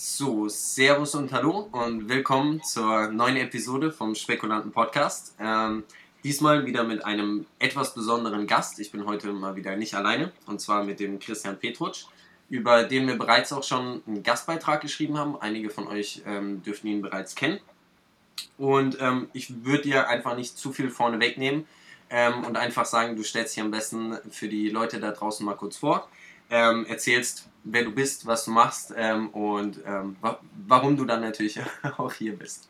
So, 0.00 0.48
Servus 0.48 1.16
und 1.16 1.32
Hallo 1.32 1.70
und 1.72 2.08
willkommen 2.08 2.62
zur 2.62 3.08
neuen 3.08 3.36
Episode 3.36 3.90
vom 3.90 4.14
Spekulanten 4.14 4.70
Podcast. 4.70 5.34
Ähm, 5.40 5.82
diesmal 6.22 6.64
wieder 6.66 6.84
mit 6.84 7.04
einem 7.04 7.46
etwas 7.58 7.94
besonderen 7.94 8.46
Gast. 8.46 8.78
Ich 8.78 8.92
bin 8.92 9.06
heute 9.06 9.32
mal 9.32 9.56
wieder 9.56 9.74
nicht 9.74 9.94
alleine 9.94 10.30
und 10.46 10.60
zwar 10.60 10.84
mit 10.84 11.00
dem 11.00 11.18
Christian 11.18 11.58
Petrutsch, 11.58 12.04
über 12.48 12.84
den 12.84 13.08
wir 13.08 13.18
bereits 13.18 13.52
auch 13.52 13.64
schon 13.64 14.00
einen 14.06 14.22
Gastbeitrag 14.22 14.82
geschrieben 14.82 15.18
haben. 15.18 15.36
Einige 15.40 15.68
von 15.68 15.88
euch 15.88 16.22
ähm, 16.24 16.62
dürften 16.62 16.86
ihn 16.86 17.02
bereits 17.02 17.34
kennen. 17.34 17.58
Und 18.56 18.98
ähm, 19.00 19.28
ich 19.32 19.64
würde 19.64 19.82
dir 19.82 20.08
einfach 20.08 20.36
nicht 20.36 20.56
zu 20.56 20.72
viel 20.72 20.90
vorne 20.90 21.18
wegnehmen 21.18 21.66
ähm, 22.08 22.44
und 22.44 22.56
einfach 22.56 22.86
sagen, 22.86 23.16
du 23.16 23.24
stellst 23.24 23.56
dich 23.56 23.64
am 23.64 23.72
besten 23.72 24.16
für 24.30 24.46
die 24.46 24.68
Leute 24.68 25.00
da 25.00 25.10
draußen 25.10 25.44
mal 25.44 25.56
kurz 25.56 25.76
vor 25.76 26.08
ähm, 26.50 26.86
erzählst, 26.86 27.48
wer 27.70 27.84
du 27.84 27.92
bist, 27.92 28.26
was 28.26 28.44
du 28.44 28.50
machst 28.50 28.94
ähm, 28.96 29.30
und 29.30 29.80
ähm, 29.86 30.16
wa 30.20 30.38
warum 30.66 30.96
du 30.96 31.04
dann 31.04 31.20
natürlich 31.20 31.60
auch 31.98 32.12
hier 32.12 32.36
bist. 32.36 32.68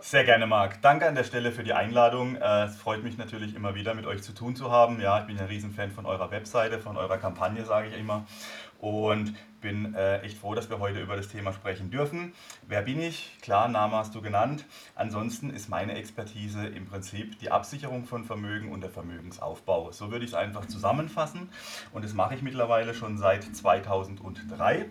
Sehr 0.00 0.24
gerne, 0.24 0.46
Marc. 0.46 0.82
Danke 0.82 1.06
an 1.06 1.14
der 1.14 1.24
Stelle 1.24 1.52
für 1.52 1.62
die 1.62 1.72
Einladung. 1.72 2.36
Äh, 2.36 2.64
es 2.64 2.76
freut 2.76 3.04
mich 3.04 3.18
natürlich 3.18 3.54
immer 3.54 3.74
wieder, 3.74 3.94
mit 3.94 4.06
euch 4.06 4.22
zu 4.22 4.32
tun 4.32 4.56
zu 4.56 4.70
haben. 4.70 5.00
Ja, 5.00 5.20
ich 5.20 5.26
bin 5.26 5.38
ein 5.38 5.46
Riesenfan 5.46 5.92
von 5.92 6.06
eurer 6.06 6.30
Webseite, 6.30 6.80
von 6.80 6.96
eurer 6.96 7.18
Kampagne, 7.18 7.64
sage 7.64 7.88
ich 7.88 7.98
immer. 7.98 8.26
Und 8.80 9.34
bin 9.62 9.94
äh, 9.94 10.20
echt 10.20 10.36
froh, 10.36 10.54
dass 10.54 10.68
wir 10.68 10.78
heute 10.78 11.00
über 11.00 11.16
das 11.16 11.28
Thema 11.28 11.52
sprechen 11.54 11.90
dürfen. 11.90 12.34
Wer 12.68 12.82
bin 12.82 13.00
ich? 13.00 13.38
Klar, 13.40 13.68
Name 13.68 13.96
hast 13.96 14.14
du 14.14 14.20
genannt. 14.20 14.66
Ansonsten 14.94 15.48
ist 15.48 15.70
meine 15.70 15.94
Expertise 15.94 16.66
im 16.66 16.84
Prinzip 16.84 17.38
die 17.38 17.50
Absicherung 17.50 18.04
von 18.04 18.24
Vermögen 18.24 18.70
und 18.70 18.82
der 18.82 18.90
Vermögensaufbau. 18.90 19.90
So 19.92 20.10
würde 20.10 20.26
ich 20.26 20.32
es 20.32 20.36
einfach 20.36 20.66
zusammenfassen. 20.66 21.48
Und 21.92 22.04
das 22.04 22.12
mache 22.12 22.34
ich 22.34 22.42
mittlerweile 22.42 22.92
schon 22.92 23.16
seit 23.16 23.44
2003 23.44 24.86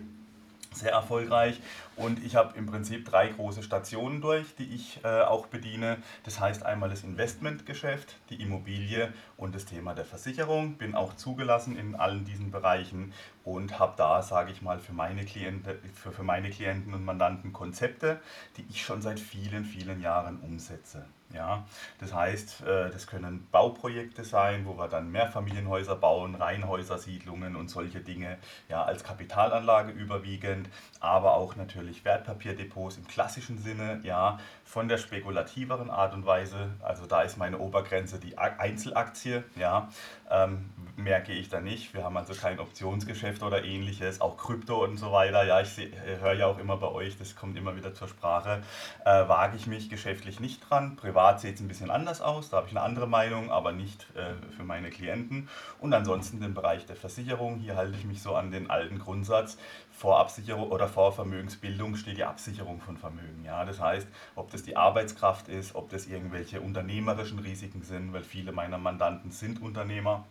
sehr 0.74 0.92
erfolgreich 0.92 1.60
und 1.96 2.24
ich 2.24 2.36
habe 2.36 2.56
im 2.56 2.66
Prinzip 2.66 3.04
drei 3.04 3.28
große 3.28 3.62
Stationen 3.62 4.20
durch, 4.20 4.54
die 4.56 4.74
ich 4.74 5.00
äh, 5.04 5.22
auch 5.22 5.46
bediene. 5.46 5.98
Das 6.24 6.40
heißt 6.40 6.64
einmal 6.64 6.88
das 6.88 7.04
Investmentgeschäft, 7.04 8.16
die 8.30 8.42
Immobilie 8.42 9.12
und 9.36 9.54
das 9.54 9.66
Thema 9.66 9.94
der 9.94 10.04
Versicherung. 10.04 10.74
Bin 10.74 10.94
auch 10.94 11.14
zugelassen 11.14 11.76
in 11.76 11.94
allen 11.94 12.24
diesen 12.24 12.50
Bereichen 12.50 13.12
und 13.44 13.78
habe 13.78 13.94
da, 13.96 14.22
sage 14.22 14.52
ich 14.52 14.62
mal, 14.62 14.78
für 14.78 14.92
meine, 14.92 15.24
Kliente, 15.24 15.78
für, 15.94 16.12
für 16.12 16.22
meine 16.22 16.50
Klienten 16.50 16.94
und 16.94 17.04
Mandanten 17.04 17.52
Konzepte, 17.52 18.20
die 18.56 18.64
ich 18.70 18.82
schon 18.82 19.02
seit 19.02 19.20
vielen, 19.20 19.64
vielen 19.64 20.00
Jahren 20.00 20.40
umsetze. 20.40 21.04
Ja, 21.34 21.64
das 21.98 22.12
heißt, 22.12 22.62
äh, 22.62 22.90
das 22.90 23.06
können 23.06 23.48
Bauprojekte 23.50 24.24
sein, 24.24 24.66
wo 24.66 24.76
wir 24.76 24.88
dann 24.88 25.10
Mehrfamilienhäuser 25.10 25.96
bauen, 25.96 26.34
Reihenhäusersiedlungen 26.34 27.56
und 27.56 27.68
solche 27.68 28.00
Dinge, 28.00 28.38
ja, 28.68 28.84
als 28.84 29.02
Kapitalanlage 29.02 29.92
überwiegend, 29.92 30.68
aber 31.00 31.34
auch 31.34 31.56
natürlich 31.56 32.04
Wertpapierdepots 32.04 32.98
im 32.98 33.06
klassischen 33.06 33.58
Sinne, 33.58 34.00
ja, 34.02 34.38
von 34.64 34.88
der 34.88 34.98
spekulativeren 34.98 35.90
Art 35.90 36.14
und 36.14 36.26
Weise, 36.26 36.70
also 36.82 37.06
da 37.06 37.22
ist 37.22 37.38
meine 37.38 37.58
Obergrenze 37.58 38.18
die 38.18 38.36
Einzelaktie, 38.38 39.44
ja, 39.56 39.88
ähm, 40.30 40.70
mehr 40.96 41.20
gehe 41.20 41.36
ich 41.36 41.48
da 41.48 41.60
nicht. 41.60 41.94
Wir 41.94 42.04
haben 42.04 42.16
also 42.16 42.34
kein 42.34 42.58
Optionsgeschäft 42.58 43.42
oder 43.42 43.64
ähnliches, 43.64 44.20
auch 44.20 44.36
Krypto 44.36 44.82
und 44.82 44.96
so 44.96 45.12
weiter. 45.12 45.44
Ja, 45.44 45.60
ich 45.60 45.76
höre 46.20 46.34
ja 46.34 46.46
auch 46.46 46.58
immer 46.58 46.76
bei 46.76 46.88
euch, 46.88 47.18
das 47.18 47.36
kommt 47.36 47.56
immer 47.56 47.76
wieder 47.76 47.94
zur 47.94 48.08
Sprache. 48.08 48.62
Äh, 49.04 49.28
wage 49.28 49.56
ich 49.56 49.66
mich 49.66 49.90
geschäftlich 49.90 50.40
nicht 50.40 50.68
dran. 50.68 50.96
Privat 50.96 51.21
sieht 51.40 51.56
es 51.56 51.60
ein 51.60 51.68
bisschen 51.68 51.90
anders 51.90 52.20
aus, 52.20 52.50
da 52.50 52.58
habe 52.58 52.66
ich 52.68 52.72
eine 52.72 52.82
andere 52.82 53.06
Meinung, 53.06 53.50
aber 53.50 53.72
nicht 53.72 54.06
äh, 54.14 54.34
für 54.56 54.64
meine 54.64 54.90
Klienten. 54.90 55.48
Und 55.78 55.92
ansonsten 55.94 56.40
den 56.40 56.54
Bereich 56.54 56.86
der 56.86 56.96
Versicherung, 56.96 57.58
hier 57.58 57.76
halte 57.76 57.96
ich 57.96 58.04
mich 58.04 58.22
so 58.22 58.34
an 58.34 58.50
den 58.50 58.70
alten 58.70 58.98
Grundsatz. 58.98 59.58
Vor 59.90 60.18
Absicherung 60.18 60.70
oder 60.70 60.88
vor 60.88 61.12
Vermögensbildung 61.12 61.96
steht 61.96 62.18
die 62.18 62.24
Absicherung 62.24 62.80
von 62.80 62.96
Vermögen. 62.96 63.44
Ja? 63.44 63.64
Das 63.64 63.80
heißt, 63.80 64.08
ob 64.34 64.50
das 64.50 64.62
die 64.62 64.76
Arbeitskraft 64.76 65.48
ist, 65.48 65.74
ob 65.74 65.90
das 65.90 66.06
irgendwelche 66.06 66.60
unternehmerischen 66.60 67.38
Risiken 67.38 67.82
sind, 67.82 68.12
weil 68.12 68.24
viele 68.24 68.52
meiner 68.52 68.78
Mandanten 68.78 69.30
sind 69.30 69.62
Unternehmer 69.62 70.24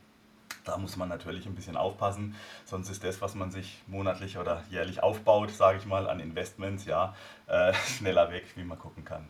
da 0.63 0.77
muss 0.77 0.95
man 0.95 1.09
natürlich 1.09 1.45
ein 1.47 1.55
bisschen 1.55 1.75
aufpassen, 1.75 2.35
sonst 2.65 2.89
ist 2.89 3.03
das, 3.03 3.21
was 3.21 3.35
man 3.35 3.49
sich 3.49 3.81
monatlich 3.87 4.37
oder 4.37 4.63
jährlich 4.69 5.01
aufbaut, 5.01 5.49
sage 5.49 5.79
ich 5.79 5.85
mal, 5.85 6.07
an 6.07 6.19
Investments, 6.19 6.85
ja, 6.85 7.15
äh, 7.47 7.73
schneller 7.97 8.31
weg, 8.31 8.45
wie 8.55 8.63
man 8.63 8.77
gucken 8.77 9.03
kann. 9.03 9.27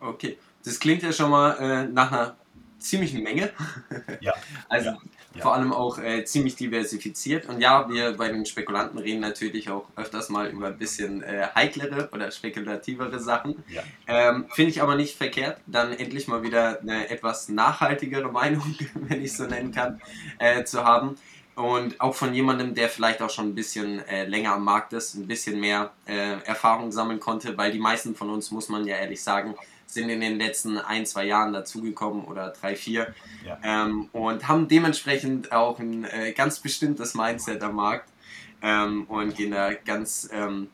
Okay, 0.00 0.38
das 0.64 0.80
klingt 0.80 1.02
ja 1.02 1.12
schon 1.12 1.30
mal 1.30 1.52
äh, 1.58 1.84
nach 1.84 2.10
einer 2.10 2.36
ziemlichen 2.78 3.22
Menge. 3.22 3.50
Ja. 4.20 4.34
also 4.68 4.90
ja. 4.90 4.98
Ja. 5.34 5.42
Vor 5.42 5.54
allem 5.54 5.72
auch 5.72 5.98
äh, 5.98 6.24
ziemlich 6.24 6.56
diversifiziert. 6.56 7.48
Und 7.48 7.60
ja, 7.60 7.88
wir 7.88 8.16
bei 8.16 8.30
den 8.30 8.44
Spekulanten 8.44 8.98
reden 8.98 9.20
natürlich 9.20 9.70
auch 9.70 9.86
öfters 9.94 10.28
mal 10.28 10.48
über 10.48 10.68
ein 10.68 10.78
bisschen 10.78 11.22
äh, 11.22 11.46
heiklere 11.54 12.08
oder 12.12 12.30
spekulativere 12.32 13.20
Sachen. 13.20 13.62
Ja. 13.68 13.82
Ähm, 14.08 14.46
Finde 14.52 14.72
ich 14.72 14.82
aber 14.82 14.96
nicht 14.96 15.16
verkehrt, 15.16 15.58
dann 15.66 15.92
endlich 15.92 16.26
mal 16.26 16.42
wieder 16.42 16.80
eine 16.80 17.08
etwas 17.10 17.48
nachhaltigere 17.48 18.30
Meinung, 18.32 18.74
wenn 18.94 19.22
ich 19.22 19.36
so 19.36 19.44
nennen 19.44 19.70
kann, 19.70 20.00
äh, 20.38 20.64
zu 20.64 20.84
haben. 20.84 21.16
Und 21.54 22.00
auch 22.00 22.14
von 22.14 22.34
jemandem, 22.34 22.74
der 22.74 22.88
vielleicht 22.88 23.22
auch 23.22 23.30
schon 23.30 23.50
ein 23.50 23.54
bisschen 23.54 24.04
äh, 24.08 24.24
länger 24.24 24.54
am 24.54 24.64
Markt 24.64 24.92
ist, 24.94 25.14
ein 25.14 25.28
bisschen 25.28 25.60
mehr 25.60 25.92
äh, 26.06 26.42
Erfahrung 26.44 26.90
sammeln 26.90 27.20
konnte, 27.20 27.56
weil 27.56 27.70
die 27.70 27.78
meisten 27.78 28.16
von 28.16 28.30
uns, 28.30 28.50
muss 28.50 28.68
man 28.68 28.84
ja 28.84 28.96
ehrlich 28.96 29.22
sagen, 29.22 29.54
sind 29.92 30.08
in 30.08 30.20
den 30.20 30.38
letzten 30.38 30.78
ein, 30.78 31.06
zwei 31.06 31.24
Jahren 31.24 31.52
dazugekommen 31.52 32.24
oder 32.24 32.50
drei, 32.50 32.76
vier 32.76 33.14
ja. 33.44 33.58
ähm, 33.62 34.08
und 34.12 34.48
haben 34.48 34.68
dementsprechend 34.68 35.52
auch 35.52 35.78
ein 35.78 36.04
äh, 36.04 36.32
ganz 36.32 36.60
bestimmtes 36.60 37.14
Mindset 37.14 37.62
am 37.62 37.76
Markt 37.76 38.08
ähm, 38.62 39.04
und 39.08 39.36
gehen 39.36 39.50
da 39.50 39.72
ganz, 39.72 40.28
ähm, 40.32 40.68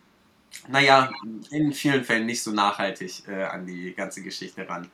naja, 0.68 1.10
in 1.50 1.72
vielen 1.72 2.04
Fällen 2.04 2.26
nicht 2.26 2.42
so 2.42 2.52
nachhaltig 2.52 3.22
äh, 3.28 3.44
an 3.44 3.66
die 3.66 3.94
ganze 3.94 4.22
Geschichte 4.22 4.68
ran. 4.68 4.90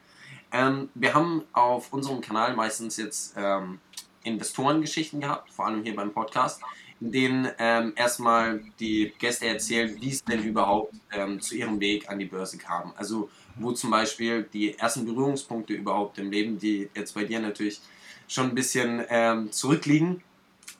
Ähm, 0.53 0.91
wir 0.95 1.15
haben 1.15 1.45
auf 1.53 1.93
unserem 1.93 2.21
Kanal 2.21 2.55
meistens 2.55 2.97
jetzt 2.97 3.35
ähm, 3.37 3.81
Investorengeschichten 4.23 5.21
gehabt, 5.21 5.51
vor 5.51 5.67
allem 5.67 5.83
hier 5.83 5.97
beim 5.97 6.13
Podcast 6.13 6.61
in 7.03 7.11
denen 7.11 7.49
ähm, 7.59 7.93
erstmal 7.97 8.63
die 8.79 9.13
Gäste 9.19 9.47
erzählen, 9.47 9.97
wie 10.01 10.11
es 10.11 10.23
denn 10.23 10.45
überhaupt 10.45 10.95
ähm, 11.13 11.41
zu 11.41 11.57
ihrem 11.57 11.81
Weg 11.81 12.09
an 12.09 12.21
die 12.21 12.27
Börse 12.27 12.59
kam. 12.59 12.93
Also 12.97 13.29
wo 13.57 13.73
zum 13.73 13.91
Beispiel 13.91 14.49
die 14.53 14.79
ersten 14.79 15.05
Berührungspunkte 15.05 15.73
überhaupt 15.75 16.19
im 16.19 16.31
Leben, 16.31 16.59
die 16.59 16.89
jetzt 16.95 17.15
bei 17.15 17.25
dir 17.25 17.41
natürlich 17.41 17.81
schon 18.29 18.51
ein 18.51 18.55
bisschen 18.55 19.05
ähm, 19.09 19.53
zurückliegen, 19.53 20.23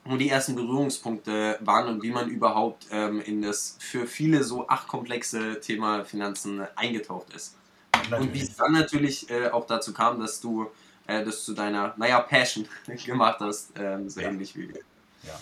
wo 0.05 0.17
die 0.17 0.29
ersten 0.29 0.55
Berührungspunkte 0.55 1.57
waren 1.61 1.87
und 1.87 2.03
wie 2.03 2.11
man 2.11 2.29
überhaupt 2.29 2.87
ähm, 2.91 3.21
in 3.21 3.41
das 3.41 3.77
für 3.79 4.07
viele 4.07 4.43
so 4.43 4.65
ach 4.67 4.87
komplexe 4.87 5.59
Thema 5.61 6.03
Finanzen 6.03 6.61
eingetaucht 6.75 7.33
ist. 7.33 7.55
Natürlich. 7.93 8.19
Und 8.21 8.33
wie 8.33 8.41
es 8.41 8.55
dann 8.55 8.71
natürlich 8.73 9.29
äh, 9.29 9.49
auch 9.49 9.65
dazu 9.67 9.93
kam, 9.93 10.19
dass 10.19 10.41
du 10.41 10.67
äh, 11.07 11.23
das 11.23 11.45
zu 11.45 11.53
deiner, 11.53 11.93
naja, 11.97 12.19
Passion 12.21 12.67
gemacht 13.05 13.39
hast, 13.39 13.77
äh, 13.77 13.97
so 14.07 14.19
ja. 14.19 14.29
ähnlich 14.29 14.55
wie 14.55 14.69
wir. 14.69 14.81
Ja. 15.23 15.39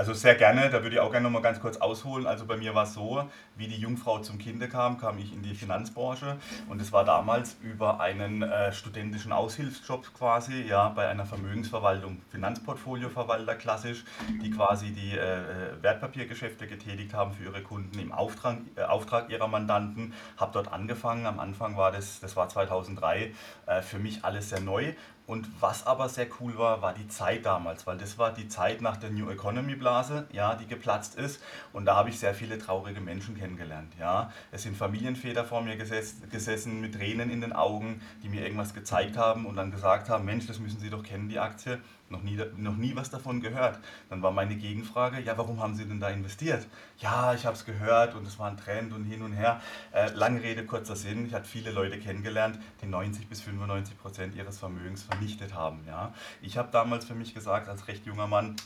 Also 0.00 0.14
sehr 0.14 0.34
gerne, 0.34 0.70
da 0.70 0.82
würde 0.82 0.96
ich 0.96 1.00
auch 1.00 1.10
gerne 1.10 1.24
noch 1.24 1.30
mal 1.30 1.42
ganz 1.42 1.60
kurz 1.60 1.76
ausholen. 1.76 2.26
Also 2.26 2.46
bei 2.46 2.56
mir 2.56 2.74
war 2.74 2.84
es 2.84 2.94
so, 2.94 3.22
wie 3.56 3.68
die 3.68 3.76
Jungfrau 3.76 4.20
zum 4.20 4.38
Kinde 4.38 4.66
kam, 4.66 4.96
kam 4.96 5.18
ich 5.18 5.30
in 5.30 5.42
die 5.42 5.54
Finanzbranche 5.54 6.38
und 6.70 6.80
es 6.80 6.90
war 6.90 7.04
damals 7.04 7.58
über 7.60 8.00
einen 8.00 8.40
äh, 8.40 8.72
studentischen 8.72 9.30
Aushilfsjob 9.30 10.14
quasi, 10.14 10.62
ja, 10.62 10.88
bei 10.88 11.06
einer 11.08 11.26
Vermögensverwaltung, 11.26 12.22
Finanzportfolioverwalter 12.30 13.56
klassisch, 13.56 14.06
die 14.42 14.50
quasi 14.50 14.92
die 14.92 15.18
äh, 15.18 15.82
Wertpapiergeschäfte 15.82 16.66
getätigt 16.66 17.12
haben 17.12 17.34
für 17.34 17.44
ihre 17.44 17.62
Kunden 17.62 17.98
im 17.98 18.10
Auftrag, 18.10 18.56
äh, 18.76 18.84
Auftrag 18.84 19.28
ihrer 19.28 19.48
Mandanten. 19.48 20.14
Habe 20.38 20.52
dort 20.54 20.72
angefangen, 20.72 21.26
am 21.26 21.38
Anfang 21.38 21.76
war 21.76 21.92
das, 21.92 22.20
das 22.20 22.36
war 22.36 22.48
2003, 22.48 23.34
äh, 23.66 23.82
für 23.82 23.98
mich 23.98 24.24
alles 24.24 24.48
sehr 24.48 24.60
neu 24.60 24.94
und 25.30 25.46
was 25.60 25.86
aber 25.86 26.08
sehr 26.08 26.26
cool 26.40 26.58
war, 26.58 26.82
war 26.82 26.92
die 26.92 27.06
Zeit 27.06 27.46
damals, 27.46 27.86
weil 27.86 27.96
das 27.96 28.18
war 28.18 28.32
die 28.32 28.48
Zeit 28.48 28.80
nach 28.80 28.96
der 28.96 29.10
New 29.10 29.30
Economy 29.30 29.76
Blase, 29.76 30.26
ja, 30.32 30.56
die 30.56 30.66
geplatzt 30.66 31.14
ist. 31.14 31.40
Und 31.72 31.84
da 31.84 31.94
habe 31.94 32.08
ich 32.08 32.18
sehr 32.18 32.34
viele 32.34 32.58
traurige 32.58 33.00
Menschen 33.00 33.38
kennengelernt. 33.38 33.92
Ja. 34.00 34.32
Es 34.50 34.64
sind 34.64 34.76
Familienväter 34.76 35.44
vor 35.44 35.62
mir 35.62 35.76
gesessen 35.76 36.80
mit 36.80 36.96
Tränen 36.96 37.30
in 37.30 37.40
den 37.40 37.52
Augen, 37.52 38.02
die 38.24 38.28
mir 38.28 38.42
irgendwas 38.42 38.74
gezeigt 38.74 39.16
haben 39.16 39.46
und 39.46 39.54
dann 39.54 39.70
gesagt 39.70 40.08
haben, 40.08 40.24
Mensch, 40.24 40.48
das 40.48 40.58
müssen 40.58 40.80
Sie 40.80 40.90
doch 40.90 41.04
kennen, 41.04 41.28
die 41.28 41.38
Aktie 41.38 41.78
noch 42.10 42.22
nie, 42.22 42.38
noch 42.56 42.76
nie 42.76 42.94
was 42.96 43.10
davon 43.10 43.40
gehört. 43.40 43.78
Dann 44.08 44.22
war 44.22 44.30
meine 44.30 44.56
Gegenfrage, 44.56 45.20
ja, 45.20 45.38
warum 45.38 45.60
haben 45.60 45.74
Sie 45.74 45.86
denn 45.86 46.00
da 46.00 46.10
investiert? 46.10 46.66
Ja, 46.98 47.34
ich 47.34 47.46
habe 47.46 47.56
es 47.56 47.64
gehört 47.64 48.14
und 48.14 48.26
es 48.26 48.38
war 48.38 48.50
ein 48.50 48.56
Trend 48.56 48.92
und 48.92 49.04
hin 49.04 49.22
und 49.22 49.32
her. 49.32 49.60
Äh, 49.92 50.10
lange 50.10 50.42
Rede, 50.42 50.66
kurzer 50.66 50.96
Sinn. 50.96 51.26
Ich 51.26 51.34
habe 51.34 51.44
viele 51.44 51.70
Leute 51.70 51.98
kennengelernt, 51.98 52.58
die 52.82 52.86
90 52.86 53.28
bis 53.28 53.40
95 53.42 53.98
Prozent 53.98 54.34
ihres 54.34 54.58
Vermögens 54.58 55.02
vernichtet 55.04 55.54
haben. 55.54 55.80
Ja. 55.86 56.12
Ich 56.42 56.58
habe 56.58 56.68
damals 56.72 57.04
für 57.04 57.14
mich 57.14 57.34
gesagt, 57.34 57.68
als 57.68 57.88
recht 57.88 58.06
junger 58.06 58.26
Mann, 58.26 58.56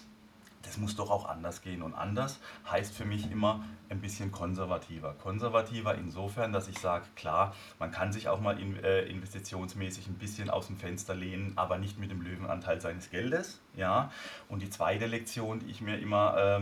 das 0.65 0.79
muss 0.79 0.97
doch 0.97 1.11
auch 1.11 1.29
anders 1.29 1.63
gehen. 1.63 1.83
Und 1.83 1.95
anders 1.95 2.39
heißt 2.71 2.95
für 2.95 3.05
mich 3.05 3.31
immer 3.31 3.65
ein 3.89 4.01
bisschen 4.01 4.33
konservativer. 4.33 5.15
Konservativer 5.15 5.95
insofern, 5.95 6.53
dass 6.53 6.69
ich 6.69 6.79
sage, 6.79 7.05
klar, 7.17 7.55
man 7.79 7.91
kann 7.91 8.13
sich 8.13 8.29
auch 8.29 8.41
mal 8.41 8.59
äh, 8.59 9.09
investitionsmäßig 9.09 10.09
ein 10.09 10.15
bisschen 10.15 10.51
aus 10.51 10.67
dem 10.67 10.77
Fenster 10.77 11.15
lehnen, 11.15 11.53
aber 11.57 11.79
nicht 11.79 11.99
mit 11.99 12.11
dem 12.11 12.23
Löwenanteil 12.23 12.81
seines 12.81 13.11
Geldes. 13.11 13.61
Ja? 13.77 14.11
Und 14.49 14.63
die 14.63 14.71
zweite 14.71 15.07
Lektion, 15.07 15.61
die 15.61 15.71
ich 15.71 15.81
mir 15.81 15.99
immer... 15.99 16.37
Äh, 16.37 16.61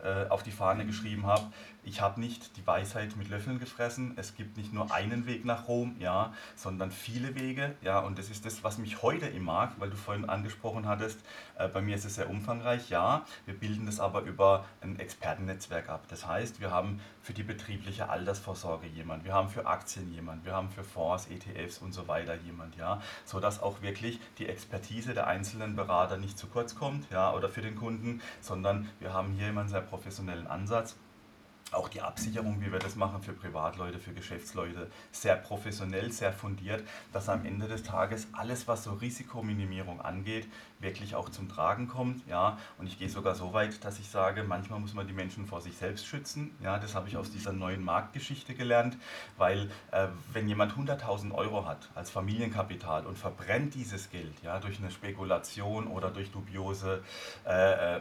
äh, 0.00 0.28
auf 0.28 0.44
die 0.44 0.52
Fahne 0.52 0.86
geschrieben 0.86 1.26
habe, 1.26 1.42
ich 1.84 2.00
habe 2.00 2.20
nicht 2.20 2.56
die 2.56 2.66
Weisheit 2.66 3.16
mit 3.16 3.28
Löffeln 3.28 3.58
gefressen. 3.58 4.12
Es 4.16 4.34
gibt 4.34 4.56
nicht 4.56 4.72
nur 4.72 4.92
einen 4.92 5.26
Weg 5.26 5.44
nach 5.44 5.68
Rom, 5.68 5.96
ja, 5.98 6.32
sondern 6.54 6.90
viele 6.90 7.34
Wege, 7.34 7.74
ja. 7.82 7.98
Und 8.00 8.18
das 8.18 8.30
ist 8.30 8.44
das, 8.44 8.62
was 8.64 8.78
mich 8.78 9.02
heute 9.02 9.26
im 9.26 9.44
Markt, 9.44 9.80
weil 9.80 9.90
du 9.90 9.96
vorhin 9.96 10.28
angesprochen 10.28 10.86
hattest, 10.86 11.20
äh, 11.56 11.68
bei 11.68 11.80
mir 11.80 11.96
ist 11.96 12.04
es 12.04 12.16
sehr 12.16 12.28
umfangreich, 12.28 12.90
ja. 12.90 13.24
Wir 13.46 13.54
bilden 13.54 13.86
das 13.86 14.00
aber 14.00 14.22
über 14.22 14.64
ein 14.80 14.98
Expertennetzwerk 14.98 15.88
ab. 15.88 16.04
Das 16.08 16.26
heißt, 16.26 16.60
wir 16.60 16.70
haben 16.70 17.00
für 17.22 17.32
die 17.32 17.42
betriebliche 17.42 18.08
Altersvorsorge 18.08 18.86
jemand, 18.86 19.24
wir 19.24 19.32
haben 19.32 19.48
für 19.48 19.66
Aktien 19.66 20.12
jemand, 20.12 20.44
wir 20.44 20.54
haben 20.54 20.70
für 20.70 20.84
Fonds, 20.84 21.28
ETFs 21.28 21.78
und 21.78 21.92
so 21.92 22.08
weiter 22.08 22.34
jemand, 22.34 22.76
ja, 22.76 23.00
sodass 23.24 23.62
auch 23.62 23.82
wirklich 23.82 24.20
die 24.38 24.46
Expertise 24.46 25.14
der 25.14 25.26
einzelnen 25.26 25.76
Berater 25.76 26.16
nicht 26.16 26.38
zu 26.38 26.46
kurz 26.46 26.74
kommt, 26.74 27.10
ja, 27.10 27.32
oder 27.32 27.48
für 27.48 27.62
den 27.62 27.76
Kunden, 27.76 28.20
sondern 28.40 28.88
wir 29.00 29.12
haben 29.12 29.32
hier 29.32 29.48
immer 29.48 29.60
einen 29.60 29.68
sehr 29.68 29.80
professionellen 29.80 30.46
Ansatz 30.46 30.96
auch 31.72 31.88
die 31.88 32.00
Absicherung, 32.00 32.60
wie 32.60 32.72
wir 32.72 32.78
das 32.78 32.96
machen 32.96 33.22
für 33.22 33.32
Privatleute, 33.32 33.98
für 33.98 34.12
Geschäftsleute, 34.12 34.90
sehr 35.12 35.36
professionell, 35.36 36.12
sehr 36.12 36.32
fundiert, 36.32 36.82
dass 37.12 37.28
am 37.28 37.44
Ende 37.44 37.68
des 37.68 37.82
Tages 37.82 38.28
alles, 38.32 38.68
was 38.68 38.84
so 38.84 38.92
Risikominimierung 38.92 40.00
angeht, 40.00 40.48
wirklich 40.80 41.14
auch 41.14 41.28
zum 41.28 41.48
Tragen 41.48 41.88
kommt. 41.88 42.26
Ja? 42.28 42.58
Und 42.78 42.86
ich 42.86 42.98
gehe 42.98 43.08
sogar 43.08 43.34
so 43.34 43.52
weit, 43.52 43.84
dass 43.84 43.98
ich 43.98 44.08
sage, 44.08 44.44
manchmal 44.44 44.80
muss 44.80 44.94
man 44.94 45.06
die 45.06 45.12
Menschen 45.12 45.46
vor 45.46 45.60
sich 45.60 45.76
selbst 45.76 46.06
schützen. 46.06 46.56
Ja? 46.62 46.78
Das 46.78 46.94
habe 46.94 47.08
ich 47.08 47.16
aus 47.16 47.30
dieser 47.30 47.52
neuen 47.52 47.84
Marktgeschichte 47.84 48.54
gelernt, 48.54 48.96
weil 49.36 49.70
äh, 49.90 50.08
wenn 50.32 50.48
jemand 50.48 50.74
100.000 50.74 51.32
Euro 51.34 51.66
hat 51.66 51.88
als 51.94 52.10
Familienkapital 52.10 53.06
und 53.06 53.18
verbrennt 53.18 53.74
dieses 53.74 54.10
Geld 54.10 54.34
ja, 54.42 54.58
durch 54.58 54.78
eine 54.78 54.90
Spekulation 54.90 55.86
oder 55.86 56.10
durch 56.10 56.30
dubiose 56.30 57.02
äh, 57.46 57.96
äh, 57.96 58.00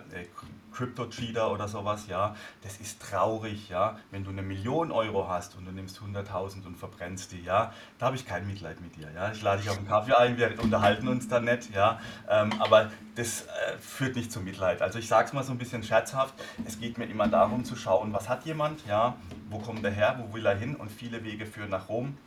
Crypto-Cheater 0.74 1.52
oder 1.52 1.68
sowas, 1.68 2.08
ja, 2.08 2.36
das 2.62 2.78
ist 2.78 3.02
traurig, 3.02 3.57
ja. 3.70 3.98
Wenn 4.12 4.24
du 4.24 4.30
eine 4.30 4.42
Million 4.42 4.92
Euro 4.92 5.28
hast 5.28 5.56
und 5.56 5.66
du 5.66 5.72
nimmst 5.72 6.00
100.000 6.00 6.66
und 6.66 6.78
verbrennst 6.78 7.32
die, 7.32 7.42
ja, 7.42 7.74
da 8.00 8.08
habe 8.08 8.16
ich 8.16 8.26
kein 8.26 8.48
Mitleid 8.48 8.82
mit 8.82 8.96
dir, 8.96 9.10
ja. 9.14 9.32
Ich 9.32 9.42
lade 9.42 9.62
dich 9.62 9.70
auf 9.70 9.78
einen 9.78 9.88
Kaffee 9.88 10.14
ein, 10.14 10.38
wir 10.38 10.62
unterhalten 10.62 11.08
uns 11.08 11.28
dann 11.28 11.46
nett, 11.46 11.70
ja. 11.74 12.00
Ähm, 12.30 12.52
aber 12.60 12.92
das 13.16 13.42
äh, 13.42 13.78
führt 13.80 14.16
nicht 14.16 14.32
zu 14.32 14.40
Mitleid. 14.40 14.82
Also 14.82 15.00
ich 15.00 15.08
sage 15.08 15.28
es 15.28 15.34
mal 15.34 15.44
so 15.44 15.52
ein 15.52 15.58
bisschen 15.58 15.84
scherzhaft, 15.84 16.34
es 16.66 16.80
geht 16.80 16.98
mir 16.98 17.06
immer 17.06 17.28
darum 17.28 17.66
zu 17.66 17.76
schauen, 17.76 18.14
was 18.14 18.30
hat 18.30 18.46
jemand, 18.46 18.86
ja, 18.88 19.16
wo 19.50 19.60
kommt 19.60 19.84
er 19.84 19.92
her, 19.92 20.20
wo 20.20 20.34
will 20.34 20.46
er 20.46 20.56
hin 20.56 20.76
und 20.76 20.92
viele 20.92 21.24
Wege 21.24 21.46
führen 21.46 21.70
nach 21.70 21.90
Rom. 21.90 22.18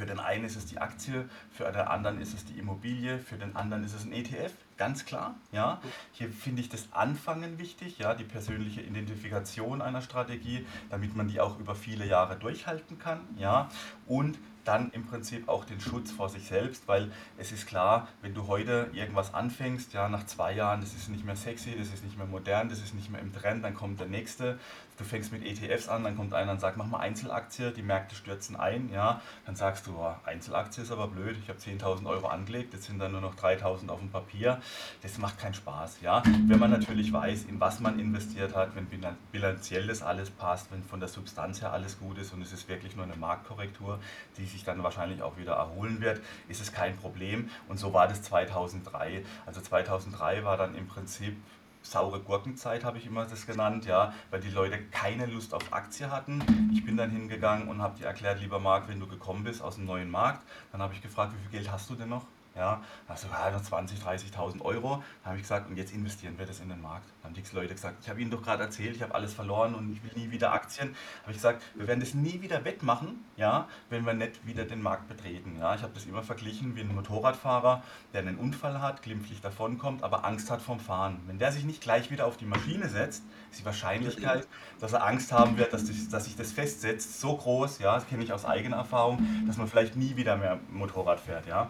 Für 0.00 0.06
den 0.06 0.18
einen 0.18 0.46
ist 0.46 0.56
es 0.56 0.64
die 0.64 0.78
Aktie, 0.78 1.28
für 1.50 1.64
den 1.64 1.82
anderen 1.82 2.22
ist 2.22 2.32
es 2.32 2.46
die 2.46 2.58
Immobilie, 2.58 3.18
für 3.18 3.36
den 3.36 3.54
anderen 3.54 3.84
ist 3.84 3.92
es 3.92 4.06
ein 4.06 4.14
ETF, 4.14 4.50
ganz 4.78 5.04
klar. 5.04 5.34
Ja. 5.52 5.82
Hier 6.12 6.30
finde 6.30 6.62
ich 6.62 6.70
das 6.70 6.88
Anfangen 6.92 7.58
wichtig, 7.58 7.98
ja, 7.98 8.14
die 8.14 8.24
persönliche 8.24 8.80
Identifikation 8.80 9.82
einer 9.82 10.00
Strategie, 10.00 10.66
damit 10.88 11.14
man 11.14 11.28
die 11.28 11.38
auch 11.38 11.58
über 11.58 11.74
viele 11.74 12.06
Jahre 12.06 12.36
durchhalten 12.36 12.98
kann. 12.98 13.20
Ja. 13.36 13.68
Und 14.06 14.38
dann 14.64 14.90
im 14.92 15.04
Prinzip 15.04 15.48
auch 15.48 15.66
den 15.66 15.80
Schutz 15.80 16.10
vor 16.12 16.30
sich 16.30 16.46
selbst, 16.46 16.88
weil 16.88 17.10
es 17.36 17.52
ist 17.52 17.66
klar, 17.66 18.08
wenn 18.22 18.34
du 18.34 18.46
heute 18.46 18.88
irgendwas 18.94 19.34
anfängst, 19.34 19.92
ja, 19.92 20.08
nach 20.08 20.24
zwei 20.26 20.54
Jahren, 20.54 20.80
das 20.80 20.94
ist 20.94 21.08
nicht 21.10 21.24
mehr 21.24 21.36
sexy, 21.36 21.76
das 21.76 21.88
ist 21.88 22.04
nicht 22.04 22.16
mehr 22.16 22.26
modern, 22.26 22.68
das 22.68 22.78
ist 22.78 22.94
nicht 22.94 23.10
mehr 23.10 23.20
im 23.20 23.32
Trend, 23.32 23.64
dann 23.64 23.74
kommt 23.74 24.00
der 24.00 24.06
nächste. 24.06 24.58
Du 25.00 25.06
fängst 25.06 25.32
mit 25.32 25.46
ETFs 25.46 25.88
an, 25.88 26.04
dann 26.04 26.14
kommt 26.14 26.34
einer 26.34 26.52
und 26.52 26.60
sagt, 26.60 26.76
mach 26.76 26.84
mal 26.84 26.98
Einzelaktie, 26.98 27.70
die 27.70 27.80
Märkte 27.80 28.14
stürzen 28.14 28.54
ein, 28.54 28.90
ja, 28.92 29.22
dann 29.46 29.56
sagst 29.56 29.86
du, 29.86 29.96
oh, 29.96 30.14
Einzelaktie 30.26 30.82
ist 30.82 30.92
aber 30.92 31.08
blöd, 31.08 31.38
ich 31.42 31.48
habe 31.48 31.58
10.000 31.58 32.06
Euro 32.06 32.26
angelegt, 32.26 32.74
jetzt 32.74 32.84
sind 32.84 32.98
dann 32.98 33.12
nur 33.12 33.22
noch 33.22 33.34
3.000 33.34 33.88
auf 33.88 34.00
dem 34.00 34.10
Papier, 34.10 34.60
das 35.00 35.16
macht 35.16 35.38
keinen 35.38 35.54
Spaß, 35.54 36.02
ja. 36.02 36.22
Wenn 36.46 36.58
man 36.58 36.70
natürlich 36.70 37.10
weiß, 37.14 37.44
in 37.44 37.58
was 37.58 37.80
man 37.80 37.98
investiert 37.98 38.54
hat, 38.54 38.76
wenn 38.76 38.88
bilanziell 39.32 39.86
das 39.86 40.02
alles 40.02 40.28
passt, 40.28 40.70
wenn 40.70 40.82
von 40.82 41.00
der 41.00 41.08
Substanz 41.08 41.62
her 41.62 41.72
alles 41.72 41.98
gut 41.98 42.18
ist 42.18 42.34
und 42.34 42.42
es 42.42 42.52
ist 42.52 42.68
wirklich 42.68 42.94
nur 42.94 43.06
eine 43.06 43.16
Marktkorrektur, 43.16 44.00
die 44.36 44.44
sich 44.44 44.64
dann 44.64 44.82
wahrscheinlich 44.82 45.22
auch 45.22 45.38
wieder 45.38 45.54
erholen 45.54 46.02
wird, 46.02 46.20
ist 46.48 46.60
es 46.60 46.72
kein 46.72 46.98
Problem. 46.98 47.48
Und 47.68 47.78
so 47.78 47.94
war 47.94 48.06
das 48.06 48.20
2003. 48.20 49.24
Also 49.46 49.62
2003 49.62 50.44
war 50.44 50.58
dann 50.58 50.74
im 50.74 50.86
Prinzip 50.86 51.38
saure 51.82 52.20
Gurkenzeit, 52.20 52.84
habe 52.84 52.98
ich 52.98 53.06
immer 53.06 53.26
das 53.26 53.46
genannt, 53.46 53.86
ja, 53.86 54.12
weil 54.30 54.40
die 54.40 54.50
Leute 54.50 54.78
keine 54.90 55.26
Lust 55.26 55.54
auf 55.54 55.72
Aktie 55.72 56.10
hatten. 56.10 56.70
Ich 56.72 56.84
bin 56.84 56.96
dann 56.96 57.10
hingegangen 57.10 57.68
und 57.68 57.82
habe 57.82 57.98
dir 57.98 58.06
erklärt, 58.06 58.40
lieber 58.40 58.58
Marc, 58.58 58.88
wenn 58.88 59.00
du 59.00 59.06
gekommen 59.06 59.44
bist 59.44 59.62
aus 59.62 59.76
dem 59.76 59.86
neuen 59.86 60.10
Markt, 60.10 60.42
dann 60.72 60.82
habe 60.82 60.94
ich 60.94 61.02
gefragt, 61.02 61.32
wie 61.34 61.42
viel 61.42 61.60
Geld 61.60 61.72
hast 61.72 61.88
du 61.90 61.94
denn 61.94 62.08
noch? 62.08 62.26
Ja, 62.56 62.82
also 63.06 63.28
ja, 63.28 63.62
20, 63.62 64.00
30.000 64.00 64.60
Euro. 64.62 65.02
Dann 65.22 65.30
habe 65.30 65.36
ich 65.36 65.42
gesagt, 65.42 65.70
und 65.70 65.76
jetzt 65.76 65.92
investieren 65.92 66.36
wir 66.36 66.46
das 66.46 66.60
in 66.60 66.68
den 66.68 66.82
Markt. 66.82 67.06
Dann 67.22 67.32
haben 67.32 67.42
die 67.42 67.56
Leute 67.56 67.74
gesagt, 67.74 67.98
ich 68.02 68.08
habe 68.08 68.20
Ihnen 68.20 68.30
doch 68.30 68.42
gerade 68.42 68.64
erzählt, 68.64 68.96
ich 68.96 69.02
habe 69.02 69.14
alles 69.14 69.34
verloren 69.34 69.74
und 69.74 69.92
ich 69.92 70.02
will 70.02 70.10
nie 70.16 70.30
wieder 70.30 70.52
Aktien. 70.52 70.94
Habe 71.22 71.30
ich 71.30 71.36
gesagt, 71.36 71.62
wir 71.76 71.86
werden 71.86 72.00
das 72.00 72.14
nie 72.14 72.42
wieder 72.42 72.64
wettmachen, 72.64 73.24
ja, 73.36 73.68
wenn 73.88 74.04
wir 74.04 74.14
nicht 74.14 74.46
wieder 74.46 74.64
den 74.64 74.82
Markt 74.82 75.08
betreten. 75.08 75.56
Ja, 75.60 75.74
ich 75.74 75.82
habe 75.82 75.92
das 75.94 76.06
immer 76.06 76.22
verglichen 76.22 76.74
wie 76.74 76.80
ein 76.80 76.94
Motorradfahrer, 76.94 77.82
der 78.12 78.20
einen 78.20 78.36
Unfall 78.36 78.80
hat, 78.80 79.02
glimpflich 79.02 79.40
davonkommt, 79.40 80.02
aber 80.02 80.24
Angst 80.24 80.50
hat 80.50 80.60
vom 80.60 80.80
Fahren. 80.80 81.20
Wenn 81.26 81.38
der 81.38 81.52
sich 81.52 81.64
nicht 81.64 81.80
gleich 81.80 82.10
wieder 82.10 82.26
auf 82.26 82.36
die 82.36 82.46
Maschine 82.46 82.88
setzt, 82.88 83.22
ist 83.50 83.60
die 83.60 83.64
Wahrscheinlichkeit, 83.64 84.46
dass 84.80 84.92
er 84.92 85.04
Angst 85.06 85.32
haben 85.32 85.56
wird, 85.56 85.72
dass, 85.72 85.86
das, 85.86 86.08
dass 86.08 86.24
sich 86.24 86.36
das 86.36 86.52
festsetzt, 86.52 87.20
so 87.20 87.36
groß, 87.36 87.78
ja, 87.78 87.94
das 87.94 88.08
kenne 88.08 88.24
ich 88.24 88.32
aus 88.32 88.44
eigener 88.44 88.76
Erfahrung, 88.76 89.44
dass 89.46 89.56
man 89.56 89.68
vielleicht 89.68 89.96
nie 89.96 90.16
wieder 90.16 90.36
mehr 90.36 90.58
Motorrad 90.70 91.20
fährt, 91.20 91.46
ja. 91.46 91.68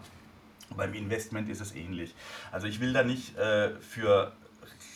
Beim 0.76 0.94
Investment 0.94 1.48
ist 1.48 1.60
es 1.60 1.74
ähnlich. 1.74 2.14
Also 2.52 2.66
ich 2.66 2.80
will 2.80 2.92
da 2.92 3.02
nicht 3.02 3.36
äh, 3.36 3.70
für 3.80 4.32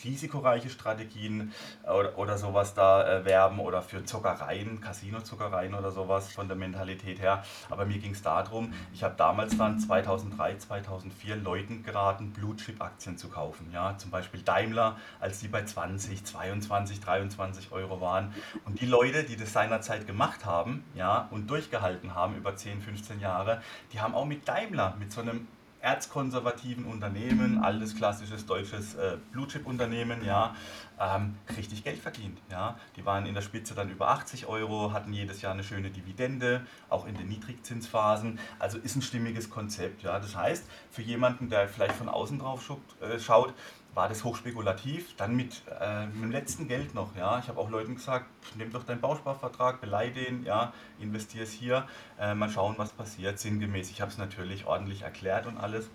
risikoreiche 0.04 0.70
Strategien 0.70 1.52
oder, 1.82 2.16
oder 2.18 2.38
sowas 2.38 2.74
da 2.74 3.20
äh, 3.20 3.24
werben 3.24 3.58
oder 3.58 3.82
für 3.82 4.04
Zockereien, 4.04 4.80
Casino-Zockereien 4.80 5.74
oder 5.74 5.90
sowas 5.90 6.32
von 6.32 6.48
der 6.48 6.56
Mentalität 6.56 7.20
her. 7.20 7.42
Aber 7.70 7.86
mir 7.86 7.98
ging 7.98 8.12
es 8.12 8.22
darum, 8.22 8.72
ich 8.92 9.02
habe 9.02 9.14
damals 9.16 9.56
dann 9.56 9.78
2003, 9.78 10.58
2004 10.58 11.36
Leuten 11.36 11.82
geraten, 11.82 12.32
Blue-Chip-Aktien 12.32 13.16
zu 13.16 13.28
kaufen. 13.28 13.70
Ja? 13.72 13.96
Zum 13.98 14.10
Beispiel 14.10 14.42
Daimler, 14.42 14.96
als 15.20 15.40
die 15.40 15.48
bei 15.48 15.64
20, 15.64 16.24
22, 16.24 17.00
23 17.00 17.72
Euro 17.72 18.00
waren. 18.00 18.34
Und 18.64 18.80
die 18.80 18.86
Leute, 18.86 19.24
die 19.24 19.36
das 19.36 19.52
seinerzeit 19.52 20.06
gemacht 20.06 20.44
haben 20.44 20.84
ja, 20.94 21.28
und 21.30 21.48
durchgehalten 21.50 22.14
haben 22.14 22.36
über 22.36 22.56
10, 22.56 22.82
15 22.82 23.20
Jahre, 23.20 23.62
die 23.92 24.00
haben 24.00 24.14
auch 24.14 24.26
mit 24.26 24.46
Daimler, 24.46 24.94
mit 24.98 25.12
so 25.12 25.20
einem 25.20 25.46
erzkonservativen 25.84 26.86
Unternehmen, 26.86 27.62
altes 27.62 27.94
klassisches 27.94 28.46
deutsches 28.46 28.94
äh, 28.94 29.18
Blue-Chip-Unternehmen, 29.32 30.24
ja, 30.24 30.56
ähm, 30.98 31.36
richtig 31.56 31.84
Geld 31.84 31.98
verdient. 31.98 32.40
Ja. 32.50 32.78
Die 32.96 33.04
waren 33.04 33.26
in 33.26 33.34
der 33.34 33.42
Spitze 33.42 33.74
dann 33.74 33.90
über 33.90 34.08
80 34.08 34.46
Euro, 34.46 34.92
hatten 34.92 35.12
jedes 35.12 35.42
Jahr 35.42 35.52
eine 35.52 35.62
schöne 35.62 35.90
Dividende, 35.90 36.66
auch 36.88 37.06
in 37.06 37.14
den 37.14 37.28
Niedrigzinsphasen. 37.28 38.38
Also 38.58 38.78
ist 38.78 38.96
ein 38.96 39.02
stimmiges 39.02 39.50
Konzept. 39.50 40.02
Ja. 40.02 40.18
Das 40.18 40.34
heißt, 40.34 40.64
für 40.90 41.02
jemanden, 41.02 41.50
der 41.50 41.68
vielleicht 41.68 41.94
von 41.94 42.08
außen 42.08 42.38
drauf 42.38 42.62
äh, 43.00 43.18
schaut, 43.18 43.52
war 43.94 44.08
das 44.08 44.24
hochspekulativ. 44.24 45.14
Dann 45.16 45.36
mit, 45.36 45.62
äh, 45.80 46.06
mit 46.06 46.22
dem 46.22 46.30
letzten 46.30 46.68
Geld 46.68 46.94
noch. 46.94 47.16
Ja. 47.16 47.38
Ich 47.38 47.48
habe 47.48 47.60
auch 47.60 47.70
Leuten 47.70 47.94
gesagt, 47.94 48.26
nimm 48.56 48.72
doch 48.72 48.84
deinen 48.84 49.00
Bausparvertrag, 49.00 49.80
beleih 49.80 50.10
den, 50.10 50.44
ja, 50.44 50.72
investier 50.98 51.42
es 51.42 51.52
hier, 51.52 51.86
äh, 52.18 52.34
mal 52.34 52.50
schauen, 52.50 52.74
was 52.76 52.92
passiert, 52.92 53.38
sinngemäß. 53.38 53.90
Ich 53.90 54.00
habe 54.00 54.10
es 54.10 54.18
natürlich 54.18 54.66
ordentlich 54.66 55.02
erklärt 55.02 55.46
und 55.46 55.58
alles. 55.58 55.88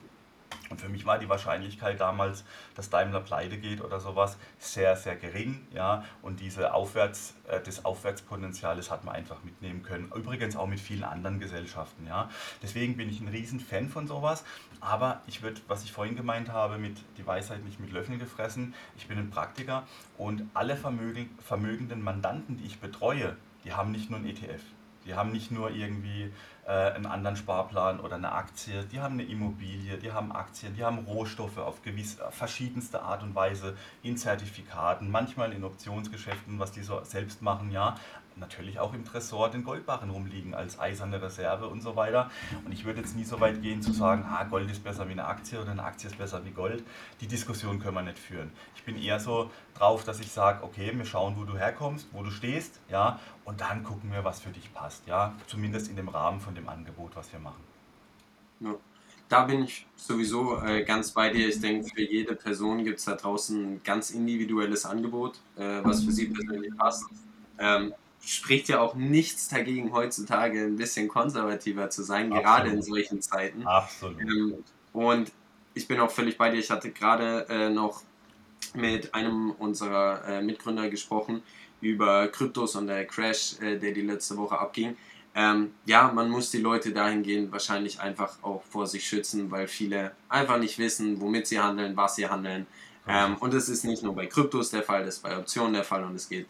Und 0.70 0.79
für 0.79 0.89
mich 0.89 1.06
war 1.06 1.18
die 1.18 1.27
Wahrscheinlichkeit 1.27 2.00
damals, 2.00 2.44
dass 2.75 2.89
Daimler 2.89 3.22
pleite 3.22 3.58
geht 3.58 3.82
oder 3.82 4.00
sowas, 4.00 4.38
sehr, 4.60 4.96
sehr 4.96 5.15
gering. 5.15 5.65
Ja? 5.74 6.06
Und 6.22 6.39
diese 6.39 6.74
Aufwärts, 6.74 7.34
äh, 7.48 7.60
das 7.60 7.86
Aufwärtspotenzial, 7.86 8.75
das 8.77 8.91
hat 8.91 9.03
man 9.03 9.15
einfach 9.15 9.44
mitnehmen 9.44 9.84
können. 9.84 10.12
Übrigens 10.15 10.56
auch 10.56 10.68
mit 10.68 10.79
vielen 10.79 11.03
anderen 11.03 11.39
Gesellschaften. 11.39 12.06
Ja? 12.06 12.29
Deswegen 12.62 12.98
bin 12.98 13.10
ich 13.10 13.20
ein 13.20 13.27
riesen 13.27 13.60
Fan 13.60 13.89
von 13.89 14.08
sowas. 14.08 14.44
Aber 14.79 15.22
ich 15.27 15.41
würde, 15.41 15.60
was 15.68 15.84
ich 15.84 15.91
vorhin 15.91 16.15
gemeint 16.15 16.50
habe, 16.50 16.77
mit 16.77 16.98
die 17.18 17.25
Weisheit 17.25 17.63
nicht 17.65 17.79
mit 17.79 17.91
Löffeln 17.91 18.20
gefressen. 18.20 18.74
Ich 18.96 19.08
bin 19.08 19.18
ein 19.18 19.29
Praktiker 19.29 19.84
und 20.18 20.44
alle 20.53 20.77
vermögen, 20.77 21.29
vermögenden 21.46 22.01
Mandanten, 22.01 22.58
die 22.58 22.65
ich 22.65 22.79
betreue, 22.79 23.36
die 23.65 23.74
haben 23.74 23.91
nicht 23.91 24.10
nur 24.10 24.20
ein 24.20 24.25
ETF. 24.25 24.62
Die 25.06 25.15
haben 25.15 25.32
nicht 25.32 25.51
nur 25.51 25.72
irgendwie 25.72 26.32
äh, 26.65 26.72
einen 26.72 27.06
anderen 27.06 27.36
Sparplan 27.36 28.00
oder 28.00 28.15
eine 28.15 28.32
Aktie, 28.32 28.84
die 28.86 29.00
haben 29.00 29.13
eine 29.13 29.24
Immobilie, 29.24 29.98
die 29.98 30.12
haben 30.12 30.32
Aktien, 30.32 30.75
die 30.75 30.84
haben 30.84 31.00
Rohstoffe 31.00 31.58
auf 31.58 31.82
gewiss, 31.82 32.18
verschiedenste 32.32 33.01
Art 33.01 33.24
und 33.24 33.34
Weise 33.34 33.75
in 34.03 34.18
Zertifikaten, 34.18 35.10
manchmal 35.10 35.51
in 35.53 35.63
Optionsgeschäften, 35.63 36.60
was 36.60 36.72
die 36.72 36.84
so 36.84 37.03
selbst 37.03 37.41
machen, 37.41 37.72
ja 37.72 37.96
natürlich 38.39 38.79
auch 38.79 38.93
im 38.93 39.05
Tresor 39.05 39.50
den 39.50 39.63
Goldbarren 39.63 40.10
rumliegen 40.10 40.53
als 40.53 40.79
eiserne 40.79 41.22
Reserve 41.22 41.67
und 41.67 41.81
so 41.81 41.96
weiter. 41.96 42.29
Und 42.65 42.72
ich 42.72 42.86
würde 42.86 43.01
jetzt 43.01 43.15
nie 43.15 43.24
so 43.24 43.39
weit 43.39 43.62
gehen 43.62 43.81
zu 43.81 43.91
sagen, 43.91 44.25
ah, 44.27 44.43
Gold 44.43 44.69
ist 44.72 44.84
besser 44.84 45.08
wie 45.08 45.13
eine 45.13 45.25
Aktie 45.25 45.62
oder 45.62 45.72
eine 45.72 45.84
Aktie 45.84 46.10
ist 46.10 46.17
besser 46.17 46.43
wie 46.46 46.51
Gold. 46.51 46.84
Die 47.22 47.27
Diskussion 47.27 47.79
können 47.79 47.96
wir 47.96 48.03
nicht 48.03 48.19
führen. 48.19 48.51
Ich 48.75 48.84
bin 48.84 48.98
eher 48.98 49.19
so 49.19 49.51
drauf, 49.77 50.03
dass 50.03 50.19
ich 50.19 50.31
sage, 50.31 50.63
okay, 50.63 50.91
wir 50.96 51.05
schauen, 51.05 51.36
wo 51.38 51.43
du 51.43 51.58
herkommst, 51.58 52.08
wo 52.12 52.24
du 52.24 52.31
stehst, 52.31 52.79
ja, 52.89 53.19
und 53.46 53.62
dann 53.62 53.84
gucken 53.84 54.12
wir, 54.12 54.24
was 54.24 54.41
für 54.41 54.50
dich 54.50 54.74
passt, 54.74 55.08
ja, 55.08 55.34
zumindest 55.48 55.89
in 55.89 55.96
dem 55.96 56.10
Rahmen 56.10 56.39
von 56.39 56.55
dem 56.55 56.69
Angebot, 56.69 57.15
was 57.15 57.31
wir 57.31 57.39
machen. 57.39 57.63
Ja. 58.60 58.75
da 59.29 59.46
bin 59.46 59.63
ich 59.63 59.88
sowieso 59.96 60.62
äh, 60.62 60.84
ganz 60.84 61.12
bei 61.12 61.29
dir. 61.29 61.48
Ich 61.48 61.62
denke, 61.62 61.88
für 61.88 62.01
jede 62.01 62.36
Person 62.36 62.84
gibt 62.84 63.00
es 63.00 63.05
da 63.05 63.15
draußen 63.15 63.75
ein 63.75 63.84
ganz 63.84 64.12
individuelles 64.12 64.86
Angebot, 64.86 65.39
äh, 65.55 65.84
was 65.84 66.03
für 66.03 66.12
sie 66.12 66.27
persönlich 66.27 66.75
passt. 66.77 67.05
Ähm, 67.58 67.93
spricht 68.29 68.69
ja 68.69 68.79
auch 68.79 68.93
nichts 68.93 69.48
dagegen, 69.48 69.91
heutzutage 69.91 70.62
ein 70.62 70.75
bisschen 70.75 71.07
konservativer 71.07 71.89
zu 71.89 72.03
sein, 72.03 72.31
Absolut. 72.31 72.43
gerade 72.43 72.69
in 72.69 72.81
solchen 72.83 73.21
Zeiten. 73.21 73.65
Absolut. 73.65 74.21
Ähm, 74.21 74.63
und 74.93 75.31
ich 75.74 75.88
bin 75.88 76.00
auch 76.00 76.12
völlig 76.12 76.38
bei 76.38 76.51
dir. 76.51 76.59
Ich 76.59 76.69
hatte 76.69 76.91
gerade 76.91 77.48
äh, 77.50 77.69
noch 77.69 78.03
mit 78.75 79.15
einem 79.15 79.51
unserer 79.51 80.24
äh, 80.27 80.41
Mitgründer 80.43 80.89
gesprochen 80.89 81.41
über 81.81 82.27
Kryptos 82.27 82.75
und 82.75 82.86
der 82.86 83.05
Crash, 83.05 83.59
äh, 83.62 83.79
der 83.79 83.93
die 83.93 84.01
letzte 84.01 84.38
Woche 84.38 84.59
abging. 84.59 84.95
Ähm, 85.33 85.71
ja, 85.86 86.12
man 86.12 86.29
muss 86.29 86.51
die 86.51 86.59
Leute 86.59 86.91
dahingehend 86.91 87.51
wahrscheinlich 87.51 88.00
einfach 88.00 88.43
auch 88.43 88.63
vor 88.63 88.86
sich 88.86 89.07
schützen, 89.07 89.50
weil 89.50 89.67
viele 89.67 90.12
einfach 90.27 90.59
nicht 90.59 90.77
wissen, 90.77 91.19
womit 91.19 91.48
sie 91.48 91.59
handeln, 91.59 91.98
was 91.98 92.15
sie 92.15 92.29
handeln. 92.29 92.67
Ähm, 93.07 93.38
und 93.38 93.55
das 93.55 93.69
ist 93.69 93.86
nicht 93.86 94.03
nur 94.03 94.13
bei 94.13 94.27
Kryptos 94.27 94.69
der 94.69 94.83
Fall, 94.83 95.03
das 95.03 95.15
ist 95.15 95.24
bei 95.24 95.36
Optionen 95.36 95.74
der 95.74 95.83
Fall 95.83 96.03
und 96.03 96.15
es 96.15 96.29
geht 96.29 96.45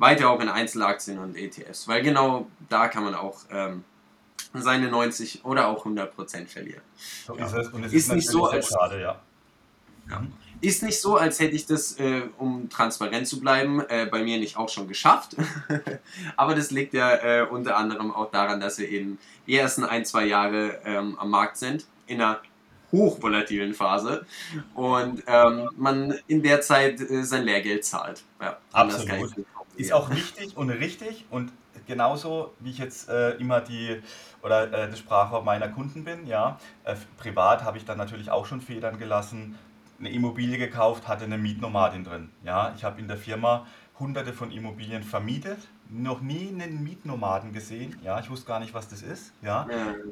weiter 0.00 0.30
auch 0.30 0.40
in 0.40 0.48
Einzelaktien 0.48 1.18
und 1.18 1.36
ETFs, 1.36 1.86
weil 1.86 2.02
genau 2.02 2.48
da 2.68 2.88
kann 2.88 3.04
man 3.04 3.14
auch 3.14 3.40
ähm, 3.50 3.84
seine 4.54 4.90
90 4.90 5.44
oder 5.44 5.68
auch 5.68 5.80
100 5.80 6.16
Prozent 6.16 6.50
verlieren. 6.50 6.82
So 7.26 7.36
ja. 7.36 7.46
ist 7.46 7.52
es. 7.52 7.68
Und 7.68 7.84
es 7.84 7.92
ist, 7.92 8.08
ist 8.08 8.12
nicht 8.14 8.28
so, 8.28 8.46
als, 8.46 8.68
schade, 8.68 9.00
ja. 9.00 9.20
ja. 10.08 10.26
Ist 10.62 10.82
nicht 10.82 11.00
so, 11.00 11.16
als 11.16 11.38
hätte 11.38 11.54
ich 11.54 11.66
das, 11.66 11.98
äh, 12.00 12.22
um 12.38 12.68
transparent 12.70 13.28
zu 13.28 13.40
bleiben, 13.40 13.80
äh, 13.88 14.06
bei 14.06 14.22
mir 14.22 14.38
nicht 14.38 14.56
auch 14.56 14.70
schon 14.70 14.88
geschafft. 14.88 15.36
Aber 16.36 16.54
das 16.54 16.70
liegt 16.70 16.94
ja 16.94 17.14
äh, 17.16 17.46
unter 17.46 17.76
anderem 17.76 18.10
auch 18.10 18.30
daran, 18.30 18.58
dass 18.58 18.78
wir 18.78 18.88
eben 18.88 19.18
die 19.46 19.56
ersten 19.56 19.84
ein, 19.84 20.06
zwei 20.06 20.24
Jahre 20.24 20.80
ähm, 20.84 21.18
am 21.18 21.30
Markt 21.30 21.58
sind, 21.58 21.84
in 22.06 22.22
einer 22.22 22.40
hochvolatilen 22.90 23.74
Phase 23.74 24.26
und 24.74 25.22
ähm, 25.26 25.68
man 25.76 26.18
in 26.26 26.42
der 26.42 26.60
Zeit 26.60 27.00
äh, 27.00 27.22
sein 27.22 27.44
Lehrgeld 27.44 27.84
zahlt. 27.84 28.22
Ja, 28.40 28.58
Absolut. 28.72 29.32
Ist 29.80 29.92
auch 29.92 30.10
wichtig 30.10 30.56
und 30.56 30.70
richtig 30.70 31.26
und 31.30 31.52
genauso 31.86 32.54
wie 32.60 32.70
ich 32.70 32.78
jetzt 32.78 33.08
äh, 33.08 33.32
immer 33.32 33.60
die 33.60 34.00
oder 34.42 34.72
äh, 34.72 34.88
das 34.90 34.98
Sprachrohr 34.98 35.42
meiner 35.42 35.68
Kunden 35.68 36.04
bin, 36.04 36.26
ja. 36.26 36.58
Äh, 36.84 36.96
privat 37.18 37.64
habe 37.64 37.78
ich 37.78 37.84
dann 37.84 37.98
natürlich 37.98 38.30
auch 38.30 38.46
schon 38.46 38.60
Federn 38.60 38.98
gelassen, 38.98 39.58
eine 39.98 40.10
Immobilie 40.10 40.58
gekauft, 40.58 41.08
hatte 41.08 41.24
eine 41.24 41.38
Mietnomadin 41.38 42.04
drin. 42.04 42.30
Ja, 42.44 42.72
ich 42.76 42.84
habe 42.84 43.00
in 43.00 43.08
der 43.08 43.16
Firma 43.16 43.66
hunderte 43.98 44.32
von 44.32 44.50
Immobilien 44.50 45.02
vermietet, 45.02 45.58
noch 45.90 46.20
nie 46.22 46.48
einen 46.48 46.82
Mietnomaden 46.82 47.52
gesehen. 47.52 47.98
Ja, 48.02 48.18
ich 48.18 48.30
wusste 48.30 48.46
gar 48.46 48.60
nicht, 48.60 48.72
was 48.72 48.88
das 48.88 49.02
ist. 49.02 49.32
Ja, 49.42 49.66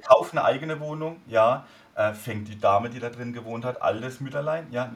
kauf 0.06 0.32
eine 0.32 0.44
eigene 0.44 0.78
Wohnung. 0.80 1.16
Ja, 1.26 1.64
äh, 1.94 2.12
fängt 2.12 2.48
die 2.48 2.58
Dame, 2.58 2.90
die 2.90 3.00
da 3.00 3.08
drin 3.08 3.32
gewohnt 3.32 3.64
hat, 3.64 3.80
alles 3.80 4.20
Mütterlein. 4.20 4.66
Ja, 4.70 4.92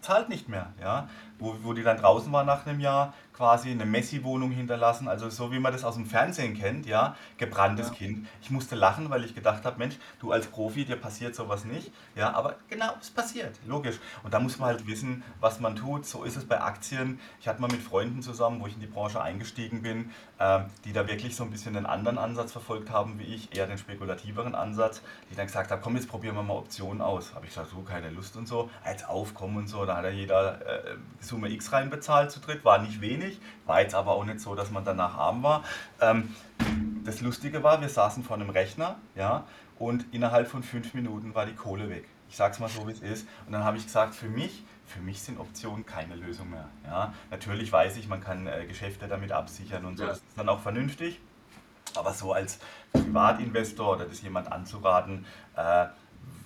zahlt 0.00 0.28
nicht 0.28 0.48
mehr. 0.48 0.72
Ja, 0.80 1.08
wo, 1.42 1.56
wo 1.62 1.72
die 1.72 1.82
dann 1.82 1.96
draußen 1.96 2.32
war 2.32 2.44
nach 2.44 2.66
einem 2.66 2.80
Jahr, 2.80 3.12
quasi 3.32 3.70
eine 3.70 3.86
Messi-Wohnung 3.86 4.50
hinterlassen, 4.50 5.08
also 5.08 5.30
so 5.30 5.50
wie 5.52 5.58
man 5.58 5.72
das 5.72 5.84
aus 5.84 5.94
dem 5.94 6.06
Fernsehen 6.06 6.54
kennt, 6.54 6.86
ja, 6.86 7.16
gebranntes 7.38 7.88
ja. 7.88 7.94
Kind. 7.94 8.28
Ich 8.42 8.50
musste 8.50 8.76
lachen, 8.76 9.10
weil 9.10 9.24
ich 9.24 9.34
gedacht 9.34 9.64
habe, 9.64 9.78
Mensch, 9.78 9.96
du 10.20 10.32
als 10.32 10.46
Profi, 10.46 10.84
dir 10.84 10.96
passiert 10.96 11.34
sowas 11.34 11.64
nicht, 11.64 11.90
ja, 12.14 12.32
aber 12.34 12.56
genau, 12.68 12.92
es 13.00 13.10
passiert, 13.10 13.58
logisch. 13.66 13.98
Und 14.22 14.34
da 14.34 14.38
muss 14.38 14.58
man 14.58 14.68
halt 14.68 14.86
wissen, 14.86 15.22
was 15.40 15.60
man 15.60 15.76
tut. 15.76 16.06
So 16.06 16.24
ist 16.24 16.36
es 16.36 16.44
bei 16.44 16.60
Aktien. 16.60 17.18
Ich 17.40 17.48
hatte 17.48 17.60
mal 17.60 17.70
mit 17.70 17.82
Freunden 17.82 18.22
zusammen, 18.22 18.60
wo 18.60 18.66
ich 18.66 18.74
in 18.74 18.80
die 18.80 18.86
Branche 18.86 19.20
eingestiegen 19.20 19.82
bin, 19.82 20.10
äh, 20.38 20.60
die 20.84 20.92
da 20.92 21.06
wirklich 21.08 21.34
so 21.34 21.44
ein 21.44 21.50
bisschen 21.50 21.76
einen 21.76 21.86
anderen 21.86 22.18
Ansatz 22.18 22.52
verfolgt 22.52 22.90
haben 22.90 23.18
wie 23.18 23.24
ich, 23.24 23.56
eher 23.56 23.66
den 23.66 23.78
spekulativeren 23.78 24.54
Ansatz, 24.54 25.02
die 25.30 25.34
dann 25.34 25.46
gesagt 25.46 25.70
haben, 25.70 25.80
komm, 25.82 25.96
jetzt 25.96 26.08
probieren 26.08 26.36
wir 26.36 26.42
mal 26.42 26.54
Optionen 26.54 27.00
aus. 27.00 27.34
Habe 27.34 27.46
ich 27.46 27.54
gesagt, 27.54 27.70
so 27.70 27.80
keine 27.80 28.10
Lust 28.10 28.36
und 28.36 28.46
so, 28.46 28.70
als 28.84 29.04
Aufkommen 29.04 29.56
und 29.56 29.68
so, 29.68 29.84
da 29.86 29.96
hat 29.96 30.04
ja 30.04 30.10
jeder 30.10 30.60
äh, 30.66 30.96
Summe 31.32 31.48
X 31.48 31.72
reinbezahlt 31.72 32.30
zu 32.30 32.40
dritt, 32.40 32.64
war 32.64 32.78
nicht 32.78 33.00
wenig 33.00 33.40
war 33.66 33.80
jetzt 33.80 33.94
aber 33.94 34.12
auch 34.12 34.24
nicht 34.24 34.40
so, 34.40 34.54
dass 34.54 34.70
man 34.70 34.84
danach 34.84 35.16
arm 35.16 35.42
war. 35.42 35.64
Ähm, 36.00 36.34
das 37.04 37.20
Lustige 37.20 37.62
war, 37.62 37.80
wir 37.80 37.88
saßen 37.88 38.22
vor 38.22 38.36
einem 38.36 38.50
Rechner, 38.50 38.96
ja, 39.14 39.44
und 39.78 40.04
innerhalb 40.12 40.46
von 40.46 40.62
fünf 40.62 40.94
Minuten 40.94 41.34
war 41.34 41.46
die 41.46 41.54
Kohle 41.54 41.88
weg. 41.88 42.06
Ich 42.28 42.36
sag's 42.36 42.60
mal 42.60 42.68
so, 42.68 42.86
wie 42.86 42.92
es 42.92 43.00
ist. 43.00 43.26
Und 43.46 43.52
dann 43.52 43.64
habe 43.64 43.76
ich 43.76 43.84
gesagt, 43.84 44.14
für 44.14 44.28
mich, 44.28 44.64
für 44.86 45.00
mich 45.00 45.22
sind 45.22 45.40
Optionen 45.40 45.84
keine 45.86 46.14
Lösung 46.16 46.50
mehr. 46.50 46.68
Ja, 46.84 47.12
natürlich 47.30 47.72
weiß 47.72 47.96
ich, 47.96 48.08
man 48.08 48.20
kann 48.20 48.46
äh, 48.46 48.66
Geschäfte 48.66 49.08
damit 49.08 49.32
absichern 49.32 49.84
und 49.84 49.96
so. 49.96 50.04
Ja. 50.04 50.10
Das 50.10 50.18
ist 50.18 50.36
dann 50.36 50.48
auch 50.48 50.60
vernünftig. 50.60 51.20
Aber 51.94 52.12
so 52.12 52.32
als 52.32 52.58
Privatinvestor 52.92 53.96
oder 53.96 54.04
das 54.04 54.22
jemand 54.22 54.50
anzuraten, 54.50 55.26
äh, 55.56 55.86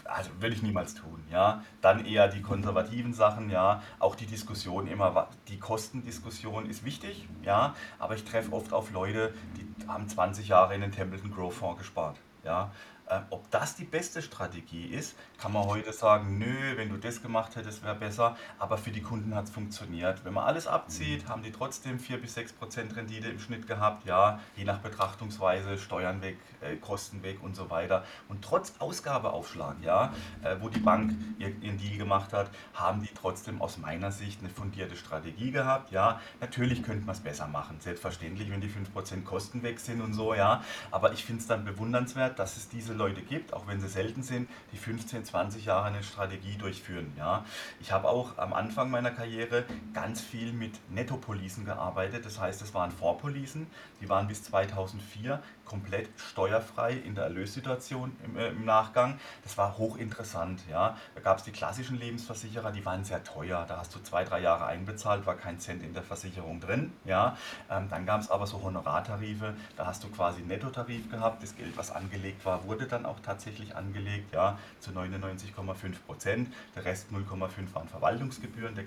also 0.08 0.30
würde 0.40 0.54
ich 0.54 0.62
niemals 0.62 0.94
tun, 0.94 1.22
ja. 1.30 1.62
Dann 1.80 2.04
eher 2.04 2.28
die 2.28 2.42
konservativen 2.42 3.12
Sachen, 3.12 3.50
ja. 3.50 3.82
Auch 3.98 4.14
die 4.14 4.26
Diskussion 4.26 4.86
immer, 4.86 5.28
die 5.48 5.58
Kostendiskussion 5.58 6.66
ist 6.68 6.84
wichtig, 6.84 7.28
ja. 7.42 7.74
Aber 7.98 8.14
ich 8.14 8.24
treffe 8.24 8.52
oft 8.52 8.72
auf 8.72 8.90
Leute, 8.92 9.34
die 9.56 9.88
haben 9.88 10.08
20 10.08 10.48
Jahre 10.48 10.74
in 10.74 10.80
den 10.80 10.92
Templeton 10.92 11.30
Growth 11.30 11.54
Fonds 11.54 11.78
gespart, 11.78 12.16
ja. 12.44 12.70
Äh, 13.08 13.20
ob 13.30 13.48
das 13.50 13.76
die 13.76 13.84
beste 13.84 14.20
Strategie 14.20 14.86
ist, 14.86 15.16
kann 15.38 15.52
man 15.52 15.64
heute 15.64 15.92
sagen, 15.92 16.38
nö, 16.38 16.76
wenn 16.76 16.88
du 16.88 16.96
das 16.96 17.22
gemacht 17.22 17.54
hättest, 17.54 17.84
wäre 17.84 17.94
besser. 17.94 18.36
Aber 18.58 18.78
für 18.78 18.90
die 18.90 19.00
Kunden 19.00 19.34
hat 19.34 19.44
es 19.44 19.50
funktioniert. 19.50 20.24
Wenn 20.24 20.34
man 20.34 20.44
alles 20.44 20.66
abzieht, 20.66 21.28
haben 21.28 21.42
die 21.42 21.52
trotzdem 21.52 22.00
4 22.00 22.20
bis 22.20 22.34
6 22.34 22.54
Prozent 22.54 22.96
Rendite 22.96 23.28
im 23.28 23.38
Schnitt 23.38 23.66
gehabt. 23.68 24.06
Ja, 24.06 24.40
je 24.56 24.64
nach 24.64 24.78
Betrachtungsweise, 24.78 25.78
Steuern 25.78 26.20
weg, 26.20 26.38
äh, 26.60 26.76
Kosten 26.76 27.22
weg 27.22 27.38
und 27.42 27.54
so 27.54 27.70
weiter. 27.70 28.04
Und 28.28 28.42
trotz 28.42 28.74
Ausgabeaufschlag, 28.80 29.76
ja, 29.82 30.12
äh, 30.42 30.56
wo 30.60 30.68
die 30.68 30.80
Bank 30.80 31.14
ihren 31.38 31.78
Deal 31.78 31.98
gemacht 31.98 32.32
hat, 32.32 32.50
haben 32.74 33.02
die 33.02 33.10
trotzdem 33.14 33.62
aus 33.62 33.78
meiner 33.78 34.10
Sicht 34.10 34.40
eine 34.40 34.50
fundierte 34.50 34.96
Strategie 34.96 35.52
gehabt. 35.52 35.92
Ja, 35.92 36.20
natürlich 36.40 36.82
könnte 36.82 37.06
man 37.06 37.14
es 37.14 37.20
besser 37.20 37.46
machen. 37.46 37.78
Selbstverständlich, 37.78 38.50
wenn 38.50 38.60
die 38.60 38.68
5 38.68 38.92
Prozent 38.92 39.24
Kosten 39.24 39.62
weg 39.62 39.78
sind 39.78 40.00
und 40.00 40.14
so, 40.14 40.34
ja. 40.34 40.64
Aber 40.90 41.12
ich 41.12 41.24
finde 41.24 41.40
es 41.42 41.46
dann 41.46 41.64
bewundernswert, 41.64 42.38
dass 42.38 42.56
es 42.56 42.68
diese 42.68 42.95
Leute 42.96 43.22
gibt, 43.22 43.52
auch 43.52 43.66
wenn 43.66 43.80
sie 43.80 43.88
selten 43.88 44.22
sind, 44.22 44.48
die 44.72 44.76
15, 44.76 45.24
20 45.24 45.64
Jahre 45.64 45.86
eine 45.86 46.02
Strategie 46.02 46.56
durchführen. 46.56 47.12
Ja. 47.16 47.44
Ich 47.80 47.92
habe 47.92 48.08
auch 48.08 48.38
am 48.38 48.52
Anfang 48.52 48.90
meiner 48.90 49.10
Karriere 49.10 49.64
ganz 49.94 50.20
viel 50.20 50.52
mit 50.52 50.72
Nettopolisen 50.90 51.64
gearbeitet. 51.64 52.24
Das 52.24 52.40
heißt, 52.40 52.62
es 52.62 52.74
waren 52.74 52.90
Vorpolisen, 52.90 53.66
die 54.00 54.08
waren 54.08 54.28
bis 54.28 54.42
2004 54.44 55.42
komplett 55.66 56.08
steuerfrei 56.16 56.92
in 56.92 57.14
der 57.14 57.24
Erlössituation 57.24 58.16
im, 58.24 58.36
äh, 58.38 58.48
im 58.48 58.64
Nachgang. 58.64 59.18
Das 59.42 59.58
war 59.58 59.76
hochinteressant. 59.76 60.62
Ja. 60.70 60.96
Da 61.14 61.20
gab 61.20 61.38
es 61.38 61.44
die 61.44 61.52
klassischen 61.52 61.98
Lebensversicherer, 61.98 62.72
die 62.72 62.84
waren 62.86 63.04
sehr 63.04 63.22
teuer. 63.22 63.64
Da 63.68 63.78
hast 63.78 63.94
du 63.94 64.00
zwei, 64.00 64.24
drei 64.24 64.40
Jahre 64.40 64.66
einbezahlt, 64.66 65.26
war 65.26 65.34
kein 65.34 65.60
Cent 65.60 65.82
in 65.82 65.92
der 65.92 66.02
Versicherung 66.02 66.60
drin. 66.60 66.92
Ja. 67.04 67.36
Ähm, 67.70 67.88
dann 67.90 68.06
gab 68.06 68.20
es 68.20 68.30
aber 68.30 68.46
so 68.46 68.62
Honorartarife, 68.62 69.54
da 69.76 69.86
hast 69.86 70.02
du 70.04 70.08
quasi 70.08 70.42
Nettotarif 70.42 71.10
gehabt. 71.10 71.42
Das 71.42 71.56
Geld, 71.56 71.76
was 71.76 71.90
angelegt 71.90 72.44
war, 72.44 72.64
wurde 72.64 72.86
dann 72.86 73.04
auch 73.04 73.20
tatsächlich 73.20 73.76
angelegt, 73.76 74.32
ja, 74.32 74.58
zu 74.80 74.92
99,5 74.92 75.94
Prozent. 76.06 76.54
Der 76.74 76.84
Rest 76.84 77.08
0,5 77.12 77.74
waren 77.74 77.88
Verwaltungsgebühren. 77.88 78.74
Der 78.74 78.84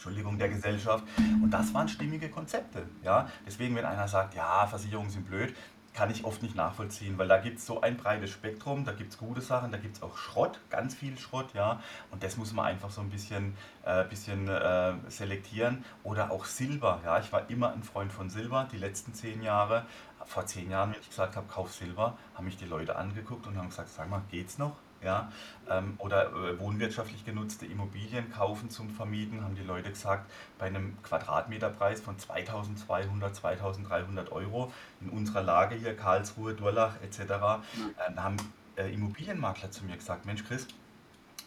Entschuldigung, 0.00 0.38
der 0.38 0.48
Gesellschaft. 0.48 1.04
Und 1.42 1.50
das 1.50 1.74
waren 1.74 1.86
stimmige 1.86 2.30
Konzepte. 2.30 2.86
Ja? 3.04 3.28
Deswegen, 3.46 3.76
wenn 3.76 3.84
einer 3.84 4.08
sagt, 4.08 4.34
ja, 4.34 4.66
Versicherungen 4.66 5.10
sind 5.10 5.26
blöd, 5.26 5.54
kann 6.00 6.10
ich 6.10 6.24
oft 6.24 6.42
nicht 6.42 6.56
nachvollziehen, 6.56 7.18
weil 7.18 7.28
da 7.28 7.36
gibt 7.36 7.58
es 7.58 7.66
so 7.66 7.82
ein 7.82 7.98
breites 7.98 8.30
Spektrum, 8.30 8.86
da 8.86 8.92
gibt 8.92 9.12
es 9.12 9.18
gute 9.18 9.42
Sachen, 9.42 9.70
da 9.70 9.76
gibt 9.76 9.96
es 9.98 10.02
auch 10.02 10.16
Schrott, 10.16 10.58
ganz 10.70 10.94
viel 10.94 11.18
Schrott, 11.18 11.52
ja, 11.52 11.78
und 12.10 12.22
das 12.22 12.38
muss 12.38 12.54
man 12.54 12.64
einfach 12.64 12.88
so 12.88 13.02
ein 13.02 13.10
bisschen, 13.10 13.54
äh, 13.84 14.04
bisschen 14.04 14.48
äh, 14.48 14.94
selektieren. 15.08 15.84
Oder 16.02 16.30
auch 16.30 16.46
Silber, 16.46 17.02
ja, 17.04 17.18
ich 17.20 17.30
war 17.34 17.50
immer 17.50 17.74
ein 17.74 17.82
Freund 17.82 18.14
von 18.14 18.30
Silber, 18.30 18.66
die 18.72 18.78
letzten 18.78 19.12
zehn 19.12 19.42
Jahre. 19.42 19.84
Vor 20.24 20.46
zehn 20.46 20.70
Jahren, 20.70 20.92
wenn 20.92 21.00
ich 21.02 21.10
gesagt 21.10 21.36
habe, 21.36 21.46
kauf 21.48 21.70
Silber, 21.74 22.16
haben 22.34 22.46
mich 22.46 22.56
die 22.56 22.64
Leute 22.64 22.96
angeguckt 22.96 23.46
und 23.46 23.58
haben 23.58 23.68
gesagt, 23.68 23.90
sag 23.90 24.08
mal, 24.08 24.22
geht's 24.30 24.56
noch? 24.56 24.76
Ja, 25.02 25.32
ähm, 25.68 25.94
oder 25.98 26.30
äh, 26.32 26.58
wohnwirtschaftlich 26.58 27.24
genutzte 27.24 27.66
Immobilien 27.66 28.30
kaufen 28.30 28.70
zum 28.70 28.90
Vermieten, 28.90 29.42
haben 29.42 29.54
die 29.54 29.62
Leute 29.62 29.90
gesagt, 29.90 30.30
bei 30.58 30.66
einem 30.66 31.00
Quadratmeterpreis 31.02 32.00
von 32.00 32.18
2200, 32.18 33.34
2300 33.34 34.32
Euro 34.32 34.72
in 35.00 35.08
unserer 35.10 35.42
Lage 35.42 35.74
hier, 35.74 35.96
Karlsruhe, 35.96 36.54
Durlach 36.54 36.94
etc., 37.02 37.20
äh, 37.20 38.16
haben 38.16 38.36
äh, 38.76 38.92
Immobilienmakler 38.92 39.70
zu 39.70 39.84
mir 39.84 39.96
gesagt, 39.96 40.26
Mensch 40.26 40.44
Chris, 40.44 40.66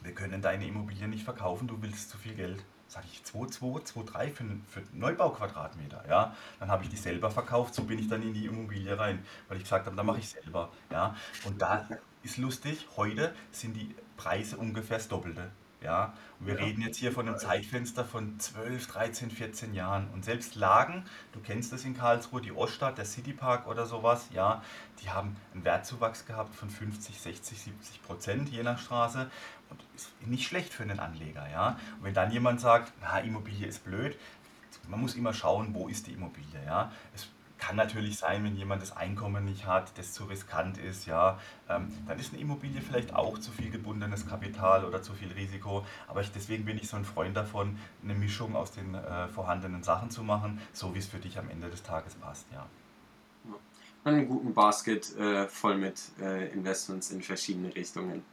wir 0.01 0.13
können 0.13 0.41
deine 0.41 0.67
Immobilien 0.67 1.10
nicht 1.10 1.24
verkaufen, 1.24 1.67
du 1.67 1.81
willst 1.81 2.10
zu 2.10 2.17
viel 2.17 2.33
Geld. 2.33 2.63
Sag 2.88 3.05
ich 3.12 3.22
2,2, 3.22 3.93
2,3 3.93 4.31
für, 4.31 4.43
für 4.67 4.83
Neubauquadratmeter. 4.93 6.03
Ja? 6.07 6.36
Dann 6.60 6.69
habe 6.69 6.83
ich 6.83 6.89
die 6.89 6.98
selber 6.98 7.31
verkauft, 7.31 7.74
so 7.74 7.86
bin 7.86 7.98
ich 7.98 8.07
dann 8.07 8.22
in 8.22 8.36
die 8.36 8.45
Immobilie 8.45 9.00
rein, 9.00 9.25
weil 9.48 9.57
ich 9.57 9.63
gesagt 9.63 9.88
habe, 9.88 9.95
dann 9.95 10.05
mache 10.05 10.19
ich 10.19 10.29
selber. 10.29 10.69
Ja? 10.91 11.15
Und 11.45 11.60
da 11.60 11.88
ist 12.24 12.38
lustig, 12.38 12.88
heute 12.98 13.34
sind 13.51 13.75
die 13.75 13.96
Preise 14.18 14.58
ungefähr 14.58 14.98
das 14.98 15.08
Doppelte. 15.08 15.51
Ja? 15.82 16.13
Und 16.39 16.48
wir 16.48 16.56
Ja. 16.58 16.63
reden 16.63 16.82
jetzt 16.82 16.98
hier 16.98 17.12
von 17.12 17.27
einem 17.27 17.38
Zeitfenster 17.38 18.06
von 18.06 18.39
12, 18.39 18.88
13, 18.88 19.30
14 19.30 19.74
Jahren. 19.74 20.10
Und 20.13 20.24
selbst 20.24 20.56
Lagen, 20.56 21.03
du 21.34 21.39
kennst 21.42 21.74
das 21.74 21.84
in 21.84 21.96
Karlsruhe, 21.98 22.42
die 22.42 22.53
Oststadt, 22.53 22.98
der 22.98 23.06
Citypark 23.06 23.68
oder 23.68 23.86
sowas, 23.86 24.27
ja, 24.32 24.63
die 25.01 25.10
haben 25.10 25.36
einen 25.53 25.65
Wertzuwachs 25.65 26.25
gehabt 26.25 26.56
von 26.56 26.70
50, 26.70 27.20
60, 27.20 27.60
70 27.62 28.01
Prozent 28.03 28.50
je 28.50 28.63
nach 28.63 28.80
Straße. 28.80 29.30
Und 29.70 29.84
ist 29.96 30.10
nicht 30.25 30.48
schlecht 30.48 30.72
für 30.74 30.84
einen 30.84 31.00
Anleger, 31.00 31.50
ja. 31.50 31.77
Und 31.98 32.06
wenn 32.06 32.13
dann 32.13 32.32
jemand 32.32 32.62
sagt, 32.62 32.94
na, 33.01 33.20
Immobilie 33.20 33.68
ist 33.68 33.84
blöd, 33.84 34.18
man 34.88 35.00
muss 35.01 35.15
immer 35.15 35.34
schauen, 35.34 35.74
wo 35.74 35.88
ist 35.88 36.08
die 36.08 36.13
Immobilie, 36.13 36.63
ja. 36.65 36.92
Es 37.15 37.27
kann 37.65 37.75
natürlich 37.77 38.17
sein, 38.17 38.43
wenn 38.43 38.58
jemand 38.58 38.82
das 38.82 38.96
Einkommen 38.96 39.46
nicht 39.46 39.65
hat, 39.65 39.98
das 39.98 40.12
zu 40.12 40.25
riskant 40.25 40.77
ist, 40.77 41.05
ja, 41.05 41.39
ähm, 41.70 41.88
dann 42.08 42.20
ist 42.20 42.34
eine 42.34 42.41
Immobilie 42.41 42.82
vielleicht 42.82 43.15
auch 43.15 43.38
zu 43.38 43.51
viel 43.51 43.72
gebundenes 43.72 44.27
Kapital 44.27 44.84
oder 44.84 45.01
zu 45.01 45.13
viel 45.13 45.32
Risiko. 45.32 45.86
Aber 46.08 46.22
ich, 46.22 46.32
deswegen 46.32 46.65
bin 46.65 46.77
ich 46.77 46.89
so 46.89 46.98
ein 46.98 47.05
Freund 47.05 47.38
davon, 47.38 47.77
eine 48.03 48.15
Mischung 48.15 48.55
aus 48.55 48.72
den 48.72 48.96
äh, 48.96 49.27
vorhandenen 49.29 49.82
Sachen 49.84 50.10
zu 50.10 50.24
machen, 50.24 50.60
so 50.74 50.93
wie 50.93 51.00
es 51.00 51.08
für 51.08 51.20
dich 51.20 51.39
am 51.39 51.50
Ende 51.50 51.70
des 51.70 51.84
Tages 51.84 52.15
passt, 52.15 52.46
ja. 52.51 52.65
Einen 54.05 54.27
guten 54.27 54.53
Basket 54.53 55.15
äh, 55.15 55.48
voll 55.48 55.77
mit 55.77 56.01
äh, 56.20 56.51
Investments 56.51 57.12
in 57.12 57.22
verschiedene 57.22 57.74
Richtungen. 57.74 58.25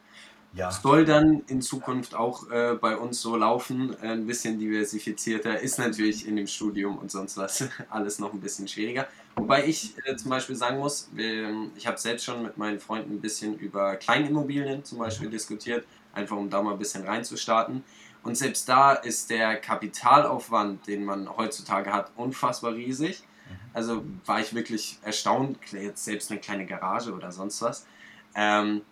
Ja, 0.52 0.70
Soll 0.72 1.04
dann 1.04 1.44
in 1.46 1.62
Zukunft 1.62 2.14
auch 2.16 2.50
äh, 2.50 2.74
bei 2.74 2.96
uns 2.96 3.20
so 3.20 3.36
laufen, 3.36 3.94
äh, 4.02 4.08
ein 4.08 4.26
bisschen 4.26 4.58
diversifizierter, 4.58 5.60
ist 5.60 5.78
natürlich 5.78 6.26
in 6.26 6.34
dem 6.34 6.48
Studium 6.48 6.98
und 6.98 7.10
sonst 7.10 7.36
was 7.36 7.68
alles 7.88 8.18
noch 8.18 8.32
ein 8.32 8.40
bisschen 8.40 8.66
schwieriger. 8.66 9.06
Wobei 9.36 9.66
ich 9.66 9.94
äh, 10.04 10.16
zum 10.16 10.30
Beispiel 10.30 10.56
sagen 10.56 10.78
muss, 10.78 11.08
ich 11.76 11.86
habe 11.86 11.98
selbst 11.98 12.24
schon 12.24 12.42
mit 12.42 12.58
meinen 12.58 12.80
Freunden 12.80 13.14
ein 13.14 13.20
bisschen 13.20 13.56
über 13.58 13.94
Kleinimmobilien 13.94 14.84
zum 14.84 14.98
Beispiel 14.98 15.30
diskutiert, 15.30 15.86
einfach 16.12 16.36
um 16.36 16.50
da 16.50 16.60
mal 16.62 16.72
ein 16.72 16.78
bisschen 16.78 17.04
reinzustarten. 17.04 17.84
Und 18.24 18.36
selbst 18.36 18.68
da 18.68 18.92
ist 18.92 19.30
der 19.30 19.56
Kapitalaufwand, 19.56 20.86
den 20.88 21.04
man 21.04 21.28
heutzutage 21.36 21.92
hat, 21.92 22.10
unfassbar 22.16 22.74
riesig. 22.74 23.22
Also 23.72 24.02
war 24.26 24.40
ich 24.40 24.52
wirklich 24.52 24.98
erstaunt, 25.02 25.58
jetzt 25.72 26.04
selbst 26.04 26.30
eine 26.30 26.40
kleine 26.40 26.66
Garage 26.66 27.12
oder 27.12 27.30
sonst 27.30 27.62
was. 27.62 27.86
Ähm, 28.34 28.82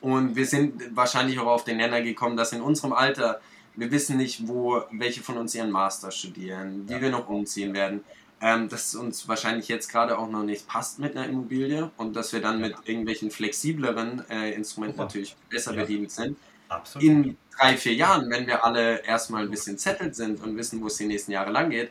und 0.00 0.36
wir 0.36 0.46
sind 0.46 0.96
wahrscheinlich 0.96 1.38
auch 1.38 1.46
auf 1.46 1.64
den 1.64 1.76
Nenner 1.78 2.00
gekommen, 2.02 2.36
dass 2.36 2.52
in 2.52 2.60
unserem 2.62 2.92
Alter, 2.92 3.40
wir 3.76 3.90
wissen 3.90 4.16
nicht, 4.16 4.46
wo 4.48 4.82
welche 4.92 5.22
von 5.22 5.36
uns 5.38 5.54
ihren 5.54 5.70
Master 5.70 6.10
studieren, 6.10 6.88
wie 6.88 6.92
Ja. 6.94 7.00
wir 7.00 7.10
noch 7.10 7.28
umziehen 7.28 7.74
werden. 7.74 8.04
Ähm, 8.40 8.68
dass 8.68 8.88
es 8.88 8.94
uns 8.94 9.26
wahrscheinlich 9.26 9.66
jetzt 9.66 9.88
gerade 9.90 10.16
auch 10.16 10.28
noch 10.30 10.44
nicht 10.44 10.68
passt 10.68 11.00
mit 11.00 11.16
einer 11.16 11.26
Immobilie 11.26 11.90
und 11.96 12.14
dass 12.14 12.32
wir 12.32 12.40
dann 12.40 12.60
Ja. 12.60 12.68
mit 12.68 12.76
irgendwelchen 12.84 13.32
flexibleren 13.32 14.22
äh, 14.30 14.52
Instrumenten 14.52 14.96
Super. 14.96 15.06
natürlich 15.06 15.36
besser 15.50 15.74
Ja. 15.74 15.82
bedient 15.82 16.12
sind. 16.12 16.36
absolut. 16.68 17.04
In 17.08 17.36
drei, 17.58 17.76
vier 17.76 17.94
Jahren, 17.94 18.30
wenn 18.30 18.46
wir 18.46 18.64
alle 18.64 18.98
erstmal 19.04 19.42
ein 19.42 19.50
bisschen 19.50 19.76
zettelt 19.78 20.14
sind 20.14 20.40
und 20.42 20.56
wissen, 20.56 20.80
wo 20.82 20.86
es 20.86 20.96
die 20.98 21.06
nächsten 21.06 21.32
Jahre 21.32 21.50
lang 21.50 21.70
geht, 21.70 21.90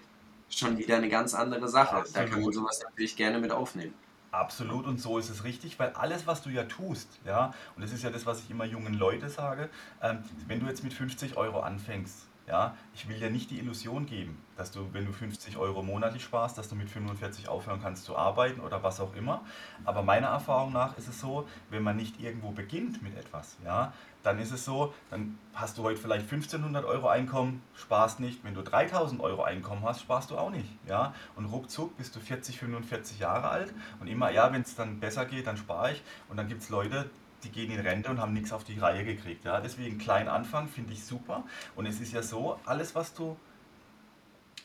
schon 0.50 0.78
wieder 0.78 0.96
eine 0.98 1.10
ganz 1.10 1.34
andere 1.34 1.68
Sache. 1.68 2.06
Da 2.14 2.22
kann 2.22 2.40
man 2.40 2.48
Absolut. 2.48 2.54
sowas 2.54 2.80
natürlich 2.84 3.16
gerne 3.18 3.40
mit 3.40 3.52
aufnehmen. 3.52 3.94
Absolut 4.38 4.86
und 4.86 5.02
so 5.02 5.18
ist 5.18 5.30
es 5.30 5.44
richtig, 5.44 5.80
weil 5.80 5.90
alles, 5.94 6.28
was 6.28 6.44
du 6.44 6.52
ja 6.52 6.66
tust, 6.66 7.08
ja, 7.26 7.56
und 7.76 7.82
das 7.82 7.92
ist 7.92 8.04
ja 8.04 8.12
das, 8.12 8.28
was 8.28 8.40
ich 8.42 8.52
immer 8.52 8.66
jungen 8.66 8.94
Leute 8.94 9.30
sage, 9.30 9.68
ähm, 10.00 10.20
wenn 10.46 10.60
du 10.60 10.68
jetzt 10.68 10.84
mit 10.84 10.94
50 10.94 11.38
Euro 11.38 11.62
anfängst, 11.62 12.27
ja, 12.48 12.76
ich 12.94 13.08
will 13.10 13.20
dir 13.20 13.30
nicht 13.30 13.52
die 13.52 13.60
Illusion 13.60 14.06
geben, 14.06 14.42
dass 14.56 14.72
du, 14.72 14.88
wenn 14.94 15.06
du 15.06 15.12
50 15.12 15.58
Euro 15.58 15.84
monatlich 15.84 16.24
sparst, 16.24 16.58
dass 16.58 16.70
du 16.70 16.76
mit 16.76 16.90
45 16.90 17.50
aufhören 17.50 17.82
kannst 17.82 18.06
zu 18.06 18.18
arbeiten 18.18 18.62
oder 18.62 18.82
was 18.84 19.02
auch 19.02 19.14
immer. 19.16 19.42
Aber 19.84 20.02
meiner 20.02 20.28
Erfahrung 20.28 20.72
nach 20.72 20.98
ist 20.98 21.10
es 21.10 21.20
so, 21.20 21.48
wenn 21.70 21.84
man 21.84 21.98
nicht 21.98 22.22
irgendwo 22.22 22.52
beginnt 22.52 23.04
mit 23.04 23.18
etwas, 23.18 23.58
ja, 23.66 23.92
dann 24.24 24.40
ist 24.40 24.52
es 24.52 24.66
so, 24.66 24.94
dann 25.10 25.38
hast 25.54 25.78
du 25.78 25.84
heute 25.84 26.00
vielleicht 26.00 26.24
1500 26.24 26.86
Euro 26.86 27.08
Einkommen, 27.08 27.62
sparst 27.76 28.20
nicht. 28.20 28.44
Wenn 28.44 28.54
du 28.54 28.62
3000 28.62 29.22
Euro 29.22 29.44
Einkommen 29.44 29.84
hast, 29.84 30.02
sparst 30.02 30.32
du 30.32 30.38
auch 30.38 30.50
nicht. 30.50 30.70
Ja? 30.86 31.14
Und 31.36 31.46
ruckzuck 31.46 31.96
bist 31.98 32.16
du 32.16 32.20
40, 32.20 32.60
45 32.60 33.20
Jahre 33.20 33.48
alt 33.50 33.74
und 34.02 34.08
immer, 34.08 34.30
ja, 34.30 34.52
wenn 34.52 34.64
es 34.64 34.76
dann 34.76 35.00
besser 35.00 35.26
geht, 35.26 35.48
dann 35.48 35.56
spare 35.56 35.94
ich. 35.94 36.04
Und 36.28 36.36
dann 36.36 36.50
gibt 36.50 36.62
es 36.62 36.70
Leute, 36.70 37.10
die 37.44 37.50
gehen 37.50 37.72
in 37.72 37.80
Rente 37.80 38.10
und 38.10 38.20
haben 38.20 38.34
nichts 38.34 38.52
auf 38.52 38.64
die 38.64 38.80
Reihe 38.80 39.04
gekriegt. 39.06 39.46
Ja? 39.46 39.62
Deswegen 39.62 39.98
klein 39.98 40.28
anfangen 40.28 40.68
finde 40.68 40.94
ich 40.94 41.06
super. 41.06 41.44
Und 41.76 41.86
es 41.86 42.00
ist 42.00 42.14
ja 42.14 42.24
so, 42.24 42.60
alles, 42.66 42.96
was 42.96 43.14
du 43.14 43.38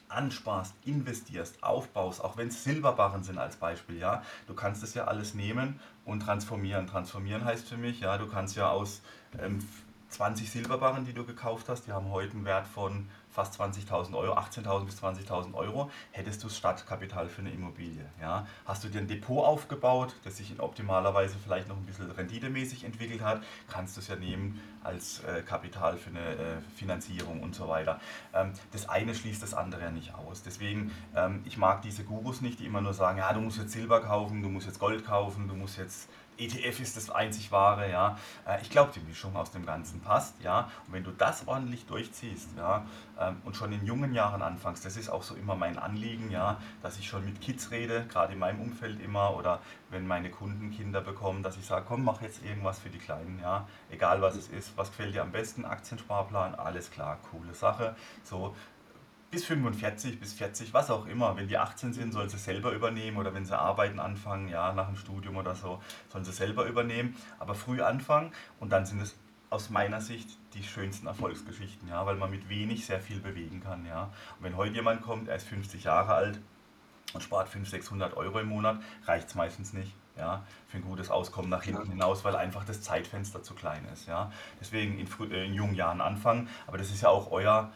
ansparst, 0.09 0.75
investierst, 0.85 1.62
aufbaust, 1.62 2.23
auch 2.23 2.37
wenn 2.37 2.49
es 2.49 2.64
Silberbarren 2.64 3.23
sind 3.23 3.39
als 3.39 3.56
Beispiel, 3.56 3.99
ja, 3.99 4.23
du 4.47 4.54
kannst 4.54 4.82
es 4.82 4.95
ja 4.95 5.04
alles 5.04 5.35
nehmen 5.35 5.80
und 6.04 6.21
transformieren. 6.21 6.87
Transformieren 6.87 7.45
heißt 7.45 7.67
für 7.67 7.76
mich, 7.76 8.00
ja, 8.00 8.19
du 8.19 8.26
kannst 8.26 8.56
ja 8.56 8.69
aus 8.69 9.00
ähm, 9.41 9.67
20 10.11 10.50
Silberbarren, 10.50 11.04
die 11.04 11.15
du 11.15 11.25
gekauft 11.25 11.69
hast, 11.69 11.87
die 11.87 11.93
haben 11.93 12.11
heute 12.11 12.32
einen 12.32 12.45
Wert 12.45 12.67
von 12.67 13.08
fast 13.32 13.60
20.000 13.60 14.14
Euro, 14.14 14.36
18.000 14.36 14.84
bis 14.84 15.02
20.000 15.02 15.54
Euro, 15.54 15.90
hättest 16.12 16.42
du 16.42 16.49
das 16.49 16.56
Startkapital 16.56 17.28
für 17.28 17.40
eine 17.40 17.50
Immobilie. 17.50 18.04
Ja? 18.21 18.47
Hast 18.66 18.84
du 18.84 18.88
dir 18.88 18.99
ein 18.99 19.08
Depot 19.08 19.45
aufgebaut, 19.45 20.14
das 20.25 20.36
sich 20.36 20.50
in 20.50 20.60
optimaler 20.60 21.14
Weise 21.14 21.36
vielleicht 21.42 21.68
noch 21.68 21.76
ein 21.76 21.86
bisschen 21.86 22.10
renditemäßig 22.10 22.84
entwickelt 22.84 23.23
hat, 23.23 23.42
kannst 23.68 23.97
du 23.97 24.00
es 24.00 24.08
ja 24.08 24.16
nehmen 24.16 24.60
als 24.84 25.25
äh, 25.25 25.42
Kapital 25.42 25.97
für 25.97 26.10
eine 26.10 26.21
äh, 26.21 26.60
Finanzierung 26.76 27.40
und 27.40 27.54
so 27.54 27.68
weiter. 27.68 28.00
Ähm, 28.34 28.52
das 28.73 28.88
eine 28.88 29.14
schließt 29.14 29.42
das 29.42 29.54
andere 29.54 29.82
ja 29.82 29.90
nicht 29.90 30.14
aus. 30.14 30.42
Deswegen, 30.42 30.92
ähm, 31.16 31.42
ich 31.47 31.56
mag 31.56 31.82
diese 31.82 32.04
Gurus 32.04 32.42
nicht, 32.42 32.60
die 32.60 32.66
immer 32.66 32.80
nur 32.80 32.92
sagen, 32.92 33.18
ja, 33.18 33.32
du 33.32 33.40
musst 33.40 33.58
jetzt 33.58 33.73
Silber 33.73 34.00
kaufen, 34.00 34.42
du 34.42 34.50
musst 34.50 34.66
jetzt 34.66 34.78
Gold 34.78 35.06
kaufen, 35.06 35.49
du 35.49 35.54
musst 35.54 35.78
jetzt 35.78 36.08
ETF 36.47 36.81
ist 36.81 36.97
das 36.97 37.11
einzig 37.11 37.52
wahre, 37.52 37.91
ja. 37.91 38.19
Äh, 38.47 38.61
Ich 38.63 38.71
glaube, 38.71 38.93
die 38.95 39.00
Mischung 39.00 39.37
aus 39.37 39.50
dem 39.50 39.67
Ganzen 39.67 40.00
passt, 40.00 40.41
ja. 40.43 40.69
Und 40.87 40.95
wenn 40.95 41.05
du 41.05 41.11
das 41.11 41.47
ordentlich 41.49 41.87
durchziehst, 41.87 42.50
ja, 42.57 42.85
ähm, 43.19 43.37
und 43.45 43.57
schon 43.57 43.73
in 43.73 43.85
jungen 43.87 44.15
Jahren 44.15 44.43
anfängst, 44.43 44.85
das 44.85 44.97
ist 44.97 45.09
auch 45.11 45.23
so 45.23 45.35
immer 45.35 45.55
mein 45.57 45.78
Anliegen, 45.78 46.31
ja, 46.31 46.59
dass 46.83 46.99
ich 46.99 47.07
schon 47.09 47.25
mit 47.25 47.41
Kids 47.41 47.71
rede, 47.71 48.07
gerade 48.09 48.33
in 48.33 48.39
meinem 48.39 48.61
Umfeld 48.61 49.00
immer, 49.00 49.37
oder 49.37 49.61
wenn 49.91 50.07
meine 50.07 50.31
Kunden 50.31 50.71
Kinder 50.71 51.00
bekommen, 51.00 51.43
dass 51.43 51.57
ich 51.57 51.67
sage, 51.67 51.85
komm, 51.87 52.05
mach 52.05 52.23
jetzt 52.23 52.45
irgendwas 52.45 52.78
für 52.78 52.89
die 52.91 52.99
Kleinen, 52.99 53.39
ja, 53.41 53.67
egal 53.91 54.23
was 54.23 54.37
es 54.37 54.49
ist, 54.49 54.76
was 54.76 54.89
gefällt 54.89 55.15
dir 55.15 55.23
am 55.23 55.33
besten, 55.33 55.65
Aktiensparplan, 55.65 56.55
alles 56.55 56.91
klar, 56.91 57.19
coole 57.31 57.55
Sache, 57.55 57.95
so, 58.25 58.55
bis 59.32 59.47
45, 59.47 60.21
bis 60.21 60.34
40, 60.34 60.75
was 60.75 60.90
auch 60.90 61.06
immer. 61.06 61.34
Wenn 61.36 61.49
die 61.49 61.56
18 61.56 61.95
sind, 61.95 62.12
sollen 62.12 62.28
sie 62.28 62.36
selber 62.36 62.71
übernehmen 62.73 63.16
oder 63.16 63.34
wenn 63.34 63.47
sie 63.47 63.58
arbeiten 63.58 63.99
anfangen, 63.99 64.49
ja, 64.49 64.73
nach 64.75 64.86
dem 64.86 64.97
Studium 64.97 65.36
oder 65.36 65.54
so, 65.54 65.80
sollen 66.10 66.25
sie 66.25 66.32
selber 66.32 66.66
übernehmen. 66.66 67.16
Aber 67.38 67.54
früh 67.54 67.80
anfangen 67.80 68.30
und 68.60 68.71
dann 68.71 68.84
sind 68.84 69.00
es 69.00 69.16
aus 69.49 69.71
meiner 69.71 70.02
Sicht 70.02 70.28
die 70.54 70.62
schönsten 70.62 71.06
Erfolgsgeschichten, 71.06 71.88
ja, 71.88 72.04
weil 72.04 72.16
man 72.16 72.30
mit 72.30 72.49
wenig 72.50 72.84
sehr 72.84 73.00
viel 73.00 73.21
bewegen 73.21 73.62
kann, 73.62 73.86
ja. 73.86 74.04
Und 74.38 74.45
wenn 74.45 74.56
heute 74.56 74.75
jemand 74.75 75.02
kommt, 75.02 75.28
er 75.28 75.36
ist 75.36 75.49
50 75.49 75.84
Jahre 75.84 76.12
alt 76.12 76.38
und 77.14 77.23
spart 77.23 77.49
500, 77.49 77.71
600 77.71 78.16
Euro 78.16 78.38
im 78.38 78.49
Monat, 78.49 78.80
reicht 79.06 79.28
es 79.28 79.34
meistens 79.34 79.73
nicht. 79.73 79.95
Ja, 80.14 80.45
für 80.68 80.76
ein 80.76 80.84
gutes 80.84 81.10
Auskommen 81.10 81.49
nach 81.49 81.62
hinten 81.62 81.88
hinaus, 81.88 82.23
weil 82.23 82.36
einfach 82.36 82.66
das 82.66 82.82
Zeitfenster 82.82 83.42
zu 83.42 83.54
klein 83.54 83.86
ist. 83.95 84.06
Ja. 84.06 84.30
Deswegen 84.60 84.99
in, 84.99 85.08
äh, 85.30 85.47
in 85.47 85.54
jungen 85.54 85.75
Jahren 85.75 86.02
anfangen, 86.02 86.50
aber 86.66 86.76
das 86.76 86.90
ist 86.90 87.00
ja 87.00 87.08
auch 87.08 87.30
euer, 87.30 87.73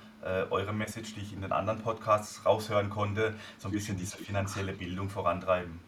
eure 0.50 0.72
Message, 0.72 1.14
die 1.14 1.20
ich 1.20 1.32
in 1.32 1.40
den 1.40 1.52
anderen 1.52 1.80
Podcasts 1.80 2.44
raushören 2.44 2.90
konnte, 2.90 3.34
so 3.58 3.68
ein 3.68 3.72
bisschen 3.72 3.96
diese 3.96 4.16
finanzielle 4.16 4.72
Bildung 4.72 5.08
vorantreiben. 5.08 5.80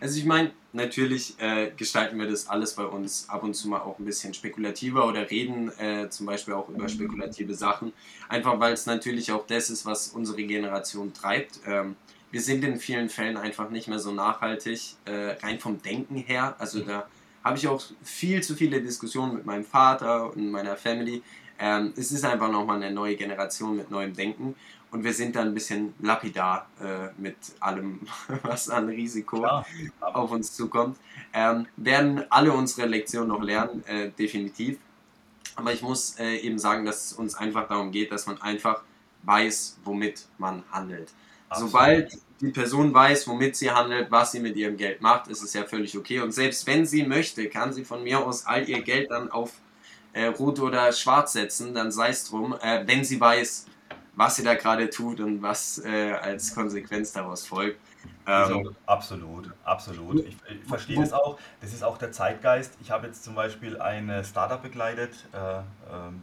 Also 0.00 0.18
ich 0.18 0.24
meine, 0.24 0.52
natürlich 0.72 1.38
äh, 1.38 1.70
gestalten 1.76 2.18
wir 2.18 2.28
das 2.28 2.48
alles 2.48 2.74
bei 2.74 2.84
uns 2.84 3.28
ab 3.28 3.42
und 3.42 3.54
zu 3.54 3.68
mal 3.68 3.80
auch 3.80 3.98
ein 3.98 4.04
bisschen 4.04 4.34
spekulativer 4.34 5.06
oder 5.06 5.30
reden 5.30 5.70
äh, 5.78 6.08
zum 6.08 6.26
Beispiel 6.26 6.54
auch 6.54 6.68
über 6.68 6.88
spekulative 6.88 7.54
Sachen. 7.54 7.92
Einfach 8.28 8.58
weil 8.58 8.72
es 8.72 8.86
natürlich 8.86 9.32
auch 9.32 9.46
das 9.46 9.70
ist, 9.70 9.86
was 9.86 10.08
unsere 10.08 10.42
Generation 10.42 11.12
treibt. 11.12 11.60
Ähm, 11.66 11.96
wir 12.30 12.40
sind 12.40 12.64
in 12.64 12.78
vielen 12.78 13.08
Fällen 13.08 13.36
einfach 13.36 13.70
nicht 13.70 13.88
mehr 13.88 13.98
so 14.00 14.12
nachhaltig, 14.12 14.96
äh, 15.04 15.36
rein 15.42 15.58
vom 15.58 15.80
Denken 15.80 16.16
her. 16.16 16.56
Also 16.58 16.80
da 16.80 17.06
habe 17.44 17.56
ich 17.56 17.68
auch 17.68 17.80
viel 18.02 18.42
zu 18.42 18.54
viele 18.54 18.82
Diskussionen 18.82 19.34
mit 19.34 19.46
meinem 19.46 19.64
Vater 19.64 20.32
und 20.34 20.50
meiner 20.50 20.76
Family. 20.76 21.22
Ähm, 21.58 21.92
es 21.96 22.12
ist 22.12 22.24
einfach 22.24 22.50
nochmal 22.50 22.82
eine 22.82 22.94
neue 22.94 23.16
Generation 23.16 23.76
mit 23.76 23.90
neuem 23.90 24.14
Denken. 24.14 24.54
Und 24.90 25.04
wir 25.04 25.12
sind 25.12 25.36
da 25.36 25.42
ein 25.42 25.52
bisschen 25.52 25.94
lapidar 26.00 26.68
äh, 26.80 27.08
mit 27.20 27.36
allem, 27.60 28.00
was 28.42 28.68
an 28.70 28.88
Risiko 28.88 29.38
Klar, 29.38 29.66
auf 30.00 30.30
uns 30.30 30.52
zukommt. 30.54 30.96
Ähm, 31.32 31.66
werden 31.76 32.24
alle 32.30 32.52
unsere 32.52 32.86
Lektionen 32.86 33.28
noch 33.28 33.42
lernen, 33.42 33.84
äh, 33.86 34.10
definitiv. 34.10 34.78
Aber 35.56 35.72
ich 35.72 35.82
muss 35.82 36.18
äh, 36.18 36.36
eben 36.36 36.58
sagen, 36.58 36.84
dass 36.84 37.06
es 37.06 37.12
uns 37.14 37.34
einfach 37.34 37.66
darum 37.68 37.90
geht, 37.90 38.12
dass 38.12 38.26
man 38.26 38.40
einfach 38.40 38.82
weiß, 39.22 39.78
womit 39.84 40.26
man 40.38 40.62
handelt. 40.70 41.12
absolut. 41.48 41.72
Sobald 41.72 42.18
die 42.40 42.50
Person 42.50 42.92
weiß, 42.92 43.26
womit 43.28 43.56
sie 43.56 43.70
handelt, 43.70 44.10
was 44.10 44.32
sie 44.32 44.40
mit 44.40 44.56
ihrem 44.56 44.76
Geld 44.76 45.00
macht, 45.00 45.28
ist 45.28 45.42
es 45.42 45.54
ja 45.54 45.64
völlig 45.64 45.96
okay. 45.96 46.20
Und 46.20 46.32
selbst 46.32 46.66
wenn 46.66 46.84
sie 46.86 47.04
möchte, 47.04 47.48
kann 47.48 47.72
sie 47.72 47.84
von 47.84 48.02
mir 48.02 48.24
aus 48.24 48.46
all 48.46 48.68
ihr 48.68 48.82
Geld 48.82 49.10
dann 49.10 49.30
auf 49.30 49.52
äh, 50.16 50.26
Rot 50.26 50.58
oder 50.60 50.90
Schwarz 50.92 51.34
setzen, 51.34 51.74
dann 51.74 51.92
sei 51.92 52.08
es 52.08 52.28
drum, 52.28 52.56
äh, 52.62 52.82
wenn 52.86 53.04
sie 53.04 53.20
weiß, 53.20 53.66
was 54.14 54.36
sie 54.36 54.42
da 54.42 54.54
gerade 54.54 54.88
tut 54.88 55.20
und 55.20 55.42
was 55.42 55.78
äh, 55.84 56.12
als 56.12 56.54
Konsequenz 56.54 57.12
daraus 57.12 57.46
folgt. 57.46 57.78
Auch, 58.24 58.50
Ähm, 58.50 58.76
absolut, 58.86 59.52
absolut. 59.62 60.26
Ich, 60.26 60.36
ich 60.48 60.64
verstehe 60.66 60.98
das 60.98 61.12
auch. 61.12 61.38
Das 61.60 61.72
ist 61.72 61.84
auch 61.84 61.98
der 61.98 62.12
Zeitgeist. 62.12 62.72
Ich 62.80 62.90
habe 62.90 63.06
jetzt 63.06 63.24
zum 63.24 63.34
Beispiel 63.34 63.78
ein 63.78 64.24
Startup 64.24 64.62
begleitet 64.62 65.12
äh, 65.32 65.58
ähm, 65.92 66.22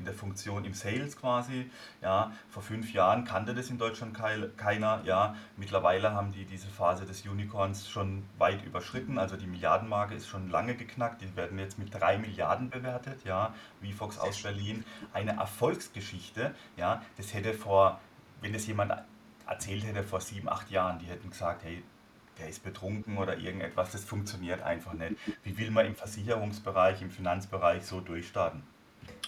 in 0.00 0.06
der 0.06 0.14
Funktion 0.14 0.64
im 0.64 0.74
Sales 0.74 1.16
quasi. 1.16 1.70
Ja, 2.02 2.32
vor 2.48 2.62
fünf 2.62 2.92
Jahren 2.92 3.24
kannte 3.24 3.54
das 3.54 3.70
in 3.70 3.78
Deutschland 3.78 4.16
keiner. 4.56 5.02
Ja, 5.04 5.36
mittlerweile 5.56 6.12
haben 6.12 6.32
die 6.32 6.44
diese 6.44 6.68
Phase 6.68 7.04
des 7.04 7.24
Unicorns 7.26 7.88
schon 7.88 8.24
weit 8.38 8.64
überschritten. 8.64 9.18
Also 9.18 9.36
die 9.36 9.46
Milliardenmarke 9.46 10.14
ist 10.14 10.26
schon 10.26 10.50
lange 10.50 10.74
geknackt. 10.74 11.20
Die 11.20 11.36
werden 11.36 11.58
jetzt 11.58 11.78
mit 11.78 11.94
drei 11.94 12.18
Milliarden 12.18 12.70
bewertet. 12.70 13.22
Ja, 13.24 13.54
VFox 13.82 14.18
aus 14.18 14.42
Berlin. 14.42 14.84
Eine 15.12 15.32
Erfolgsgeschichte. 15.32 16.54
Ja, 16.76 17.02
das 17.16 17.34
hätte 17.34 17.52
vor, 17.52 18.00
wenn 18.40 18.52
das 18.52 18.66
jemand 18.66 18.92
erzählt 19.46 19.84
hätte 19.84 20.02
vor 20.02 20.20
sieben, 20.20 20.48
acht 20.48 20.70
Jahren, 20.70 20.98
die 20.98 21.06
hätten 21.06 21.28
gesagt, 21.28 21.62
hey, 21.64 21.82
der 22.38 22.48
ist 22.48 22.64
betrunken 22.64 23.18
oder 23.18 23.36
irgendetwas, 23.36 23.92
das 23.92 24.04
funktioniert 24.04 24.62
einfach 24.62 24.94
nicht. 24.94 25.16
Wie 25.44 25.58
will 25.58 25.70
man 25.70 25.84
im 25.84 25.94
Versicherungsbereich, 25.94 27.02
im 27.02 27.10
Finanzbereich 27.10 27.84
so 27.84 28.00
durchstarten? 28.00 28.62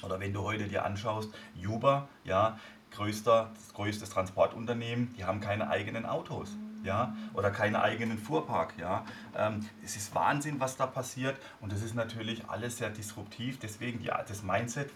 Oder 0.03 0.21
wenn 0.21 0.33
du 0.33 0.43
heute 0.43 0.67
dir 0.67 0.85
anschaust, 0.85 1.33
Uber, 1.57 2.09
ja, 2.25 2.59
größter, 2.93 3.51
das 3.55 3.75
größte 3.75 4.09
Transportunternehmen, 4.09 5.15
die 5.17 5.25
haben 5.25 5.41
keine 5.41 5.69
eigenen 5.71 6.07
Autos. 6.07 6.51
Ja, 6.85 7.15
oder 7.33 7.53
keinen 7.53 7.77
eigenen 7.77 8.19
Fuhrpark. 8.19 8.75
Ja. 8.77 9.05
Ähm, 9.37 9.65
es 9.85 9.95
ist 9.95 10.13
Wahnsinn, 10.17 10.59
was 10.59 10.77
da 10.77 10.87
passiert 10.87 11.37
und 11.61 11.71
das 11.71 11.81
ist 11.81 11.95
natürlich 11.95 12.49
alles 12.49 12.79
sehr 12.79 12.91
disruptiv. 12.91 13.61
Deswegen 13.61 14.03
ja, 14.03 14.21
das 14.27 14.43
Mindset, 14.43 14.91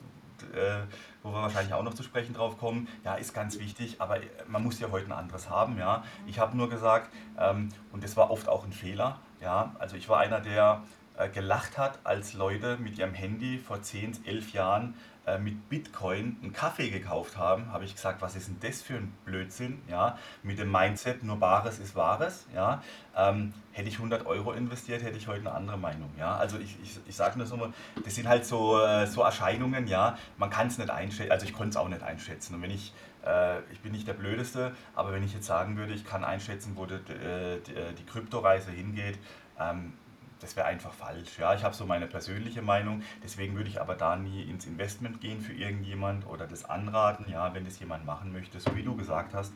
äh, 0.52 0.80
wo 1.22 1.30
wir 1.30 1.42
wahrscheinlich 1.42 1.74
auch 1.74 1.84
noch 1.84 1.94
zu 1.94 2.02
sprechen 2.02 2.34
drauf 2.34 2.58
kommen, 2.58 2.88
ja, 3.04 3.14
ist 3.14 3.34
ganz 3.34 3.60
wichtig, 3.60 4.00
aber 4.00 4.18
man 4.48 4.64
muss 4.64 4.80
ja 4.80 4.90
heute 4.90 5.06
ein 5.06 5.12
anderes 5.12 5.48
haben, 5.48 5.78
ja. 5.78 6.02
Ich 6.26 6.40
habe 6.40 6.56
nur 6.56 6.68
gesagt, 6.68 7.12
ähm, 7.38 7.68
und 7.92 8.02
das 8.02 8.16
war 8.16 8.32
oft 8.32 8.48
auch 8.48 8.64
ein 8.64 8.72
Fehler, 8.72 9.20
ja, 9.40 9.76
also 9.78 9.94
ich 9.94 10.08
war 10.08 10.18
einer, 10.18 10.40
der 10.40 10.82
äh, 10.82 10.95
gelacht 11.32 11.78
hat, 11.78 11.98
als 12.04 12.34
Leute 12.34 12.76
mit 12.78 12.98
ihrem 12.98 13.14
Handy 13.14 13.58
vor 13.58 13.82
10, 13.82 14.26
11 14.26 14.52
Jahren 14.52 14.94
äh, 15.26 15.38
mit 15.40 15.68
Bitcoin 15.68 16.36
einen 16.40 16.52
Kaffee 16.52 16.88
gekauft 16.88 17.36
haben, 17.36 17.72
habe 17.72 17.84
ich 17.84 17.94
gesagt, 17.94 18.22
was 18.22 18.36
ist 18.36 18.46
denn 18.46 18.58
das 18.60 18.80
für 18.82 18.94
ein 18.94 19.12
Blödsinn, 19.24 19.82
ja, 19.88 20.16
mit 20.44 20.60
dem 20.60 20.70
Mindset, 20.70 21.24
nur 21.24 21.36
Bares 21.40 21.80
ist 21.80 21.96
Wahres, 21.96 22.46
ja, 22.54 22.80
ähm, 23.16 23.52
hätte 23.72 23.88
ich 23.88 23.96
100 23.96 24.24
Euro 24.24 24.52
investiert, 24.52 25.02
hätte 25.02 25.16
ich 25.16 25.26
heute 25.26 25.40
eine 25.40 25.50
andere 25.50 25.78
Meinung, 25.78 26.10
ja, 26.16 26.36
also 26.36 26.58
ich, 26.58 26.76
ich, 26.80 27.00
ich 27.08 27.16
sage 27.16 27.38
nur 27.38 27.46
so, 27.48 27.72
das 28.04 28.14
sind 28.14 28.28
halt 28.28 28.46
so, 28.46 28.80
äh, 28.80 29.08
so 29.08 29.22
Erscheinungen, 29.22 29.88
ja, 29.88 30.16
man 30.38 30.48
kann 30.48 30.68
es 30.68 30.78
nicht 30.78 30.90
einschätzen, 30.90 31.32
also 31.32 31.44
ich 31.44 31.52
konnte 31.52 31.70
es 31.70 31.76
auch 31.76 31.88
nicht 31.88 32.04
einschätzen. 32.04 32.54
Und 32.54 32.62
wenn 32.62 32.70
ich, 32.70 32.94
äh, 33.26 33.58
ich 33.72 33.80
bin 33.80 33.90
nicht 33.90 34.06
der 34.06 34.14
Blödeste, 34.14 34.76
aber 34.94 35.12
wenn 35.12 35.24
ich 35.24 35.34
jetzt 35.34 35.46
sagen 35.46 35.76
würde, 35.76 35.92
ich 35.92 36.04
kann 36.04 36.22
einschätzen, 36.22 36.74
wo 36.76 36.86
die, 36.86 36.94
äh, 36.94 37.60
die, 37.66 37.94
die 37.98 38.06
Kryptoreise 38.06 38.70
hingeht, 38.70 39.18
ähm, 39.58 39.92
das 40.40 40.56
wäre 40.56 40.66
einfach 40.66 40.92
falsch. 40.92 41.38
Ja, 41.38 41.54
ich 41.54 41.64
habe 41.64 41.74
so 41.74 41.86
meine 41.86 42.06
persönliche 42.06 42.62
Meinung, 42.62 43.02
deswegen 43.22 43.56
würde 43.56 43.68
ich 43.70 43.80
aber 43.80 43.94
da 43.94 44.16
nie 44.16 44.42
ins 44.42 44.66
Investment 44.66 45.20
gehen 45.20 45.40
für 45.40 45.52
irgendjemand 45.52 46.26
oder 46.26 46.46
das 46.46 46.64
anraten. 46.64 47.26
Ja, 47.30 47.54
wenn 47.54 47.64
das 47.64 47.78
jemand 47.78 48.04
machen 48.04 48.32
möchte, 48.32 48.60
so 48.60 48.74
wie 48.76 48.82
du 48.82 48.96
gesagt 48.96 49.34
hast, 49.34 49.52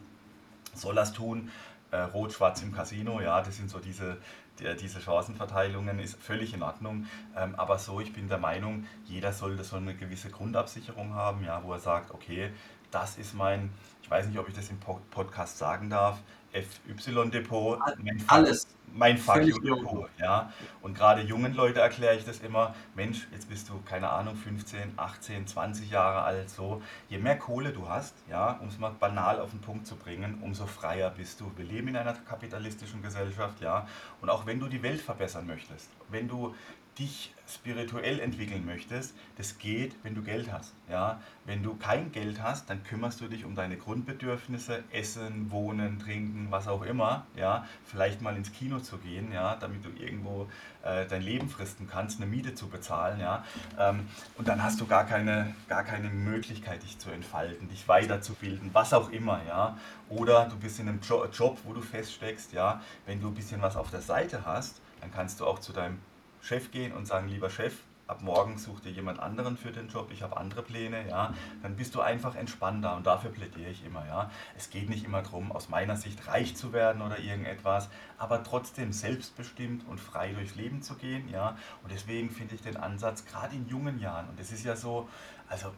soll 0.75 0.95
das 0.95 1.13
tun. 1.13 1.51
Äh, 1.91 2.03
Rot-Schwarz 2.03 2.63
im 2.63 2.73
Casino, 2.73 3.21
ja, 3.21 3.43
das 3.43 3.57
sind 3.57 3.69
so 3.69 3.81
diese, 3.81 4.17
die, 4.61 4.77
diese 4.77 5.01
Chancenverteilungen, 5.01 5.99
ist 5.99 6.23
völlig 6.23 6.55
in 6.55 6.63
Ordnung. 6.63 7.07
Ähm, 7.37 7.57
aber 7.57 7.79
so, 7.79 8.01
ich 8.01 8.13
bin 8.13 8.29
der 8.29 8.39
Meinung, 8.39 8.87
jeder 9.07 9.33
sollte 9.33 9.65
so 9.65 9.77
eine 9.77 9.95
gewisse 9.95 10.31
Grundabsicherung 10.31 11.15
haben, 11.15 11.45
ja, 11.45 11.63
wo 11.65 11.73
er 11.73 11.81
sagt, 11.81 12.13
okay, 12.13 12.53
das 12.93 13.19
ist 13.19 13.35
mein, 13.35 13.71
ich 14.03 14.11
weiß 14.11 14.27
nicht, 14.27 14.39
ob 14.39 14.49
ich 14.49 14.55
das 14.55 14.71
im 14.71 14.79
Podcast 14.79 15.59
sagen 15.59 15.91
darf, 15.91 16.19
FY-Depot, 16.53 17.79
mein, 18.03 18.25
Alles. 18.27 18.67
mein 18.93 19.19
Fuck 19.19 19.43
You-Depot. 19.43 20.09
Ja? 20.19 20.53
Und 20.83 20.95
gerade 20.95 21.23
jungen 21.23 21.55
Leuten 21.55 21.79
erkläre 21.79 22.17
ich 22.17 22.25
das 22.25 22.41
immer, 22.41 22.75
Mensch, 22.95 23.29
jetzt 23.33 23.49
bist 23.49 23.69
du, 23.69 23.81
keine 23.83 24.11
Ahnung, 24.11 24.37
15, 24.37 24.95
18, 24.97 25.47
20 25.47 25.91
Jahre 25.91 26.23
alt, 26.23 26.51
so. 26.51 26.83
Je 27.09 27.19
mehr 27.19 27.39
Kohle 27.39 27.73
du 27.73 27.89
hast, 27.89 28.15
ja, 28.29 28.53
um 28.61 28.69
es 28.69 28.79
mal 28.79 28.91
banal 28.91 29.41
auf 29.41 29.51
den 29.51 29.61
Punkt 29.61 29.87
zu 29.87 29.97
bringen, 29.97 30.39
umso 30.43 30.67
freier 30.67 31.11
bist 31.11 31.41
du. 31.41 31.51
Wir 31.57 31.65
leben 31.65 31.89
in 31.89 31.97
einer 31.97 32.15
kapitalistischen 32.15 33.03
Gesellschaft, 33.03 33.61
ja. 33.61 33.87
Und 34.21 34.31
auch 34.31 34.47
wenn 34.47 34.61
du 34.61 34.69
die 34.69 34.83
Welt 34.83 35.01
verbessern 35.01 35.47
möchtest, 35.47 35.89
wenn 36.09 36.29
du 36.29 36.55
dich 36.99 37.33
spirituell 37.55 38.21
entwickeln 38.21 38.65
möchtest, 38.65 39.15
das 39.37 39.59
geht, 39.59 39.95
wenn 40.03 40.15
du 40.15 40.23
Geld 40.23 40.53
hast. 40.53 40.73
Ja? 40.89 41.21
Wenn 41.45 41.63
du 41.63 41.77
kein 41.77 42.13
Geld 42.13 42.43
hast, 42.43 42.71
dann 42.71 42.83
kümmerst 42.85 43.21
du 43.21 43.29
dich 43.29 43.45
um 43.45 43.55
deine 43.55 43.77
Grundbedürfnisse, 43.77 44.85
Essen, 44.93 45.51
Wohnen, 45.51 45.99
Trinken, 45.99 46.49
was 46.51 46.69
auch 46.69 46.83
immer. 46.83 47.27
Ja? 47.37 47.67
Vielleicht 47.85 48.23
mal 48.23 48.37
ins 48.37 48.53
Kino 48.53 48.81
zu 48.81 48.99
gehen, 48.99 49.33
ja? 49.33 49.57
damit 49.57 49.85
du 49.85 49.89
irgendwo 50.03 50.49
äh, 50.83 51.07
dein 51.07 51.23
Leben 51.23 51.49
fristen 51.49 51.89
kannst, 51.89 52.21
eine 52.21 52.31
Miete 52.31 52.55
zu 52.55 52.69
bezahlen. 52.69 53.21
Ja? 53.21 53.45
Ähm, 53.79 54.09
und 54.37 54.49
dann 54.49 54.63
hast 54.63 54.81
du 54.81 54.87
gar 54.87 55.05
keine, 55.05 55.55
gar 55.69 55.85
keine 55.85 56.11
Möglichkeit, 56.11 56.83
dich 56.83 56.99
zu 56.99 57.11
entfalten, 57.11 57.69
dich 57.69 57.89
weiterzubilden, 57.89 58.71
was 58.73 58.93
auch 58.93 59.11
immer. 59.11 59.41
Ja? 59.47 59.77
Oder 60.09 60.47
du 60.47 60.57
bist 60.57 60.81
in 60.81 60.89
einem 60.89 61.01
jo 61.09 61.25
Job, 61.27 61.59
wo 61.65 61.73
du 61.73 61.81
feststeckst. 61.81 62.53
Ja? 62.53 62.81
Wenn 63.07 63.21
du 63.21 63.29
ein 63.29 63.35
bisschen 63.35 63.63
was 63.63 63.77
auf 63.77 63.91
der 63.91 64.03
Seite 64.03 64.45
hast, 64.45 64.81
dann 65.01 65.13
kannst 65.13 65.41
du 65.41 65.47
auch 65.47 65.59
zu 65.59 65.73
deinem 65.73 65.99
Chef 66.41 66.71
gehen 66.71 66.93
und 66.93 67.07
sagen, 67.07 67.29
lieber 67.29 67.51
Chef, 67.51 67.75
ab 68.11 68.23
morgen 68.23 68.59
such 68.59 68.81
dir 68.81 68.91
jemand 68.91 69.21
anderen 69.21 69.57
für 69.57 69.71
den 69.71 69.89
Job, 69.89 70.11
ich 70.11 70.23
habe 70.23 70.37
andere 70.37 70.63
Pläne, 70.63 71.09
ja, 71.09 71.33
dann 71.63 71.77
bist 71.77 71.95
du 71.95 72.01
einfach 72.01 72.35
entspannter 72.35 72.97
und 72.97 73.07
dafür 73.07 73.31
plädiere 73.31 73.71
ich 73.71 73.85
immer, 73.85 74.05
ja. 74.07 74.31
Es 74.57 74.71
geht 74.71 74.89
nicht 74.89 75.05
immer 75.05 75.23
darum, 75.23 75.53
aus 75.53 75.69
meiner 75.69 75.97
Sicht 75.97 76.27
reich 76.27 76.57
zu 76.57 76.73
werden 76.73 77.03
oder 77.03 77.21
irgendetwas, 77.21 77.89
aber 78.19 78.43
trotzdem 78.43 78.93
selbstbestimmt 78.93 79.87
und 79.87 80.01
frei 80.01 80.33
durchs 80.33 80.57
Leben 80.57 80.83
zu 80.83 80.97
gehen, 80.97 81.29
ja. 81.29 81.57
Und 81.85 81.93
deswegen 81.93 82.31
finde 82.31 82.57
ich 82.57 82.63
den 82.63 82.77
Ansatz 82.77 83.25
gerade 83.25 83.55
in 83.55 83.69
jungen 83.69 84.01
Jahren, 84.01 84.29
und 84.29 84.41
das 84.41 84.51
ist 84.51 84.65
ja 84.65 84.75
so, 84.75 85.09
also 85.49 85.73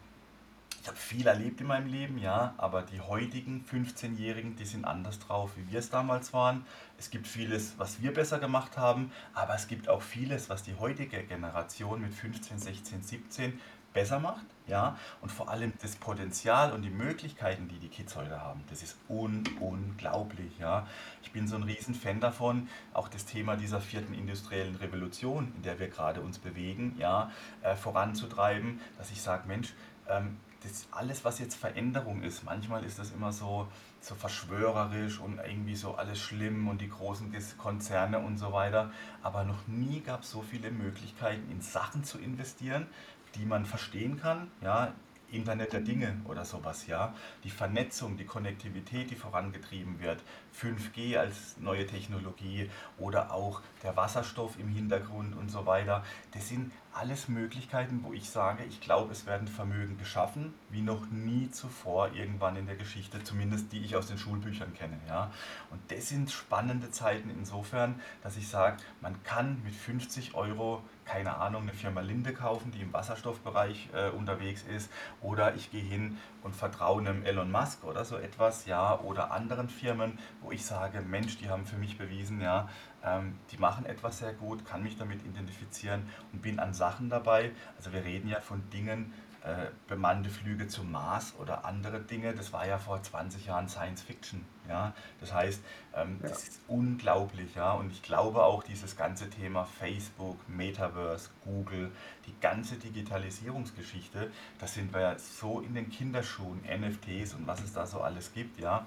ich 0.83 0.89
habe 0.89 0.97
viel 0.97 1.25
erlebt 1.25 1.61
in 1.61 1.67
meinem 1.67 1.87
Leben, 1.87 2.17
ja, 2.17 2.53
aber 2.57 2.81
die 2.81 2.99
heutigen 2.99 3.63
15-Jährigen, 3.71 4.57
die 4.57 4.65
sind 4.65 4.83
anders 4.83 5.17
drauf, 5.17 5.51
wie 5.55 5.71
wir 5.71 5.79
es 5.79 5.89
damals 5.89 6.33
waren. 6.33 6.65
Es 6.97 7.09
gibt 7.09 7.25
vieles, 7.25 7.75
was 7.77 8.01
wir 8.01 8.13
besser 8.13 8.37
gemacht 8.37 8.77
haben, 8.77 9.09
aber 9.33 9.55
es 9.55 9.69
gibt 9.69 9.87
auch 9.87 10.01
vieles, 10.01 10.49
was 10.49 10.61
die 10.61 10.75
heutige 10.75 11.23
Generation 11.23 12.01
mit 12.01 12.13
15, 12.13 12.59
16, 12.59 13.01
17 13.01 13.61
besser 13.93 14.19
macht, 14.19 14.45
ja, 14.67 14.97
und 15.21 15.31
vor 15.31 15.49
allem 15.49 15.71
das 15.81 15.95
Potenzial 15.95 16.73
und 16.73 16.81
die 16.81 16.89
Möglichkeiten, 16.89 17.69
die 17.69 17.79
die 17.79 17.87
Kids 17.87 18.17
heute 18.17 18.41
haben, 18.41 18.65
das 18.69 18.83
ist 18.83 18.97
un 19.07 19.45
unglaublich, 19.61 20.59
ja. 20.59 20.85
Ich 21.21 21.31
bin 21.31 21.47
so 21.47 21.55
ein 21.55 21.63
Riesenfan 21.63 22.19
davon, 22.19 22.67
auch 22.93 23.07
das 23.07 23.23
Thema 23.23 23.55
dieser 23.55 23.79
vierten 23.79 24.13
industriellen 24.13 24.75
Revolution, 24.75 25.53
in 25.55 25.61
der 25.61 25.79
wir 25.79 25.87
gerade 25.87 26.19
uns 26.19 26.39
bewegen, 26.39 26.97
ja, 26.97 27.31
äh, 27.61 27.73
voranzutreiben, 27.73 28.81
dass 28.97 29.11
ich 29.11 29.21
sage, 29.21 29.47
Mensch, 29.47 29.73
ähm, 30.09 30.37
das 30.63 30.87
alles, 30.91 31.23
was 31.25 31.39
jetzt 31.39 31.55
Veränderung 31.55 32.21
ist, 32.21 32.43
manchmal 32.43 32.83
ist 32.83 32.99
das 32.99 33.11
immer 33.11 33.31
so, 33.31 33.67
so 34.01 34.15
verschwörerisch 34.15 35.19
und 35.19 35.39
irgendwie 35.39 35.75
so 35.75 35.95
alles 35.95 36.19
schlimm 36.19 36.67
und 36.67 36.81
die 36.81 36.89
großen 36.89 37.33
Konzerne 37.57 38.19
und 38.19 38.37
so 38.37 38.51
weiter. 38.53 38.91
Aber 39.21 39.43
noch 39.43 39.67
nie 39.67 40.01
gab 40.01 40.23
es 40.23 40.31
so 40.31 40.41
viele 40.41 40.71
Möglichkeiten, 40.71 41.51
in 41.51 41.61
Sachen 41.61 42.03
zu 42.03 42.17
investieren, 42.17 42.87
die 43.35 43.45
man 43.45 43.65
verstehen 43.65 44.19
kann. 44.19 44.49
Ja, 44.61 44.93
Internet 45.33 45.73
der 45.73 45.81
Dinge 45.81 46.15
oder 46.25 46.45
sowas, 46.45 46.87
ja. 46.87 47.13
Die 47.43 47.49
Vernetzung, 47.49 48.17
die 48.17 48.25
Konnektivität, 48.25 49.11
die 49.11 49.15
vorangetrieben 49.15 49.99
wird, 49.99 50.21
5G 50.59 51.17
als 51.17 51.57
neue 51.59 51.85
Technologie 51.85 52.69
oder 52.97 53.33
auch 53.33 53.61
der 53.81 53.97
Wasserstoff 53.97 54.59
im 54.59 54.69
Hintergrund 54.69 55.35
und 55.35 55.49
so 55.49 55.65
weiter. 55.65 56.03
Das 56.31 56.47
sind 56.47 56.71
alles 56.93 57.27
Möglichkeiten, 57.27 58.01
wo 58.03 58.13
ich 58.13 58.29
sage, 58.29 58.63
ich 58.65 58.79
glaube, 58.79 59.11
es 59.11 59.25
werden 59.25 59.47
Vermögen 59.47 59.97
geschaffen, 59.97 60.53
wie 60.69 60.81
noch 60.81 61.07
nie 61.07 61.49
zuvor 61.49 62.13
irgendwann 62.13 62.55
in 62.55 62.67
der 62.67 62.75
Geschichte, 62.75 63.23
zumindest 63.23 63.71
die 63.71 63.79
ich 63.79 63.95
aus 63.95 64.07
den 64.07 64.19
Schulbüchern 64.19 64.73
kenne. 64.73 64.99
Ja? 65.07 65.31
Und 65.71 65.79
das 65.91 66.09
sind 66.09 66.31
spannende 66.31 66.91
Zeiten 66.91 67.29
insofern, 67.31 67.99
dass 68.21 68.37
ich 68.37 68.47
sage, 68.47 68.77
man 69.01 69.21
kann 69.23 69.61
mit 69.63 69.73
50 69.73 70.35
Euro 70.35 70.83
keine 71.05 71.37
Ahnung, 71.37 71.63
eine 71.63 71.73
Firma 71.73 72.01
Linde 72.01 72.33
kaufen, 72.33 72.71
die 72.71 72.81
im 72.81 72.93
Wasserstoffbereich 72.93 73.89
äh, 73.93 74.09
unterwegs 74.09 74.63
ist, 74.63 74.91
oder 75.21 75.55
ich 75.55 75.71
gehe 75.71 75.83
hin 75.83 76.17
und 76.41 76.55
vertraue 76.55 77.01
einem 77.01 77.23
Elon 77.23 77.51
Musk 77.51 77.83
oder 77.83 78.05
so 78.05 78.17
etwas, 78.17 78.65
ja, 78.65 78.99
oder 78.99 79.31
anderen 79.31 79.69
Firmen, 79.69 80.19
wo 80.41 80.51
ich 80.51 80.65
sage, 80.65 81.01
Mensch, 81.01 81.37
die 81.37 81.49
haben 81.49 81.65
für 81.65 81.77
mich 81.77 81.97
bewiesen, 81.97 82.41
ja, 82.41 82.69
ähm, 83.03 83.37
die 83.51 83.57
machen 83.57 83.85
etwas 83.85 84.19
sehr 84.19 84.33
gut, 84.33 84.65
kann 84.65 84.83
mich 84.83 84.97
damit 84.97 85.25
identifizieren 85.25 86.07
und 86.31 86.41
bin 86.41 86.59
an 86.59 86.73
Sachen 86.73 87.09
dabei. 87.09 87.51
Also 87.77 87.91
wir 87.91 88.03
reden 88.03 88.29
ja 88.29 88.39
von 88.39 88.69
Dingen, 88.69 89.13
äh, 89.43 89.67
bemannte 89.87 90.29
Flüge 90.29 90.67
zum 90.67 90.91
Mars 90.91 91.33
oder 91.37 91.65
andere 91.65 91.99
Dinge, 91.99 92.33
das 92.33 92.53
war 92.53 92.65
ja 92.65 92.77
vor 92.77 93.03
20 93.03 93.47
Jahren 93.47 93.67
Science 93.67 94.01
Fiction. 94.01 94.45
Ja? 94.69 94.93
Das 95.19 95.33
heißt, 95.33 95.61
ähm, 95.95 96.19
ja. 96.21 96.29
das 96.29 96.47
ist 96.47 96.61
unglaublich. 96.69 97.53
Ja? 97.55 97.73
Und 97.73 97.91
ich 97.91 98.01
glaube 98.01 98.43
auch 98.43 98.63
dieses 98.63 98.95
ganze 98.95 99.29
Thema 99.29 99.65
Facebook, 99.65 100.37
Metaverse, 100.47 101.29
Google, 101.43 101.91
die 102.25 102.33
ganze 102.39 102.75
Digitalisierungsgeschichte, 102.75 104.31
da 104.59 104.67
sind 104.67 104.93
wir 104.93 105.01
ja 105.01 105.19
so 105.19 105.59
in 105.59 105.73
den 105.73 105.89
Kinderschuhen, 105.89 106.61
NFTs 106.61 107.33
und 107.33 107.45
was 107.45 107.61
es 107.61 107.73
da 107.73 107.85
so 107.85 107.99
alles 107.99 108.33
gibt. 108.33 108.61
Ja? 108.61 108.85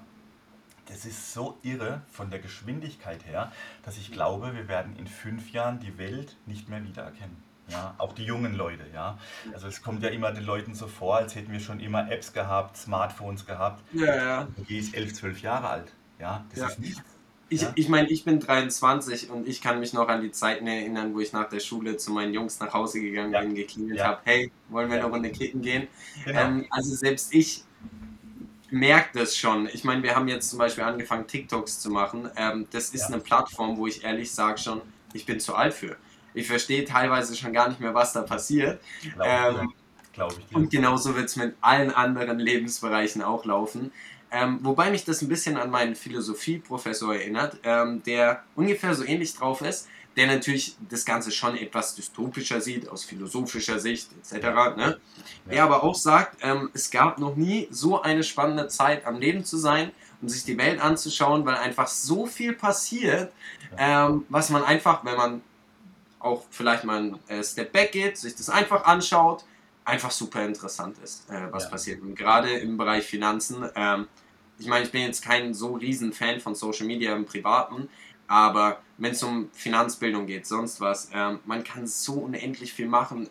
Das 0.87 1.05
ist 1.05 1.33
so 1.33 1.59
irre 1.61 2.01
von 2.09 2.31
der 2.31 2.39
Geschwindigkeit 2.39 3.25
her, 3.27 3.51
dass 3.83 3.97
ich 3.97 4.11
glaube, 4.11 4.55
wir 4.55 4.67
werden 4.67 4.95
in 4.95 5.05
fünf 5.05 5.51
Jahren 5.51 5.79
die 5.79 5.99
Welt 5.99 6.35
nicht 6.47 6.67
mehr 6.67 6.83
wiedererkennen. 6.83 7.46
Ja, 7.69 7.95
auch 7.97 8.13
die 8.13 8.23
jungen 8.23 8.55
Leute, 8.55 8.83
ja. 8.93 9.17
Also 9.53 9.67
es 9.67 9.81
kommt 9.81 10.01
ja 10.01 10.09
immer 10.09 10.31
den 10.31 10.45
Leuten 10.45 10.73
so 10.73 10.87
vor, 10.87 11.17
als 11.17 11.35
hätten 11.35 11.51
wir 11.51 11.59
schon 11.59 11.79
immer 11.81 12.09
Apps 12.09 12.31
gehabt, 12.31 12.77
Smartphones 12.77 13.45
gehabt. 13.45 13.83
Ja, 13.93 14.15
ja. 14.15 14.47
Die 14.69 14.77
ist 14.77 14.95
elf, 14.95 15.13
zwölf 15.13 15.41
Jahre 15.41 15.67
alt. 15.69 15.91
Ja, 16.19 16.45
das 16.49 16.59
Ja. 16.59 16.67
ist 16.67 16.79
nichts. 16.79 17.01
Ich, 17.49 17.61
Ja. 17.61 17.71
ich 17.75 17.87
meine, 17.87 18.09
ich 18.09 18.25
bin 18.25 18.39
23 18.41 19.29
und 19.29 19.47
ich 19.47 19.61
kann 19.61 19.79
mich 19.79 19.93
noch 19.93 20.07
an 20.09 20.21
die 20.21 20.31
Zeiten 20.31 20.67
erinnern, 20.67 21.13
wo 21.13 21.19
ich 21.21 21.31
nach 21.31 21.47
der 21.49 21.61
Schule 21.61 21.95
zu 21.97 22.11
meinen 22.11 22.33
Jungs 22.33 22.59
nach 22.59 22.73
Hause 22.73 22.99
gegangen 23.01 23.31
Ja. 23.33 23.41
bin, 23.41 23.55
geklingelt 23.55 24.03
habe, 24.03 24.19
hey, 24.25 24.51
wollen 24.67 24.89
wir 24.89 24.97
eine 24.97 25.05
Runde 25.09 25.29
kicken 25.31 25.61
gehen? 25.61 25.87
Genau. 26.25 26.39
Ähm, 26.41 26.65
also 26.69 26.93
selbst 26.95 27.33
ich 27.33 27.63
merke 28.69 29.17
das 29.19 29.37
schon. 29.37 29.69
Ich 29.71 29.83
meine, 29.83 30.03
wir 30.03 30.15
haben 30.15 30.27
jetzt 30.27 30.49
zum 30.49 30.59
Beispiel 30.59 30.83
angefangen, 30.83 31.25
TikToks 31.27 31.79
zu 31.79 31.89
machen. 31.89 32.29
Ähm, 32.35 32.67
das 32.71 32.89
ist 32.89 33.01
Ja. 33.03 33.07
eine 33.15 33.19
Plattform, 33.19 33.77
wo 33.77 33.87
ich 33.87 34.03
ehrlich 34.03 34.31
sage 34.33 34.57
schon, 34.57 34.81
ich 35.13 35.25
bin 35.25 35.39
zu 35.39 35.55
alt 35.55 35.73
für. 35.73 35.95
Ich 36.37 36.47
verstehe 36.47 36.85
teilweise 36.85 37.35
schon 37.35 37.53
gar 37.53 37.69
nicht 37.69 37.79
mehr, 37.79 37.93
was 37.93 38.13
da 38.13 38.21
passiert. 38.21 38.81
Glaube 39.01 39.59
ähm, 39.61 39.73
Glaube 40.13 40.35
ich 40.39 40.45
dir. 40.47 40.55
Und 40.55 40.71
genauso 40.71 41.15
wird 41.15 41.25
es 41.25 41.35
mit 41.35 41.55
allen 41.61 41.91
anderen 41.91 42.39
Lebensbereichen 42.39 43.21
auch 43.21 43.45
laufen. 43.45 43.91
Ähm, 44.31 44.59
wobei 44.61 44.89
mich 44.91 45.05
das 45.05 45.21
ein 45.21 45.29
bisschen 45.29 45.57
an 45.57 45.69
meinen 45.69 45.95
Philosophieprofessor 45.95 47.15
erinnert, 47.15 47.57
ähm, 47.63 48.03
der 48.03 48.43
ungefähr 48.55 48.93
so 48.93 49.05
ähnlich 49.05 49.35
drauf 49.35 49.61
ist, 49.61 49.87
der 50.17 50.27
natürlich 50.27 50.75
das 50.89 51.05
Ganze 51.05 51.31
schon 51.31 51.55
etwas 51.55 51.95
dystopischer 51.95 52.59
sieht, 52.59 52.89
aus 52.89 53.05
philosophischer 53.05 53.79
Sicht 53.79 54.09
etc. 54.19 54.47
Ne? 54.75 54.99
Der 55.49 55.63
aber 55.63 55.83
auch 55.83 55.95
sagt, 55.95 56.37
ähm, 56.41 56.71
es 56.73 56.89
gab 56.89 57.19
noch 57.19 57.35
nie 57.35 57.67
so 57.69 58.01
eine 58.01 58.23
spannende 58.23 58.67
Zeit 58.67 59.05
am 59.05 59.19
Leben 59.19 59.45
zu 59.45 59.57
sein 59.57 59.91
und 60.21 60.29
sich 60.29 60.43
die 60.43 60.57
Welt 60.57 60.81
anzuschauen, 60.81 61.45
weil 61.45 61.55
einfach 61.55 61.87
so 61.87 62.25
viel 62.25 62.53
passiert, 62.53 63.31
ähm, 63.77 64.25
was 64.29 64.49
man 64.49 64.63
einfach, 64.63 65.05
wenn 65.05 65.15
man 65.15 65.41
auch 66.19 66.43
vielleicht 66.49 66.83
mal 66.83 66.97
einen 66.97 67.19
äh, 67.27 67.43
Step 67.43 67.71
back 67.71 67.91
geht, 67.91 68.17
sich 68.17 68.35
das 68.35 68.49
einfach 68.49 68.85
anschaut, 68.85 69.45
einfach 69.85 70.11
super 70.11 70.43
interessant 70.43 70.97
ist, 71.03 71.29
äh, 71.29 71.51
was 71.51 71.63
Ja. 71.65 71.69
passiert. 71.69 72.01
Und 72.01 72.15
gerade 72.15 72.49
im 72.51 72.77
Bereich 72.77 73.05
Finanzen, 73.05 73.69
ähm, 73.75 74.07
ich 74.59 74.67
meine, 74.67 74.85
ich 74.85 74.91
bin 74.91 75.01
jetzt 75.03 75.23
kein 75.23 75.53
so 75.53 75.75
riesen 75.75 76.13
Fan 76.13 76.39
von 76.39 76.55
Social 76.55 76.87
Media 76.87 77.15
im 77.15 77.25
Privaten, 77.25 77.87
aber 78.25 78.81
wenn 78.97 79.11
es 79.11 79.23
um 79.23 79.49
Finanzbildung 79.53 80.25
geht, 80.25 80.45
sonst 80.47 80.81
was, 80.81 81.09
ähm, 81.13 81.39
man 81.45 81.63
kann 81.63 81.87
so 81.87 82.13
unendlich 82.13 82.73
viel 82.73 82.87
machen. 82.87 83.29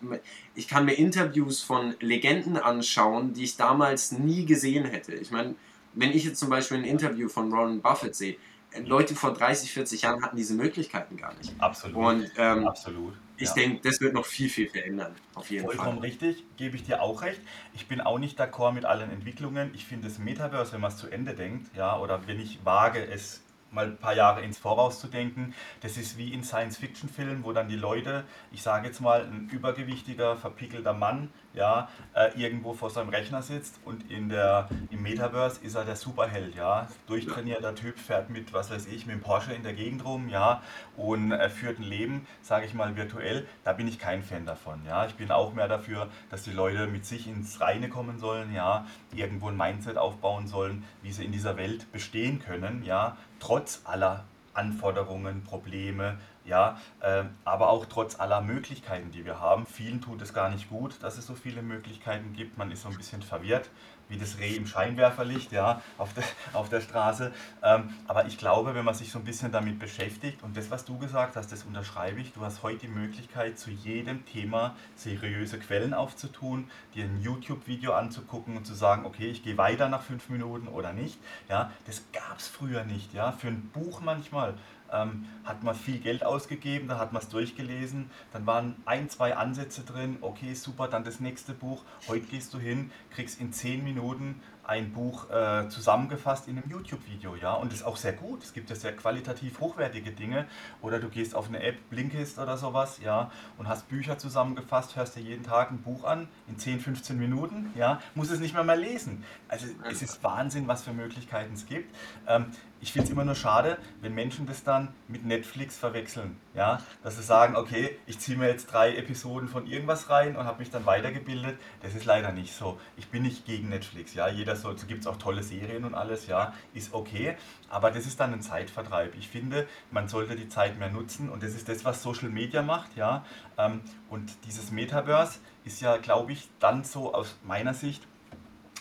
Ich 0.55 0.69
kann 0.69 0.85
mir 0.87 0.95
Interviews 0.95 1.61
von 1.61 1.95
Legenden 2.01 2.57
anschauen, 2.57 3.35
die 3.35 3.45
ich 3.45 3.57
damals 3.57 4.13
nie 4.13 4.47
gesehen 4.47 4.85
hätte. 4.87 5.15
Ich 5.15 5.31
meine, 5.31 5.55
wenn 5.93 6.13
ich 6.13 6.25
jetzt 6.25 6.39
zum 6.39 6.49
Beispiel 6.49 6.79
ein 6.79 6.85
Interview 6.85 7.29
von 7.29 7.51
Warren 7.53 7.83
Buffett 7.83 8.15
sehe, 8.15 8.37
Leute 8.85 9.15
vor 9.15 9.33
30, 9.33 9.73
40 9.73 10.03
Jahren 10.03 10.23
hatten 10.23 10.37
diese 10.37 10.55
Möglichkeiten 10.55 11.17
gar 11.17 11.35
nicht. 11.35 11.53
Absolut. 11.59 11.97
Und 11.97 12.31
ähm, 12.37 12.67
Absolut. 12.67 13.15
ich 13.37 13.49
Ja. 13.49 13.55
denke, 13.55 13.89
das 13.89 14.01
wird 14.01 14.15
noch 14.15 14.27
viel, 14.27 14.49
viel 14.49 14.69
verändern. 14.69 15.15
Auf 15.35 15.51
jeden 15.51 15.65
Vollkommen 15.67 15.99
Fall. 15.99 16.07
richtig, 16.09 16.45
gebe 16.57 16.77
ich 16.77 16.85
dir 16.85 17.03
auch 17.03 17.23
recht. 17.23 17.41
Ich 17.75 17.87
bin 17.89 18.01
auch 18.01 18.19
nicht 18.19 18.41
d'accord 18.41 18.73
mit 18.73 18.85
allen 18.85 19.11
Entwicklungen. 19.11 19.71
Ich 19.75 19.85
finde 19.87 20.09
das 20.09 20.19
Metaverse, 20.19 20.73
wenn 20.73 20.81
man 20.81 20.91
es 20.93 20.99
zu 20.99 21.09
Ende 21.09 21.35
denkt, 21.35 21.75
ja, 21.77 21.99
oder 21.99 22.27
wenn 22.27 22.41
ich 22.41 22.65
wage, 22.65 23.05
es 23.07 23.43
mal 23.73 23.87
ein 23.87 23.97
paar 23.99 24.15
Jahre 24.15 24.43
ins 24.43 24.59
Voraus 24.59 25.01
zu 25.01 25.09
denken, 25.09 25.53
das 25.81 25.97
ist 25.97 26.17
wie 26.17 26.33
in 26.33 26.45
Science-Fiction-Filmen, 26.45 27.45
wo 27.45 27.53
dann 27.53 27.69
die 27.69 27.77
Leute, 27.77 28.25
ich 28.53 28.63
sage 28.63 28.87
jetzt 28.87 29.01
mal, 29.01 29.23
ein 29.25 29.49
übergewichtiger, 29.53 30.37
verpickelter 30.37 30.95
Mann, 30.95 31.31
ja, 31.57 31.89
äh, 32.15 32.31
irgendwo 32.41 32.75
vor 32.75 32.91
seinem 32.91 33.09
Rechner 33.09 33.43
sitzt 33.43 33.81
und 33.85 34.11
in 34.11 34.29
der, 34.29 34.69
im 34.91 35.03
Metaverse 35.03 35.65
ist 35.65 35.75
er 35.75 35.85
der 35.85 35.97
Superheld, 35.97 36.55
ja. 36.55 36.87
Durchtrainierter 37.07 37.75
Typ 37.75 37.99
fährt 37.99 38.31
mit, 38.31 38.53
was 38.53 38.71
weiß 38.71 38.87
ich, 38.87 39.07
mit 39.07 39.17
dem 39.17 39.23
Porsche 39.23 39.53
in 39.53 39.63
der 39.63 39.73
Gegend 39.73 40.05
rum, 40.05 40.29
ja, 40.29 40.63
und 40.97 41.33
äh, 41.33 41.49
führt 41.49 41.79
ein 41.79 41.85
Leben, 41.85 42.27
sage 42.43 42.67
ich 42.67 42.75
mal, 42.75 42.95
virtuell. 42.97 43.47
Da 43.65 43.73
bin 43.73 43.89
ich 43.89 43.99
kein 43.99 44.23
Fan 44.23 44.47
davon, 44.47 44.83
ja. 44.87 45.07
Ich 45.07 45.15
bin 45.15 45.31
auch 45.31 45.55
mehr 45.55 45.69
dafür, 45.69 46.09
dass 46.31 46.43
die 46.43 46.53
Leute 46.53 46.87
mit 46.87 47.07
sich 47.07 47.27
ins 47.27 47.61
Reine 47.61 47.89
kommen 47.89 48.19
sollen, 48.19 48.55
ja, 48.55 48.87
irgendwo 49.13 49.49
ein 49.49 49.57
Mindset 49.57 49.97
aufbauen 49.97 50.47
sollen, 50.47 50.85
wie 51.03 51.13
sie 51.13 51.25
in 51.25 51.33
dieser 51.33 51.57
Welt 51.57 51.91
bestehen 51.91 52.39
können, 52.39 52.85
ja, 52.85 53.17
trotz 53.41 53.81
aller 53.85 54.25
Anforderungen, 54.53 55.43
Probleme, 55.43 56.19
ja, 56.47 56.81
äh, 57.01 57.25
aber 57.45 57.69
auch 57.69 57.87
trotz 57.87 58.19
aller 58.19 58.41
Möglichkeiten, 58.41 59.11
die 59.11 59.25
wir 59.25 59.41
haben. 59.41 59.67
Vielen 59.67 60.01
tut 60.01 60.23
es 60.23 60.33
gar 60.33 60.49
nicht 60.49 60.69
gut, 60.69 61.03
dass 61.03 61.19
es 61.19 61.27
so 61.27 61.35
viele 61.35 61.63
Möglichkeiten 61.63 62.33
gibt. 62.33 62.57
Man 62.57 62.71
ist 62.71 62.83
so 62.83 62.89
ein 62.89 62.97
bisschen 62.97 63.23
verwirrt, 63.23 63.69
wie 64.09 64.19
das 64.19 64.39
Reh 64.39 64.55
im 64.55 64.67
Scheinwerferlicht, 64.67 65.53
ja, 65.53 65.83
auf 65.99 66.13
der, 66.15 66.25
auf 66.53 66.69
der 66.69 66.81
Straße. 66.81 67.33
Ähm, 67.63 67.95
aber 68.07 68.27
ich 68.27 68.39
glaube, 68.39 68.75
wenn 68.75 68.85
man 68.85 68.95
sich 68.95 69.11
so 69.11 69.19
ein 69.19 69.25
bisschen 69.25 69.51
damit 69.51 69.79
beschäftigt 69.79 70.43
und 70.43 70.57
das, 70.57 70.71
was 70.71 70.85
du 70.85 70.99
gesagt 70.99 71.37
hast, 71.37 71.51
das 71.51 71.65
unterschreibe 71.65 72.21
ich. 72.21 72.33
Du 72.33 72.43
hast 72.43 72.63
heute 72.63 72.87
die 72.87 72.89
Möglichkeit, 72.89 73.59
zu 73.59 73.71
jedem 73.71 74.25
Thema 74.27 74.77
seriöse 74.95 75.59
Quellen 75.59 75.95
aufzutun, 75.95 76.71
dir 76.95 77.05
ein 77.05 77.21
YouTube-Video 77.21 77.95
anzugucken 77.95 78.57
und 78.57 78.65
zu 78.65 78.75
sagen, 78.75 79.05
okay, 79.05 79.29
ich 79.29 79.43
gehe 79.43 79.59
weiter 79.59 79.89
nach 79.89 80.03
fünf 80.03 80.29
Minuten 80.29 80.69
oder 80.69 80.93
nicht. 80.93 81.19
Ja, 81.49 81.73
das 81.87 82.05
gab 82.13 82.39
es 82.39 82.49
früher 82.49 82.85
nicht. 82.85 83.13
Ja, 83.13 83.33
für 83.33 83.49
ein 83.49 83.71
Buch 83.73 84.01
manchmal 84.01 84.55
ähm, 84.93 85.27
hat 85.45 85.63
man 85.63 85.75
viel 85.75 85.99
Geld 85.99 86.25
ausgegeben, 86.25 86.89
da 86.89 86.99
hat 86.99 87.13
man 87.13 87.23
es 87.23 87.29
durchgelesen, 87.29 88.11
dann 88.33 88.47
waren 88.47 88.77
ein, 88.85 89.09
zwei 89.09 89.37
Ansätze 89.37 89.83
drin, 89.83 90.19
okay, 90.21 90.55
super, 90.55 90.89
dann 90.89 91.05
das 91.05 91.21
nächste 91.21 91.53
Buch. 91.53 91.85
Heute 92.09 92.27
gehst 92.27 92.53
du 92.55 92.59
hin, 92.59 92.91
kriegst 93.11 93.41
in 93.41 93.53
zehn 93.53 93.85
Minuten 93.85 94.41
ein 94.67 94.93
Buch 94.93 95.31
äh, 95.31 95.69
zusammengefasst 95.69 96.49
in 96.49 96.59
einem 96.59 96.69
YouTube-Video, 96.69 97.37
ja, 97.37 97.53
und 97.53 97.71
das 97.71 97.81
ist 97.81 97.87
auch 97.87 97.97
sehr 97.97 98.13
gut. 98.13 98.43
Es 98.43 98.53
gibt 98.53 98.69
ja 98.69 98.75
sehr 98.75 98.95
qualitativ 98.97 99.61
hochwertige 99.61 100.11
Dinge. 100.11 100.47
Oder 100.83 100.99
du 100.99 101.09
gehst 101.09 101.35
auf 101.35 101.49
eine 101.49 101.63
App, 101.63 101.89
Blinkist 101.89 102.39
oder 102.39 102.57
sowas, 102.57 102.99
ja, 103.03 103.31
und 103.59 103.69
hast 103.69 103.89
Bücher 103.89 104.19
zusammengefasst, 104.19 104.97
hörst 104.97 105.17
dir 105.17 105.21
jeden 105.21 105.45
Tag 105.45 105.71
ein 105.71 105.83
Buch 105.83 106.05
an 106.05 106.29
in 106.49 106.59
10, 106.59 106.81
15 106.81 107.17
Minuten, 107.17 107.71
ja, 107.77 108.01
musst 108.15 108.33
es 108.33 108.41
nicht 108.41 108.55
mehr 108.55 108.65
mal 108.65 108.79
lesen. 108.79 109.23
Also 109.49 109.67
es 109.89 110.03
ist 110.03 110.23
Wahnsinn, 110.25 110.67
was 110.67 110.83
für 110.83 110.93
Möglichkeiten 110.93 111.55
es 111.55 111.67
gibt. 111.67 111.95
Ähm, 112.27 112.47
ich 112.81 112.93
finde 112.93 113.07
es 113.07 113.13
immer 113.13 113.25
nur 113.25 113.35
schade, 113.35 113.79
wenn 114.01 114.15
Menschen 114.15 114.47
das 114.47 114.63
dann 114.63 114.89
mit 115.09 115.25
Netflix 115.25 115.77
verwechseln. 115.77 116.37
Ja? 116.55 116.81
Dass 117.03 117.17
sie 117.17 117.23
sagen, 117.23 117.57
okay, 117.57 117.99
ich 118.07 118.19
ziehe 118.19 118.37
mir 118.37 118.49
jetzt 118.49 118.67
drei 118.67 118.97
Episoden 118.97 119.49
von 119.49 119.67
irgendwas 119.67 120.11
rein 120.11 120.37
und 120.37 120.45
habe 120.45 120.59
mich 120.59 120.71
dann 120.71 120.87
weitergebildet. 120.87 121.59
Das 121.83 121.95
ist 121.95 122.05
leider 122.05 122.33
nicht 122.33 122.55
so. 122.55 122.79
Ich 122.97 123.09
bin 123.09 123.23
nicht 123.23 123.47
gegen 123.47 123.69
Netflix. 123.69 124.15
Ja? 124.15 124.29
Jeder 124.29 124.57
soll, 124.57 124.77
so 124.79 124.87
gibt 124.87 125.01
es 125.01 125.07
auch 125.07 125.17
tolle 125.17 125.43
Serien 125.43 125.85
und 125.85 125.95
alles, 125.95 126.27
ja, 126.27 126.53
ist 126.75 126.93
okay. 126.93 127.37
Aber 127.69 127.91
das 127.91 128.07
ist 128.07 128.21
dann 128.21 128.33
ein 128.33 128.43
Zeitvertreib. 128.43 129.15
Ich 129.17 129.29
finde, 129.29 129.67
man 129.91 130.09
sollte 130.09 130.37
die 130.37 130.49
Zeit 130.49 130.79
mehr 130.79 130.91
nutzen 130.91 131.29
und 131.31 131.43
das 131.43 131.55
ist 131.55 131.69
das, 131.69 131.85
was 131.85 132.03
Social 132.03 132.29
Media 132.29 132.63
macht. 132.63 132.97
Ja? 132.97 133.25
Ähm, 133.59 133.81
Und 134.09 134.33
dieses 134.47 134.71
Metaverse 134.71 135.41
ist 135.65 135.81
ja, 135.81 135.97
glaube 135.97 136.33
ich, 136.33 136.49
dann 136.61 136.85
so 136.85 137.13
aus 137.13 137.37
meiner 137.43 137.75
Sicht 137.75 138.07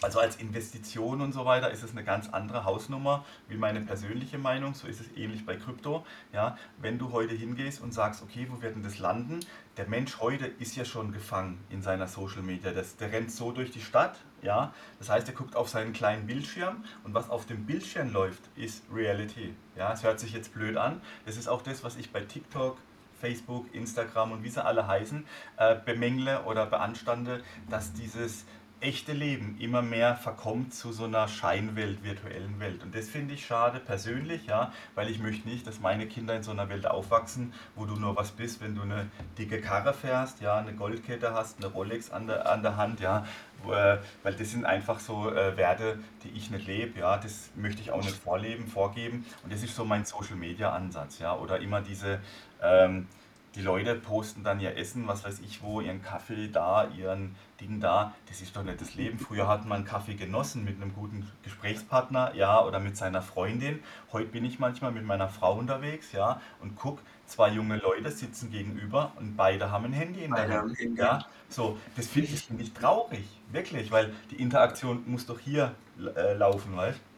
also 0.01 0.19
als 0.19 0.35
Investition 0.37 1.21
und 1.21 1.33
so 1.33 1.45
weiter 1.45 1.71
ist 1.71 1.83
es 1.83 1.91
eine 1.91 2.03
ganz 2.03 2.29
andere 2.29 2.65
Hausnummer 2.65 3.25
wie 3.47 3.55
meine 3.55 3.81
persönliche 3.81 4.37
Meinung. 4.37 4.73
So 4.73 4.87
ist 4.87 4.99
es 4.99 5.07
ähnlich 5.15 5.45
bei 5.45 5.55
Krypto. 5.55 6.05
Ja, 6.33 6.57
wenn 6.77 6.99
du 6.99 7.11
heute 7.11 7.33
hingehst 7.33 7.81
und 7.81 7.93
sagst, 7.93 8.21
okay, 8.21 8.47
wo 8.49 8.61
wird 8.61 8.75
denn 8.75 8.83
das 8.83 8.99
landen? 8.99 9.39
Der 9.77 9.87
Mensch 9.87 10.19
heute 10.19 10.45
ist 10.45 10.75
ja 10.75 10.85
schon 10.85 11.11
gefangen 11.11 11.63
in 11.69 11.81
seiner 11.81 12.07
Social 12.07 12.41
Media. 12.41 12.71
Das, 12.71 12.97
der 12.97 13.11
rennt 13.11 13.31
so 13.31 13.51
durch 13.51 13.71
die 13.71 13.81
Stadt. 13.81 14.17
Ja, 14.41 14.73
das 14.99 15.09
heißt, 15.09 15.27
er 15.27 15.33
guckt 15.33 15.55
auf 15.55 15.69
seinen 15.69 15.91
kleinen 15.93 16.27
Bildschirm 16.27 16.83
und 17.03 17.13
was 17.13 17.29
auf 17.29 17.45
dem 17.45 17.65
Bildschirm 17.65 18.13
läuft, 18.13 18.43
ist 18.55 18.83
Reality. 18.93 19.55
Ja, 19.75 19.91
es 19.93 20.03
hört 20.03 20.19
sich 20.19 20.33
jetzt 20.33 20.53
blöd 20.53 20.77
an. 20.77 21.01
Das 21.25 21.35
ist 21.35 21.47
auch 21.47 21.63
das, 21.63 21.83
was 21.83 21.95
ich 21.95 22.11
bei 22.11 22.21
TikTok 22.21 22.77
Facebook, 23.19 23.73
Instagram 23.73 24.33
und 24.33 24.43
wie 24.43 24.49
sie 24.49 24.63
alle 24.63 24.85
heißen, 24.85 25.25
äh, 25.57 25.75
bemängle 25.83 26.43
oder 26.43 26.65
beanstande, 26.67 27.41
dass 27.69 27.93
dieses 27.93 28.45
echte 28.81 29.13
Leben 29.13 29.57
immer 29.59 29.81
mehr 29.81 30.15
verkommt 30.15 30.73
zu 30.73 30.91
so 30.91 31.05
einer 31.05 31.27
Scheinwelt, 31.27 32.03
virtuellen 32.03 32.59
Welt. 32.59 32.83
Und 32.83 32.93
das 32.93 33.09
finde 33.09 33.33
ich 33.33 33.45
schade 33.45 33.79
persönlich, 33.79 34.45
ja, 34.47 34.71
weil 34.93 35.09
ich 35.09 35.19
möchte 35.19 35.47
nicht, 35.47 35.65
dass 35.65 35.79
meine 35.79 36.07
Kinder 36.07 36.35
in 36.35 36.43
so 36.43 36.51
einer 36.51 36.69
Welt 36.69 36.85
aufwachsen, 36.85 37.53
wo 37.75 37.85
du 37.85 37.95
nur 37.95 38.15
was 38.15 38.31
bist, 38.31 38.61
wenn 38.61 38.75
du 38.75 38.81
eine 38.81 39.09
dicke 39.37 39.61
Karre 39.61 39.93
fährst, 39.93 40.41
ja, 40.41 40.57
eine 40.57 40.73
Goldkette 40.73 41.33
hast, 41.33 41.57
eine 41.57 41.67
Rolex 41.67 42.11
an 42.11 42.27
der, 42.27 42.51
an 42.51 42.61
der 42.61 42.77
Hand, 42.77 42.99
ja, 42.99 43.25
äh, 43.65 43.97
weil 44.23 44.33
das 44.33 44.51
sind 44.51 44.65
einfach 44.65 44.99
so 44.99 45.31
äh, 45.31 45.57
Werte, 45.57 45.97
die 46.23 46.29
ich 46.29 46.51
nicht 46.51 46.67
lebe, 46.67 46.99
ja, 46.99 47.17
das 47.17 47.51
möchte 47.55 47.81
ich 47.81 47.91
auch 47.91 48.03
nicht 48.03 48.15
vorleben, 48.15 48.67
vorgeben. 48.67 49.25
Und 49.43 49.51
das 49.51 49.63
ist 49.63 49.75
so 49.75 49.85
mein 49.85 50.05
Social 50.05 50.35
Media 50.35 50.71
Ansatz, 50.71 51.19
ja, 51.19 51.35
oder 51.35 51.59
immer 51.59 51.81
diese 51.81 52.19
ähm, 52.61 53.07
die 53.55 53.61
Leute 53.61 53.95
posten 53.95 54.43
dann 54.43 54.59
ihr 54.59 54.77
Essen, 54.77 55.07
was 55.07 55.23
weiß 55.23 55.39
ich 55.39 55.63
wo, 55.63 55.79
ihren 55.81 56.01
Kaffee 56.01 56.49
da, 56.49 56.87
ihren 56.89 57.35
Ding 57.61 57.79
da. 57.79 58.13
Das 58.27 58.41
ist 58.41 58.55
doch 58.55 58.63
nicht 58.63 58.81
das 58.81 58.95
Leben. 58.95 59.17
Früher 59.17 59.47
hat 59.47 59.65
man 59.65 59.85
Kaffee 59.85 60.15
genossen 60.15 60.65
mit 60.65 60.81
einem 60.81 60.93
guten 60.93 61.31
Gesprächspartner, 61.43 62.35
ja, 62.35 62.63
oder 62.63 62.79
mit 62.79 62.97
seiner 62.97 63.21
Freundin. 63.21 63.79
Heute 64.11 64.27
bin 64.27 64.43
ich 64.43 64.59
manchmal 64.59 64.91
mit 64.91 65.05
meiner 65.05 65.29
Frau 65.29 65.57
unterwegs, 65.57 66.11
ja, 66.11 66.41
und 66.61 66.75
guck, 66.75 66.99
zwei 67.25 67.49
junge 67.49 67.77
Leute 67.77 68.11
sitzen 68.11 68.51
gegenüber 68.51 69.13
und 69.15 69.35
beide 69.35 69.71
haben 69.71 69.85
ein 69.85 69.93
Handy 69.93 70.23
in 70.23 70.33
der 70.33 70.49
Hand. 70.49 70.77
Ja, 70.95 71.25
so, 71.49 71.77
das 71.95 72.07
finde 72.07 72.29
ich, 72.29 72.41
find 72.41 72.61
ich 72.61 72.73
traurig, 72.73 73.25
wirklich, 73.51 73.91
weil 73.91 74.13
die 74.31 74.35
Interaktion 74.35 75.03
muss 75.05 75.25
doch 75.25 75.39
hier 75.39 75.73
äh, 76.15 76.33
laufen, 76.33 76.75
weißt 76.75 76.99
Da, 76.99 77.14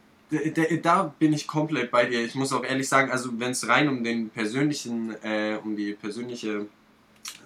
da, 0.82 1.14
bin 1.18 1.32
ich 1.32 1.46
komplett 1.46 1.90
bei 1.90 2.06
dir. 2.06 2.24
Ich 2.24 2.34
muss 2.34 2.52
auch 2.52 2.64
ehrlich 2.64 2.88
sagen, 2.88 3.10
also 3.10 3.30
wenn 3.38 3.52
es 3.52 3.68
rein 3.68 3.88
um 3.88 4.04
den 4.04 4.30
persönlichen, 4.30 5.14
äh, 5.22 5.58
um 5.62 5.76
die 5.76 5.94
persönliche 5.94 6.66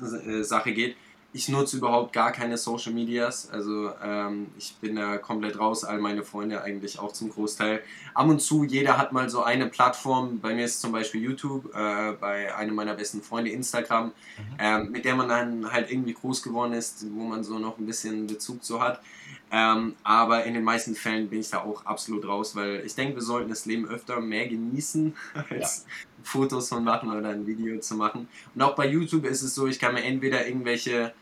äh, 0.01 0.43
Sache 0.43 0.73
geht. 0.73 0.97
Ich 1.35 1.49
nutze 1.49 1.79
überhaupt 1.79 2.13
gar 2.13 2.31
keine 2.31 2.59
Social 2.59 2.93
Medias. 2.93 3.49
Also 3.51 3.91
ähm, 4.05 4.49
ich 4.59 4.75
bin 4.81 4.97
da 4.97 5.17
komplett 5.17 5.59
raus, 5.59 5.83
all 5.83 5.99
meine 5.99 6.25
Freunde 6.25 6.63
eigentlich 6.63 6.99
auch 6.99 7.13
zum 7.13 7.31
Großteil. 7.31 7.81
Ab 8.13 8.29
und 8.29 8.41
zu, 8.41 8.65
jeder 8.65 8.99
hat 8.99 9.13
mal 9.13 9.31
so 9.31 9.43
eine 9.43 9.67
Plattform. 9.67 10.41
Bei 10.41 10.55
mir 10.55 10.67
ist 10.67 10.83
zum 10.83 10.93
Beispiel 10.93 11.23
YouTube, 11.23 11.75
äh, 11.75 12.13
bei 12.21 12.55
einem 12.55 12.75
meiner 12.75 12.95
besten 12.95 13.23
Freunde 13.23 13.51
Instagram, 13.51 14.07
mhm. 14.07 14.13
ähm, 14.59 14.91
mit 14.91 15.07
der 15.07 15.15
man 15.15 15.29
dann 15.29 15.73
halt 15.73 15.91
irgendwie 15.91 16.13
groß 16.13 16.43
geworden 16.43 16.75
ist, 16.75 17.07
wo 17.15 17.25
man 17.25 17.43
so 17.45 17.59
noch 17.59 17.79
ein 17.79 17.87
bisschen 17.87 18.27
Bezug 18.27 18.63
zu 18.63 18.83
hat. 18.83 19.01
Ähm, 19.55 19.97
aber 20.03 20.45
in 20.45 20.55
den 20.55 20.65
meisten 20.65 20.95
Fällen 20.95 21.29
bin 21.29 21.41
ich 21.41 21.51
da 21.51 21.59
auch 21.59 21.85
absolut 21.85 22.27
raus, 22.27 22.57
weil 22.57 22.83
ich 22.87 22.95
denke, 22.95 23.17
wir 23.17 23.23
sollten 23.23 23.51
das 23.51 23.67
Leben 23.67 23.87
öfter 23.87 24.19
mehr 24.19 24.49
genießen, 24.49 25.15
als 25.51 25.85
ja. 25.87 25.93
Fotos 26.23 26.71
von 26.71 26.83
machen 26.83 27.11
oder 27.11 27.29
ein 27.29 27.47
Video 27.47 27.79
zu 27.79 27.95
machen. 27.97 28.29
Und 28.55 28.63
auch 28.63 28.75
bei 28.75 28.87
YouTube 28.87 29.27
ist 29.27 29.43
es 29.43 29.55
so, 29.55 29.67
ich 29.67 29.79
kann 29.79 29.93
mir 29.93 30.05
entweder 30.05 30.47
irgendwelche, 30.47 31.13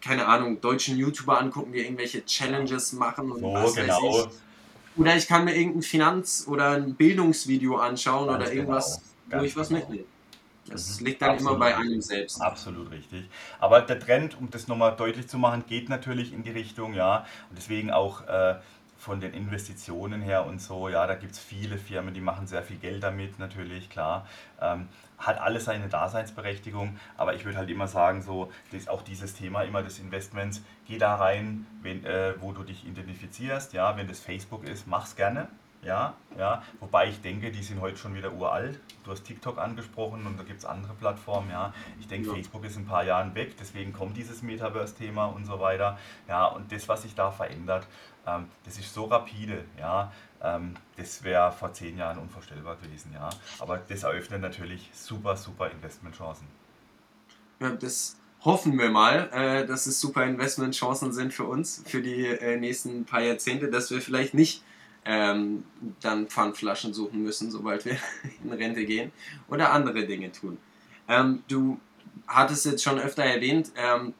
keine 0.00 0.26
Ahnung, 0.26 0.60
deutschen 0.60 0.98
YouTuber 0.98 1.40
angucken, 1.40 1.72
die 1.72 1.78
irgendwelche 1.78 2.24
Challenges 2.24 2.92
machen 2.92 3.30
und 3.30 3.40
so, 3.40 3.52
was 3.54 3.74
genau. 3.76 4.02
weiß 4.02 4.26
ich. 4.26 5.00
Oder 5.00 5.16
ich 5.16 5.28
kann 5.28 5.44
mir 5.44 5.54
irgendein 5.54 5.82
Finanz- 5.82 6.44
oder 6.48 6.70
ein 6.70 6.96
Bildungsvideo 6.96 7.76
anschauen 7.76 8.26
Ganz 8.26 8.42
oder 8.42 8.52
irgendwas, 8.52 9.00
genau. 9.28 9.42
wo 9.42 9.46
ich 9.46 9.56
was 9.56 9.68
genau. 9.68 9.80
mitnehme. 9.80 10.04
Das 10.70 11.00
mhm. 11.00 11.06
liegt 11.06 11.22
dann 11.22 11.30
Absolut 11.30 11.56
immer 11.56 11.64
bei 11.64 11.76
einem 11.76 12.00
selbst. 12.00 12.40
Absolut 12.40 12.90
richtig. 12.90 13.28
Aber 13.60 13.80
der 13.82 13.98
Trend, 14.00 14.38
um 14.38 14.50
das 14.50 14.68
nochmal 14.68 14.96
deutlich 14.96 15.28
zu 15.28 15.38
machen, 15.38 15.64
geht 15.66 15.88
natürlich 15.88 16.32
in 16.32 16.42
die 16.42 16.50
Richtung, 16.50 16.94
ja. 16.94 17.26
Und 17.50 17.58
deswegen 17.58 17.90
auch 17.90 18.26
äh, 18.26 18.56
von 18.98 19.20
den 19.20 19.34
Investitionen 19.34 20.20
her 20.20 20.46
und 20.46 20.60
so, 20.60 20.88
ja, 20.88 21.06
da 21.06 21.14
gibt 21.14 21.32
es 21.32 21.38
viele 21.38 21.78
Firmen, 21.78 22.14
die 22.14 22.20
machen 22.20 22.46
sehr 22.46 22.62
viel 22.62 22.78
Geld 22.78 23.02
damit, 23.02 23.38
natürlich, 23.38 23.90
klar. 23.90 24.26
Ähm, 24.60 24.88
hat 25.18 25.38
alles 25.40 25.66
seine 25.66 25.88
Daseinsberechtigung, 25.88 26.98
aber 27.16 27.34
ich 27.34 27.44
würde 27.44 27.58
halt 27.58 27.70
immer 27.70 27.88
sagen, 27.88 28.22
so, 28.22 28.50
das, 28.72 28.88
auch 28.88 29.02
dieses 29.02 29.34
Thema 29.34 29.62
immer 29.62 29.82
des 29.82 29.98
Investments, 29.98 30.62
geh 30.86 30.98
da 30.98 31.14
rein, 31.14 31.66
wenn, 31.82 32.04
äh, 32.04 32.34
wo 32.40 32.52
du 32.52 32.64
dich 32.64 32.86
identifizierst, 32.86 33.72
ja, 33.72 33.96
wenn 33.96 34.08
das 34.08 34.20
Facebook 34.20 34.64
ist, 34.64 34.86
mach's 34.86 35.14
gerne, 35.14 35.48
ja, 35.82 36.14
ja. 36.38 36.62
Wobei 36.80 37.08
ich 37.08 37.20
denke, 37.20 37.50
die 37.50 37.62
sind 37.62 37.80
heute 37.80 37.96
schon 37.96 38.14
wieder 38.14 38.32
uralt. 38.32 38.80
Du 39.04 39.10
hast 39.10 39.24
TikTok 39.24 39.58
angesprochen 39.58 40.26
und 40.26 40.38
da 40.38 40.42
gibt 40.42 40.58
es 40.58 40.64
andere 40.64 40.94
Plattformen, 40.94 41.50
ja. 41.50 41.72
Ich 42.00 42.08
denke, 42.08 42.28
ja. 42.28 42.34
Facebook 42.34 42.64
ist 42.64 42.76
ein 42.76 42.86
paar 42.86 43.04
Jahren 43.04 43.34
weg, 43.34 43.56
deswegen 43.58 43.92
kommt 43.92 44.16
dieses 44.16 44.42
Metaverse-Thema 44.42 45.26
und 45.26 45.44
so 45.44 45.60
weiter. 45.60 45.98
Ja, 46.28 46.46
und 46.46 46.72
das, 46.72 46.88
was 46.88 47.02
sich 47.02 47.14
da 47.14 47.30
verändert, 47.30 47.86
ähm, 48.26 48.46
das 48.64 48.78
ist 48.78 48.92
so 48.92 49.04
rapide, 49.04 49.64
ja. 49.78 50.12
Ähm, 50.42 50.74
das 50.96 51.22
wäre 51.22 51.52
vor 51.52 51.72
zehn 51.72 51.96
Jahren 51.96 52.18
unvorstellbar 52.18 52.76
gewesen, 52.76 53.12
ja. 53.14 53.30
Aber 53.58 53.78
das 53.78 54.02
eröffnet 54.02 54.40
natürlich 54.40 54.90
super, 54.92 55.36
super 55.36 55.70
Investmentchancen. 55.70 56.46
Ja, 57.60 57.70
das 57.70 58.16
hoffen 58.40 58.78
wir 58.78 58.90
mal, 58.90 59.30
äh, 59.32 59.66
dass 59.66 59.86
es 59.86 60.00
super 60.00 60.24
Investmentchancen 60.24 61.12
sind 61.12 61.32
für 61.32 61.44
uns, 61.44 61.82
für 61.86 62.02
die 62.02 62.26
äh, 62.26 62.56
nächsten 62.56 63.04
paar 63.04 63.22
Jahrzehnte, 63.22 63.70
dass 63.70 63.90
wir 63.90 64.00
vielleicht 64.00 64.34
nicht 64.34 64.62
ähm, 65.06 65.64
dann 66.00 66.26
Pfandflaschen 66.26 66.92
suchen 66.92 67.22
müssen, 67.22 67.50
sobald 67.50 67.84
wir 67.84 67.96
in 68.44 68.52
Rente 68.52 68.84
gehen 68.84 69.12
oder 69.48 69.72
andere 69.72 70.04
Dinge 70.04 70.32
tun. 70.32 70.58
Ähm, 71.08 71.42
du 71.48 71.80
hattest 72.26 72.66
jetzt 72.66 72.82
schon 72.82 72.98
öfter 72.98 73.24
erwähnt, 73.24 73.70
ähm, 73.76 74.12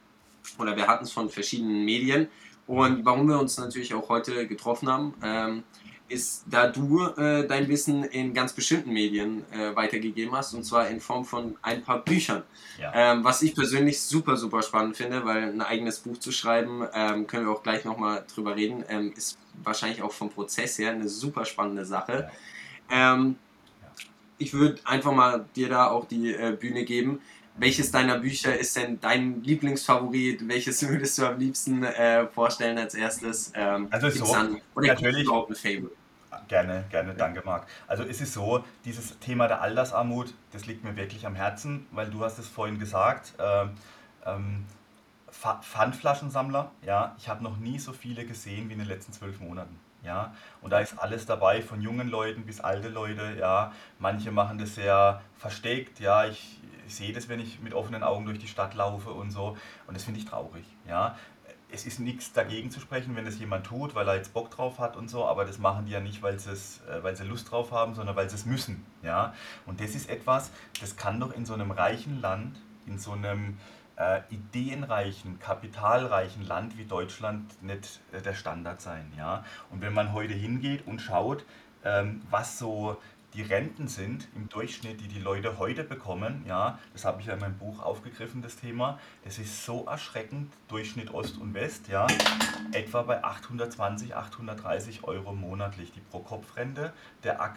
oder 0.59 0.77
wir 0.77 0.87
hatten 0.87 1.05
es 1.05 1.13
von 1.13 1.29
verschiedenen 1.29 1.85
Medien 1.85 2.29
und 2.67 3.05
warum 3.05 3.29
wir 3.29 3.39
uns 3.39 3.59
natürlich 3.59 3.95
auch 3.95 4.09
heute 4.09 4.47
getroffen 4.47 4.89
haben, 4.89 5.15
ähm, 5.23 5.65
ist, 6.09 6.45
da 6.47 6.69
du 6.69 7.03
äh, 7.03 7.47
dein 7.47 7.69
Wissen 7.69 8.05
in 8.05 8.33
ganz 8.33 8.53
bestimmten 8.53 8.93
Medien 8.93 9.45
äh, 9.53 9.75
weitergegeben 9.75 10.35
hast, 10.37 10.55
und 10.55 10.65
zwar 10.65 10.89
in 10.89 11.01
Form 11.01 11.25
von 11.25 11.57
ein 11.63 11.83
paar 11.83 12.05
Büchern. 12.05 12.43
Ja. 12.79 12.93
Ähm, 12.95 13.25
was 13.25 13.43
ich 13.43 13.55
persönlich 13.55 14.01
super, 14.01 14.37
super 14.37 14.63
spannend 14.63 14.97
finde, 14.97 15.25
weil 15.25 15.45
ein 15.45 15.61
eigenes 15.61 16.01
Buch 16.01 16.19
zu 16.19 16.31
schreiben, 16.31 16.87
ähm, 16.95 17.27
können 17.27 17.47
wir 17.47 17.53
auch 17.53 17.63
gleich 17.63 17.85
nochmal 17.85 18.25
drüber 18.33 18.57
reden, 18.57 18.85
ähm, 18.89 19.13
ist 19.17 19.39
wahrscheinlich 19.63 20.03
auch 20.03 20.13
vom 20.13 20.31
Prozess 20.31 20.79
her 20.79 20.93
eine 20.93 21.09
super 21.09 21.45
spannende 21.45 21.85
Sache. 21.85 22.31
Ja. 22.91 23.15
Ähm, 23.15 23.37
ich 24.39 24.53
würde 24.53 24.81
einfach 24.85 25.13
mal 25.13 25.47
dir 25.57 25.69
da 25.69 25.89
auch 25.89 26.07
die 26.07 26.33
äh, 26.33 26.57
Bühne 26.59 26.85
geben. 26.85 27.21
Welches 27.59 27.91
deiner 27.91 28.19
Bücher 28.19 28.57
ist 28.57 28.77
denn 28.77 29.01
dein 29.01 29.43
Lieblingsfavorit? 29.43 30.47
Welches 30.47 30.87
würdest 30.87 31.19
du 31.19 31.27
am 31.27 31.39
liebsten 31.39 31.83
äh, 31.85 32.27
vorstellen 32.27 32.79
als 32.79 32.95
erstes? 32.95 33.53
Ähm, 33.55 33.89
also 33.91 34.11
so, 34.11 34.33
dann, 34.33 34.61
oder 34.75 34.89
natürlich 34.89 35.25
überhaupt 35.25 35.51
ein 35.51 35.57
Favorite? 35.57 35.97
Gerne, 36.49 36.85
gerne, 36.91 37.15
danke 37.15 37.43
Marc. 37.45 37.67
Also 37.87 38.05
es 38.05 38.21
ist 38.21 38.35
so, 38.35 38.63
dieses 38.85 39.19
Thema 39.19 39.49
der 39.49 39.63
Altersarmut, 39.63 40.33
das 40.53 40.67
liegt 40.67 40.85
mir 40.85 40.95
wirklich 40.97 41.27
am 41.27 41.35
Herzen, 41.35 41.87
weil 41.91 42.09
du 42.09 42.23
hast 42.23 42.39
es 42.39 42.47
vorhin 42.47 42.79
gesagt, 42.79 43.33
äh, 43.39 43.67
ähm, 44.27 44.65
Pfandflaschensammler, 45.31 46.71
ja, 46.83 47.15
ich 47.19 47.29
habe 47.29 47.43
noch 47.43 47.57
nie 47.59 47.79
so 47.79 47.93
viele 47.93 48.25
gesehen 48.25 48.69
wie 48.69 48.75
in 48.75 48.79
den 48.79 48.89
letzten 48.89 49.13
zwölf 49.13 49.41
Monaten. 49.41 49.79
Ja, 50.03 50.35
und 50.63 50.71
da 50.71 50.79
ist 50.79 50.97
alles 50.99 51.27
dabei, 51.27 51.63
von 51.63 51.81
jungen 51.81 52.09
Leuten 52.09 52.47
bis 52.47 52.61
alte 52.61 52.89
Leute, 52.89 53.37
ja. 53.41 53.73
Manche 53.99 54.31
machen 54.31 54.57
das 54.57 54.77
sehr 54.77 55.21
versteckt, 55.37 55.99
ja. 55.99 56.27
Ich, 56.27 56.56
ich 56.87 56.95
sehe 56.95 57.13
das, 57.13 57.29
wenn 57.29 57.41
ich 57.41 57.61
mit 57.61 57.75
offenen 57.75 58.03
Augen 58.03 58.27
durch 58.27 58.39
die 58.39 58.47
Stadt 58.47 58.75
laufe 58.75 59.11
und 59.11 59.31
so. 59.31 59.57
Und 59.87 59.95
das 59.97 60.05
finde 60.05 60.21
ich 60.21 60.27
traurig. 60.27 60.65
Ja? 60.89 61.17
Es 61.71 61.85
ist 61.85 61.99
nichts 61.99 62.33
dagegen 62.33 62.71
zu 62.71 62.79
sprechen, 62.81 63.17
wenn 63.17 63.25
das 63.25 63.39
jemand 63.39 63.67
tut, 63.67 63.95
weil 63.95 64.09
er 64.09 64.17
jetzt 64.17 64.33
Bock 64.33 64.51
drauf 64.51 64.79
hat 64.79 64.97
und 64.97 65.11
so, 65.11 65.25
aber 65.27 65.45
das 65.45 65.59
machen 65.59 65.87
die 65.87 65.93
ja 65.93 66.01
nicht, 66.01 66.23
weil, 66.23 66.37
äh, 66.37 67.03
weil 67.03 67.17
sie 67.17 67.25
Lust 67.25 67.51
drauf 67.51 67.73
haben, 67.73 67.95
sondern 67.95 68.15
weil 68.15 68.31
sie 68.31 68.37
es 68.37 68.47
müssen. 68.47 68.87
Ja? 69.03 69.35
Und 69.67 69.81
das 69.81 69.95
ist 69.95 70.09
etwas, 70.09 70.53
das 70.81 70.97
kann 70.97 71.19
doch 71.19 71.33
in 71.33 71.45
so 71.45 71.55
einem 71.55 71.73
reichen 71.73 72.21
Land, 72.21 72.61
in 72.87 72.99
so 72.99 73.13
einem 73.13 73.59
äh, 73.97 74.21
ideenreichen, 74.31 75.41
kapitalreichen 75.41 76.47
Land 76.47 76.79
wie 76.79 76.85
Deutschland 76.85 77.61
nicht 77.63 78.01
äh, 78.13 78.23
der 78.23 78.35
Standard 78.35 78.81
sein. 78.81 79.13
Ja? 79.17 79.45
Und 79.71 79.81
wenn 79.81 79.93
man 79.93 80.13
heute 80.13 80.35
hingeht 80.35 80.87
und 80.87 81.01
schaut, 81.01 81.45
ähm, 81.85 82.23
was 82.31 82.59
so 82.59 83.01
die 83.37 83.43
Renten 83.43 83.87
sind 83.87 84.29
im 84.35 84.49
Durchschnitt, 84.49 84.99
die 85.03 85.09
die 85.09 85.19
Leute 85.19 85.59
heute 85.59 85.85
bekommen, 85.85 86.43
ja, 86.49 86.79
das 86.95 87.05
habe 87.05 87.21
ich 87.21 87.27
ja 87.27 87.35
in 87.35 87.41
meinem 87.41 87.59
Buch 87.59 87.83
aufgegriffen, 87.83 88.41
das 88.41 88.57
Thema, 88.57 88.99
das 89.25 89.39
ist 89.39 89.67
so 89.67 89.85
erschreckend, 89.85 90.51
Durchschnitt 90.69 91.13
Ost 91.13 91.37
und 91.37 91.53
West, 91.53 91.89
ja, 91.89 92.07
etwa 92.73 93.03
bei 93.03 93.23
820, 93.23 94.17
830 94.17 95.05
Euro 95.05 95.35
monatlich, 95.35 95.93
die 95.93 96.01
Pro-Kopf-Rente 96.01 96.95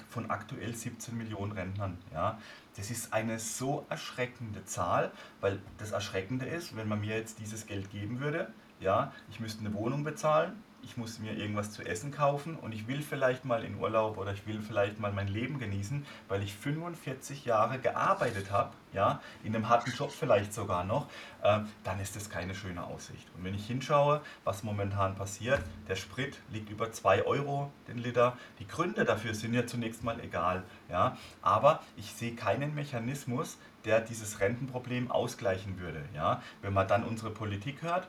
von 0.10 0.30
aktuell 0.30 0.76
17 0.76 1.18
Millionen 1.18 1.54
Rentnern, 1.54 1.98
ja. 2.13 2.38
Das 2.76 2.92
ist 2.92 3.13
eine 3.13 3.39
so 3.39 3.86
erschreckende 3.89 4.65
Zahl, 4.65 5.12
weil 5.39 5.60
das 5.78 5.92
Erschreckende 5.92 6.46
ist, 6.46 6.76
wenn 6.76 6.88
man 6.88 7.00
mir 7.00 7.18
jetzt 7.18 7.39
dieses 7.39 7.65
Geld 7.65 7.89
geben 7.89 8.20
würde, 8.20 8.52
ja, 8.82 9.13
ich 9.30 9.39
müsste 9.39 9.65
eine 9.65 9.74
Wohnung 9.74 10.04
bezahlen, 10.04 10.62
ich 10.84 10.98
muss 10.98 11.20
mir 11.20 11.34
irgendwas 11.34 11.72
zu 11.72 11.86
essen 11.86 12.12
kaufen 12.12 12.56
und 12.56 12.74
ich 12.74 12.88
will 12.88 13.02
vielleicht 13.02 13.46
mal 13.46 13.63
in 13.63 13.78
Urlaub 13.78 14.18
oder 14.18 14.34
ich 14.34 14.46
will 14.48 14.62
vielleicht 14.62 15.00
mal 15.00 15.12
mein 15.12 15.28
Leben 15.28 15.60
genießen, 15.60 16.06
weil 16.28 16.44
ich 16.44 16.54
45 16.56 17.46
Jahre 17.46 17.80
gearbeitet 17.80 18.52
habe, 18.52 18.74
ja, 18.94 19.22
in 19.44 19.56
einem 19.56 19.70
harten 19.70 19.92
Job 19.92 20.12
vielleicht 20.12 20.54
sogar 20.54 20.84
noch, 20.84 21.08
äh, 21.44 21.60
dann 21.84 22.00
ist 22.00 22.15
das 22.15 22.30
keine 22.30 22.56
schöne 22.56 22.84
Aussicht. 22.84 23.28
Und 23.38 23.44
wenn 23.44 23.54
ich 23.54 23.68
hinschaue, 23.68 24.22
was 24.44 24.63
momentan 24.63 25.15
passiert, 25.15 25.62
der 25.88 25.96
Sprit 25.96 26.39
liegt 26.50 26.70
über 26.70 26.92
2 26.92 27.26
Euro 27.26 27.72
den 27.88 28.00
Liter. 28.00 28.38
Die 28.60 28.68
Gründe 28.68 29.06
dafür 29.06 29.34
sind 29.34 29.54
ja 29.54 29.68
zunächst 29.68 30.04
mal 30.04 30.20
egal, 30.20 30.63
ja, 30.89 31.18
aber 31.42 31.82
ich 31.98 32.12
sehe 32.13 32.36
keinen 32.36 32.74
Mechanismus, 32.74 33.58
der 33.86 34.02
dieses 34.02 34.39
Rentenproblem 34.39 35.12
ausgleichen 35.12 35.80
würde. 35.80 36.04
Ja. 36.13 36.42
Wenn 36.62 36.74
man 36.74 36.88
dann 36.88 37.04
unsere 37.04 37.32
Politik 37.32 37.82
hört, 37.82 38.08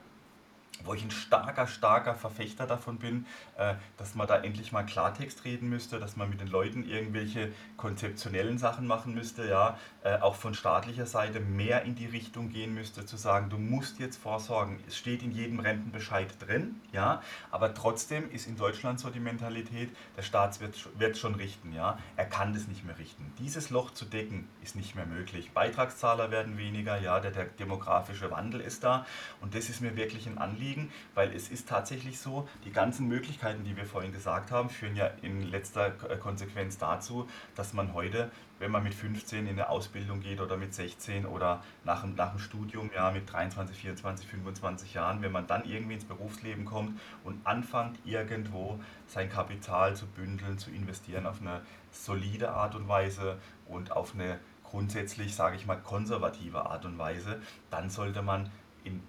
wo 0.85 0.95
ich 0.95 1.03
ein 1.03 1.11
starker, 1.11 1.67
starker 1.67 2.15
Verfechter 2.15 2.67
davon 2.67 2.99
bin, 2.99 3.27
äh, 3.57 3.75
dass 3.97 4.15
man 4.15 4.27
da 4.27 4.39
endlich 4.39 4.73
mal 4.73 4.85
Klartext 4.85 5.45
reden 5.45 5.69
müsste, 5.69 5.99
dass 5.99 6.17
man 6.17 6.31
mit 6.31 6.41
den 6.41 6.49
Leuten 6.49 6.89
irgendwelche 6.89 7.53
konzeptionellen 7.77 8.59
Sachen 8.59 8.87
machen 8.87 9.15
müsste, 9.15 9.49
ja, 9.49 9.79
äh, 10.03 10.19
auch 10.19 10.35
von 10.35 10.55
staatlicher 10.55 11.07
Seite 11.07 11.41
mehr 11.41 11.83
in 11.83 11.95
die 11.95 12.07
Richtung 12.07 12.51
gehen 12.51 12.75
müsste, 12.75 13.07
zu 13.07 13.17
sagen, 13.17 13.51
du 13.51 13.59
musst 13.59 13.99
jetzt 13.99 14.17
vorsorgen. 14.17 14.79
Es 14.87 14.97
steht 14.97 15.23
in 15.23 15.33
jedem 15.33 15.61
Rentenbescheid 15.61 16.29
drin, 16.41 16.81
ja, 16.93 17.23
aber 17.51 17.75
trotzdem 17.75 18.31
ist 18.31 18.47
in 18.47 18.57
Deutschland 18.57 19.01
so 19.01 19.11
die 19.11 19.21
Mentalität, 19.21 19.91
der 20.17 20.23
Staat 20.23 20.61
wird, 20.61 20.89
wird 20.99 21.19
schon 21.19 21.35
richten, 21.35 21.73
ja, 21.73 21.99
er 22.17 22.25
kann 22.25 22.53
das 22.53 22.67
nicht 22.67 22.85
mehr 22.85 22.99
richten. 22.99 23.33
Dieses 23.39 23.71
Loch 23.71 23.93
zu 23.93 24.05
decken 24.05 24.49
ist 24.63 24.77
nicht 24.77 24.95
mehr 24.95 25.07
möglich. 25.07 25.53
Beitragszahler 25.53 26.31
werden 26.31 26.57
weniger, 26.59 26.99
ja, 26.99 27.21
der, 27.21 27.31
der 27.31 27.45
demografische 27.45 28.31
Wandel 28.31 28.61
ist 28.61 28.85
da 28.85 29.07
und 29.41 29.55
das 29.55 29.69
ist 29.69 29.81
mir 29.81 29.97
wirklich 29.97 30.27
ein 30.27 30.39
Anliegen 30.39 30.70
liegen, 30.71 30.91
weil 31.15 31.35
es 31.35 31.49
ist 31.49 31.69
tatsächlich 31.69 32.19
so, 32.19 32.49
die 32.65 32.73
ganzen 32.73 33.09
Möglichkeiten, 33.09 33.65
die 33.65 33.77
wir 33.77 33.85
vorhin 33.85 34.13
gesagt 34.13 34.51
haben, 34.51 34.71
führen 34.71 34.97
ja 34.97 35.11
in 35.23 35.43
letzter 35.51 35.89
äh, 36.09 36.17
Konsequenz 36.17 36.79
dazu, 36.79 37.29
dass 37.55 37.73
man 37.73 37.93
heute, 37.95 38.31
wenn 38.59 38.71
man 38.71 38.83
mit 38.83 38.95
15 38.95 39.47
in 39.47 39.53
eine 39.53 39.69
Ausbildung 39.69 40.21
geht 40.21 40.41
oder 40.41 40.57
mit 40.57 40.75
16 40.75 41.27
oder 41.27 41.63
nach, 41.85 42.05
nach 42.05 42.31
dem 42.31 42.39
Studium, 42.39 42.91
ja, 42.95 43.11
mit 43.11 43.31
23, 43.31 43.77
24, 43.77 44.27
25 44.27 44.95
Jahren, 44.95 45.23
wenn 45.23 45.33
man 45.33 45.47
dann 45.47 45.65
irgendwie 45.65 45.95
ins 45.95 46.05
Berufsleben 46.05 46.65
kommt 46.65 46.99
und 47.25 47.45
anfängt, 47.47 47.99
irgendwo 48.05 48.79
sein 49.07 49.29
Kapital 49.29 49.97
zu 49.97 50.07
bündeln, 50.07 50.59
zu 50.59 50.71
investieren 50.71 51.27
auf 51.27 51.41
eine 51.41 51.63
solide 51.91 52.51
Art 52.51 52.75
und 52.75 52.87
Weise 52.87 53.39
und 53.67 53.93
auf 53.93 54.15
eine 54.15 54.39
grundsätzlich, 54.63 55.35
sage 55.35 55.57
ich 55.57 55.67
mal, 55.67 55.77
konservative 55.77 56.67
Art 56.67 56.85
und 56.85 56.97
Weise, 56.97 57.41
dann 57.71 57.91
sollte 57.91 58.23
man 58.23 58.51
in 58.85 59.03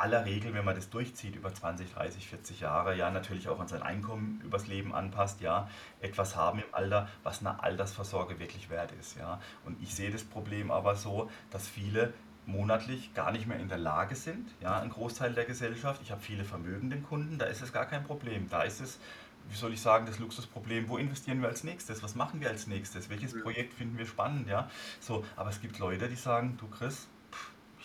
aller 0.00 0.24
Regel, 0.24 0.54
wenn 0.54 0.64
man 0.64 0.74
das 0.74 0.90
durchzieht 0.90 1.36
über 1.36 1.52
20, 1.52 1.92
30, 1.92 2.26
40 2.28 2.60
Jahre, 2.60 2.96
ja, 2.96 3.10
natürlich 3.10 3.48
auch 3.48 3.60
an 3.60 3.68
sein 3.68 3.82
Einkommen 3.82 4.40
übers 4.44 4.66
Leben 4.66 4.94
anpasst, 4.94 5.40
ja, 5.40 5.68
etwas 6.00 6.36
haben 6.36 6.60
im 6.60 6.64
Alter, 6.72 7.08
was 7.22 7.40
eine 7.40 7.62
Altersvorsorge 7.62 8.38
wirklich 8.38 8.70
wert 8.70 8.92
ist, 8.98 9.16
ja. 9.16 9.40
Und 9.64 9.80
ich 9.82 9.94
sehe 9.94 10.10
das 10.10 10.24
Problem 10.24 10.70
aber 10.70 10.96
so, 10.96 11.30
dass 11.50 11.68
viele 11.68 12.12
monatlich 12.46 13.14
gar 13.14 13.32
nicht 13.32 13.46
mehr 13.46 13.58
in 13.58 13.68
der 13.68 13.78
Lage 13.78 14.14
sind, 14.14 14.50
ja, 14.60 14.80
ein 14.80 14.90
Großteil 14.90 15.32
der 15.34 15.44
Gesellschaft. 15.44 16.00
Ich 16.02 16.10
habe 16.10 16.20
viele 16.20 16.44
vermögende 16.44 16.98
Kunden, 16.98 17.38
da 17.38 17.46
ist 17.46 17.62
es 17.62 17.72
gar 17.72 17.86
kein 17.86 18.04
Problem. 18.04 18.48
Da 18.48 18.62
ist 18.62 18.80
es, 18.80 18.98
wie 19.48 19.56
soll 19.56 19.72
ich 19.72 19.80
sagen, 19.80 20.06
das 20.06 20.18
Luxusproblem, 20.18 20.88
wo 20.88 20.96
investieren 20.96 21.40
wir 21.42 21.48
als 21.48 21.64
nächstes? 21.64 22.02
Was 22.02 22.14
machen 22.14 22.40
wir 22.40 22.48
als 22.48 22.66
nächstes? 22.66 23.08
Welches 23.10 23.40
Projekt 23.40 23.74
finden 23.74 23.98
wir 23.98 24.06
spannend, 24.06 24.48
ja? 24.48 24.68
So, 25.00 25.24
aber 25.36 25.50
es 25.50 25.60
gibt 25.60 25.78
Leute, 25.78 26.08
die 26.08 26.16
sagen, 26.16 26.56
du 26.58 26.66
Chris, 26.68 27.08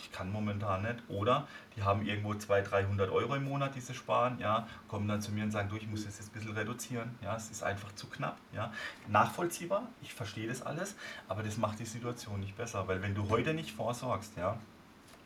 ich 0.05 0.11
kann 0.11 0.31
momentan 0.31 0.83
nicht. 0.83 0.95
Oder 1.09 1.47
die 1.75 1.83
haben 1.83 2.05
irgendwo 2.05 2.33
200, 2.33 2.71
300 2.71 3.11
Euro 3.11 3.35
im 3.35 3.45
Monat, 3.45 3.75
die 3.75 3.81
sie 3.81 3.93
sparen, 3.93 4.39
ja, 4.39 4.67
kommen 4.87 5.07
dann 5.07 5.21
zu 5.21 5.31
mir 5.31 5.43
und 5.43 5.51
sagen, 5.51 5.69
du, 5.69 5.75
ich 5.75 5.87
muss 5.87 6.05
das 6.05 6.17
jetzt 6.17 6.29
ein 6.29 6.33
bisschen 6.33 6.55
reduzieren, 6.55 7.17
ja, 7.21 7.35
es 7.35 7.49
ist 7.49 7.63
einfach 7.63 7.93
zu 7.95 8.07
knapp, 8.07 8.37
ja. 8.53 8.71
Nachvollziehbar, 9.07 9.83
ich 10.01 10.13
verstehe 10.13 10.47
das 10.47 10.61
alles, 10.61 10.95
aber 11.27 11.43
das 11.43 11.57
macht 11.57 11.79
die 11.79 11.85
Situation 11.85 12.39
nicht 12.39 12.55
besser, 12.55 12.87
weil 12.87 13.01
wenn 13.01 13.15
du 13.15 13.29
heute 13.29 13.53
nicht 13.53 13.71
vorsorgst, 13.71 14.37
ja, 14.37 14.57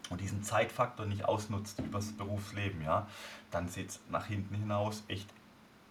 und 0.10 0.22
diesen 0.22 0.44
Zeitfaktor 0.44 1.06
nicht 1.06 1.26
ausnutzt 1.26 1.80
übers 1.80 2.12
Berufsleben, 2.14 2.82
ja, 2.84 3.08
dann 3.52 3.68
sieht 3.68 3.90
es 3.90 4.00
nach 4.10 4.26
hinten 4.26 4.56
hinaus 4.56 5.04
echt 5.08 5.30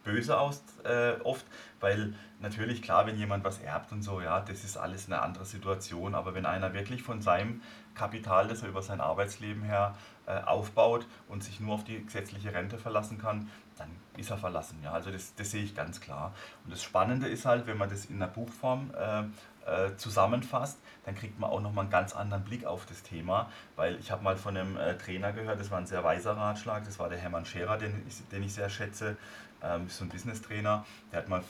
böse 0.08 0.38
aus 0.38 0.62
äh, 0.84 1.20
oft, 1.22 1.44
weil 1.80 2.14
natürlich 2.40 2.82
klar, 2.82 3.06
wenn 3.06 3.18
jemand 3.18 3.44
was 3.44 3.58
erbt 3.58 3.92
und 3.92 4.02
so, 4.02 4.20
ja, 4.20 4.40
das 4.40 4.64
ist 4.64 4.76
alles 4.76 5.06
eine 5.06 5.20
andere 5.20 5.44
Situation, 5.44 6.14
aber 6.14 6.34
wenn 6.34 6.46
einer 6.46 6.72
wirklich 6.72 7.02
von 7.02 7.20
seinem 7.20 7.60
Kapital, 7.98 8.48
das 8.48 8.62
er 8.62 8.68
über 8.68 8.82
sein 8.82 9.00
Arbeitsleben 9.00 9.62
her 9.62 9.94
äh, 10.26 10.40
aufbaut 10.42 11.06
und 11.28 11.42
sich 11.42 11.60
nur 11.60 11.74
auf 11.74 11.84
die 11.84 12.04
gesetzliche 12.04 12.52
Rente 12.54 12.78
verlassen 12.78 13.18
kann, 13.18 13.50
dann 13.76 13.88
ist 14.16 14.30
er 14.30 14.38
verlassen. 14.38 14.78
Ja? 14.82 14.92
Also 14.92 15.10
das, 15.10 15.34
das 15.34 15.50
sehe 15.50 15.62
ich 15.62 15.74
ganz 15.74 16.00
klar. 16.00 16.32
Und 16.64 16.72
das 16.72 16.82
Spannende 16.82 17.28
ist 17.28 17.44
halt, 17.44 17.66
wenn 17.66 17.78
man 17.78 17.90
das 17.90 18.06
in 18.06 18.16
einer 18.16 18.28
Buchform 18.28 18.90
äh, 18.94 19.22
äh, 19.68 19.96
zusammenfasst, 19.96 20.78
dann 21.04 21.14
kriegt 21.14 21.38
man 21.38 21.50
auch 21.50 21.60
nochmal 21.60 21.84
einen 21.84 21.90
ganz 21.90 22.14
anderen 22.14 22.44
Blick 22.44 22.64
auf 22.64 22.86
das 22.86 23.02
Thema, 23.02 23.50
weil 23.76 23.96
ich 23.96 24.10
habe 24.10 24.22
mal 24.22 24.36
von 24.36 24.56
einem 24.56 24.76
äh, 24.76 24.96
Trainer 24.96 25.32
gehört, 25.32 25.60
das 25.60 25.70
war 25.70 25.78
ein 25.78 25.86
sehr 25.86 26.04
weiser 26.04 26.36
Ratschlag, 26.36 26.84
das 26.84 26.98
war 26.98 27.08
der 27.08 27.18
Hermann 27.18 27.44
Scherer, 27.44 27.78
den 27.78 28.02
ich, 28.06 28.26
den 28.28 28.42
ich 28.42 28.54
sehr 28.54 28.70
schätze, 28.70 29.16
ähm, 29.62 29.88
so 29.88 30.04
ein 30.04 30.08
Business-Trainer, 30.08 30.84
der 31.12 31.18
hat 31.18 31.28
mal 31.28 31.42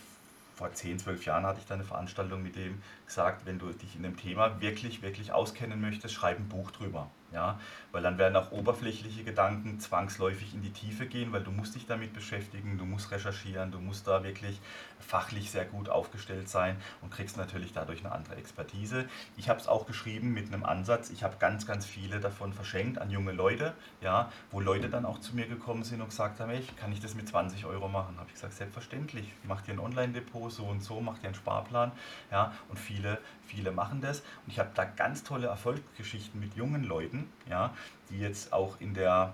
vor 0.58 0.72
10, 0.72 0.98
12 0.98 1.24
Jahren 1.24 1.46
hatte 1.46 1.60
ich 1.60 1.66
da 1.66 1.74
eine 1.74 1.84
Veranstaltung 1.84 2.42
mit 2.42 2.56
dem 2.56 2.82
gesagt, 3.06 3.46
wenn 3.46 3.60
du 3.60 3.72
dich 3.72 3.94
in 3.94 4.02
dem 4.02 4.16
Thema 4.16 4.60
wirklich, 4.60 5.02
wirklich 5.02 5.30
auskennen 5.30 5.80
möchtest, 5.80 6.14
schreib 6.14 6.38
ein 6.38 6.48
Buch 6.48 6.72
drüber. 6.72 7.08
Ja? 7.32 7.58
Weil 7.92 8.02
dann 8.02 8.18
werden 8.18 8.36
auch 8.36 8.52
oberflächliche 8.52 9.24
Gedanken 9.24 9.80
zwangsläufig 9.80 10.54
in 10.54 10.62
die 10.62 10.72
Tiefe 10.72 11.06
gehen, 11.06 11.32
weil 11.32 11.42
du 11.42 11.50
musst 11.50 11.74
dich 11.74 11.86
damit 11.86 12.12
beschäftigen, 12.12 12.78
du 12.78 12.84
musst 12.84 13.10
recherchieren, 13.10 13.70
du 13.70 13.80
musst 13.80 14.06
da 14.06 14.24
wirklich 14.24 14.60
fachlich 15.00 15.50
sehr 15.50 15.64
gut 15.64 15.88
aufgestellt 15.88 16.48
sein 16.48 16.76
und 17.02 17.10
kriegst 17.10 17.36
natürlich 17.36 17.72
dadurch 17.72 18.04
eine 18.04 18.12
andere 18.12 18.36
Expertise. 18.36 19.06
Ich 19.36 19.48
habe 19.48 19.60
es 19.60 19.68
auch 19.68 19.86
geschrieben 19.86 20.32
mit 20.32 20.52
einem 20.52 20.64
Ansatz, 20.64 21.10
ich 21.10 21.22
habe 21.22 21.36
ganz, 21.38 21.66
ganz 21.66 21.86
viele 21.86 22.20
davon 22.20 22.52
verschenkt 22.52 22.98
an 22.98 23.10
junge 23.10 23.32
Leute, 23.32 23.74
ja, 24.00 24.30
wo 24.50 24.60
Leute 24.60 24.88
dann 24.88 25.04
auch 25.04 25.18
zu 25.18 25.34
mir 25.34 25.46
gekommen 25.46 25.84
sind 25.84 26.00
und 26.00 26.08
gesagt 26.08 26.40
haben, 26.40 26.50
ich 26.50 26.76
kann 26.76 26.92
ich 26.92 27.00
das 27.00 27.14
mit 27.14 27.28
20 27.28 27.64
Euro 27.64 27.88
machen? 27.88 28.16
Habe 28.18 28.28
ich 28.28 28.34
gesagt, 28.34 28.54
selbstverständlich, 28.54 29.32
mach 29.44 29.62
dir 29.62 29.72
ein 29.72 29.78
Online-Depot, 29.78 30.52
so 30.52 30.64
und 30.64 30.82
so, 30.82 31.00
mach 31.00 31.18
dir 31.18 31.26
einen 31.26 31.34
Sparplan, 31.34 31.92
ja, 32.30 32.52
und 32.68 32.78
viele, 32.78 33.18
viele 33.46 33.70
machen 33.70 34.00
das 34.00 34.20
und 34.20 34.52
ich 34.52 34.58
habe 34.58 34.70
da 34.74 34.84
ganz 34.84 35.24
tolle 35.24 35.46
Erfolgsgeschichten 35.46 36.38
mit 36.38 36.54
jungen 36.54 36.84
Leuten, 36.84 37.17
ja, 37.48 37.74
die 38.10 38.20
jetzt 38.20 38.52
auch 38.52 38.80
in 38.80 38.94
der 38.94 39.32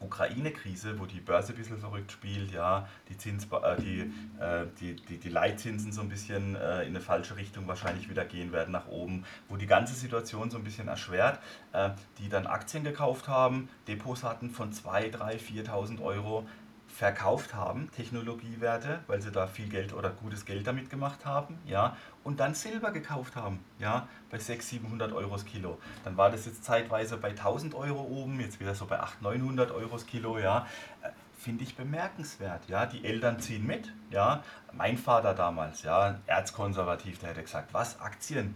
Ukraine-Krise, 0.00 0.98
wo 0.98 1.06
die 1.06 1.20
Börse 1.20 1.52
ein 1.52 1.58
bisschen 1.58 1.78
verrückt 1.78 2.12
spielt, 2.12 2.52
ja, 2.52 2.86
die, 3.08 3.16
Zins, 3.16 3.44
äh, 3.44 3.80
die, 3.80 4.00
äh, 4.38 4.66
die, 4.78 4.96
die, 4.96 5.16
die 5.16 5.28
Leitzinsen 5.28 5.90
so 5.90 6.02
ein 6.02 6.08
bisschen 6.08 6.54
äh, 6.54 6.82
in 6.82 6.88
eine 6.88 7.00
falsche 7.00 7.36
Richtung 7.36 7.66
wahrscheinlich 7.66 8.10
wieder 8.10 8.24
gehen 8.24 8.52
werden 8.52 8.72
nach 8.72 8.88
oben, 8.88 9.24
wo 9.48 9.56
die 9.56 9.66
ganze 9.66 9.94
Situation 9.94 10.50
so 10.50 10.58
ein 10.58 10.64
bisschen 10.64 10.88
erschwert, 10.88 11.40
äh, 11.72 11.90
die 12.18 12.28
dann 12.28 12.46
Aktien 12.46 12.84
gekauft 12.84 13.26
haben, 13.28 13.68
Depots 13.88 14.22
hatten 14.22 14.50
von 14.50 14.72
2.000, 14.72 15.16
3.000, 15.16 15.66
4.000 15.66 16.02
Euro, 16.02 16.46
verkauft 16.96 17.52
haben, 17.52 17.90
Technologiewerte, 17.90 19.00
weil 19.06 19.20
sie 19.20 19.30
da 19.30 19.46
viel 19.46 19.68
Geld 19.68 19.92
oder 19.92 20.08
gutes 20.08 20.46
Geld 20.46 20.66
damit 20.66 20.88
gemacht 20.88 21.26
haben, 21.26 21.58
ja, 21.66 21.94
und 22.24 22.40
dann 22.40 22.54
Silber 22.54 22.90
gekauft 22.90 23.36
haben, 23.36 23.62
ja, 23.78 24.08
bei 24.30 24.38
600, 24.38 24.62
700 24.62 25.12
Euro 25.12 25.34
das 25.34 25.44
Kilo. 25.44 25.78
Dann 26.04 26.16
war 26.16 26.30
das 26.30 26.46
jetzt 26.46 26.64
zeitweise 26.64 27.18
bei 27.18 27.28
1000 27.30 27.74
Euro 27.74 28.00
oben, 28.00 28.40
jetzt 28.40 28.60
wieder 28.60 28.74
so 28.74 28.86
bei 28.86 28.98
800, 28.98 29.36
900 29.38 29.70
Euro 29.72 29.90
das 29.92 30.06
Kilo, 30.06 30.38
ja. 30.38 30.66
Äh, 31.02 31.10
finde 31.38 31.64
ich 31.64 31.76
bemerkenswert, 31.76 32.66
ja. 32.66 32.86
Die 32.86 33.04
Eltern 33.04 33.40
ziehen 33.40 33.66
mit, 33.66 33.92
ja. 34.10 34.42
Mein 34.72 34.96
Vater 34.96 35.34
damals, 35.34 35.82
ja, 35.82 36.18
erzkonservativ, 36.24 37.18
der 37.18 37.30
hätte 37.30 37.42
gesagt, 37.42 37.74
was, 37.74 38.00
Aktien, 38.00 38.54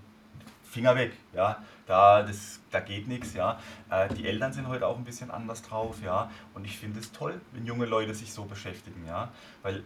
Finger 0.70 0.94
weg, 0.94 1.12
ja, 1.34 1.62
da, 1.86 2.22
das, 2.22 2.60
da 2.70 2.80
geht 2.80 3.08
nichts, 3.08 3.34
ja. 3.34 3.58
Äh, 3.90 4.08
die 4.14 4.26
Eltern 4.26 4.52
sind 4.52 4.68
heute 4.68 4.86
auch 4.86 4.96
ein 4.96 5.04
bisschen 5.04 5.30
anders 5.30 5.62
drauf, 5.62 5.96
ja, 6.04 6.30
und 6.54 6.64
ich 6.64 6.78
finde 6.78 7.00
es 7.00 7.10
toll, 7.10 7.40
wenn 7.52 7.66
junge 7.66 7.86
Leute 7.86 8.14
sich 8.14 8.32
so 8.32 8.44
beschäftigen, 8.44 9.04
ja, 9.06 9.30
weil 9.62 9.82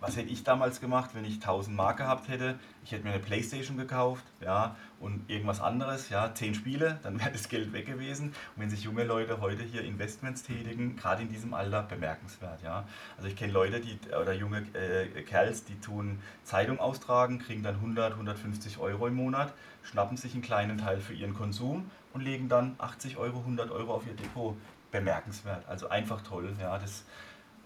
was 0.00 0.16
hätte 0.16 0.30
ich 0.30 0.44
damals 0.44 0.80
gemacht, 0.80 1.10
wenn 1.14 1.24
ich 1.24 1.34
1000 1.34 1.76
Mark 1.76 1.96
gehabt 1.96 2.28
hätte? 2.28 2.58
Ich 2.84 2.92
hätte 2.92 3.04
mir 3.04 3.10
eine 3.10 3.22
Playstation 3.22 3.76
gekauft, 3.76 4.24
ja, 4.40 4.76
und 5.00 5.28
irgendwas 5.28 5.60
anderes, 5.60 6.08
ja, 6.08 6.32
10 6.32 6.54
Spiele, 6.54 6.98
dann 7.02 7.18
wäre 7.18 7.32
das 7.32 7.48
Geld 7.48 7.72
weg 7.72 7.86
gewesen. 7.86 8.28
Und 8.28 8.62
wenn 8.62 8.70
sich 8.70 8.84
junge 8.84 9.04
Leute 9.04 9.40
heute 9.40 9.62
hier 9.62 9.82
Investments 9.82 10.42
tätigen, 10.42 10.96
gerade 10.96 11.22
in 11.22 11.28
diesem 11.28 11.54
Alter, 11.54 11.82
bemerkenswert, 11.82 12.62
ja. 12.62 12.84
Also 13.16 13.28
ich 13.28 13.36
kenne 13.36 13.52
Leute, 13.52 13.80
die, 13.80 13.98
oder 14.20 14.32
junge 14.32 14.64
äh, 14.74 15.22
Kerls, 15.22 15.64
die 15.64 15.80
tun 15.80 16.20
Zeitung 16.44 16.78
austragen, 16.78 17.38
kriegen 17.38 17.62
dann 17.62 17.76
100, 17.76 18.12
150 18.12 18.78
Euro 18.78 19.08
im 19.08 19.14
Monat, 19.14 19.52
schnappen 19.82 20.16
sich 20.16 20.32
einen 20.34 20.42
kleinen 20.42 20.78
Teil 20.78 21.00
für 21.00 21.14
ihren 21.14 21.34
Konsum 21.34 21.90
und 22.12 22.22
legen 22.22 22.48
dann 22.48 22.76
80 22.78 23.16
Euro, 23.16 23.38
100 23.40 23.70
Euro 23.70 23.94
auf 23.94 24.06
ihr 24.06 24.14
Depot. 24.14 24.56
Bemerkenswert, 24.90 25.68
also 25.68 25.90
einfach 25.90 26.22
toll, 26.22 26.56
ja, 26.58 26.78
das 26.78 27.04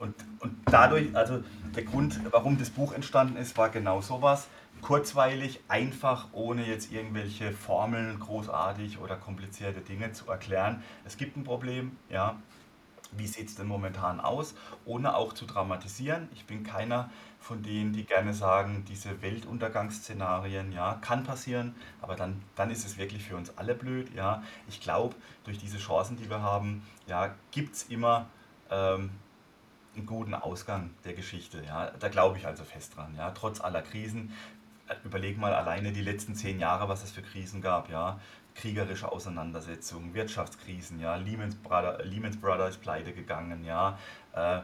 und, 0.03 0.17
und 0.41 0.57
dadurch, 0.67 1.15
also 1.15 1.45
der 1.77 1.85
Grund, 1.85 2.21
warum 2.33 2.59
das 2.59 2.71
Buch 2.71 2.93
entstanden 2.93 3.37
ist, 3.37 3.57
war 3.57 3.69
genau 3.69 4.01
sowas. 4.01 4.49
Kurzweilig, 4.81 5.61
einfach, 5.69 6.27
ohne 6.33 6.67
jetzt 6.67 6.91
irgendwelche 6.91 7.53
Formeln 7.53 8.19
großartig 8.19 8.99
oder 8.99 9.15
komplizierte 9.15 9.81
Dinge 9.81 10.11
zu 10.13 10.29
erklären. 10.29 10.83
Es 11.05 11.17
gibt 11.17 11.37
ein 11.37 11.45
Problem, 11.45 11.97
ja. 12.11 12.37
Wie 13.13 13.29
sieht 13.29 13.47
es 13.47 13.55
denn 13.55 13.69
momentan 13.69 14.19
aus? 14.19 14.55
Ohne 14.87 15.15
auch 15.15 15.35
zu 15.35 15.47
dramatisieren. 15.47 16.29
Ich 16.35 16.47
bin 16.47 16.65
keiner 16.65 17.11
von 17.39 17.63
denen, 17.63 17.93
die 17.93 18.05
gerne 18.05 18.35
sagen, 18.35 18.85
diese 18.89 19.23
Weltuntergangsszenarien, 19.23 20.73
ja, 20.73 20.95
kann 21.01 21.23
passieren, 21.23 21.77
aber 22.01 22.17
dann, 22.17 22.43
dann 22.57 22.71
ist 22.71 22.85
es 22.85 22.99
wirklich 22.99 23.23
für 23.23 23.37
uns 23.37 23.57
alle 23.57 23.77
blöd, 23.77 24.13
ja. 24.17 24.43
Ich 24.67 24.81
glaube, 24.81 25.15
durch 25.45 25.59
diese 25.59 25.79
Chancen, 25.79 26.17
die 26.17 26.29
wir 26.29 26.43
haben, 26.43 26.83
ja, 27.07 27.37
gibt 27.53 27.77
es 27.77 27.85
immer 27.85 28.27
ähm, 28.69 29.11
einen 29.95 30.07
guten 30.07 30.35
Ausgang 30.35 30.91
der 31.05 31.15
Geschichte. 31.15 31.63
Ja? 31.65 31.91
Da 31.99 32.09
glaube 32.09 32.39
ich 32.39 32.47
also 32.47 32.65
fest 32.65 32.97
dran. 32.97 33.15
Ja? 33.17 33.31
Trotz 33.31 33.61
aller 33.61 33.83
Krisen, 33.83 34.33
äh, 34.89 34.95
überleg 35.05 35.39
mal 35.39 35.55
alleine 35.55 35.93
die 35.93 36.03
letzten 36.03 36.35
zehn 36.35 36.59
Jahre, 36.59 36.89
was 36.89 37.03
es 37.03 37.11
für 37.11 37.23
Krisen 37.23 37.61
gab. 37.61 37.91
Ja? 37.91 38.21
Kriegerische 38.55 39.11
Auseinandersetzungen, 39.11 40.13
Wirtschaftskrisen, 40.13 41.01
ja? 41.01 41.17
Lehman, 41.17 41.55
Brothers, 41.63 42.05
Lehman 42.05 42.39
Brothers 42.39 42.77
pleite 42.77 43.13
gegangen, 43.13 43.65
ja? 43.65 43.99
Äh, 44.35 44.61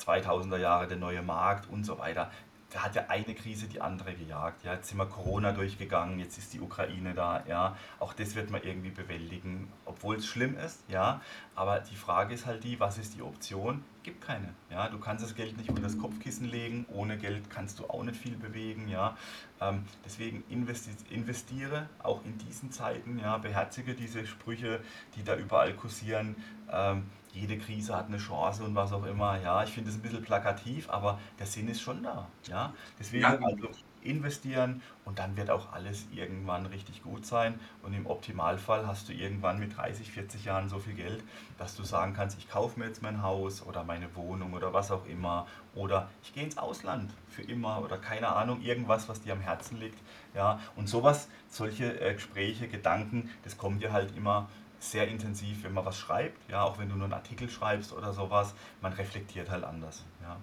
2000er 0.00 0.58
Jahre 0.58 0.88
der 0.88 0.96
neue 0.96 1.22
Markt 1.22 1.68
und 1.70 1.84
so 1.84 1.98
weiter 1.98 2.30
da 2.70 2.84
hat 2.84 2.94
ja 2.94 3.06
eine 3.08 3.34
Krise 3.34 3.66
die 3.66 3.80
andere 3.80 4.12
gejagt. 4.14 4.64
Ja, 4.64 4.74
jetzt 4.74 4.88
sind 4.88 4.98
wir 4.98 5.06
Corona 5.06 5.52
durchgegangen, 5.52 6.18
jetzt 6.18 6.36
ist 6.36 6.52
die 6.52 6.60
Ukraine 6.60 7.14
da. 7.14 7.42
Ja, 7.46 7.76
auch 7.98 8.12
das 8.12 8.34
wird 8.34 8.50
man 8.50 8.62
irgendwie 8.62 8.90
bewältigen, 8.90 9.72
obwohl 9.86 10.16
es 10.16 10.26
schlimm 10.26 10.58
ist. 10.58 10.82
Ja, 10.88 11.22
aber 11.54 11.80
die 11.80 11.96
Frage 11.96 12.34
ist 12.34 12.44
halt 12.44 12.64
die, 12.64 12.78
was 12.78 12.98
ist 12.98 13.16
die 13.16 13.22
Option? 13.22 13.84
Gibt 14.02 14.22
keine. 14.24 14.54
Ja, 14.70 14.88
du 14.88 14.98
kannst 14.98 15.24
das 15.24 15.34
Geld 15.34 15.56
nicht 15.56 15.70
unter 15.70 15.82
das 15.82 15.98
Kopfkissen 15.98 16.46
legen. 16.46 16.84
Ohne 16.90 17.16
Geld 17.16 17.48
kannst 17.48 17.78
du 17.78 17.88
auch 17.88 18.02
nicht 18.02 18.16
viel 18.16 18.36
bewegen. 18.36 18.88
Ja, 18.88 19.16
ähm, 19.60 19.84
deswegen 20.04 20.44
investi 20.50 20.90
investiere 21.10 21.88
auch 22.02 22.22
in 22.24 22.36
diesen 22.36 22.70
Zeiten. 22.70 23.18
Ja, 23.18 23.38
beherzige 23.38 23.94
diese 23.94 24.26
Sprüche, 24.26 24.80
die 25.16 25.24
da 25.24 25.36
überall 25.36 25.72
kursieren. 25.72 26.36
Ähm, 26.70 27.04
jede 27.40 27.58
Krise 27.58 27.96
hat 27.96 28.06
eine 28.08 28.18
Chance 28.18 28.64
und 28.64 28.74
was 28.74 28.92
auch 28.92 29.04
immer. 29.04 29.40
Ja, 29.40 29.62
ich 29.64 29.70
finde 29.70 29.90
es 29.90 29.96
ein 29.96 30.02
bisschen 30.02 30.22
plakativ, 30.22 30.88
aber 30.90 31.18
der 31.38 31.46
Sinn 31.46 31.68
ist 31.68 31.80
schon 31.80 32.02
da. 32.02 32.28
Ja, 32.46 32.74
deswegen 32.98 33.22
Ja, 33.22 33.38
also 33.44 33.68
investieren 34.02 34.80
und 35.04 35.18
dann 35.18 35.36
wird 35.36 35.50
auch 35.50 35.72
alles 35.72 36.06
irgendwann 36.12 36.66
richtig 36.66 37.02
gut 37.02 37.26
sein. 37.26 37.58
Und 37.82 37.94
im 37.94 38.06
Optimalfall 38.06 38.86
hast 38.86 39.08
du 39.08 39.12
irgendwann 39.12 39.58
mit 39.58 39.76
30, 39.76 40.10
40 40.12 40.44
Jahren 40.44 40.68
so 40.68 40.78
viel 40.78 40.94
Geld, 40.94 41.24
dass 41.58 41.74
du 41.76 41.82
sagen 41.84 42.14
kannst, 42.14 42.38
ich 42.38 42.48
kaufe 42.48 42.78
mir 42.78 42.86
jetzt 42.86 43.02
mein 43.02 43.22
Haus 43.22 43.62
oder 43.62 43.84
meine 43.84 44.14
Wohnung 44.16 44.52
oder 44.54 44.72
was 44.72 44.90
auch 44.90 45.04
immer. 45.06 45.46
Oder 45.74 46.08
ich 46.22 46.32
gehe 46.32 46.44
ins 46.44 46.58
Ausland 46.58 47.12
für 47.28 47.42
immer 47.42 47.82
oder 47.82 47.98
keine 47.98 48.28
Ahnung, 48.34 48.60
irgendwas, 48.62 49.08
was 49.08 49.20
dir 49.20 49.32
am 49.32 49.40
Herzen 49.40 49.78
liegt. 49.78 49.98
Ja, 50.34 50.60
und 50.76 50.88
sowas, 50.88 51.28
solche 51.48 52.00
äh, 52.00 52.14
Gespräche, 52.14 52.68
Gedanken, 52.68 53.30
das 53.44 53.56
kommt 53.58 53.82
dir 53.82 53.92
halt 53.92 54.16
immer 54.16 54.48
sehr 54.80 55.08
intensiv, 55.08 55.64
wenn 55.64 55.72
man 55.74 55.84
was 55.84 55.98
schreibt. 55.98 56.50
Ja, 56.50 56.62
auch 56.62 56.78
wenn 56.78 56.88
du 56.88 56.94
nur 56.94 57.04
einen 57.04 57.14
Artikel 57.14 57.50
schreibst 57.50 57.92
oder 57.92 58.12
sowas, 58.12 58.54
man 58.80 58.92
reflektiert 58.92 59.50
halt 59.50 59.64
anders. 59.64 60.04
Ja, 60.22 60.36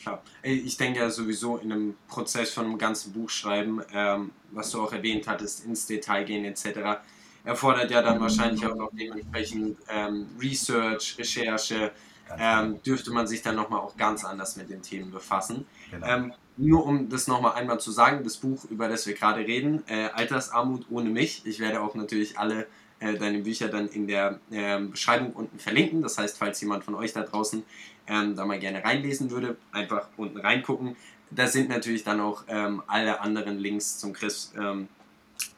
Klar. 0.00 0.22
Ich 0.42 0.76
denke 0.76 1.00
ja 1.00 1.10
sowieso 1.10 1.56
in 1.56 1.72
einem 1.72 1.96
Prozess 2.06 2.52
von 2.52 2.66
einem 2.66 2.78
ganzen 2.78 3.12
Buch 3.12 3.30
schreiben, 3.30 3.82
ähm, 3.92 4.30
was 4.52 4.70
du 4.70 4.80
auch 4.82 4.92
erwähnt 4.92 5.26
hattest, 5.26 5.64
ins 5.64 5.86
Detail 5.86 6.24
gehen 6.24 6.44
etc., 6.44 7.00
erfordert 7.44 7.90
ja 7.90 8.02
dann 8.02 8.20
wahrscheinlich 8.20 8.64
auch 8.66 8.74
noch 8.74 8.90
dementsprechend 8.92 9.78
ähm, 9.88 10.26
Research, 10.40 11.16
Recherche, 11.18 11.92
ganz 12.28 12.40
genau. 12.40 12.62
ähm, 12.62 12.82
dürfte 12.82 13.10
man 13.10 13.26
sich 13.26 13.42
dann 13.42 13.56
nochmal 13.56 13.80
auch 13.80 13.96
ganz 13.96 14.24
anders 14.24 14.56
mit 14.56 14.68
den 14.68 14.82
Themen 14.82 15.10
befassen. 15.10 15.66
Genau. 15.90 16.06
Ähm, 16.06 16.32
nur 16.56 16.84
um 16.84 17.08
das 17.08 17.26
nochmal 17.26 17.52
einmal 17.52 17.80
zu 17.80 17.90
sagen, 17.90 18.22
das 18.22 18.36
Buch, 18.36 18.64
über 18.64 18.88
das 18.88 19.06
wir 19.06 19.14
gerade 19.14 19.40
reden, 19.40 19.82
äh, 19.86 20.08
Altersarmut 20.08 20.86
ohne 20.90 21.08
mich. 21.08 21.46
Ich 21.46 21.60
werde 21.60 21.80
auch 21.80 21.94
natürlich 21.94 22.38
alle 22.38 22.66
äh, 23.00 23.14
deine 23.14 23.40
Bücher 23.40 23.68
dann 23.68 23.88
in 23.88 24.06
der 24.06 24.40
ähm, 24.50 24.90
Beschreibung 24.90 25.32
unten 25.32 25.58
verlinken. 25.58 26.02
Das 26.02 26.18
heißt, 26.18 26.38
falls 26.38 26.60
jemand 26.60 26.84
von 26.84 26.94
euch 26.94 27.12
da 27.12 27.22
draußen 27.22 27.62
ähm, 28.06 28.36
da 28.36 28.44
mal 28.44 28.58
gerne 28.58 28.82
reinlesen 28.82 29.30
würde, 29.30 29.56
einfach 29.72 30.08
unten 30.16 30.38
reingucken. 30.38 30.96
Da 31.30 31.46
sind 31.46 31.68
natürlich 31.68 32.04
dann 32.04 32.20
auch 32.20 32.44
ähm, 32.48 32.82
alle 32.86 33.20
anderen 33.20 33.58
Links 33.58 33.98
zum 33.98 34.12
Chris 34.12 34.52
ähm, 34.58 34.88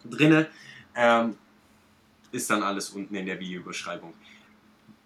drinne. 0.05 0.49
Ähm, 0.95 1.36
ist 2.32 2.51
dann 2.51 2.62
alles 2.62 2.91
unten 2.91 3.14
in 3.14 3.26
der 3.26 3.41
Videobeschreibung. 3.41 4.14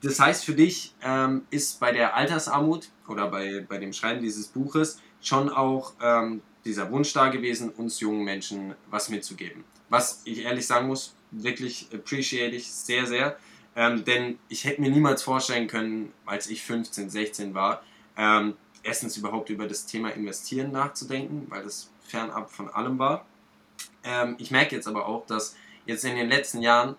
Das 0.03 0.21
heißt, 0.21 0.45
für 0.45 0.55
dich 0.55 0.95
ähm, 1.03 1.47
ist 1.51 1.81
bei 1.81 1.93
der 1.93 2.15
Altersarmut 2.15 2.91
oder 3.09 3.29
bei, 3.31 3.65
bei 3.67 3.79
dem 3.79 3.93
Schreiben 3.93 4.21
dieses 4.21 4.49
Buches 4.49 5.01
schon 5.23 5.49
auch 5.49 5.95
ähm, 6.03 6.43
dieser 6.65 6.91
Wunsch 6.91 7.13
da 7.13 7.29
gewesen, 7.29 7.71
uns 7.71 8.01
jungen 8.01 8.25
Menschen 8.25 8.75
was 8.91 9.09
mitzugeben. 9.09 9.65
Was 9.89 10.23
ich 10.25 10.41
ehrlich 10.41 10.67
sagen 10.67 10.89
muss, 10.89 11.15
wirklich 11.43 11.89
appreciate 11.93 12.55
ich 12.55 12.73
sehr, 12.73 13.07
sehr. 13.07 13.37
Ähm, 13.77 14.05
denn 14.05 14.39
ich 14.49 14.65
hätte 14.65 14.81
mir 14.81 14.91
niemals 14.91 15.23
vorstellen 15.23 15.67
können, 15.67 16.13
als 16.27 16.49
ich 16.49 16.63
15, 16.63 17.11
16 17.11 17.55
war, 17.55 17.83
ähm, 18.17 18.55
erstens 18.83 19.17
überhaupt 19.17 19.51
über 19.51 19.67
das 19.67 19.87
Thema 19.87 20.11
Investieren 20.11 20.71
nachzudenken, 20.71 21.47
weil 21.49 21.65
das 21.65 21.91
fernab 22.07 22.51
von 22.51 22.69
allem 22.69 22.99
war. 22.99 23.27
Ähm, 24.05 24.37
ich 24.39 24.51
merke 24.51 24.77
jetzt 24.77 24.87
aber 24.87 25.07
auch, 25.07 25.27
dass 25.27 25.57
jetzt 25.87 26.05
in 26.05 26.15
den 26.15 26.29
letzten 26.29 26.63
Jahren 26.63 26.95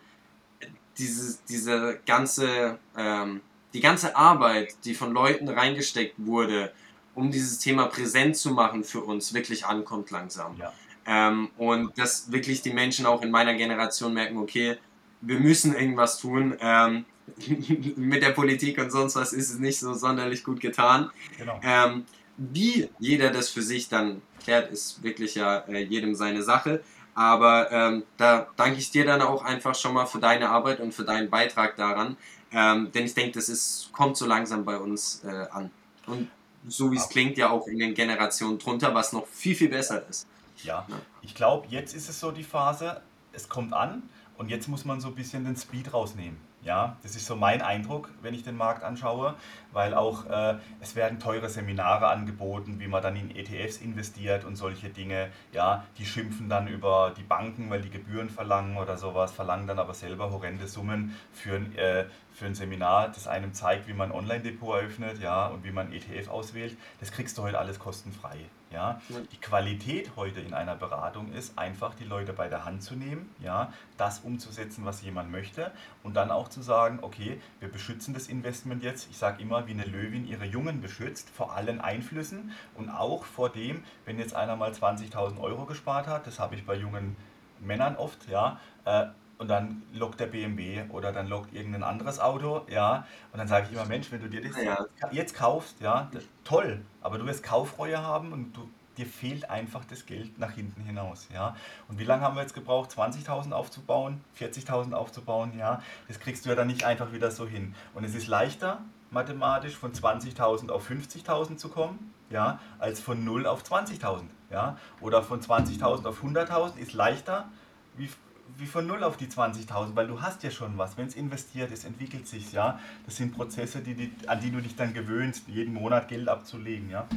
diese, 0.98 1.38
diese 1.48 2.00
ganze, 2.06 2.80
ähm, 2.98 3.42
die 3.74 3.80
ganze 3.80 4.16
Arbeit, 4.16 4.76
die 4.84 4.96
von 4.96 5.14
Leuten 5.14 5.48
reingesteckt 5.48 6.16
wurde, 6.18 6.74
um 7.14 7.32
dieses 7.32 7.60
Thema 7.60 7.86
präsent 7.88 8.36
zu 8.36 8.52
machen 8.52 8.84
für 8.84 9.02
uns, 9.02 9.34
wirklich 9.34 9.66
ankommt 9.66 10.12
langsam. 10.12 10.58
Ja, 10.58 10.74
Ähm, 11.06 11.50
und 11.58 11.98
dass 11.98 12.32
wirklich 12.32 12.62
die 12.62 12.74
Menschen 12.74 13.06
auch 13.06 13.22
in 13.22 13.32
meiner 13.32 13.54
Generation 13.54 14.14
merken, 14.14 14.38
okay, 14.38 14.78
wir 15.22 15.40
müssen 15.40 15.76
irgendwas 15.76 16.20
tun. 16.20 16.58
Ähm, 16.60 17.06
mit 17.96 18.22
der 18.22 18.32
Politik 18.32 18.78
und 18.78 18.92
sonst 18.92 19.16
was 19.16 19.34
ist 19.34 19.50
es 19.50 19.60
nicht 19.60 19.80
so 19.80 19.94
sonderlich 19.94 20.44
gut 20.44 20.60
getan. 20.60 21.10
genau. 21.38 21.60
Ähm, 21.64 22.06
wie 22.38 22.90
jeder 23.00 23.30
das 23.32 23.50
für 23.50 23.62
sich 23.62 23.90
dann 23.90 24.22
klärt, 24.44 24.72
ist 24.72 25.02
wirklich 25.04 25.36
ja 25.36 25.60
äh, 25.68 25.84
jedem 25.84 26.16
seine 26.16 26.44
Sache. 26.44 26.84
Aber 27.14 27.72
ähm, 27.72 28.04
da 28.18 28.48
danke 28.58 28.78
ich 28.78 28.92
dir 28.92 29.06
dann 29.06 29.22
auch 29.22 29.44
einfach 29.44 29.74
schon 29.74 29.94
mal 29.94 30.06
für 30.06 30.20
deine 30.20 30.50
Arbeit 30.50 30.82
und 30.82 30.94
für 30.94 31.06
deinen 31.06 31.30
Beitrag 31.30 31.78
daran. 31.78 32.18
Ähm, 32.52 32.92
denn 32.92 33.06
ich 33.06 33.14
denke, 33.14 33.32
das 33.32 33.48
ist, 33.48 33.90
kommt 33.94 34.18
so 34.18 34.26
langsam 34.26 34.66
bei 34.66 34.78
uns 34.78 35.24
äh, 35.24 35.48
an. 35.52 35.72
Und 36.08 36.30
so 36.68 36.92
wie 36.92 36.98
es 36.98 37.08
klingt, 37.08 37.38
ja 37.38 37.50
auch 37.50 37.68
in 37.68 37.80
den 37.80 37.94
Generationen 37.94 38.60
drunter, 38.60 38.94
was 38.94 39.14
noch 39.14 39.28
viel, 39.28 39.56
viel 39.56 39.70
besser 39.70 40.04
ist. 40.10 40.28
Ja, 40.66 40.88
ich 41.22 41.36
glaube, 41.36 41.68
jetzt 41.70 41.94
ist 41.94 42.10
es 42.10 42.20
so 42.20 42.32
die 42.32 42.44
Phase, 42.44 43.02
es 43.34 43.50
kommt 43.50 43.74
an 43.74 44.04
und 44.38 44.50
jetzt 44.50 44.68
muss 44.68 44.84
man 44.84 45.00
so 45.00 45.10
ein 45.10 45.16
bisschen 45.16 45.46
den 45.46 45.56
Speed 45.56 45.94
rausnehmen. 45.94 46.38
Ja, 46.64 46.98
das 47.04 47.16
ist 47.16 47.28
so 47.28 47.36
mein 47.36 47.62
Eindruck, 47.62 48.10
wenn 48.24 48.34
ich 48.34 48.44
den 48.44 48.58
Markt 48.58 48.84
anschaue, 48.84 49.36
weil 49.72 49.94
auch 49.94 50.26
äh, 50.26 50.56
es 50.80 50.96
werden 50.96 51.20
teure 51.20 51.48
Seminare 51.48 52.08
angeboten, 52.08 52.80
wie 52.80 52.88
man 52.88 53.04
dann 53.04 53.16
in 53.16 53.36
ETFs 53.36 53.78
investiert 53.78 54.46
und 54.46 54.56
solche 54.56 54.90
Dinge. 54.90 55.30
Ja, 55.52 55.86
die 56.00 56.08
schimpfen 56.08 56.50
dann 56.50 56.68
über 56.68 57.14
die 57.16 57.22
Banken, 57.22 57.70
weil 57.70 57.84
die 57.84 57.92
Gebühren 57.92 58.32
verlangen 58.32 58.78
oder 58.78 58.98
sowas, 58.98 59.32
verlangen 59.32 59.68
dann 59.68 59.78
aber 59.78 59.94
selber 59.94 60.32
horrende 60.32 60.68
Summen 60.68 61.16
für 61.32 61.58
ein, 61.58 61.76
äh, 61.78 62.06
für 62.34 62.48
ein 62.48 62.56
Seminar, 62.56 63.10
das 63.10 63.28
einem 63.28 63.54
zeigt, 63.54 63.88
wie 63.88 63.94
man 63.94 64.12
ein 64.12 64.18
Online-Depot 64.18 64.76
eröffnet, 64.76 65.20
ja, 65.20 65.46
und 65.46 65.64
wie 65.64 65.72
man 65.72 65.94
ETF 65.94 66.30
auswählt. 66.30 66.76
Das 67.00 67.12
kriegst 67.12 67.38
du 67.38 67.44
heute 67.44 67.60
alles 67.60 67.78
kostenfrei. 67.78 68.40
Ja. 68.76 69.00
Die 69.32 69.38
Qualität 69.38 70.12
heute 70.18 70.42
in 70.42 70.54
einer 70.54 70.76
Beratung 70.76 71.32
ist 71.32 71.58
einfach, 71.58 71.96
die 71.96 72.04
Leute 72.04 72.34
bei 72.34 72.50
der 72.50 72.66
Hand 72.66 72.84
zu 72.84 72.96
nehmen, 72.96 73.34
ja, 73.40 73.72
das 73.98 74.20
umzusetzen, 74.20 74.84
was 74.84 75.02
jemand 75.02 75.32
möchte 75.32 75.72
und 76.04 76.14
dann 76.16 76.30
auch 76.30 76.50
zu 76.50 76.62
sagen, 76.62 77.00
okay, 77.02 77.40
wir 77.62 77.70
beschützen 77.70 78.14
das 78.14 78.28
Investment 78.28 78.84
jetzt. 78.84 79.08
Ich 79.10 79.18
sage 79.18 79.42
immer, 79.42 79.66
wie 79.68 79.72
eine 79.72 79.86
Löwin 79.86 80.28
ihre 80.28 80.46
Jungen 80.46 80.82
beschützt 80.82 81.30
vor 81.30 81.56
allen 81.56 81.80
Einflüssen 81.80 82.52
und 82.76 82.90
auch 82.90 83.24
vor 83.24 83.50
dem, 83.50 83.84
wenn 84.04 84.20
jetzt 84.20 84.36
einer 84.36 84.58
mal 84.58 84.72
20.000 84.72 85.40
Euro 85.40 85.66
gespart 85.66 86.08
hat, 86.08 86.28
das 86.28 86.40
habe 86.40 86.56
ich 86.56 86.66
bei 86.66 86.76
jungen 86.76 87.16
Männern 87.62 87.96
oft, 87.96 88.28
ja, 88.28 88.60
äh, 88.84 89.06
und 89.38 89.48
dann 89.48 89.82
lockt 89.94 90.20
der 90.20 90.28
BMW 90.28 90.84
oder 90.90 91.12
dann 91.12 91.28
lockt 91.28 91.54
irgendein 91.54 91.84
anderes 91.84 92.20
Auto, 92.20 92.62
ja, 92.70 93.06
und 93.32 93.40
dann 93.40 93.48
sage 93.48 93.68
ich 93.68 93.74
immer, 93.74 93.86
Mensch, 93.86 94.12
wenn 94.12 94.22
du 94.22 94.30
dir 94.30 94.42
das 94.42 94.62
Ja. 94.62 94.86
jetzt 95.12 95.36
kaufst, 95.36 95.80
ja, 95.82 96.08
das, 96.12 96.24
toll, 96.44 96.82
aber 97.02 97.18
du 97.18 97.26
wirst 97.26 97.44
Kaufreue 97.44 98.02
haben 98.02 98.32
und 98.32 98.54
du, 98.56 98.70
dir 98.98 99.06
fehlt 99.06 99.50
einfach 99.50 99.84
das 99.86 100.06
Geld 100.06 100.40
nach 100.40 100.52
hinten 100.52 100.82
hinaus, 100.84 101.28
ja. 101.34 101.56
Und 101.90 102.00
wie 102.00 102.06
lange 102.06 102.22
haben 102.22 102.36
wir 102.36 102.42
jetzt 102.42 102.54
gebraucht, 102.54 102.92
20.000 102.92 103.52
aufzubauen, 103.52 104.22
40.000 104.40 104.94
aufzubauen, 104.94 105.58
ja, 105.58 105.82
das 106.08 106.20
kriegst 106.20 106.46
du 106.46 106.50
ja 106.50 106.56
dann 106.56 106.68
nicht 106.68 106.86
einfach 106.86 107.12
wieder 107.12 107.30
so 107.30 107.46
hin. 107.46 107.76
Und 107.94 108.06
es 108.06 108.16
ist 108.16 108.28
leichter, 108.28 108.80
mathematisch 109.12 109.76
von 109.76 109.92
20.000 109.92 110.70
auf 110.70 110.90
50.000 110.90 111.58
zu 111.58 111.70
kommen, 111.70 112.14
ja, 112.30 112.60
als 112.80 113.02
von 113.02 113.24
0 113.24 113.46
auf 113.48 113.64
20.000, 113.64 114.24
ja, 114.50 114.78
oder 115.02 115.22
von 115.24 115.42
20.000 115.42 116.06
auf 116.08 116.24
100.000 116.24 116.78
ist 116.78 116.94
leichter, 116.94 117.50
wie, 117.98 118.10
wie 118.58 118.66
von 118.66 118.88
0 118.88 119.04
auf 119.04 119.18
die 119.18 119.28
20.000, 119.28 119.96
weil 119.96 120.08
du 120.08 120.22
hast 120.22 120.44
ja 120.44 120.52
schon 120.52 120.78
was. 120.78 120.98
Wenn 120.98 121.08
es 121.08 121.16
investiert 121.16 121.72
ist, 121.72 121.86
entwickelt 121.86 122.28
sich 122.28 122.54
ja. 122.54 122.80
Das 123.06 123.18
sind 123.18 123.36
Prozesse, 123.36 123.82
die, 123.82 123.96
die, 123.96 124.12
an 124.28 124.40
die 124.40 124.52
du 124.52 124.62
dich 124.62 124.76
dann 124.76 124.94
gewöhnst, 124.94 125.44
jeden 125.48 125.74
Monat 125.74 126.08
Geld 126.08 126.30
abzulegen, 126.30 126.90
ja. 126.90 127.08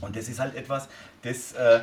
Und 0.00 0.16
das 0.16 0.28
ist 0.28 0.40
halt 0.40 0.54
etwas, 0.54 0.88
das 1.22 1.52
äh, 1.52 1.80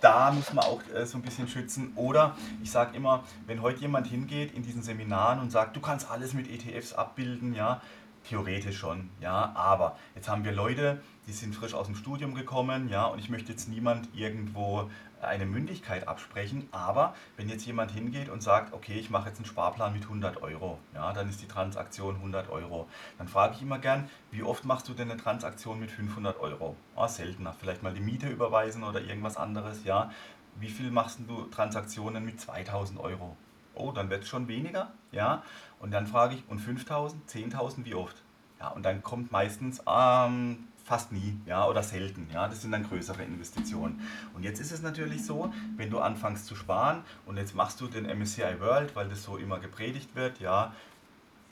da 0.00 0.30
muss 0.32 0.52
man 0.52 0.64
auch 0.64 0.82
äh, 0.94 1.06
so 1.06 1.16
ein 1.16 1.22
bisschen 1.22 1.48
schützen. 1.48 1.92
Oder 1.96 2.36
ich 2.62 2.70
sage 2.70 2.94
immer, 2.96 3.24
wenn 3.46 3.62
heute 3.62 3.80
jemand 3.80 4.06
hingeht 4.06 4.52
in 4.52 4.62
diesen 4.62 4.82
Seminaren 4.82 5.40
und 5.40 5.50
sagt, 5.50 5.76
du 5.76 5.80
kannst 5.80 6.10
alles 6.10 6.34
mit 6.34 6.50
ETFs 6.50 6.92
abbilden, 6.92 7.54
ja, 7.54 7.80
theoretisch 8.28 8.78
schon, 8.78 9.10
ja, 9.20 9.52
aber 9.54 9.96
jetzt 10.14 10.28
haben 10.28 10.44
wir 10.44 10.52
Leute, 10.52 11.00
die 11.26 11.32
sind 11.32 11.54
frisch 11.54 11.74
aus 11.74 11.86
dem 11.86 11.94
Studium 11.94 12.34
gekommen, 12.34 12.88
ja, 12.88 13.06
und 13.06 13.18
ich 13.18 13.30
möchte 13.30 13.52
jetzt 13.52 13.68
niemand 13.68 14.08
irgendwo 14.14 14.90
eine 15.26 15.46
Mündigkeit 15.46 16.08
absprechen, 16.08 16.68
aber 16.72 17.14
wenn 17.36 17.48
jetzt 17.48 17.66
jemand 17.66 17.90
hingeht 17.90 18.28
und 18.28 18.42
sagt, 18.42 18.72
okay, 18.72 18.98
ich 18.98 19.10
mache 19.10 19.28
jetzt 19.28 19.38
einen 19.38 19.46
Sparplan 19.46 19.92
mit 19.92 20.02
100 20.04 20.42
Euro, 20.42 20.78
ja, 20.94 21.12
dann 21.12 21.28
ist 21.28 21.42
die 21.42 21.48
Transaktion 21.48 22.16
100 22.16 22.50
Euro. 22.50 22.88
Dann 23.18 23.28
frage 23.28 23.54
ich 23.54 23.62
immer 23.62 23.78
gern, 23.78 24.08
wie 24.30 24.42
oft 24.42 24.64
machst 24.64 24.88
du 24.88 24.94
denn 24.94 25.10
eine 25.10 25.20
Transaktion 25.20 25.80
mit 25.80 25.90
500 25.90 26.38
Euro? 26.40 26.76
Ah, 26.96 27.08
seltener, 27.08 27.52
vielleicht 27.52 27.82
mal 27.82 27.92
die 27.92 28.00
Miete 28.00 28.28
überweisen 28.28 28.84
oder 28.84 29.00
irgendwas 29.00 29.36
anderes, 29.36 29.84
ja. 29.84 30.10
Wie 30.56 30.68
viel 30.68 30.90
machst 30.90 31.18
du 31.26 31.44
Transaktionen 31.46 32.24
mit 32.24 32.40
2000 32.40 33.00
Euro? 33.00 33.36
Oh, 33.74 33.90
dann 33.90 34.08
wird 34.10 34.22
es 34.22 34.28
schon 34.28 34.46
weniger, 34.46 34.92
ja. 35.10 35.42
Und 35.80 35.90
dann 35.90 36.06
frage 36.06 36.36
ich, 36.36 36.44
und 36.48 36.60
5000, 36.60 37.28
10.000, 37.28 37.84
wie 37.84 37.94
oft? 37.94 38.16
Ja, 38.60 38.68
und 38.68 38.84
dann 38.84 39.02
kommt 39.02 39.32
meistens 39.32 39.82
ähm, 39.86 40.68
fast 40.84 41.12
nie, 41.12 41.38
ja, 41.46 41.66
oder 41.66 41.82
selten, 41.82 42.28
ja. 42.32 42.46
Das 42.46 42.62
sind 42.62 42.72
dann 42.72 42.84
größere 42.84 43.22
Investitionen. 43.22 44.00
Und 44.34 44.42
jetzt 44.42 44.60
ist 44.60 44.70
es 44.70 44.82
natürlich 44.82 45.24
so, 45.24 45.52
wenn 45.76 45.90
du 45.90 45.98
anfängst 45.98 46.46
zu 46.46 46.54
sparen 46.54 47.02
und 47.26 47.38
jetzt 47.38 47.54
machst 47.54 47.80
du 47.80 47.88
den 47.88 48.04
MSCI 48.04 48.60
World, 48.60 48.94
weil 48.94 49.08
das 49.08 49.24
so 49.24 49.36
immer 49.36 49.58
gepredigt 49.58 50.14
wird, 50.14 50.40
ja, 50.40 50.72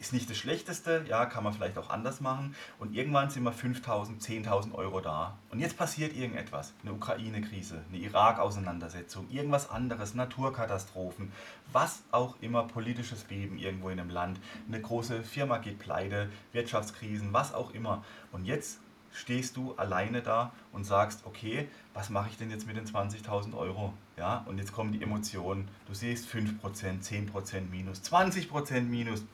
ist 0.03 0.13
nicht 0.13 0.29
das 0.29 0.37
Schlechteste, 0.37 1.05
ja, 1.09 1.27
kann 1.27 1.45
man 1.45 1.53
vielleicht 1.53 1.79
auch 1.79 1.89
anders 1.89 2.21
machen. 2.21 2.57
Und 2.81 2.93
irgendwann 2.95 3.31
sind 3.31 3.45
wir 3.45 3.53
5.000, 3.53 4.21
10.000 4.21 4.75
Euro 4.75 5.01
da. 5.01 5.39
Und 5.51 5.61
jetzt 5.61 5.79
passiert 5.79 6.17
irgendetwas. 6.17 6.75
Eine 6.83 6.93
Ukraine-Krise, 6.93 7.83
eine 7.89 7.99
Irak-Auseinandersetzung, 7.99 9.31
irgendwas 9.31 9.71
anderes, 9.71 10.15
Naturkatastrophen, 10.15 11.31
was 11.73 12.03
auch 12.11 12.35
immer, 12.41 12.65
politisches 12.65 13.23
Beben 13.23 13.59
irgendwo 13.59 13.91
in 13.91 14.01
einem 14.01 14.11
Land, 14.11 14.41
eine 14.67 14.81
große 14.81 15.23
Firma 15.23 15.59
geht 15.59 15.79
pleite, 15.79 16.29
Wirtschaftskrisen, 16.53 17.33
was 17.33 17.55
auch 17.55 17.73
immer. 17.73 18.05
Und 18.33 18.45
jetzt 18.45 18.81
stehst 19.13 19.57
du 19.57 19.75
alleine 19.77 20.23
da 20.23 20.53
und 20.73 20.85
sagst, 20.85 21.25
okay, 21.25 21.69
was 21.95 22.11
mache 22.11 22.29
ich 22.31 22.37
denn 22.37 22.51
jetzt 22.51 22.67
mit 22.67 22.77
den 22.77 22.87
20.000 22.87 23.57
Euro? 23.57 23.93
Ja, 24.17 24.45
und 24.47 24.59
jetzt 24.59 24.73
kommen 24.73 24.93
die 24.93 25.03
Emotionen. 25.03 25.69
Du 25.87 25.95
siehst 25.95 26.29
5%, 26.29 26.59
10% 26.63 27.71
Minus, 27.71 28.03
20% 28.03 28.83
Minus. 28.83 29.25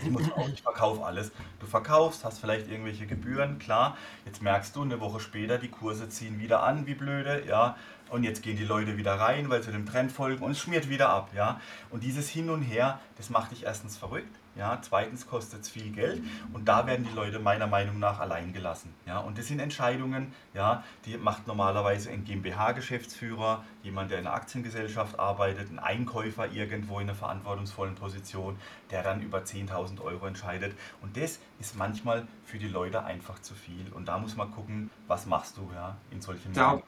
Ich 0.00 0.10
muss 0.10 0.30
auch, 0.32 0.48
ich 0.48 0.62
verkaufe 0.62 1.04
alles. 1.04 1.32
Du 1.60 1.66
verkaufst, 1.66 2.24
hast 2.24 2.38
vielleicht 2.38 2.68
irgendwelche 2.68 3.06
Gebühren, 3.06 3.58
klar. 3.58 3.96
Jetzt 4.24 4.40
merkst 4.40 4.74
du 4.74 4.82
eine 4.82 5.00
Woche 5.00 5.20
später, 5.20 5.58
die 5.58 5.68
Kurse 5.68 6.08
ziehen 6.08 6.40
wieder 6.40 6.62
an, 6.62 6.86
wie 6.86 6.94
blöde, 6.94 7.44
ja. 7.46 7.76
Und 8.08 8.24
jetzt 8.24 8.42
gehen 8.42 8.56
die 8.56 8.64
Leute 8.64 8.96
wieder 8.96 9.14
rein, 9.14 9.50
weil 9.50 9.62
sie 9.62 9.70
dem 9.70 9.86
Trend 9.86 10.12
folgen 10.12 10.44
und 10.44 10.52
es 10.52 10.60
schmiert 10.60 10.88
wieder 10.88 11.10
ab, 11.10 11.30
ja. 11.34 11.60
Und 11.90 12.02
dieses 12.02 12.28
Hin 12.28 12.48
und 12.48 12.62
Her, 12.62 13.00
das 13.16 13.28
macht 13.28 13.50
dich 13.50 13.64
erstens 13.64 13.96
verrückt, 13.96 14.34
ja, 14.56 14.78
zweitens 14.82 15.26
kostet 15.26 15.62
es 15.62 15.70
viel 15.70 15.92
Geld 15.92 16.22
und 16.52 16.66
da 16.68 16.86
werden 16.86 17.06
die 17.08 17.14
Leute 17.14 17.38
meiner 17.38 17.66
Meinung 17.66 17.98
nach 17.98 18.20
allein 18.20 18.52
gelassen. 18.52 18.94
Ja, 19.06 19.18
und 19.18 19.38
das 19.38 19.48
sind 19.48 19.60
Entscheidungen, 19.60 20.32
ja, 20.54 20.84
die 21.06 21.16
macht 21.16 21.46
normalerweise 21.46 22.10
ein 22.10 22.24
GmbH-Geschäftsführer, 22.24 23.64
jemand, 23.82 24.10
der 24.10 24.18
in 24.18 24.26
einer 24.26 24.36
Aktiengesellschaft 24.36 25.18
arbeitet, 25.18 25.70
ein 25.70 25.78
Einkäufer 25.78 26.50
irgendwo 26.50 27.00
in 27.00 27.08
einer 27.08 27.14
verantwortungsvollen 27.14 27.94
Position, 27.94 28.56
der 28.90 29.02
dann 29.02 29.22
über 29.22 29.38
10.000 29.38 30.00
Euro 30.02 30.26
entscheidet. 30.26 30.76
Und 31.00 31.16
das 31.16 31.38
ist 31.58 31.76
manchmal 31.76 32.26
für 32.44 32.58
die 32.58 32.68
Leute 32.68 33.04
einfach 33.04 33.40
zu 33.40 33.54
viel. 33.54 33.90
Und 33.92 34.06
da 34.06 34.18
muss 34.18 34.36
man 34.36 34.50
gucken, 34.50 34.90
was 35.06 35.26
machst 35.26 35.56
du 35.56 35.70
ja, 35.74 35.96
in 36.10 36.20
solchen 36.20 36.52
da 36.52 36.82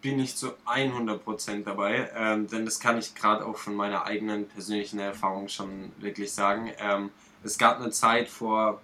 bin 0.00 0.18
ich 0.20 0.36
zu 0.36 0.52
100% 0.66 1.64
dabei, 1.64 2.10
ähm, 2.16 2.46
denn 2.46 2.64
das 2.64 2.78
kann 2.78 2.98
ich 2.98 3.14
gerade 3.14 3.44
auch 3.44 3.56
von 3.56 3.74
meiner 3.74 4.04
eigenen 4.04 4.46
persönlichen 4.46 4.98
Erfahrung 4.98 5.48
schon 5.48 5.92
wirklich 5.98 6.32
sagen. 6.32 6.70
Ähm, 6.78 7.10
es 7.42 7.58
gab 7.58 7.80
eine 7.80 7.90
Zeit 7.90 8.28
vor 8.28 8.80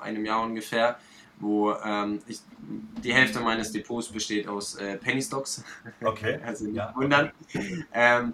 einem 0.00 0.24
Jahr 0.24 0.42
ungefähr, 0.42 0.98
wo 1.38 1.72
ähm, 1.84 2.20
ich, 2.26 2.40
die 3.02 3.12
Hälfte 3.12 3.40
meines 3.40 3.72
Depots 3.72 4.08
besteht 4.08 4.48
aus 4.48 4.76
äh, 4.76 4.96
Penny 4.96 5.20
Stocks. 5.20 5.64
Okay. 6.02 6.38
also 6.46 6.64
nicht 6.64 6.76
ja. 6.76 6.94
wundern. 6.94 7.32
Ähm, 7.92 8.32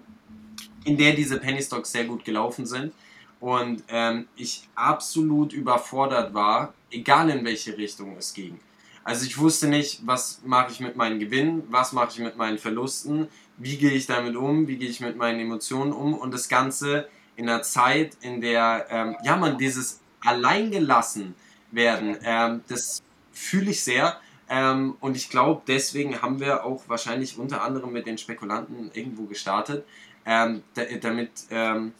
in 0.85 0.97
der 0.97 1.13
diese 1.13 1.39
Penny 1.39 1.61
Stocks 1.61 1.91
sehr 1.91 2.05
gut 2.05 2.23
gelaufen 2.23 2.65
sind 2.65 2.93
und 3.39 3.83
ähm, 3.89 4.27
ich 4.35 4.67
absolut 4.75 5.51
überfordert 5.53 6.33
war, 6.33 6.73
egal 6.91 7.29
in 7.29 7.43
welche 7.43 7.77
Richtung 7.77 8.15
es 8.17 8.33
ging. 8.33 8.59
Also 9.03 9.25
ich 9.25 9.37
wusste 9.37 9.67
nicht, 9.67 10.05
was 10.05 10.41
mache 10.45 10.71
ich 10.71 10.79
mit 10.79 10.95
meinen 10.95 11.19
Gewinnen, 11.19 11.63
was 11.69 11.91
mache 11.91 12.09
ich 12.11 12.19
mit 12.19 12.37
meinen 12.37 12.57
Verlusten, 12.57 13.27
wie 13.57 13.77
gehe 13.77 13.91
ich 13.91 14.05
damit 14.05 14.35
um, 14.35 14.67
wie 14.67 14.77
gehe 14.77 14.89
ich 14.89 15.01
mit 15.01 15.17
meinen 15.17 15.39
Emotionen 15.39 15.91
um 15.91 16.13
und 16.13 16.33
das 16.33 16.49
Ganze 16.49 17.07
in 17.35 17.49
einer 17.49 17.63
Zeit, 17.63 18.17
in 18.21 18.41
der, 18.41 18.87
ähm, 18.89 19.15
ja 19.23 19.37
man, 19.37 19.57
dieses 19.57 19.99
alleingelassen 20.23 21.33
werden, 21.71 22.17
ähm, 22.23 22.61
das 22.67 23.01
fühle 23.31 23.71
ich 23.71 23.83
sehr. 23.83 24.19
Ähm, 24.49 24.97
und 24.99 25.15
ich 25.15 25.29
glaube, 25.29 25.61
deswegen 25.65 26.21
haben 26.21 26.39
wir 26.39 26.65
auch 26.65 26.83
wahrscheinlich 26.87 27.39
unter 27.39 27.63
anderem 27.63 27.93
mit 27.93 28.05
den 28.05 28.17
Spekulanten 28.17 28.91
irgendwo 28.93 29.23
gestartet, 29.23 29.85
ähm, 30.25 30.61
damit 31.01 31.31
ähm, 31.49 31.93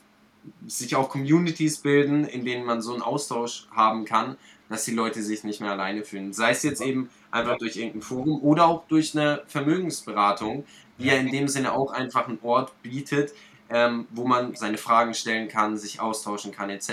sich 0.67 0.95
auch 0.95 1.09
Communities 1.09 1.77
bilden, 1.77 2.25
in 2.25 2.45
denen 2.45 2.65
man 2.65 2.81
so 2.81 2.93
einen 2.93 3.01
Austausch 3.01 3.67
haben 3.71 4.05
kann 4.05 4.37
dass 4.71 4.85
die 4.85 4.91
Leute 4.91 5.21
sich 5.21 5.43
nicht 5.43 5.61
mehr 5.61 5.71
alleine 5.71 6.03
fühlen. 6.03 6.33
Sei 6.33 6.51
es 6.51 6.63
jetzt 6.63 6.81
eben 6.81 7.09
einfach 7.29 7.57
durch 7.57 7.75
irgendein 7.75 8.01
Forum 8.01 8.41
oder 8.41 8.65
auch 8.65 8.85
durch 8.87 9.15
eine 9.15 9.43
Vermögensberatung, 9.47 10.65
die 10.97 11.07
ja 11.07 11.13
in 11.15 11.31
dem 11.31 11.47
Sinne 11.47 11.73
auch 11.73 11.91
einfach 11.91 12.27
einen 12.27 12.39
Ort 12.41 12.73
bietet, 12.81 13.33
ähm, 13.69 14.07
wo 14.11 14.25
man 14.25 14.55
seine 14.55 14.77
Fragen 14.77 15.13
stellen 15.13 15.47
kann, 15.47 15.77
sich 15.77 15.99
austauschen 15.99 16.51
kann 16.51 16.69
etc. 16.69 16.89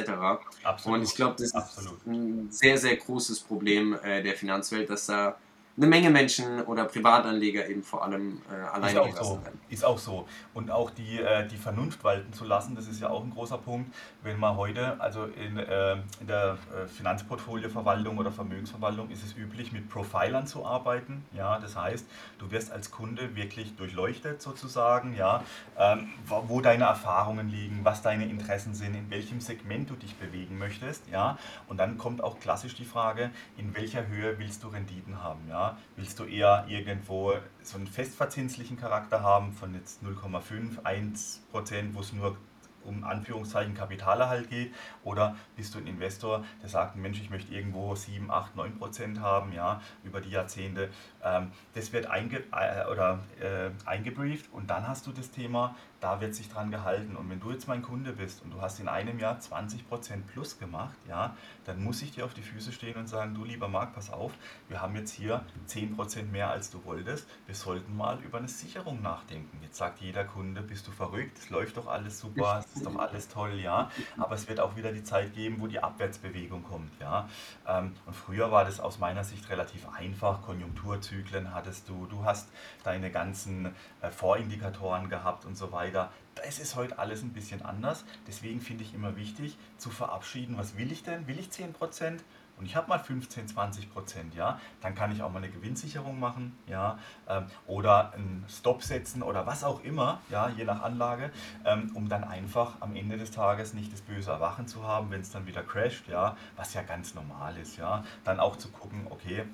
Absolut. 0.62 0.98
Und 0.98 1.04
ich 1.04 1.14
glaube, 1.14 1.36
das 1.38 1.54
Absolut. 1.54 1.98
ist 1.98 2.06
ein 2.06 2.48
sehr, 2.50 2.78
sehr 2.78 2.96
großes 2.96 3.40
Problem 3.40 3.96
äh, 4.02 4.22
der 4.22 4.34
Finanzwelt, 4.34 4.88
dass 4.88 5.06
da 5.06 5.36
eine 5.78 5.86
Menge 5.86 6.10
Menschen 6.10 6.62
oder 6.62 6.84
Privatanleger 6.84 7.68
eben 7.68 7.84
vor 7.84 8.02
allem 8.02 8.42
äh, 8.50 8.54
alleine 8.54 9.08
ist 9.08 9.18
auch 9.20 9.24
so. 9.24 9.44
werden. 9.44 9.60
Ist 9.68 9.84
auch 9.84 9.98
so. 9.98 10.28
Und 10.52 10.72
auch 10.72 10.90
die, 10.90 11.20
äh, 11.20 11.46
die 11.46 11.56
Vernunft 11.56 12.02
walten 12.02 12.32
zu 12.32 12.44
lassen, 12.44 12.74
das 12.74 12.88
ist 12.88 13.00
ja 13.00 13.10
auch 13.10 13.22
ein 13.22 13.30
großer 13.30 13.58
Punkt. 13.58 13.94
Wenn 14.22 14.40
man 14.40 14.56
heute, 14.56 15.00
also 15.00 15.24
in, 15.24 15.56
äh, 15.56 15.92
in 16.20 16.26
der 16.26 16.58
äh, 16.74 16.88
Finanzportfolioverwaltung 16.88 18.18
oder 18.18 18.32
Vermögensverwaltung 18.32 19.08
ist 19.10 19.22
es 19.22 19.36
üblich, 19.36 19.70
mit 19.70 19.88
Profilern 19.88 20.48
zu 20.48 20.66
arbeiten. 20.66 21.24
Ja, 21.32 21.60
das 21.60 21.76
heißt, 21.76 22.06
du 22.38 22.50
wirst 22.50 22.72
als 22.72 22.90
Kunde 22.90 23.36
wirklich 23.36 23.76
durchleuchtet 23.76 24.42
sozusagen, 24.42 25.14
ja, 25.14 25.44
ähm, 25.78 26.08
wo 26.26 26.60
deine 26.60 26.84
Erfahrungen 26.84 27.50
liegen, 27.50 27.80
was 27.84 28.02
deine 28.02 28.26
Interessen 28.26 28.74
sind, 28.74 28.94
in 28.94 29.10
welchem 29.10 29.40
Segment 29.40 29.90
du 29.90 29.94
dich 29.94 30.16
bewegen 30.16 30.58
möchtest. 30.58 31.08
Ja, 31.12 31.38
und 31.68 31.76
dann 31.76 31.98
kommt 31.98 32.24
auch 32.24 32.40
klassisch 32.40 32.74
die 32.74 32.84
Frage, 32.84 33.30
in 33.56 33.76
welcher 33.76 34.08
Höhe 34.08 34.40
willst 34.40 34.64
du 34.64 34.68
Renditen 34.68 35.22
haben. 35.22 35.40
Ja, 35.48 35.67
Willst 35.96 36.18
du 36.18 36.24
eher 36.24 36.64
irgendwo 36.68 37.34
so 37.62 37.76
einen 37.76 37.86
festverzinslichen 37.86 38.78
Charakter 38.78 39.22
haben 39.22 39.52
von 39.52 39.74
jetzt 39.74 40.02
0,5, 40.02 40.84
1 40.84 41.42
Prozent, 41.50 41.94
wo 41.94 42.00
es 42.00 42.12
nur 42.12 42.36
um 42.84 43.04
Anführungszeichen 43.04 43.74
Kapitalerhalt 43.74 44.48
geht? 44.48 44.72
Oder 45.04 45.36
bist 45.56 45.74
du 45.74 45.78
ein 45.78 45.86
Investor, 45.86 46.44
der 46.62 46.68
sagt, 46.68 46.96
Mensch, 46.96 47.20
ich 47.20 47.30
möchte 47.30 47.52
irgendwo 47.52 47.94
7, 47.94 48.30
8, 48.30 48.56
9 48.56 48.78
Prozent 48.78 49.20
haben, 49.20 49.52
ja, 49.52 49.80
über 50.04 50.20
die 50.20 50.30
Jahrzehnte. 50.30 50.88
Ähm, 51.22 51.52
das 51.74 51.92
wird 51.92 52.06
einge 52.06 52.44
äh, 52.52 52.90
oder, 52.90 53.20
äh, 53.40 53.70
eingebrieft 53.84 54.52
und 54.52 54.70
dann 54.70 54.86
hast 54.88 55.06
du 55.06 55.12
das 55.12 55.30
Thema, 55.30 55.76
da 56.00 56.20
wird 56.20 56.34
sich 56.34 56.48
dran 56.48 56.70
gehalten. 56.70 57.16
Und 57.16 57.28
wenn 57.30 57.40
du 57.40 57.50
jetzt 57.50 57.66
mein 57.66 57.82
Kunde 57.82 58.12
bist 58.12 58.42
und 58.42 58.52
du 58.52 58.60
hast 58.60 58.78
in 58.78 58.88
einem 58.88 59.18
Jahr 59.18 59.38
20% 59.38 60.22
plus 60.32 60.58
gemacht, 60.58 60.96
ja, 61.08 61.36
dann 61.64 61.82
muss 61.82 62.02
ich 62.02 62.12
dir 62.12 62.24
auf 62.24 62.34
die 62.34 62.42
Füße 62.42 62.72
stehen 62.72 62.96
und 62.96 63.08
sagen, 63.08 63.34
du 63.34 63.44
lieber 63.44 63.68
Marc, 63.68 63.94
pass 63.94 64.10
auf, 64.10 64.32
wir 64.68 64.80
haben 64.80 64.94
jetzt 64.96 65.12
hier 65.12 65.44
10% 65.68 66.30
mehr 66.30 66.50
als 66.50 66.70
du 66.70 66.84
wolltest, 66.84 67.28
wir 67.46 67.54
sollten 67.54 67.96
mal 67.96 68.18
über 68.20 68.38
eine 68.38 68.48
Sicherung 68.48 69.02
nachdenken. 69.02 69.58
Jetzt 69.62 69.76
sagt 69.76 70.00
jeder 70.00 70.24
Kunde, 70.24 70.62
bist 70.62 70.86
du 70.86 70.92
verrückt, 70.92 71.36
es 71.38 71.50
läuft 71.50 71.76
doch 71.76 71.88
alles 71.88 72.20
super, 72.20 72.60
es 72.60 72.76
ist 72.76 72.86
doch 72.86 72.96
alles 72.96 73.28
toll, 73.28 73.54
ja, 73.54 73.90
aber 74.16 74.34
es 74.34 74.48
wird 74.48 74.60
auch 74.60 74.76
wieder 74.76 74.92
die 74.92 75.02
Zeit 75.02 75.34
geben, 75.34 75.60
wo 75.60 75.66
die 75.66 75.80
Abwärtsbewegung 75.80 76.62
kommt, 76.62 76.92
ja. 77.00 77.28
Ähm, 77.66 77.94
und 78.06 78.14
früher 78.14 78.52
war 78.52 78.64
das 78.64 78.80
aus 78.80 78.98
meiner 78.98 79.24
Sicht 79.24 79.48
relativ 79.50 79.88
einfach, 79.88 80.42
Konjunkturzyklen 80.42 81.52
hattest 81.52 81.88
du, 81.88 82.06
du 82.06 82.24
hast 82.24 82.48
deine 82.84 83.10
ganzen 83.10 83.74
äh, 84.00 84.10
Vorindikatoren 84.10 85.08
gehabt 85.08 85.44
und 85.44 85.56
so 85.56 85.72
weiter 85.72 85.87
weiter. 85.88 86.10
Das 86.34 86.58
ist 86.58 86.76
heute 86.76 86.98
alles 86.98 87.22
ein 87.22 87.32
bisschen 87.32 87.62
anders. 87.62 88.04
Deswegen 88.26 88.60
finde 88.60 88.84
ich 88.84 88.94
immer 88.94 89.16
wichtig 89.16 89.56
zu 89.76 89.90
verabschieden, 89.90 90.56
was 90.56 90.76
will 90.76 90.92
ich 90.92 91.02
denn? 91.02 91.26
Will 91.26 91.38
ich 91.38 91.48
10%? 91.48 92.20
Und 92.58 92.66
ich 92.66 92.74
habe 92.74 92.88
mal 92.88 92.98
15, 92.98 93.46
20 93.46 93.92
Prozent, 93.92 94.34
ja, 94.34 94.60
dann 94.80 94.96
kann 94.96 95.12
ich 95.12 95.22
auch 95.22 95.30
mal 95.30 95.38
eine 95.38 95.48
Gewinnsicherung 95.48 96.18
machen, 96.18 96.58
ja, 96.66 96.98
ähm, 97.28 97.46
oder 97.68 98.12
einen 98.14 98.44
Stop 98.48 98.82
setzen 98.82 99.22
oder 99.22 99.46
was 99.46 99.62
auch 99.62 99.84
immer, 99.84 100.20
ja, 100.28 100.48
je 100.48 100.64
nach 100.64 100.82
Anlage, 100.82 101.30
ähm, 101.64 101.92
um 101.94 102.08
dann 102.08 102.24
einfach 102.24 102.80
am 102.80 102.96
Ende 102.96 103.16
des 103.16 103.30
Tages 103.30 103.74
nicht 103.74 103.92
das 103.92 104.00
böse 104.00 104.32
Erwachen 104.32 104.66
zu 104.66 104.82
haben, 104.82 105.12
wenn 105.12 105.20
es 105.20 105.30
dann 105.30 105.46
wieder 105.46 105.62
crasht, 105.62 106.08
ja, 106.08 106.36
was 106.56 106.74
ja 106.74 106.82
ganz 106.82 107.14
normal 107.14 107.56
ist, 107.58 107.76
ja, 107.76 108.02
dann 108.24 108.40
auch 108.40 108.56
zu 108.56 108.70
gucken, 108.70 109.06
okay, 109.08 109.44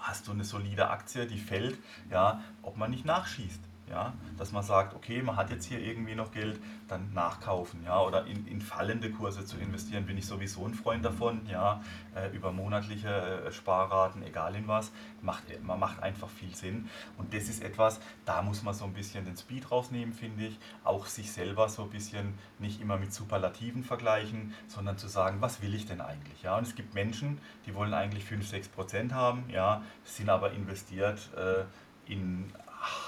hast 0.00 0.28
du 0.28 0.32
eine 0.32 0.44
solide 0.44 0.90
Aktie, 0.90 1.26
die 1.26 1.38
fällt, 1.38 1.78
ja, 2.10 2.42
ob 2.60 2.76
man 2.76 2.90
nicht 2.90 3.06
nachschießt. 3.06 3.69
Ja, 3.90 4.14
dass 4.38 4.52
man 4.52 4.62
sagt, 4.62 4.94
okay, 4.94 5.20
man 5.20 5.34
hat 5.34 5.50
jetzt 5.50 5.64
hier 5.64 5.80
irgendwie 5.80 6.14
noch 6.14 6.30
Geld, 6.30 6.60
dann 6.86 7.12
nachkaufen, 7.12 7.82
ja, 7.84 8.00
oder 8.00 8.24
in, 8.26 8.46
in 8.46 8.60
fallende 8.60 9.10
Kurse 9.10 9.44
zu 9.44 9.56
investieren, 9.56 10.06
bin 10.06 10.16
ich 10.16 10.26
sowieso 10.26 10.64
ein 10.64 10.74
Freund 10.74 11.04
davon, 11.04 11.40
ja, 11.46 11.82
äh, 12.14 12.28
über 12.34 12.52
monatliche 12.52 13.08
äh, 13.08 13.50
Sparraten, 13.50 14.22
egal 14.22 14.54
in 14.54 14.68
was, 14.68 14.92
macht, 15.22 15.44
man 15.64 15.80
macht 15.80 16.00
einfach 16.04 16.28
viel 16.28 16.54
Sinn. 16.54 16.88
Und 17.18 17.34
das 17.34 17.48
ist 17.48 17.64
etwas, 17.64 18.00
da 18.24 18.42
muss 18.42 18.62
man 18.62 18.74
so 18.74 18.84
ein 18.84 18.92
bisschen 18.92 19.24
den 19.24 19.36
Speed 19.36 19.72
rausnehmen, 19.72 20.14
finde 20.14 20.46
ich, 20.46 20.58
auch 20.84 21.06
sich 21.06 21.32
selber 21.32 21.68
so 21.68 21.82
ein 21.82 21.90
bisschen 21.90 22.34
nicht 22.60 22.80
immer 22.80 22.96
mit 22.96 23.12
Superlativen 23.12 23.82
vergleichen, 23.82 24.54
sondern 24.68 24.98
zu 24.98 25.08
sagen, 25.08 25.38
was 25.40 25.62
will 25.62 25.74
ich 25.74 25.86
denn 25.86 26.00
eigentlich, 26.00 26.42
ja, 26.42 26.56
und 26.56 26.64
es 26.64 26.76
gibt 26.76 26.94
Menschen, 26.94 27.38
die 27.66 27.74
wollen 27.74 27.92
eigentlich 27.94 28.24
5, 28.24 28.46
6 28.46 28.68
Prozent 28.68 29.14
haben, 29.14 29.50
ja, 29.50 29.82
sind 30.04 30.28
aber 30.28 30.52
investiert 30.52 31.30
äh, 31.36 31.64
in 32.12 32.52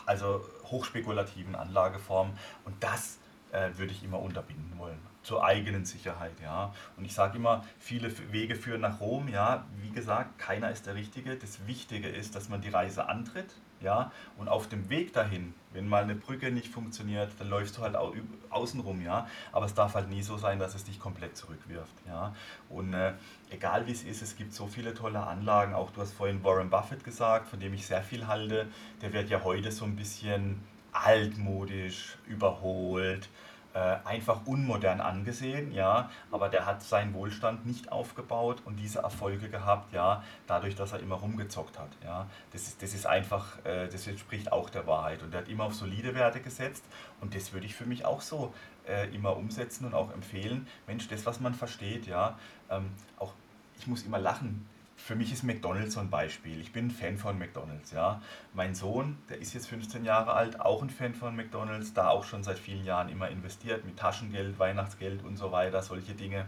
also 0.07 0.45
hochspekulativen 0.65 1.55
Anlageformen. 1.55 2.37
Und 2.65 2.83
das 2.83 3.19
äh, 3.53 3.71
würde 3.77 3.93
ich 3.93 4.03
immer 4.03 4.21
unterbinden 4.21 4.79
wollen. 4.79 4.99
Zur 5.23 5.45
eigenen 5.45 5.85
Sicherheit, 5.85 6.41
ja. 6.43 6.75
Und 6.97 7.05
ich 7.05 7.15
sage 7.15 7.37
immer, 7.37 7.65
viele 7.79 8.13
Wege 8.33 8.57
führen 8.57 8.81
nach 8.81 9.01
Rom, 9.01 9.29
ja. 9.29 9.67
Wie 9.81 9.91
gesagt, 9.91 10.39
keiner 10.39 10.71
ist 10.71 10.87
der 10.87 10.95
Richtige. 10.95 11.37
Das 11.37 11.67
Wichtige 11.67 12.09
ist, 12.09 12.35
dass 12.35 12.49
man 12.49 12.61
die 12.61 12.71
Reise 12.71 13.09
antritt, 13.09 13.55
ja, 13.83 14.13
und 14.39 14.49
auf 14.49 14.69
dem 14.69 14.89
Weg 14.89 15.13
dahin, 15.13 15.55
wenn 15.73 15.89
mal 15.89 16.03
eine 16.03 16.15
Brücke 16.15 16.51
nicht 16.51 16.69
funktioniert, 16.69 17.31
dann 17.39 17.49
läufst 17.49 17.77
du 17.77 17.83
halt 17.83 17.97
au 17.97 18.15
außenrum, 18.51 19.03
ja, 19.03 19.27
aber 19.53 19.67
es 19.67 19.75
darf 19.75 19.95
halt 19.95 20.09
nie 20.09 20.23
so 20.23 20.37
sein, 20.37 20.59
dass 20.59 20.75
es 20.75 20.85
dich 20.85 20.99
komplett 20.99 21.37
zurückwirft, 21.37 21.95
ja, 22.07 22.35
und 22.69 22.95
äh, 22.95 23.13
egal 23.51 23.87
wie 23.87 23.93
es 23.93 24.05
ist, 24.05 24.23
es 24.23 24.37
gibt 24.37 24.53
so 24.53 24.67
viele 24.67 24.95
tolle 24.95 25.21
Anlagen, 25.21 25.75
auch 25.75 25.91
du 25.91 26.01
hast 26.01 26.13
vorhin 26.13 26.43
Warren 26.45 26.71
Buffett 26.71 27.05
gesagt, 27.05 27.49
von 27.49 27.61
dem 27.61 27.75
ich 27.75 27.87
sehr 27.87 28.03
viel 28.03 28.27
halte, 28.27 28.67
der 29.01 29.13
wird 29.13 29.31
ja 29.31 29.43
heute 29.45 29.73
so 29.73 29.85
ein 29.85 29.97
bisschen 29.97 30.61
altmodisch, 30.93 32.17
überholt, 32.27 33.29
einfach 33.79 34.47
unmodern 34.47 35.01
angesehen, 35.01 35.73
ja, 35.73 36.11
aber 36.31 36.49
der 36.49 36.67
hat 36.67 36.83
seinen 36.83 37.15
Wohlstand 37.15 37.65
nicht 37.65 37.91
aufgebaut 37.91 38.63
und 38.65 38.77
diese 38.77 39.01
Erfolge 39.01 39.49
gehabt, 39.49 39.93
ja, 39.93 40.23
dadurch, 40.47 40.75
dass 40.75 40.93
er 40.93 41.01
immer 41.01 41.17
rumgezockt 41.17 41.79
hat, 41.79 41.91
ja. 42.05 42.27
Das 42.53 42.63
ist, 42.63 42.83
das 42.83 42.93
ist 42.93 43.07
einfach, 43.07 43.65
äh, 43.65 43.89
das 43.89 44.07
entspricht 44.07 44.53
auch 44.53 44.69
der 44.69 44.87
Wahrheit 44.87 45.23
und 45.23 45.33
er 45.33 45.41
hat 45.41 45.49
immer 45.49 45.65
auf 45.65 45.75
solide 45.75 46.15
Werte 46.15 46.41
gesetzt 46.41 46.85
und 47.21 47.35
das 47.35 47.53
würde 47.53 47.67
ich 47.67 47.75
für 47.75 47.87
mich 47.87 48.05
auch 48.05 48.21
so 48.21 48.53
äh, 48.87 49.09
immer 49.15 49.37
umsetzen 49.37 49.87
und 49.87 49.95
auch 49.95 50.13
empfehlen. 50.13 50.67
Mensch, 50.87 51.09
das, 51.09 51.25
was 51.27 51.41
man 51.41 51.55
versteht, 51.55 52.07
ja, 52.07 52.39
ähm, 52.71 52.91
auch 53.19 53.33
ich 53.79 53.87
muss 53.87 54.03
immer 54.03 54.19
lachen, 54.19 54.67
für 55.05 55.17
mich 55.17 55.33
ist 55.33 55.43
McDonald's 55.43 55.95
so 55.95 56.01
ein 56.01 56.11
Beispiel. 56.11 56.61
Ich 56.61 56.73
bin 56.73 56.87
ein 56.87 56.91
Fan 56.93 57.19
von 57.19 57.37
McDonald's, 57.37 57.91
ja. 57.91 58.23
Mein 58.55 58.77
Sohn, 58.77 59.19
der 59.29 59.41
ist 59.41 59.53
jetzt 59.53 59.67
15 59.67 60.05
Jahre 60.05 60.33
alt, 60.33 60.61
auch 60.61 60.81
ein 60.81 60.91
Fan 60.91 61.13
von 61.15 61.35
McDonald's, 61.35 61.93
da 61.93 62.09
auch 62.09 62.23
schon 62.23 62.45
seit 62.45 62.59
vielen 62.59 62.85
Jahren 62.85 63.09
immer 63.09 63.29
investiert 63.29 63.85
mit 63.85 63.97
Taschengeld, 63.99 64.61
Weihnachtsgeld 64.61 65.25
und 65.25 65.37
so 65.37 65.51
weiter, 65.51 65.83
solche 65.83 66.15
Dinge. 66.15 66.47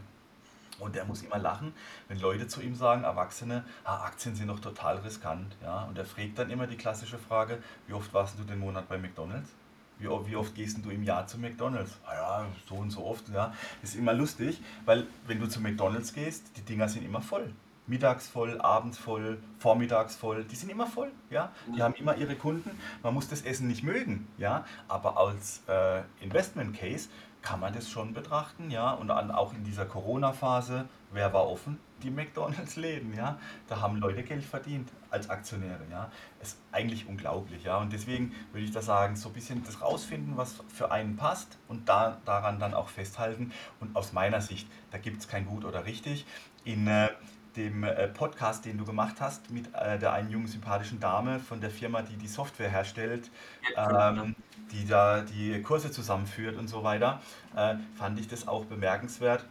Und 0.78 0.96
er 0.96 1.04
muss 1.04 1.22
immer 1.22 1.38
lachen, 1.38 1.72
wenn 2.06 2.20
Leute 2.20 2.46
zu 2.46 2.60
ihm 2.60 2.76
sagen, 2.76 3.02
Erwachsene, 3.02 3.64
ah, 3.82 4.04
Aktien 4.04 4.36
sind 4.36 4.48
doch 4.48 4.60
total 4.60 4.98
riskant, 4.98 5.56
ja. 5.60 5.82
Und 5.84 5.98
er 5.98 6.04
fragt 6.04 6.38
dann 6.38 6.50
immer 6.50 6.68
die 6.68 6.76
klassische 6.76 7.18
Frage, 7.18 7.58
wie 7.88 7.92
oft 7.92 8.14
warst 8.14 8.38
du 8.38 8.44
den 8.44 8.60
Monat 8.60 8.88
bei 8.88 8.98
McDonald's? 8.98 9.50
Wie, 9.98 10.06
wie 10.06 10.36
oft 10.36 10.54
gehst 10.54 10.78
du 10.84 10.90
im 10.90 11.02
Jahr 11.02 11.26
zu 11.26 11.38
McDonalds? 11.38 11.98
Ah 12.06 12.14
ja, 12.14 12.46
so 12.68 12.76
und 12.76 12.90
so 12.90 13.04
oft, 13.04 13.28
ja. 13.30 13.52
Das 13.80 13.90
ist 13.90 13.96
immer 13.96 14.12
lustig, 14.12 14.62
weil 14.84 15.08
wenn 15.26 15.40
du 15.40 15.48
zu 15.48 15.60
McDonalds 15.60 16.12
gehst, 16.12 16.56
die 16.56 16.62
Dinger 16.62 16.88
sind 16.88 17.04
immer 17.04 17.20
voll 17.20 17.52
mittags 17.86 18.28
voll, 18.28 18.60
abends 18.60 18.98
voll, 18.98 19.38
vormittags 19.58 20.16
voll. 20.16 20.44
Die 20.44 20.56
sind 20.56 20.70
immer 20.70 20.86
voll, 20.86 21.12
ja. 21.30 21.52
Die 21.74 21.82
haben 21.82 21.94
immer 21.94 22.16
ihre 22.16 22.36
Kunden. 22.36 22.70
Man 23.02 23.14
muss 23.14 23.28
das 23.28 23.42
Essen 23.42 23.68
nicht 23.68 23.82
mögen, 23.82 24.26
ja. 24.38 24.64
Aber 24.88 25.18
als 25.18 25.62
äh, 25.68 26.02
Investment 26.20 26.78
Case 26.78 27.08
kann 27.42 27.60
man 27.60 27.74
das 27.74 27.90
schon 27.90 28.14
betrachten, 28.14 28.70
ja. 28.70 28.92
Und 28.92 29.08
dann 29.08 29.30
auch 29.30 29.52
in 29.52 29.64
dieser 29.64 29.84
Corona-Phase, 29.84 30.86
wer 31.12 31.32
war 31.34 31.46
offen? 31.46 31.78
Die 32.02 32.10
McDonalds-Läden, 32.10 33.14
ja. 33.14 33.38
Da 33.68 33.80
haben 33.80 33.98
Leute 33.98 34.22
Geld 34.22 34.44
verdient 34.44 34.90
als 35.10 35.28
Aktionäre, 35.28 35.82
ja. 35.90 36.10
Ist 36.40 36.58
eigentlich 36.72 37.06
unglaublich, 37.06 37.64
ja. 37.64 37.76
Und 37.76 37.92
deswegen 37.92 38.32
würde 38.52 38.64
ich 38.64 38.72
da 38.72 38.80
sagen, 38.80 39.14
so 39.14 39.28
ein 39.28 39.34
bisschen 39.34 39.62
das 39.62 39.82
rausfinden, 39.82 40.38
was 40.38 40.60
für 40.68 40.90
einen 40.90 41.16
passt 41.16 41.58
und 41.68 41.86
da, 41.86 42.18
daran 42.24 42.58
dann 42.58 42.72
auch 42.72 42.88
festhalten. 42.88 43.52
Und 43.78 43.94
aus 43.94 44.14
meiner 44.14 44.40
Sicht, 44.40 44.66
da 44.90 44.96
gibt 44.96 45.20
es 45.20 45.28
kein 45.28 45.44
Gut 45.44 45.66
oder 45.66 45.84
richtig. 45.84 46.24
In 46.64 46.86
äh, 46.86 47.10
dem 47.56 47.84
äh, 47.84 48.08
Podcast, 48.08 48.64
den 48.64 48.78
du 48.78 48.84
gemacht 48.84 49.16
hast 49.20 49.50
mit 49.50 49.72
äh, 49.74 49.98
der 49.98 50.12
einen 50.12 50.30
jungen 50.30 50.46
sympathischen 50.46 51.00
Dame 51.00 51.38
von 51.38 51.60
der 51.60 51.70
Firma, 51.70 52.02
die 52.02 52.16
die 52.16 52.28
Software 52.28 52.70
herstellt, 52.70 53.30
ähm, 53.76 54.34
die 54.72 54.86
da 54.86 55.20
die 55.20 55.62
Kurse 55.62 55.90
zusammenführt 55.90 56.56
und 56.56 56.68
so 56.68 56.82
weiter, 56.82 57.20
äh, 57.56 57.76
fand 57.96 58.18
ich 58.18 58.28
das 58.28 58.48
auch 58.48 58.64
bemerkenswert, 58.64 59.44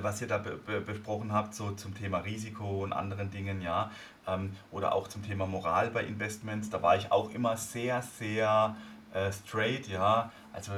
was 0.00 0.20
ihr 0.22 0.28
da 0.28 0.38
be 0.38 0.56
be 0.56 0.80
besprochen 0.80 1.32
habt, 1.32 1.54
so 1.54 1.72
zum 1.72 1.94
Thema 1.94 2.18
Risiko 2.18 2.82
und 2.82 2.92
anderen 2.92 3.30
Dingen, 3.30 3.60
ja, 3.60 3.90
ähm, 4.26 4.56
oder 4.70 4.94
auch 4.94 5.08
zum 5.08 5.22
Thema 5.22 5.46
Moral 5.46 5.90
bei 5.90 6.04
Investments. 6.04 6.70
Da 6.70 6.82
war 6.82 6.96
ich 6.96 7.12
auch 7.12 7.30
immer 7.30 7.56
sehr, 7.56 8.02
sehr 8.02 8.76
äh, 9.12 9.30
straight, 9.32 9.88
ja. 9.88 10.32
Also 10.52 10.72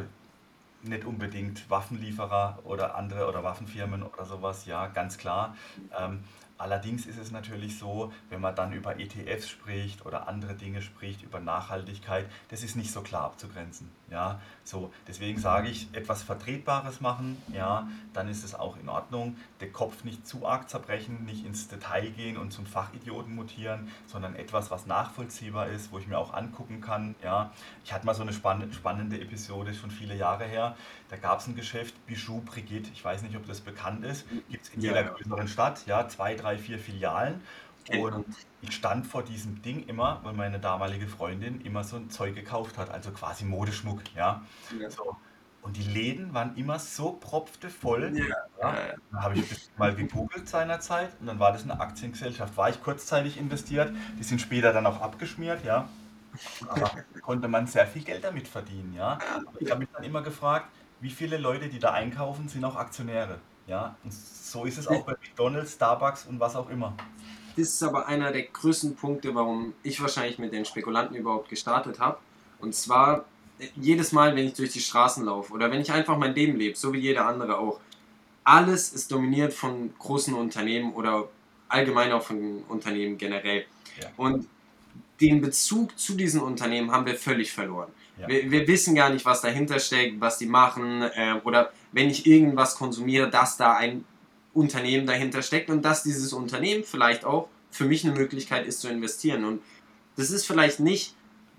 nicht 0.83 1.05
unbedingt 1.05 1.69
Waffenlieferer 1.69 2.61
oder 2.65 2.95
andere 2.95 3.29
oder 3.29 3.43
Waffenfirmen 3.45 4.03
oder 4.03 4.25
sowas, 4.25 4.67
ja, 4.67 4.87
ganz 4.87 5.19
klar. 5.19 5.57
Ähm, 5.99 6.25
Allerdings 6.61 7.07
ist 7.07 7.17
es 7.17 7.31
natürlich 7.31 7.79
so, 7.79 8.13
wenn 8.29 8.43
man 8.43 8.55
dann 8.55 8.75
über 8.75 9.01
ETFs 9.01 9.49
spricht 9.49 10.05
oder 10.05 10.29
andere 10.29 10.55
Dinge 10.55 10.83
spricht, 10.83 11.23
über 11.23 11.41
Nachhaltigkeit, 11.41 12.27
das 12.49 12.63
ist 12.63 12.77
nicht 12.77 12.93
so 12.93 13.01
klar 13.01 13.25
abzugrenzen. 13.25 13.91
Ja, 14.11 14.41
so, 14.65 14.93
deswegen 15.07 15.39
sage 15.39 15.69
ich, 15.69 15.89
etwas 15.93 16.25
Vertretbares 16.25 17.01
machen, 17.01 17.41
ja, 17.53 17.89
dann 18.13 18.29
ist 18.29 18.43
es 18.45 18.57
auch 18.57 18.77
in 18.77 18.89
Ordnung. 18.89 19.37
Den 19.61 19.73
Kopf 19.73 20.03
nicht 20.03 20.27
zu 20.27 20.47
arg 20.47 20.69
zerbrechen, 20.69 21.25
nicht 21.25 21.47
ins 21.47 21.69
Detail 21.69 22.11
gehen 22.11 22.37
und 22.37 22.53
zum 22.53 22.67
Fachidioten 22.67 23.35
mutieren, 23.35 23.89
sondern 24.07 24.35
etwas, 24.35 24.71
was 24.73 24.87
nachvollziehbar 24.87 25.69
ist, 25.69 25.93
wo 25.93 25.99
ich 25.99 26.09
mir 26.09 26.19
auch 26.19 26.35
angucken 26.35 26.81
kann. 26.81 27.15
Ja, 27.23 27.53
ich 27.85 27.93
hatte 27.93 28.05
mal 28.05 28.15
so 28.15 28.23
eine 28.23 28.33
spannende 28.33 29.21
Episode 29.21 29.75
schon 29.75 29.93
viele 29.93 30.17
Jahre 30.17 30.45
her. 30.45 30.77
Da 31.09 31.17
gab 31.17 31.39
es 31.39 31.47
ein 31.47 31.55
Geschäft, 31.55 31.95
Bijou 32.07 32.41
Brigitte, 32.41 32.91
ich 32.93 33.05
weiß 33.05 33.23
nicht, 33.23 33.37
ob 33.37 33.47
das 33.47 33.61
bekannt 33.61 34.05
ist, 34.05 34.27
gibt 34.49 34.65
es 34.65 34.75
in 34.75 34.81
jeder 34.81 35.05
größeren 35.05 35.47
Stadt, 35.47 35.87
ja, 35.87 36.09
zwei, 36.09 36.35
drei, 36.35 36.59
vier 36.59 36.79
Filialen. 36.79 37.41
Und 37.99 38.27
ich 38.63 38.73
stand 38.73 39.07
vor 39.07 39.23
diesem 39.23 39.63
Ding 39.63 39.87
immer, 39.87 40.21
weil 40.23 40.35
meine 40.35 40.59
damalige 40.59 41.09
Freundin 41.09 41.61
immer 41.63 41.85
so 41.85 41.97
ein 41.97 42.11
Zeug 42.11 42.35
gekauft 42.35 42.79
hat, 42.79 42.91
also 42.91 43.11
quasi 43.11 43.45
Modeschmuck, 43.45 44.03
ja. 44.15 44.43
ja. 44.79 44.91
So. 44.91 45.17
Und 45.63 45.77
die 45.77 45.83
Läden 45.83 46.33
waren 46.33 46.57
immer 46.57 46.79
so 46.79 47.13
propftevoll. 47.13 48.13
Ja. 48.17 48.25
Ja. 48.61 48.77
Dann 49.11 49.23
habe 49.23 49.35
ich 49.39 49.69
mal 49.77 49.95
gegoogelt 49.95 50.49
seinerzeit 50.49 51.11
und 51.21 51.27
dann 51.27 51.39
war 51.39 51.53
das 51.53 51.65
eine 51.65 51.81
Aktiengesellschaft. 51.81 52.57
War 52.57 52.71
ich 52.71 52.83
kurzzeitig 52.83 53.39
investiert, 53.39 53.93
die 54.19 54.23
sind 54.23 54.41
später 54.41 54.73
dann 54.73 54.87
auch 54.87 55.01
abgeschmiert, 55.01 55.65
ja. 55.65 55.89
Aber 56.69 56.91
konnte 57.23 57.49
man 57.49 57.67
sehr 57.67 57.87
viel 57.87 58.03
Geld 58.03 58.25
damit 58.25 58.49
verdienen, 58.49 58.95
ja. 58.95 59.19
Aber 59.35 59.61
ich 59.61 59.71
habe 59.71 59.81
mich 59.81 59.89
dann 59.93 60.05
immer 60.05 60.23
gefragt, 60.23 60.69
wie 61.01 61.11
viele 61.11 61.39
Leute, 61.39 61.69
die 61.69 61.79
da 61.79 61.93
einkaufen, 61.93 62.49
sind 62.49 62.65
auch 62.65 62.77
Aktionäre. 62.77 63.39
Ja, 63.67 63.95
und 64.03 64.13
so 64.13 64.65
ist 64.65 64.79
es 64.79 64.89
auch 64.89 65.05
bei 65.05 65.13
McDonalds, 65.13 65.75
Starbucks 65.75 66.27
und 66.27 66.41
was 66.41 66.57
auch 66.57 66.69
immer. 66.71 66.95
Ist 67.61 67.83
aber 67.83 68.07
einer 68.07 68.33
der 68.33 68.43
größten 68.43 68.97
Punkte, 68.97 69.35
warum 69.35 69.75
ich 69.83 70.01
wahrscheinlich 70.01 70.39
mit 70.39 70.53
den 70.53 70.65
Spekulanten 70.65 71.17
überhaupt 71.17 71.49
gestartet 71.49 71.99
habe. 71.99 72.19
Und 72.59 72.75
zwar 72.75 73.25
jedes 73.77 74.13
Mal, 74.13 74.35
wenn 74.37 74.47
ich 74.47 74.55
durch 74.55 74.73
die 74.73 74.81
Straßen 74.81 75.25
laufe 75.25 75.53
oder 75.53 75.71
wenn 75.71 75.81
ich 75.81 75.93
einfach 75.93 76.17
mein 76.17 76.35
Leben 76.35 76.57
lebe, 76.57 76.77
so 76.77 76.93
wie 76.93 76.99
jeder 76.99 77.27
andere 77.27 77.59
auch, 77.59 77.81
alles 78.45 78.93
ist 78.93 79.13
dominiert 79.13 79.53
von 79.53 79.93
großen 79.99 80.35
Unternehmen 80.35 80.95
oder 80.95 81.29
allgemein 81.69 82.13
auch 82.13 82.23
von 82.23 82.63
Unternehmen 82.69 83.19
generell. 83.19 83.67
Ja. 84.01 84.09
Und 84.17 84.49
den 85.21 85.41
Bezug 85.41 85.99
zu 85.99 86.15
diesen 86.15 86.41
Unternehmen 86.41 86.91
haben 86.91 87.05
wir 87.05 87.15
völlig 87.15 87.53
verloren. 87.53 87.91
Ja. 88.19 88.29
Wir, 88.29 88.51
wir, 88.51 88.67
wissen 88.67 88.95
gar 88.95 89.11
nicht, 89.11 89.25
was 89.25 89.43
dahinter 89.43 89.79
steckt, 89.79 90.21
was 90.21 90.39
die 90.39 90.47
machen 90.47 91.03
äh, 91.03 91.35
oder 91.45 91.73
wenn 91.93 92.09
ich 92.09 92.27
irgendwas 92.27 92.77
konsumiere, 92.77 93.29
dass 93.31 93.57
da 93.57 93.75
ein 93.75 94.05
Unternehmen 94.53 95.07
dahinter 95.07 95.43
steckt 95.43 95.71
und 95.71 95.83
dass 95.85 96.03
dieses 96.03 96.33
Unternehmen 96.33 96.85
vielleicht 96.85 97.25
auch 97.25 97.49
für 97.71 97.85
mich 97.85 98.05
eine 98.05 98.15
Möglichkeit 98.15 98.67
ist 98.67 98.81
zu 98.81 98.89
investieren. 98.89 99.45
Und 99.45 99.63
das 100.17 100.31
ist 100.31 100.47
vielleicht 100.47 100.81
nicht 100.81 101.15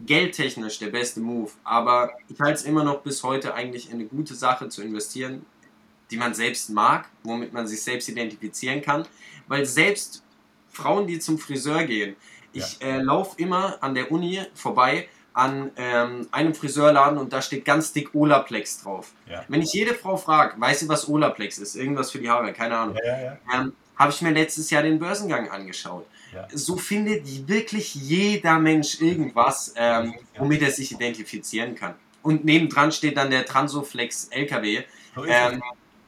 geldtechnisch 0.05 0.79
der 0.79 0.87
beste 0.87 1.19
Move, 1.19 1.51
aber 1.63 2.11
ich 2.27 2.39
halte 2.39 2.59
es 2.59 2.63
immer 2.63 2.83
noch 2.83 3.01
bis 3.01 3.23
heute 3.23 3.53
eigentlich 3.53 3.91
eine 3.91 4.05
gute 4.05 4.35
Sache 4.35 4.67
zu 4.69 4.81
investieren, 4.81 5.45
die 6.09 6.17
man 6.17 6.33
selbst 6.33 6.69
mag, 6.69 7.09
womit 7.23 7.53
man 7.53 7.67
sich 7.67 7.81
selbst 7.81 8.09
identifizieren 8.09 8.81
kann, 8.81 9.07
weil 9.47 9.65
selbst 9.65 10.23
Frauen, 10.69 11.07
die 11.07 11.19
zum 11.19 11.37
Friseur 11.37 11.83
gehen, 11.83 12.15
ich 12.53 12.79
ja. 12.79 12.87
äh, 12.87 13.01
laufe 13.01 13.41
immer 13.41 13.81
an 13.81 13.95
der 13.95 14.11
Uni 14.11 14.41
vorbei 14.53 15.07
an 15.33 15.71
ähm, 15.77 16.27
einem 16.31 16.53
Friseurladen 16.53 17.17
und 17.17 17.31
da 17.31 17.41
steht 17.41 17.63
ganz 17.63 17.93
dick 17.93 18.13
Olaplex 18.13 18.83
drauf. 18.83 19.11
Ja. 19.29 19.43
Wenn 19.47 19.61
ich 19.61 19.71
jede 19.73 19.93
Frau 19.93 20.17
frage, 20.17 20.59
weiß 20.59 20.81
sie, 20.81 20.89
was 20.89 21.07
Olaplex 21.07 21.57
ist? 21.57 21.75
Irgendwas 21.75 22.11
für 22.11 22.19
die 22.19 22.29
Haare, 22.29 22.51
keine 22.53 22.77
Ahnung. 22.77 22.97
Ja, 23.03 23.37
ähm, 23.53 23.73
Habe 23.95 24.11
ich 24.11 24.21
mir 24.21 24.31
letztes 24.31 24.69
Jahr 24.69 24.83
den 24.83 24.99
Börsengang 24.99 25.49
angeschaut. 25.49 26.05
So 26.53 26.77
findet 26.77 27.47
wirklich 27.47 27.93
jeder 27.93 28.57
Mensch 28.57 29.01
irgendwas, 29.01 29.73
ähm, 29.75 30.13
womit 30.37 30.61
er 30.61 30.71
sich 30.71 30.91
identifizieren 30.91 31.75
kann. 31.75 31.95
Und 32.23 32.45
nebendran 32.45 32.91
steht 32.91 33.17
dann 33.17 33.31
der 33.31 33.45
Transoflex 33.45 34.29
LKW, 34.29 34.83
so 35.15 35.25
ähm, 35.25 35.61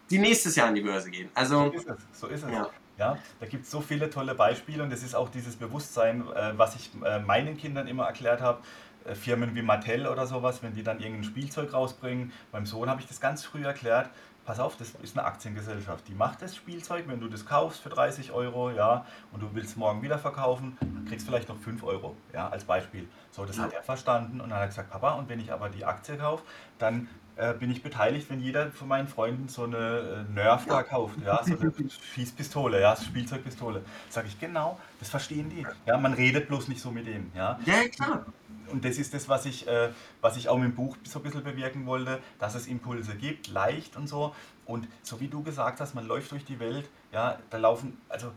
die 0.10 0.20
nächstes 0.20 0.56
Jahr 0.56 0.68
an 0.68 0.76
die 0.76 0.82
Börse 0.82 1.10
gehen. 1.12 1.30
Also, 1.34 1.66
so 1.66 1.72
ist 1.72 1.90
es. 1.90 1.98
So 2.20 2.28
ist 2.28 2.44
es. 2.44 2.52
Ja. 2.52 2.70
Ja, 3.00 3.18
da 3.40 3.48
gibt 3.48 3.66
es 3.66 3.72
so 3.72 3.82
viele 3.82 4.10
tolle 4.12 4.36
Beispiele 4.36 4.84
und 4.84 4.92
das 4.92 5.02
ist 5.02 5.16
auch 5.16 5.30
dieses 5.30 5.56
Bewusstsein, 5.56 6.24
äh, 6.36 6.54
was 6.56 6.76
ich 6.76 6.92
äh, 7.04 7.20
meinen 7.20 7.58
Kindern 7.58 7.88
immer 7.88 8.06
erklärt 8.06 8.40
habe. 8.40 8.60
Äh, 9.06 9.16
Firmen 9.16 9.56
wie 9.56 9.62
Mattel 9.62 10.08
oder 10.08 10.26
sowas, 10.28 10.64
wenn 10.64 10.74
die 10.74 10.84
dann 10.84 11.00
irgendein 11.00 11.24
Spielzeug 11.24 11.74
rausbringen. 11.74 12.32
Beim 12.52 12.66
Sohn 12.66 12.90
habe 12.90 13.02
ich 13.02 13.08
das 13.08 13.20
ganz 13.20 13.44
früh 13.44 13.64
erklärt. 13.64 14.10
Pass 14.46 14.60
auf, 14.60 14.76
das 14.76 14.92
ist 15.02 15.18
eine 15.18 15.26
Aktiengesellschaft. 15.26 16.06
Die 16.10 16.14
macht 16.14 16.42
das 16.42 16.54
Spielzeug, 16.54 17.06
wenn 17.08 17.22
du 17.22 17.30
das 17.30 17.46
kaufst 17.46 17.82
für 17.82 17.90
30 17.90 18.34
Euro, 18.34 18.72
ja, 18.72 19.06
und 19.32 19.42
du 19.42 19.48
willst 19.54 19.78
morgen 19.78 20.02
wieder 20.02 20.20
verkaufen, 20.20 20.78
dann 20.82 21.06
kriegst 21.06 21.26
du 21.26 21.32
vielleicht 21.32 21.48
noch 21.48 21.58
5 21.58 21.82
Euro, 21.84 22.18
ja, 22.34 22.50
als 22.50 22.66
Beispiel. 22.66 23.08
So, 23.32 23.46
das 23.46 23.58
hat 23.58 23.72
er 23.72 23.84
verstanden 23.84 24.42
und 24.42 24.50
dann 24.50 24.58
hat 24.58 24.66
er 24.66 24.68
gesagt, 24.68 24.92
Papa, 24.92 25.14
und 25.14 25.30
wenn 25.30 25.40
ich 25.40 25.54
aber 25.54 25.70
die 25.70 25.86
Aktie 25.86 26.18
kaufe, 26.18 26.44
dann 26.78 27.08
äh, 27.36 27.54
bin 27.54 27.72
ich 27.72 27.82
beteiligt, 27.82 28.30
wenn 28.30 28.40
jeder 28.40 28.72
von 28.72 28.88
meinen 28.88 29.08
Freunden 29.08 29.48
so 29.48 29.64
eine 29.64 30.28
äh, 30.30 30.34
Nerf 30.34 30.66
da 30.68 30.84
kauft, 30.84 31.20
ja, 31.26 31.44
so 31.44 31.58
eine 31.58 31.74
Schießpistole, 32.14 32.80
ja, 32.80 32.96
Spielzeugpistole. 32.96 33.82
Sage 34.10 34.28
ich, 34.28 34.40
genau, 34.40 34.80
das 35.00 35.10
verstehen 35.10 35.50
die. 35.50 35.66
Ja, 35.86 35.98
man 35.98 36.14
redet 36.14 36.48
bloß 36.48 36.68
nicht 36.68 36.82
so 36.82 36.92
mit 36.92 37.08
denen, 37.08 37.32
ja. 37.36 37.60
Ja, 37.66 37.88
klar. 37.88 38.26
Und 38.70 38.86
das 38.86 38.98
ist 38.98 39.14
das, 39.14 39.28
was 39.30 39.46
ich, 39.46 39.68
äh, 39.68 39.90
was 40.22 40.38
ich 40.38 40.48
auch 40.48 40.58
mit 40.58 40.66
dem 40.66 40.76
Buch 40.76 40.96
so 41.04 41.20
ein 41.20 41.24
bisschen 41.24 41.44
bewirken 41.44 41.86
wollte, 41.86 42.20
dass 42.40 42.56
es 42.56 42.68
Impulse 42.68 43.16
gibt, 43.16 43.48
leicht 43.48 43.98
und 43.98 44.08
so. 44.08 44.36
Und 44.66 44.88
so 45.02 45.20
wie 45.20 45.28
du 45.28 45.44
gesagt 45.44 45.82
hast, 45.82 45.96
man 45.96 46.08
läuft 46.08 46.32
durch 46.32 46.46
die 46.46 46.60
Welt, 46.60 46.90
ja, 47.12 47.40
da 47.50 47.58
laufen, 47.58 47.98
also 48.10 48.32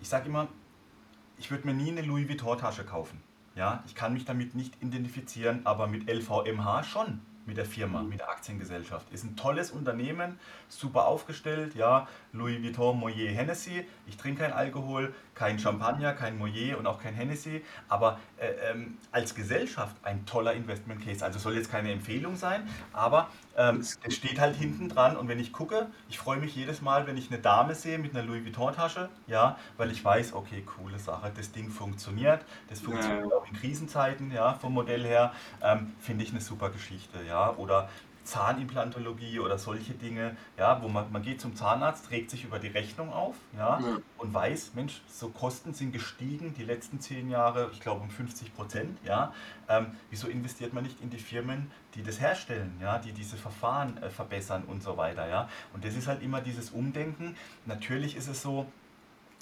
ich 0.00 0.08
sage 0.08 0.28
immer, 0.28 0.48
ich 1.38 1.50
würde 1.50 1.66
mir 1.66 1.74
nie 1.74 1.90
eine 1.90 2.02
Louis 2.02 2.28
Vuitton-Tasche 2.28 2.84
kaufen. 2.84 3.22
Ja, 3.56 3.82
ich 3.86 3.94
kann 3.94 4.12
mich 4.12 4.24
damit 4.24 4.54
nicht 4.54 4.74
identifizieren, 4.82 5.60
aber 5.64 5.86
mit 5.86 6.10
LVMH 6.10 6.84
schon 6.84 7.20
mit 7.46 7.56
der 7.56 7.66
Firma, 7.66 8.02
mit 8.02 8.20
der 8.20 8.30
Aktiengesellschaft. 8.30 9.10
Ist 9.12 9.24
ein 9.24 9.36
tolles 9.36 9.70
Unternehmen, 9.70 10.38
super 10.68 11.06
aufgestellt, 11.06 11.74
ja, 11.74 12.08
Louis 12.34 12.62
Vuitton, 12.62 12.98
Moyer, 12.98 13.30
Hennessy. 13.30 13.86
Ich 14.06 14.16
trinke 14.16 14.42
kein 14.42 14.52
Alkohol, 14.52 15.14
kein 15.34 15.58
Champagner, 15.58 16.12
kein 16.12 16.36
Moyer 16.36 16.76
und 16.78 16.86
auch 16.86 17.00
kein 17.00 17.14
Hennessy, 17.14 17.62
aber 17.88 18.18
äh, 18.38 18.48
ähm, 18.70 18.98
als 19.12 19.34
Gesellschaft 19.34 19.96
ein 20.02 20.26
toller 20.26 20.52
Investment 20.52 21.04
Case. 21.04 21.24
Also 21.24 21.38
soll 21.38 21.54
jetzt 21.54 21.70
keine 21.70 21.92
Empfehlung 21.92 22.36
sein, 22.36 22.68
aber 22.92 23.28
ähm, 23.56 23.80
es 23.80 24.14
steht 24.14 24.40
halt 24.40 24.56
hinten 24.56 24.88
dran 24.88 25.16
und 25.16 25.28
wenn 25.28 25.38
ich 25.38 25.52
gucke, 25.52 25.86
ich 26.08 26.18
freue 26.18 26.38
mich 26.38 26.54
jedes 26.56 26.82
Mal, 26.82 27.06
wenn 27.06 27.16
ich 27.16 27.30
eine 27.30 27.40
Dame 27.40 27.74
sehe 27.74 27.98
mit 27.98 28.14
einer 28.14 28.24
Louis 28.24 28.44
Vuitton 28.44 28.74
Tasche, 28.74 29.08
ja, 29.26 29.56
weil 29.76 29.90
ich 29.90 30.04
weiß, 30.04 30.34
okay, 30.34 30.62
coole 30.62 30.98
Sache, 30.98 31.30
das 31.36 31.52
Ding 31.52 31.70
funktioniert, 31.70 32.44
das 32.68 32.80
funktioniert 32.80 33.30
ja. 33.30 33.36
auch 33.36 33.46
in 33.46 33.54
Krisenzeiten, 33.54 34.32
ja, 34.32 34.54
vom 34.54 34.74
Modell 34.74 35.04
her, 35.04 35.32
ähm, 35.62 35.92
finde 36.00 36.24
ich 36.24 36.30
eine 36.30 36.40
super 36.40 36.70
Geschichte, 36.70 37.18
ja, 37.26 37.54
oder 37.56 37.88
Zahnimplantologie 38.24 39.38
oder 39.40 39.58
solche 39.58 39.94
Dinge, 39.94 40.36
ja, 40.58 40.82
wo 40.82 40.88
man, 40.88 41.10
man 41.12 41.22
geht 41.22 41.40
zum 41.40 41.54
Zahnarzt, 41.54 42.10
regt 42.10 42.30
sich 42.30 42.44
über 42.44 42.58
die 42.58 42.68
Rechnung 42.68 43.12
auf 43.12 43.36
ja, 43.56 43.78
ja. 43.80 43.98
und 44.18 44.34
weiß, 44.34 44.72
Mensch, 44.74 45.02
so 45.06 45.28
Kosten 45.28 45.74
sind 45.74 45.92
gestiegen 45.92 46.54
die 46.54 46.64
letzten 46.64 47.00
zehn 47.00 47.30
Jahre, 47.30 47.70
ich 47.72 47.80
glaube 47.80 48.02
um 48.02 48.10
50 48.10 48.54
Prozent. 48.54 48.98
Ja, 49.04 49.32
ähm, 49.68 49.88
wieso 50.10 50.28
investiert 50.28 50.72
man 50.72 50.84
nicht 50.84 51.00
in 51.00 51.10
die 51.10 51.18
Firmen, 51.18 51.70
die 51.94 52.02
das 52.02 52.20
herstellen, 52.20 52.76
ja, 52.80 52.98
die 52.98 53.12
diese 53.12 53.36
Verfahren 53.36 54.02
äh, 54.02 54.10
verbessern 54.10 54.64
und 54.64 54.82
so 54.82 54.96
weiter. 54.96 55.28
Ja? 55.28 55.48
Und 55.72 55.84
das 55.84 55.94
ist 55.94 56.06
halt 56.06 56.22
immer 56.22 56.40
dieses 56.40 56.70
Umdenken. 56.70 57.36
Natürlich 57.66 58.16
ist 58.16 58.28
es 58.28 58.42
so, 58.42 58.66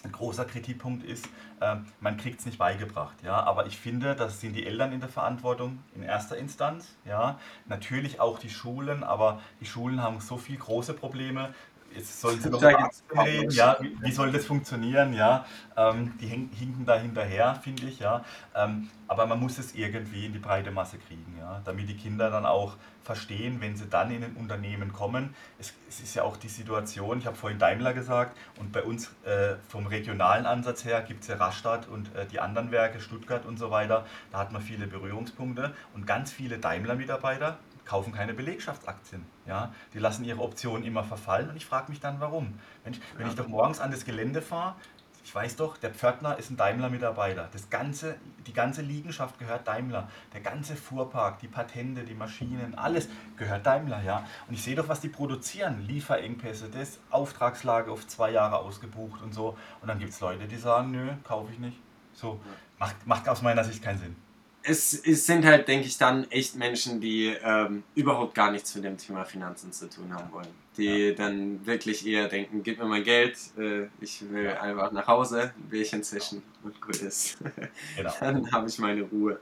ein 0.04 0.12
großer 0.12 0.44
Kritikpunkt 0.44 1.04
ist, 1.04 1.26
äh, 1.60 1.76
man 2.00 2.16
kriegt 2.16 2.40
es 2.40 2.46
nicht 2.46 2.58
beigebracht. 2.58 3.16
Ja? 3.22 3.42
Aber 3.44 3.66
ich 3.66 3.78
finde, 3.78 4.14
das 4.14 4.40
sind 4.40 4.54
die 4.54 4.66
Eltern 4.66 4.92
in 4.92 5.00
der 5.00 5.08
Verantwortung 5.08 5.78
in 5.94 6.02
erster 6.02 6.36
Instanz. 6.36 6.96
Ja? 7.04 7.38
Natürlich 7.66 8.20
auch 8.20 8.38
die 8.38 8.50
Schulen, 8.50 9.04
aber 9.04 9.40
die 9.60 9.66
Schulen 9.66 10.02
haben 10.02 10.20
so 10.20 10.36
viele 10.36 10.58
große 10.58 10.94
Probleme. 10.94 11.54
Jetzt 11.94 12.20
sollen 12.20 12.40
sie 12.40 12.48
noch 12.48 12.62
reden, 12.62 13.50
ja, 13.50 13.76
wie, 13.80 13.94
wie, 14.00 14.12
soll 14.12 14.32
das 14.32 14.46
funktionieren, 14.46 15.12
ja, 15.12 15.44
ähm, 15.76 16.14
die 16.18 16.26
hinken 16.26 16.86
da 16.86 16.96
hinterher, 16.96 17.54
finde 17.56 17.84
ich, 17.86 17.98
ja, 17.98 18.24
ähm, 18.54 18.88
aber 19.08 19.26
man 19.26 19.38
muss 19.38 19.58
es 19.58 19.74
irgendwie 19.74 20.24
in 20.24 20.32
die 20.32 20.38
breite 20.38 20.70
Masse 20.70 20.96
kriegen, 20.96 21.36
ja, 21.38 21.60
damit 21.66 21.90
die 21.90 21.96
Kinder 21.96 22.30
dann 22.30 22.46
auch 22.46 22.76
verstehen, 23.02 23.60
wenn 23.60 23.76
sie 23.76 23.86
dann 23.86 24.10
in 24.10 24.24
ein 24.24 24.36
Unternehmen 24.36 24.92
kommen. 24.92 25.34
Es, 25.58 25.74
es 25.88 26.00
ist 26.00 26.14
ja 26.14 26.22
auch 26.22 26.36
die 26.36 26.48
Situation, 26.48 27.18
ich 27.18 27.26
habe 27.26 27.36
vorhin 27.36 27.58
Daimler 27.58 27.92
gesagt, 27.94 28.36
und 28.58 28.72
bei 28.72 28.82
uns 28.82 29.10
äh, 29.24 29.56
vom 29.68 29.86
regionalen 29.86 30.46
Ansatz 30.46 30.84
her 30.84 31.02
gibt 31.02 31.22
es 31.22 31.28
ja 31.28 31.36
Rastatt 31.36 31.88
und 31.88 32.14
äh, 32.14 32.26
die 32.26 32.40
anderen 32.40 32.70
Werke, 32.70 33.00
Stuttgart 33.00 33.44
und 33.46 33.58
so 33.58 33.70
weiter, 33.70 34.06
da 34.30 34.38
hat 34.38 34.52
man 34.52 34.62
viele 34.62 34.86
Berührungspunkte 34.86 35.74
und 35.94 36.06
ganz 36.06 36.32
viele 36.32 36.58
Daimler-Mitarbeiter 36.58 37.58
kaufen 37.84 38.12
keine 38.12 38.34
Belegschaftsaktien. 38.34 39.26
Ja? 39.46 39.72
Die 39.92 39.98
lassen 39.98 40.24
ihre 40.24 40.40
Optionen 40.40 40.84
immer 40.84 41.04
verfallen 41.04 41.50
und 41.50 41.56
ich 41.56 41.66
frage 41.66 41.90
mich 41.90 42.00
dann, 42.00 42.20
warum. 42.20 42.58
Mensch, 42.84 42.98
wenn 43.16 43.26
ich 43.26 43.34
doch 43.34 43.48
morgens 43.48 43.80
an 43.80 43.90
das 43.90 44.04
Gelände 44.04 44.42
fahre, 44.42 44.76
ich 45.24 45.34
weiß 45.34 45.56
doch, 45.56 45.76
der 45.76 45.90
Pförtner 45.90 46.38
ist 46.38 46.50
ein 46.50 46.56
Daimler-Mitarbeiter. 46.56 47.48
Ganze, 47.70 48.16
die 48.46 48.52
ganze 48.52 48.82
Liegenschaft 48.82 49.38
gehört 49.38 49.66
Daimler. 49.66 50.08
Der 50.32 50.40
ganze 50.40 50.76
Fuhrpark, 50.76 51.38
die 51.38 51.48
Patente, 51.48 52.02
die 52.02 52.14
Maschinen, 52.14 52.76
alles 52.76 53.08
gehört 53.36 53.64
Daimler, 53.64 54.02
ja. 54.02 54.26
Und 54.48 54.54
ich 54.54 54.62
sehe 54.62 54.74
doch, 54.74 54.88
was 54.88 55.00
die 55.00 55.08
produzieren. 55.08 55.86
Lieferengpässe, 55.86 56.68
das 56.68 56.98
Auftragslage 57.10 57.90
auf 57.90 58.06
zwei 58.06 58.30
Jahre 58.32 58.58
ausgebucht 58.58 59.22
und 59.22 59.32
so. 59.32 59.56
Und 59.80 59.88
dann 59.88 59.98
gibt 59.98 60.12
es 60.12 60.20
Leute, 60.20 60.46
die 60.46 60.56
sagen, 60.56 60.90
nö, 60.90 61.12
kaufe 61.24 61.52
ich 61.52 61.58
nicht. 61.58 61.78
So, 62.14 62.40
macht, 62.78 63.06
macht 63.06 63.28
aus 63.28 63.42
meiner 63.42 63.64
Sicht 63.64 63.82
keinen 63.82 63.98
Sinn 63.98 64.16
es, 64.64 64.94
es 64.94 65.26
sind 65.26 65.44
halt, 65.44 65.68
denke 65.68 65.86
ich, 65.86 65.98
dann 65.98 66.30
echt 66.30 66.56
Menschen, 66.56 67.00
die 67.00 67.26
ähm, 67.42 67.82
überhaupt 67.94 68.34
gar 68.34 68.50
nichts 68.50 68.74
mit 68.74 68.84
dem 68.84 68.96
Thema 68.96 69.24
Finanzen 69.24 69.72
zu 69.72 69.88
tun 69.88 70.14
haben 70.14 70.32
wollen. 70.32 70.61
Die 70.76 71.08
ja. 71.08 71.14
dann 71.14 71.66
wirklich 71.66 72.06
eher 72.06 72.28
denken, 72.28 72.62
gib 72.62 72.78
mir 72.78 72.86
mal 72.86 73.02
Geld, 73.02 73.36
äh, 73.58 73.88
ich 74.00 74.22
will 74.30 74.48
einfach 74.48 74.90
nach 74.92 75.06
Hause, 75.06 75.52
ein 75.56 75.68
Bierchen 75.68 76.02
zischen 76.02 76.42
und 76.62 76.80
gut 76.80 76.96
ist. 76.96 77.36
Genau. 77.96 78.12
dann 78.20 78.50
habe 78.52 78.68
ich 78.68 78.78
meine 78.78 79.02
Ruhe. 79.02 79.38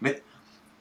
Mit, 0.00 0.22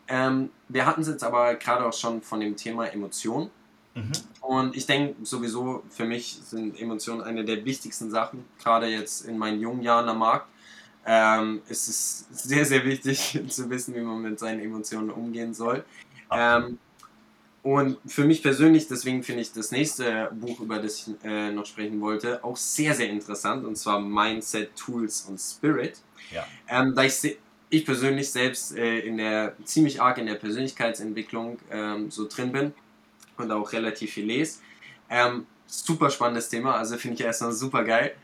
ähm, 0.07 0.49
wir 0.69 0.85
hatten 0.85 1.01
es 1.01 1.07
jetzt 1.07 1.23
aber 1.23 1.53
gerade 1.55 1.85
auch 1.85 1.93
schon 1.93 2.21
von 2.23 2.39
dem 2.39 2.55
Thema 2.55 2.87
Emotionen. 2.87 3.51
Mhm. 3.93 4.11
Und 4.41 4.75
ich 4.75 4.87
denke 4.87 5.23
sowieso, 5.23 5.83
für 5.89 6.05
mich 6.05 6.39
sind 6.43 6.79
Emotionen 6.79 7.21
eine 7.21 7.45
der 7.45 7.63
wichtigsten 7.63 8.09
Sachen, 8.09 8.43
gerade 8.61 8.87
jetzt 8.87 9.25
in 9.25 9.37
meinen 9.37 9.59
jungen 9.61 9.83
Jahren 9.83 10.09
am 10.09 10.19
Markt 10.19 10.47
ähm, 11.05 11.61
es 11.69 11.87
ist 11.87 12.47
sehr, 12.47 12.65
sehr 12.65 12.83
wichtig 12.83 13.39
zu 13.49 13.69
wissen, 13.69 13.93
wie 13.93 14.01
man 14.01 14.21
mit 14.21 14.39
seinen 14.39 14.59
Emotionen 14.59 15.11
umgehen 15.11 15.53
soll. 15.53 15.85
Ähm, 16.31 16.79
und 17.65 17.97
für 18.05 18.25
mich 18.25 18.43
persönlich, 18.43 18.87
deswegen 18.87 19.23
finde 19.23 19.41
ich 19.41 19.51
das 19.51 19.71
nächste 19.71 20.29
Buch, 20.39 20.59
über 20.59 20.77
das 20.77 20.99
ich 20.99 21.15
äh, 21.23 21.51
noch 21.51 21.65
sprechen 21.65 21.99
wollte, 21.99 22.43
auch 22.43 22.55
sehr, 22.55 22.93
sehr 22.93 23.09
interessant, 23.09 23.65
und 23.65 23.75
zwar 23.75 23.99
Mindset, 23.99 24.75
Tools 24.75 25.21
und 25.21 25.39
Spirit. 25.39 25.97
Ja. 26.29 26.45
Ähm, 26.69 26.93
da 26.93 27.01
ich, 27.01 27.39
ich 27.71 27.83
persönlich 27.83 28.29
selbst 28.29 28.77
äh, 28.77 28.99
in 28.99 29.17
der, 29.17 29.55
ziemlich 29.63 29.99
arg 29.99 30.19
in 30.19 30.27
der 30.27 30.35
Persönlichkeitsentwicklung 30.35 31.57
ähm, 31.71 32.11
so 32.11 32.27
drin 32.27 32.51
bin 32.51 32.71
und 33.37 33.51
auch 33.51 33.73
relativ 33.73 34.13
viel 34.13 34.25
lese. 34.25 34.59
Ähm, 35.09 35.47
super 35.67 36.09
spannendes 36.09 36.49
Thema, 36.49 36.75
also 36.75 36.97
finde 36.97 37.15
ich 37.15 37.21
erstmal 37.21 37.51
super 37.51 37.83
geil. 37.83 38.15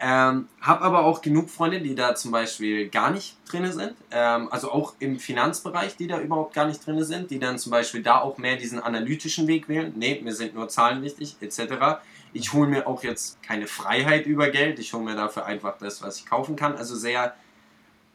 Ähm, 0.00 0.48
hab 0.60 0.82
aber 0.82 1.04
auch 1.04 1.20
genug 1.20 1.50
Freunde, 1.50 1.80
die 1.80 1.94
da 1.94 2.14
zum 2.14 2.30
Beispiel 2.30 2.88
gar 2.88 3.10
nicht 3.10 3.36
drin 3.50 3.70
sind, 3.70 3.94
ähm, 4.10 4.48
also 4.50 4.72
auch 4.72 4.94
im 4.98 5.18
Finanzbereich, 5.18 5.96
die 5.96 6.06
da 6.06 6.20
überhaupt 6.20 6.54
gar 6.54 6.66
nicht 6.66 6.84
drin 6.84 7.02
sind, 7.04 7.30
die 7.30 7.38
dann 7.38 7.58
zum 7.58 7.70
Beispiel 7.70 8.02
da 8.02 8.20
auch 8.20 8.38
mehr 8.38 8.56
diesen 8.56 8.80
analytischen 8.80 9.46
Weg 9.46 9.68
wählen. 9.68 9.92
Nee, 9.96 10.20
mir 10.22 10.34
sind 10.34 10.54
nur 10.54 10.68
Zahlen 10.68 11.02
wichtig, 11.02 11.36
etc. 11.40 12.00
Ich 12.32 12.52
hole 12.52 12.68
mir 12.68 12.86
auch 12.86 13.02
jetzt 13.02 13.42
keine 13.42 13.66
Freiheit 13.66 14.26
über 14.26 14.50
Geld, 14.50 14.78
ich 14.78 14.92
hole 14.92 15.04
mir 15.04 15.14
dafür 15.14 15.46
einfach 15.46 15.78
das, 15.78 16.02
was 16.02 16.18
ich 16.18 16.26
kaufen 16.26 16.56
kann. 16.56 16.76
Also 16.76 16.96
sehr, 16.96 17.34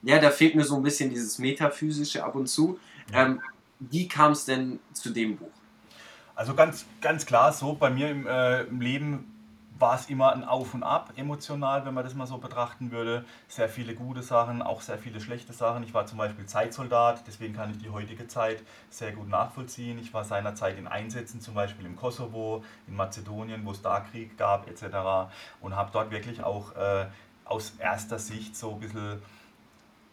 ja, 0.01 0.19
da 0.19 0.29
fehlt 0.29 0.55
mir 0.55 0.63
so 0.63 0.75
ein 0.75 0.83
bisschen 0.83 1.09
dieses 1.09 1.39
Metaphysische 1.39 2.23
ab 2.23 2.35
und 2.35 2.47
zu. 2.47 2.79
Ähm, 3.13 3.41
wie 3.79 4.07
kam 4.07 4.33
es 4.33 4.45
denn 4.45 4.79
zu 4.93 5.09
dem 5.09 5.37
Buch? 5.37 5.62
Also 6.35 6.55
ganz, 6.55 6.85
ganz 7.01 7.25
klar 7.25 7.53
so, 7.53 7.73
bei 7.73 7.89
mir 7.89 8.09
im, 8.09 8.25
äh, 8.25 8.61
im 8.63 8.81
Leben 8.81 9.33
war 9.77 9.95
es 9.95 10.09
immer 10.09 10.31
ein 10.31 10.43
Auf 10.43 10.73
und 10.73 10.83
Ab 10.83 11.13
emotional, 11.15 11.85
wenn 11.85 11.93
man 11.93 12.03
das 12.03 12.13
mal 12.13 12.25
so 12.25 12.37
betrachten 12.37 12.91
würde. 12.91 13.25
Sehr 13.47 13.69
viele 13.69 13.95
gute 13.95 14.21
Sachen, 14.21 14.61
auch 14.61 14.81
sehr 14.81 14.97
viele 14.97 15.19
schlechte 15.19 15.51
Sachen. 15.51 15.83
Ich 15.83 15.93
war 15.93 16.05
zum 16.05 16.17
Beispiel 16.17 16.45
Zeitsoldat, 16.45 17.23
deswegen 17.27 17.53
kann 17.53 17.71
ich 17.71 17.79
die 17.79 17.89
heutige 17.89 18.27
Zeit 18.27 18.63
sehr 18.89 19.11
gut 19.11 19.27
nachvollziehen. 19.27 19.99
Ich 19.99 20.13
war 20.13 20.23
seinerzeit 20.23 20.77
in 20.77 20.87
Einsätzen, 20.87 21.41
zum 21.41 21.53
Beispiel 21.53 21.85
im 21.85 21.95
Kosovo, 21.95 22.63
in 22.87 22.95
Mazedonien, 22.95 23.65
wo 23.65 23.71
es 23.71 23.81
da 23.81 23.99
Krieg 23.99 24.37
gab 24.37 24.67
etc. 24.69 25.31
Und 25.59 25.75
habe 25.75 25.89
dort 25.91 26.11
wirklich 26.11 26.43
auch 26.43 26.75
äh, 26.75 27.07
aus 27.45 27.73
erster 27.77 28.19
Sicht 28.19 28.55
so 28.55 28.75
ein 28.75 28.79
bisschen 28.79 29.21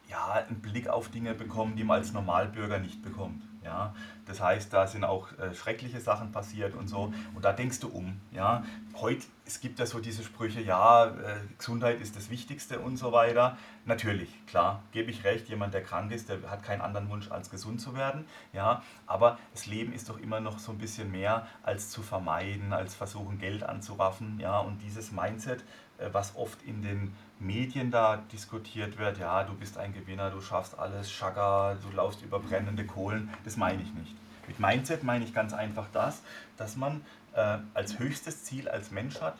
ja, 0.08 0.44
einen 0.48 0.60
Blick 0.60 0.88
auf 0.88 1.08
Dinge 1.10 1.34
bekommen, 1.34 1.76
die 1.76 1.84
man 1.84 1.98
als 1.98 2.12
Normalbürger 2.12 2.78
nicht 2.78 3.02
bekommt. 3.02 3.42
Ja? 3.64 3.94
Das 4.26 4.40
heißt, 4.40 4.72
da 4.72 4.86
sind 4.86 5.04
auch 5.04 5.28
äh, 5.38 5.54
schreckliche 5.54 6.00
Sachen 6.00 6.32
passiert 6.32 6.74
und 6.74 6.88
so. 6.88 7.12
Und 7.34 7.44
da 7.44 7.52
denkst 7.52 7.80
du 7.80 7.88
um. 7.88 8.20
Ja? 8.32 8.64
Heute, 8.96 9.24
es 9.44 9.60
gibt 9.60 9.78
ja 9.78 9.86
so 9.86 10.00
diese 10.00 10.22
Sprüche, 10.22 10.60
ja, 10.60 11.06
äh, 11.06 11.36
Gesundheit 11.58 12.00
ist 12.00 12.16
das 12.16 12.30
Wichtigste 12.30 12.78
und 12.80 12.96
so 12.96 13.12
weiter. 13.12 13.56
Natürlich, 13.84 14.28
klar, 14.46 14.82
gebe 14.92 15.10
ich 15.10 15.24
recht, 15.24 15.48
jemand, 15.48 15.74
der 15.74 15.82
krank 15.82 16.12
ist, 16.12 16.28
der 16.28 16.38
hat 16.50 16.62
keinen 16.62 16.80
anderen 16.80 17.08
Wunsch, 17.08 17.30
als 17.30 17.50
gesund 17.50 17.80
zu 17.80 17.94
werden. 17.94 18.24
Ja? 18.52 18.82
Aber 19.06 19.38
das 19.52 19.66
Leben 19.66 19.92
ist 19.92 20.08
doch 20.08 20.18
immer 20.18 20.40
noch 20.40 20.58
so 20.58 20.72
ein 20.72 20.78
bisschen 20.78 21.10
mehr 21.10 21.46
als 21.62 21.90
zu 21.90 22.02
vermeiden, 22.02 22.72
als 22.72 22.94
versuchen, 22.94 23.38
Geld 23.38 23.62
anzuraffen. 23.62 24.38
Ja? 24.38 24.58
Und 24.58 24.82
dieses 24.82 25.12
Mindset, 25.12 25.64
äh, 25.98 26.08
was 26.12 26.36
oft 26.36 26.62
in 26.62 26.82
den 26.82 27.14
Medien 27.40 27.90
da 27.90 28.18
diskutiert 28.18 28.98
wird, 28.98 29.18
ja, 29.18 29.44
du 29.44 29.54
bist 29.54 29.78
ein 29.78 29.94
Gewinner, 29.94 30.30
du 30.30 30.40
schaffst 30.40 30.78
alles, 30.78 31.10
Schagger, 31.10 31.76
du 31.82 31.96
laufst 31.96 32.22
über 32.22 32.38
brennende 32.38 32.84
Kohlen, 32.84 33.30
das 33.44 33.56
meine 33.56 33.82
ich 33.82 33.92
nicht. 33.94 34.14
Mit 34.46 34.60
Mindset 34.60 35.02
meine 35.02 35.24
ich 35.24 35.32
ganz 35.32 35.52
einfach 35.54 35.88
das, 35.92 36.22
dass 36.56 36.76
man 36.76 37.02
äh, 37.34 37.58
als 37.72 37.98
höchstes 37.98 38.44
Ziel 38.44 38.68
als 38.68 38.90
Mensch 38.90 39.20
hat, 39.20 39.38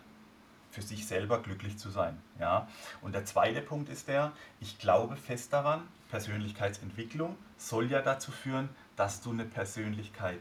für 0.70 0.82
sich 0.82 1.06
selber 1.06 1.42
glücklich 1.42 1.78
zu 1.78 1.90
sein. 1.90 2.16
Ja? 2.38 2.68
Und 3.02 3.14
der 3.14 3.24
zweite 3.24 3.60
Punkt 3.60 3.88
ist 3.88 4.08
der, 4.08 4.32
ich 4.60 4.78
glaube 4.78 5.16
fest 5.16 5.52
daran, 5.52 5.82
Persönlichkeitsentwicklung 6.10 7.36
soll 7.56 7.90
ja 7.90 8.00
dazu 8.00 8.32
führen, 8.32 8.68
dass 8.96 9.20
du 9.20 9.30
eine 9.30 9.44
Persönlichkeit 9.44 10.40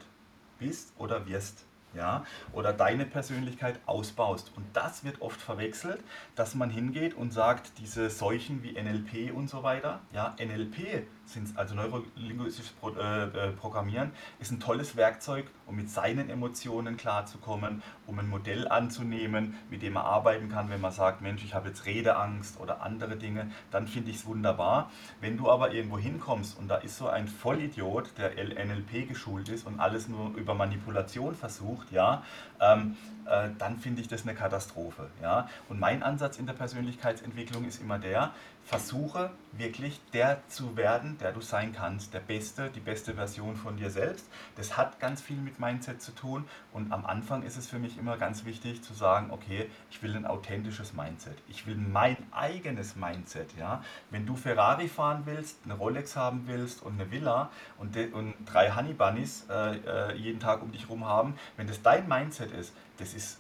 bist 0.60 0.93
oder 0.97 1.26
wirst 1.28 1.66
ja, 1.93 2.25
oder 2.53 2.73
deine 2.73 3.05
Persönlichkeit 3.05 3.79
ausbaust. 3.85 4.51
Und 4.55 4.65
das 4.73 5.03
wird 5.03 5.21
oft 5.21 5.41
verwechselt, 5.41 6.03
dass 6.35 6.55
man 6.55 6.69
hingeht 6.69 7.13
und 7.13 7.33
sagt, 7.33 7.77
diese 7.79 8.09
Seuchen 8.09 8.63
wie 8.63 8.73
NLP 8.73 9.33
und 9.33 9.49
so 9.49 9.63
weiter, 9.63 10.01
ja, 10.13 10.35
NLP 10.39 11.05
sind, 11.30 11.57
also 11.57 11.75
neurolinguistisches 11.75 12.71
Pro, 12.71 12.91
äh, 12.91 13.23
äh, 13.23 13.51
Programmieren, 13.51 14.11
ist 14.39 14.51
ein 14.51 14.59
tolles 14.59 14.95
Werkzeug, 14.95 15.45
um 15.65 15.75
mit 15.75 15.89
seinen 15.89 16.30
Emotionen 16.30 16.97
klarzukommen, 16.97 17.82
um 18.07 18.19
ein 18.19 18.27
Modell 18.27 18.67
anzunehmen, 18.67 19.57
mit 19.69 19.82
dem 19.82 19.93
man 19.93 20.05
arbeiten 20.05 20.49
kann, 20.49 20.69
wenn 20.69 20.82
man 20.82 20.91
sagt, 20.91 21.21
Mensch, 21.21 21.43
ich 21.43 21.53
habe 21.53 21.69
jetzt 21.69 21.86
Redeangst 21.86 22.59
oder 22.59 22.82
andere 22.82 23.15
Dinge, 23.17 23.51
dann 23.71 23.88
finde 23.88 24.11
ich 24.11 24.17
es 24.17 24.25
wunderbar. 24.25 24.91
Wenn 25.21 25.38
du 25.38 25.49
aber 25.49 25.73
irgendwo 25.73 25.97
hinkommst 25.97 26.57
und 26.57 26.67
da 26.67 26.77
ist 26.77 26.97
so 26.97 27.07
ein 27.07 27.27
Vollidiot, 27.27 28.11
der 28.17 28.32
NLP 28.36 29.07
geschult 29.07 29.49
ist 29.49 29.65
und 29.65 29.80
alles 29.80 30.07
nur 30.07 30.36
über 30.36 30.53
Manipulation 30.53 31.36
versucht, 31.36 31.91
ja, 31.91 32.23
ähm, 32.60 32.95
äh, 33.30 33.49
dann 33.57 33.78
finde 33.78 34.01
ich 34.01 34.07
das 34.07 34.24
eine 34.24 34.34
Katastrophe. 34.34 35.10
Ja? 35.22 35.47
Und 35.70 35.80
mein 35.80 36.03
Ansatz 36.03 36.38
in 36.38 36.45
der 36.45 36.53
Persönlichkeitsentwicklung 36.53 37.66
ist 37.66 37.82
immer 37.82 37.99
der, 37.99 38.32
versuche 38.70 39.32
wirklich 39.51 39.99
der 40.14 40.47
zu 40.47 40.78
werden, 40.78 41.18
der 41.18 41.32
du 41.32 41.41
sein 41.41 41.74
kannst, 41.74 42.14
der 42.14 42.20
Beste, 42.20 42.70
die 42.70 42.80
beste 42.80 43.16
Version 43.16 43.55
von 43.55 43.78
dir 43.78 43.89
selbst. 43.89 44.28
Das 44.57 44.78
hat 44.78 44.99
ganz 44.99 45.22
viel 45.22 45.38
mit 45.38 45.60
Mindset 45.60 46.03
zu 46.03 46.12
tun 46.12 46.45
und 46.72 46.91
am 46.91 47.05
Anfang 47.05 47.41
ist 47.41 47.57
es 47.57 47.68
für 47.68 47.80
mich 47.80 47.97
immer 47.97 48.18
ganz 48.18 48.45
wichtig 48.45 48.84
zu 48.84 48.93
sagen, 48.93 49.32
okay, 49.32 49.70
ich 49.89 50.03
will 50.03 50.16
ein 50.16 50.28
authentisches 50.28 50.93
Mindset. 50.93 51.36
Ich 51.47 51.66
will 51.66 51.76
mein 51.76 52.18
eigenes 52.32 52.95
Mindset. 52.95 53.57
Ja? 53.57 53.84
Wenn 54.12 54.28
du 54.28 54.36
Ferrari 54.36 54.88
fahren 54.88 55.24
willst, 55.26 55.57
eine 55.66 55.74
Rolex 55.74 56.16
haben 56.16 56.43
willst 56.45 56.84
und 56.84 56.93
eine 56.93 57.10
Villa 57.12 57.49
und, 57.80 57.97
und 58.14 58.36
drei 58.45 58.72
Honey 58.72 58.93
Bunnies 58.93 59.47
äh, 59.49 59.78
äh, 59.78 60.16
jeden 60.16 60.39
Tag 60.39 60.62
um 60.62 60.72
dich 60.72 60.84
herum 60.84 61.05
haben, 61.05 61.34
wenn 61.57 61.66
das 61.66 61.82
dein 61.82 62.07
Mindset 62.07 62.48
ist, 62.51 62.73
das 62.97 63.13
ist 63.13 63.39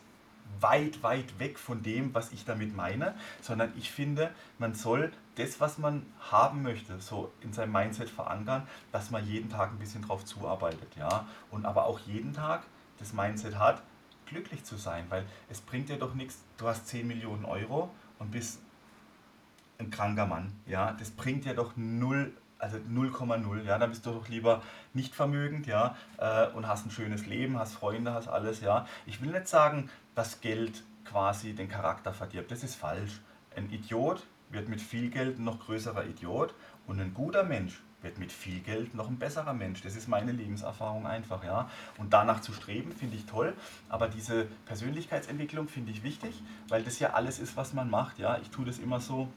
weit, 0.59 1.03
weit 1.03 1.39
weg 1.39 1.57
von 1.59 1.83
dem, 1.83 2.13
was 2.13 2.31
ich 2.31 2.45
damit 2.45 2.75
meine, 2.75 3.15
sondern 3.41 3.71
ich 3.77 3.91
finde, 3.91 4.31
man 4.57 4.73
soll 4.73 5.11
das, 5.35 5.59
was 5.59 5.77
man 5.77 6.05
haben 6.31 6.63
möchte, 6.63 6.99
so 6.99 7.31
in 7.41 7.53
seinem 7.53 7.71
Mindset 7.71 8.09
verankern, 8.09 8.67
dass 8.91 9.11
man 9.11 9.25
jeden 9.25 9.49
Tag 9.49 9.71
ein 9.71 9.79
bisschen 9.79 10.01
drauf 10.01 10.25
zuarbeitet, 10.25 10.95
ja, 10.97 11.27
und 11.51 11.65
aber 11.65 11.85
auch 11.85 11.99
jeden 11.99 12.33
Tag 12.33 12.63
das 12.97 13.13
Mindset 13.13 13.57
hat, 13.57 13.81
glücklich 14.25 14.63
zu 14.63 14.75
sein, 14.75 15.05
weil 15.09 15.25
es 15.49 15.61
bringt 15.61 15.89
dir 15.89 15.97
doch 15.97 16.13
nichts, 16.13 16.39
du 16.57 16.67
hast 16.67 16.87
10 16.87 17.07
Millionen 17.07 17.45
Euro 17.45 17.93
und 18.19 18.31
bist 18.31 18.59
ein 19.77 19.89
kranker 19.89 20.25
Mann, 20.25 20.51
ja, 20.65 20.91
das 20.91 21.09
bringt 21.11 21.45
dir 21.45 21.53
doch 21.53 21.73
null 21.77 22.33
also 22.59 22.77
0,0, 22.77 23.63
ja, 23.63 23.77
dann 23.77 23.89
bist 23.89 24.05
du 24.05 24.11
doch 24.11 24.27
lieber 24.27 24.61
nicht 24.93 25.15
vermögend, 25.15 25.65
ja, 25.65 25.95
äh, 26.17 26.47
und 26.49 26.67
hast 26.67 26.85
ein 26.85 26.91
schönes 26.91 27.25
Leben, 27.25 27.57
hast 27.57 27.73
Freunde, 27.73 28.13
hast 28.13 28.27
alles, 28.27 28.61
ja. 28.61 28.85
Ich 29.05 29.21
will 29.21 29.31
nicht 29.31 29.47
sagen, 29.47 29.89
dass 30.13 30.41
Geld 30.41 30.83
quasi 31.05 31.53
den 31.53 31.69
Charakter 31.69 32.13
verdirbt, 32.13 32.51
das 32.51 32.63
ist 32.63 32.75
falsch. 32.75 33.21
Ein 33.55 33.71
Idiot 33.71 34.25
wird 34.51 34.69
mit 34.69 34.81
viel 34.81 35.09
Geld 35.09 35.39
ein 35.39 35.45
noch 35.45 35.59
größerer 35.59 36.05
Idiot 36.05 36.53
und 36.85 36.99
ein 36.99 37.13
guter 37.13 37.43
Mensch 37.43 37.81
wird 38.01 38.17
mit 38.17 38.31
viel 38.31 38.61
Geld 38.61 38.93
noch 38.95 39.09
ein 39.09 39.19
besserer 39.19 39.53
Mensch. 39.53 39.81
Das 39.81 39.95
ist 39.95 40.07
meine 40.07 40.31
Lebenserfahrung 40.31 41.05
einfach, 41.05 41.43
ja. 41.43 41.69
Und 41.97 42.13
danach 42.13 42.41
zu 42.41 42.53
streben, 42.53 42.93
finde 42.93 43.17
ich 43.17 43.25
toll. 43.25 43.53
Aber 43.89 44.07
diese 44.07 44.45
Persönlichkeitsentwicklung 44.65 45.67
finde 45.67 45.91
ich 45.91 46.03
wichtig, 46.03 46.41
weil 46.69 46.83
das 46.83 46.99
ja 46.99 47.11
alles 47.11 47.39
ist, 47.39 47.57
was 47.57 47.73
man 47.73 47.89
macht, 47.89 48.19
ja. 48.19 48.37
Ich 48.41 48.49
tue 48.51 48.65
das 48.65 48.79
immer 48.79 49.01
so, 49.01 49.27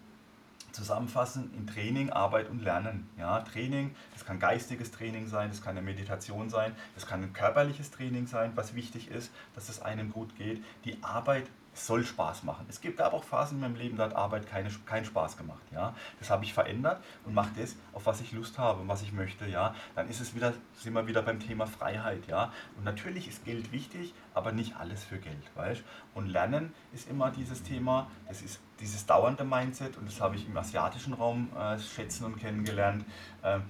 zusammenfassen 0.72 1.52
in 1.56 1.66
Training, 1.66 2.10
Arbeit 2.10 2.50
und 2.50 2.62
Lernen. 2.62 3.08
Ja, 3.18 3.40
Training, 3.40 3.94
das 4.12 4.24
kann 4.24 4.38
geistiges 4.38 4.90
Training 4.90 5.28
sein, 5.28 5.50
das 5.50 5.62
kann 5.62 5.76
eine 5.76 5.82
Meditation 5.82 6.50
sein, 6.50 6.74
das 6.94 7.06
kann 7.06 7.22
ein 7.22 7.32
körperliches 7.32 7.90
Training 7.90 8.26
sein, 8.26 8.52
was 8.54 8.74
wichtig 8.74 9.08
ist, 9.10 9.32
dass 9.54 9.68
es 9.68 9.80
einem 9.80 10.10
gut 10.10 10.36
geht. 10.36 10.62
Die 10.84 11.02
Arbeit 11.02 11.46
soll 11.74 12.04
Spaß 12.04 12.44
machen. 12.44 12.66
Es 12.68 12.80
gibt 12.80 13.00
aber 13.00 13.16
auch 13.16 13.24
Phasen 13.24 13.56
in 13.56 13.60
meinem 13.62 13.76
Leben, 13.76 13.96
da 13.96 14.04
hat 14.04 14.14
Arbeit 14.14 14.46
keine, 14.46 14.70
keinen 14.84 15.04
Spaß 15.04 15.36
gemacht. 15.36 15.62
Ja? 15.72 15.94
Das 16.18 16.30
habe 16.30 16.44
ich 16.44 16.52
verändert 16.52 17.02
und 17.24 17.34
mache 17.34 17.50
das, 17.58 17.76
auf 17.92 18.06
was 18.06 18.20
ich 18.20 18.32
Lust 18.32 18.58
habe 18.58 18.82
und 18.82 18.88
was 18.88 19.02
ich 19.02 19.12
möchte. 19.12 19.46
Ja? 19.46 19.74
Dann 19.94 20.08
ist 20.08 20.20
es 20.20 20.34
wieder, 20.34 20.52
sind 20.74 20.92
wir 20.92 21.06
wieder 21.06 21.22
beim 21.22 21.40
Thema 21.40 21.66
Freiheit. 21.66 22.26
Ja? 22.26 22.52
Und 22.76 22.84
natürlich 22.84 23.28
ist 23.28 23.44
Geld 23.44 23.72
wichtig, 23.72 24.14
aber 24.34 24.52
nicht 24.52 24.76
alles 24.76 25.02
für 25.04 25.18
Geld. 25.18 25.50
Weißt? 25.54 25.82
Und 26.14 26.28
Lernen 26.28 26.74
ist 26.92 27.08
immer 27.08 27.30
dieses 27.30 27.62
Thema, 27.62 28.10
das 28.28 28.42
ist 28.42 28.60
dieses 28.80 29.06
dauernde 29.06 29.44
Mindset 29.44 29.96
und 29.96 30.06
das 30.06 30.20
habe 30.20 30.36
ich 30.36 30.46
im 30.46 30.56
asiatischen 30.56 31.14
Raum 31.14 31.48
äh, 31.58 31.78
schätzen 31.78 32.24
und 32.24 32.38
kennengelernt. 32.38 33.04
Äh, 33.42 33.60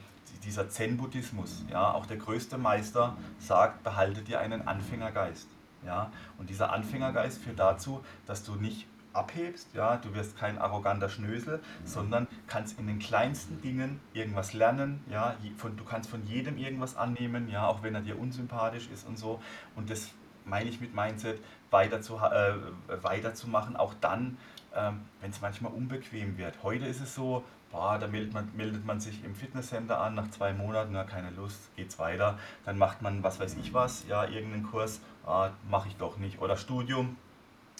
dieser 0.44 0.68
Zen-Buddhismus, 0.68 1.64
ja, 1.70 1.92
auch 1.92 2.06
der 2.06 2.16
größte 2.16 2.58
Meister 2.58 3.16
sagt, 3.38 3.84
behalte 3.84 4.22
dir 4.22 4.40
einen 4.40 4.66
Anfängergeist. 4.66 5.46
Ja? 5.84 6.10
Und 6.38 6.50
dieser 6.50 6.72
Anfängergeist 6.72 7.42
führt 7.42 7.58
dazu, 7.58 8.04
dass 8.26 8.44
du 8.44 8.54
nicht 8.54 8.86
abhebst, 9.12 9.68
ja, 9.74 9.96
du 9.96 10.14
wirst 10.14 10.38
kein 10.38 10.58
arroganter 10.58 11.08
Schnösel, 11.08 11.60
sondern 11.84 12.26
kannst 12.46 12.78
in 12.78 12.86
den 12.86 12.98
kleinsten 12.98 13.60
Dingen 13.60 14.00
irgendwas 14.14 14.54
lernen, 14.54 15.04
ja, 15.10 15.36
von, 15.58 15.76
du 15.76 15.84
kannst 15.84 16.08
von 16.08 16.24
jedem 16.26 16.56
irgendwas 16.56 16.96
annehmen, 16.96 17.48
ja, 17.50 17.66
auch 17.66 17.82
wenn 17.82 17.94
er 17.94 18.00
dir 18.00 18.18
unsympathisch 18.18 18.88
ist 18.92 19.06
und 19.06 19.18
so. 19.18 19.40
Und 19.76 19.90
das 19.90 20.12
meine 20.44 20.68
ich 20.68 20.80
mit 20.80 20.94
Mindset, 20.94 21.40
weiter 21.70 22.00
zu, 22.00 22.16
äh, 22.16 22.54
weiterzumachen, 23.02 23.76
auch 23.76 23.94
dann, 24.00 24.38
ähm, 24.74 25.02
wenn 25.20 25.30
es 25.30 25.40
manchmal 25.40 25.72
unbequem 25.72 26.36
wird. 26.38 26.62
Heute 26.62 26.86
ist 26.86 27.00
es 27.00 27.14
so, 27.14 27.44
boah, 27.72 27.98
da 27.98 28.06
meldet 28.06 28.34
man, 28.34 28.48
meldet 28.54 28.84
man 28.84 29.00
sich 29.00 29.24
im 29.24 29.34
Fitnesscenter 29.34 30.00
an, 30.00 30.14
nach 30.14 30.30
zwei 30.30 30.52
Monaten, 30.52 30.92
na, 30.92 31.04
keine 31.04 31.30
Lust, 31.30 31.74
geht's 31.74 31.98
weiter. 31.98 32.38
Dann 32.64 32.78
macht 32.78 33.02
man, 33.02 33.22
was 33.22 33.40
weiß 33.40 33.56
ich 33.60 33.74
was, 33.74 34.04
ja, 34.06 34.24
irgendeinen 34.24 34.70
Kurs, 34.70 35.00
ah, 35.26 35.50
mache 35.68 35.88
ich 35.88 35.96
doch 35.96 36.18
nicht. 36.18 36.40
Oder 36.40 36.56
Studium, 36.56 37.16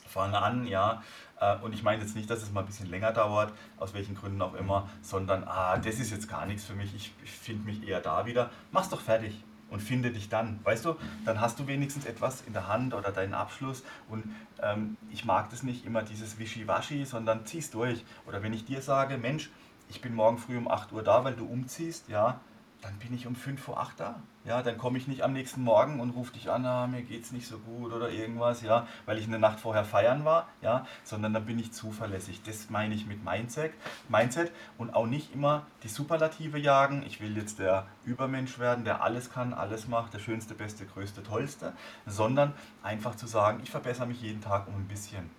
fange 0.09 0.38
an, 0.38 0.66
ja. 0.66 1.03
Äh, 1.40 1.57
und 1.59 1.74
ich 1.74 1.82
meine 1.82 2.03
jetzt 2.03 2.16
nicht, 2.16 2.28
dass 2.30 2.43
es 2.43 2.51
mal 2.51 2.61
ein 2.61 2.66
bisschen 2.66 2.90
länger 2.90 3.12
dauert, 3.12 3.53
aus 3.78 3.95
welchen 3.95 4.14
Gründen 4.14 4.40
auch 4.43 4.55
immer, 4.55 4.88
sondern, 5.03 5.45
ah, 5.45 5.76
das 5.76 5.97
ist 6.01 6.11
jetzt 6.11 6.28
gar 6.28 6.47
nichts 6.47 6.64
für 6.64 6.74
mich, 6.74 6.95
ich, 6.95 7.12
ich 7.22 7.30
finde 7.30 7.66
mich 7.66 7.86
eher 7.86 8.01
da 8.01 8.26
wieder. 8.26 8.51
Mach's 8.72 8.88
doch 8.88 9.01
fertig 9.01 9.45
und 9.72 9.80
finde 9.80 10.11
dich 10.11 10.28
dann. 10.28 10.61
Weißt 10.64 10.84
du, 10.84 10.97
dann 11.24 11.40
hast 11.40 11.59
du 11.59 11.66
wenigstens 11.66 12.05
etwas 12.05 12.43
in 12.47 12.53
der 12.53 12.68
Hand 12.68 12.95
oder 12.95 13.11
deinen 13.11 13.34
Abschluss. 13.34 13.82
Und 14.09 14.24
ähm, 14.62 14.97
ich 15.11 15.24
mag 15.24 15.49
das 15.51 15.62
nicht 15.62 15.86
immer, 15.86 16.03
dieses 16.03 16.38
Wischiwaschi, 16.38 17.05
sondern 17.07 17.47
zieh's 17.47 17.70
durch. 17.70 18.05
Oder 18.26 18.43
wenn 18.43 18.53
ich 18.53 18.66
dir 18.66 18.82
sage, 18.82 19.16
Mensch, 19.16 19.51
ich 19.93 20.01
bin 20.01 20.14
morgen 20.14 20.38
früh 20.38 20.57
um 20.57 20.68
8 20.68 20.90
Uhr 20.93 21.03
da, 21.03 21.22
weil 21.22 21.34
du 21.34 21.45
umziehst, 21.45 22.09
ja, 22.09 22.40
dann 22.80 22.99
bin 22.99 23.12
ich 23.12 23.26
um 23.26 23.36
5 23.36 23.62
vor 23.62 23.78
8 23.78 24.01
da. 24.01 24.22
Ja, 24.47 24.62
dann 24.62 24.78
komme 24.78 24.97
ich 24.97 25.07
nicht 25.07 25.22
am 25.22 25.34
nächsten 25.34 25.62
Morgen 25.62 26.01
und 26.01 26.11
rufe 26.11 26.32
dich 26.32 26.51
an, 26.51 26.64
ah, 26.64 26.86
mir 26.86 27.05
es 27.09 27.30
nicht 27.30 27.47
so 27.47 27.59
gut 27.59 27.93
oder 27.93 28.11
irgendwas, 28.11 28.62
ja, 28.62 28.88
weil 29.05 29.18
ich 29.18 29.26
eine 29.26 29.38
Nacht 29.38 29.61
vorher 29.61 29.84
feiern 29.84 30.24
war, 30.24 30.49
ja, 30.62 30.86
sondern 31.05 31.34
dann 31.34 31.45
bin 31.45 31.59
ich 31.59 31.72
zuverlässig. 31.72 32.43
Das 32.43 32.70
meine 32.70 32.95
ich 32.95 33.07
mit 33.07 33.22
Mindset, 33.22 33.74
Mindset 34.09 34.51
und 34.78 34.95
auch 34.95 35.07
nicht 35.07 35.34
immer 35.34 35.66
die 35.82 35.88
Superlative 35.88 36.59
jagen. 36.59 37.05
Ich 37.07 37.20
will 37.20 37.36
jetzt 37.36 37.59
der 37.59 37.86
Übermensch 38.07 38.59
werden, 38.59 38.84
der 38.84 39.03
alles 39.03 39.30
kann, 39.30 39.53
alles 39.53 39.88
macht, 39.88 40.14
der 40.14 40.20
schönste, 40.20 40.55
beste, 40.55 40.86
größte, 40.86 41.22
tollste, 41.22 41.74
sondern 42.07 42.55
einfach 42.82 43.14
zu 43.14 43.26
sagen, 43.26 43.61
ich 43.62 43.70
verbessere 43.70 44.07
mich 44.07 44.22
jeden 44.22 44.40
Tag 44.40 44.66
um 44.66 44.74
ein 44.74 44.88
bisschen 44.88 45.30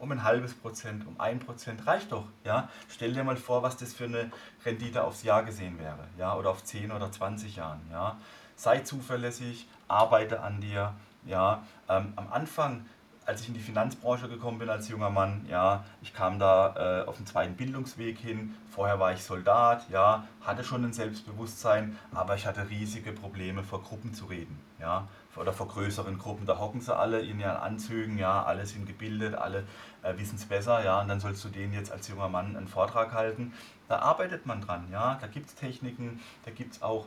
um 0.00 0.10
ein 0.12 0.24
halbes 0.24 0.54
Prozent, 0.54 1.06
um 1.06 1.20
ein 1.20 1.38
Prozent, 1.38 1.86
reicht 1.86 2.10
doch. 2.10 2.24
Ja? 2.44 2.68
Stell 2.88 3.12
dir 3.12 3.22
mal 3.22 3.36
vor, 3.36 3.62
was 3.62 3.76
das 3.76 3.92
für 3.92 4.04
eine 4.04 4.32
Rendite 4.64 5.04
aufs 5.04 5.22
Jahr 5.22 5.44
gesehen 5.44 5.78
wäre, 5.78 6.08
ja? 6.18 6.34
oder 6.34 6.50
auf 6.50 6.64
10 6.64 6.90
oder 6.90 7.12
20 7.12 7.56
Jahren. 7.56 7.80
Ja? 7.92 8.16
Sei 8.56 8.80
zuverlässig, 8.80 9.68
arbeite 9.88 10.40
an 10.40 10.60
dir. 10.60 10.94
Ja? 11.26 11.62
Ähm, 11.88 12.14
am 12.16 12.32
Anfang, 12.32 12.86
als 13.26 13.42
ich 13.42 13.48
in 13.48 13.54
die 13.54 13.60
Finanzbranche 13.60 14.28
gekommen 14.28 14.58
bin 14.58 14.70
als 14.70 14.88
junger 14.88 15.10
Mann, 15.10 15.44
ja, 15.48 15.84
ich 16.00 16.14
kam 16.14 16.38
da 16.38 17.02
äh, 17.02 17.06
auf 17.06 17.18
den 17.18 17.26
zweiten 17.26 17.54
Bildungsweg 17.54 18.18
hin. 18.18 18.56
Vorher 18.70 18.98
war 18.98 19.12
ich 19.12 19.22
Soldat, 19.22 19.88
ja, 19.90 20.26
hatte 20.40 20.64
schon 20.64 20.82
ein 20.82 20.94
Selbstbewusstsein, 20.94 21.98
aber 22.12 22.34
ich 22.34 22.46
hatte 22.46 22.68
riesige 22.70 23.12
Probleme, 23.12 23.62
vor 23.62 23.82
Gruppen 23.82 24.14
zu 24.14 24.24
reden. 24.24 24.58
Ja? 24.80 25.06
Oder 25.36 25.52
vor 25.52 25.68
größeren 25.68 26.18
Gruppen, 26.18 26.46
da 26.46 26.58
hocken 26.58 26.80
sie 26.80 26.94
alle 26.94 27.20
in 27.20 27.40
ihren 27.40 27.56
Anzügen, 27.56 28.18
ja, 28.18 28.42
alle 28.42 28.66
sind 28.66 28.86
gebildet, 28.86 29.34
alle 29.34 29.64
äh, 30.02 30.16
wissen 30.16 30.36
es 30.36 30.44
besser, 30.44 30.84
ja, 30.84 31.00
und 31.00 31.08
dann 31.08 31.20
sollst 31.20 31.44
du 31.44 31.48
denen 31.48 31.72
jetzt 31.72 31.92
als 31.92 32.08
junger 32.08 32.28
Mann 32.28 32.56
einen 32.56 32.68
Vortrag 32.68 33.12
halten. 33.12 33.52
Da 33.88 34.00
arbeitet 34.00 34.46
man 34.46 34.60
dran, 34.60 34.88
ja, 34.90 35.18
da 35.20 35.26
gibt 35.26 35.48
es 35.48 35.54
Techniken, 35.54 36.20
da 36.44 36.50
gibt 36.50 36.74
es 36.74 36.82
auch 36.82 37.06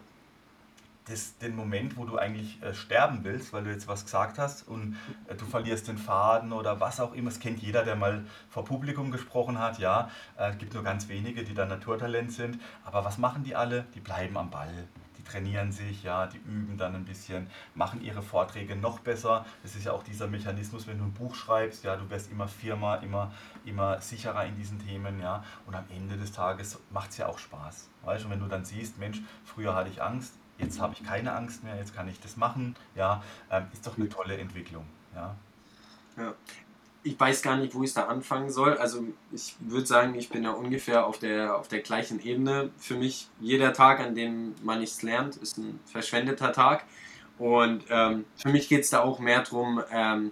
das, 1.05 1.37
den 1.37 1.55
Moment, 1.55 1.97
wo 1.97 2.05
du 2.05 2.17
eigentlich 2.17 2.61
äh, 2.63 2.73
sterben 2.73 3.23
willst, 3.23 3.51
weil 3.51 3.63
du 3.63 3.71
jetzt 3.71 3.87
was 3.87 4.05
gesagt 4.05 4.37
hast 4.39 4.67
und 4.67 4.97
äh, 5.27 5.35
du 5.35 5.45
verlierst 5.45 5.87
den 5.87 5.97
Faden 5.97 6.53
oder 6.53 6.79
was 6.79 6.99
auch 6.99 7.13
immer. 7.13 7.29
Das 7.29 7.39
kennt 7.39 7.61
jeder, 7.61 7.83
der 7.83 7.95
mal 7.95 8.25
vor 8.49 8.63
Publikum 8.63 9.11
gesprochen 9.11 9.59
hat. 9.59 9.79
Ja, 9.79 10.09
äh, 10.37 10.51
es 10.51 10.57
gibt 10.57 10.73
nur 10.73 10.83
ganz 10.83 11.09
wenige, 11.09 11.43
die 11.43 11.53
da 11.53 11.65
Naturtalent 11.65 12.31
sind. 12.31 12.59
Aber 12.85 13.03
was 13.03 13.17
machen 13.17 13.43
die 13.43 13.55
alle? 13.55 13.85
Die 13.95 13.99
bleiben 13.99 14.37
am 14.37 14.49
Ball 14.49 14.87
die 15.23 15.29
trainieren 15.29 15.71
sich, 15.71 16.03
ja, 16.03 16.27
die 16.27 16.37
üben 16.37 16.77
dann 16.77 16.95
ein 16.95 17.05
bisschen, 17.05 17.47
machen 17.75 18.01
ihre 18.01 18.21
Vorträge 18.21 18.75
noch 18.75 18.99
besser. 18.99 19.45
Das 19.61 19.75
ist 19.75 19.85
ja 19.85 19.91
auch 19.93 20.03
dieser 20.03 20.27
Mechanismus, 20.27 20.87
wenn 20.87 20.97
du 20.97 21.05
ein 21.05 21.13
Buch 21.13 21.35
schreibst, 21.35 21.83
ja, 21.83 21.95
du 21.95 22.09
wirst 22.09 22.31
immer 22.31 22.47
firmer, 22.47 23.01
immer, 23.01 23.31
immer 23.65 24.01
sicherer 24.01 24.45
in 24.45 24.55
diesen 24.55 24.79
Themen, 24.79 25.19
ja, 25.19 25.43
und 25.65 25.75
am 25.75 25.85
Ende 25.89 26.17
des 26.17 26.31
Tages 26.31 26.79
macht 26.89 27.11
es 27.11 27.17
ja 27.17 27.27
auch 27.27 27.39
Spaß. 27.39 27.89
Weißt 28.03 28.25
du, 28.25 28.29
wenn 28.29 28.39
du 28.39 28.47
dann 28.47 28.65
siehst, 28.65 28.99
Mensch, 28.99 29.21
früher 29.45 29.75
hatte 29.75 29.89
ich 29.89 30.01
Angst, 30.01 30.33
jetzt 30.57 30.79
habe 30.79 30.93
ich 30.93 31.03
keine 31.03 31.33
Angst 31.33 31.63
mehr, 31.63 31.75
jetzt 31.75 31.95
kann 31.95 32.07
ich 32.07 32.19
das 32.19 32.37
machen, 32.37 32.75
ja, 32.95 33.23
ähm, 33.49 33.67
ist 33.71 33.87
doch 33.87 33.97
eine 33.97 34.09
tolle 34.09 34.37
Entwicklung, 34.37 34.85
ja. 35.15 35.35
Ja. 36.17 36.33
Ich 37.03 37.19
weiß 37.19 37.41
gar 37.41 37.57
nicht, 37.57 37.75
wo 37.75 37.83
ich 37.83 37.93
da 37.93 38.05
anfangen 38.05 38.49
soll. 38.49 38.77
Also 38.77 39.03
ich 39.31 39.55
würde 39.59 39.85
sagen, 39.85 40.15
ich 40.15 40.29
bin 40.29 40.43
da 40.43 40.51
ungefähr 40.51 41.05
auf 41.05 41.19
der, 41.19 41.57
auf 41.57 41.67
der 41.67 41.79
gleichen 41.79 42.23
Ebene. 42.23 42.71
Für 42.77 42.95
mich, 42.95 43.27
jeder 43.41 43.73
Tag, 43.73 43.99
an 43.99 44.15
dem 44.15 44.55
man 44.63 44.79
nichts 44.79 45.01
lernt, 45.01 45.35
ist 45.37 45.57
ein 45.57 45.79
verschwendeter 45.85 46.53
Tag. 46.53 46.85
Und 47.37 47.83
ähm, 47.89 48.25
für 48.35 48.49
mich 48.49 48.69
geht 48.69 48.81
es 48.81 48.89
da 48.89 49.01
auch 49.01 49.19
mehr 49.19 49.41
darum, 49.43 49.83
ähm, 49.91 50.31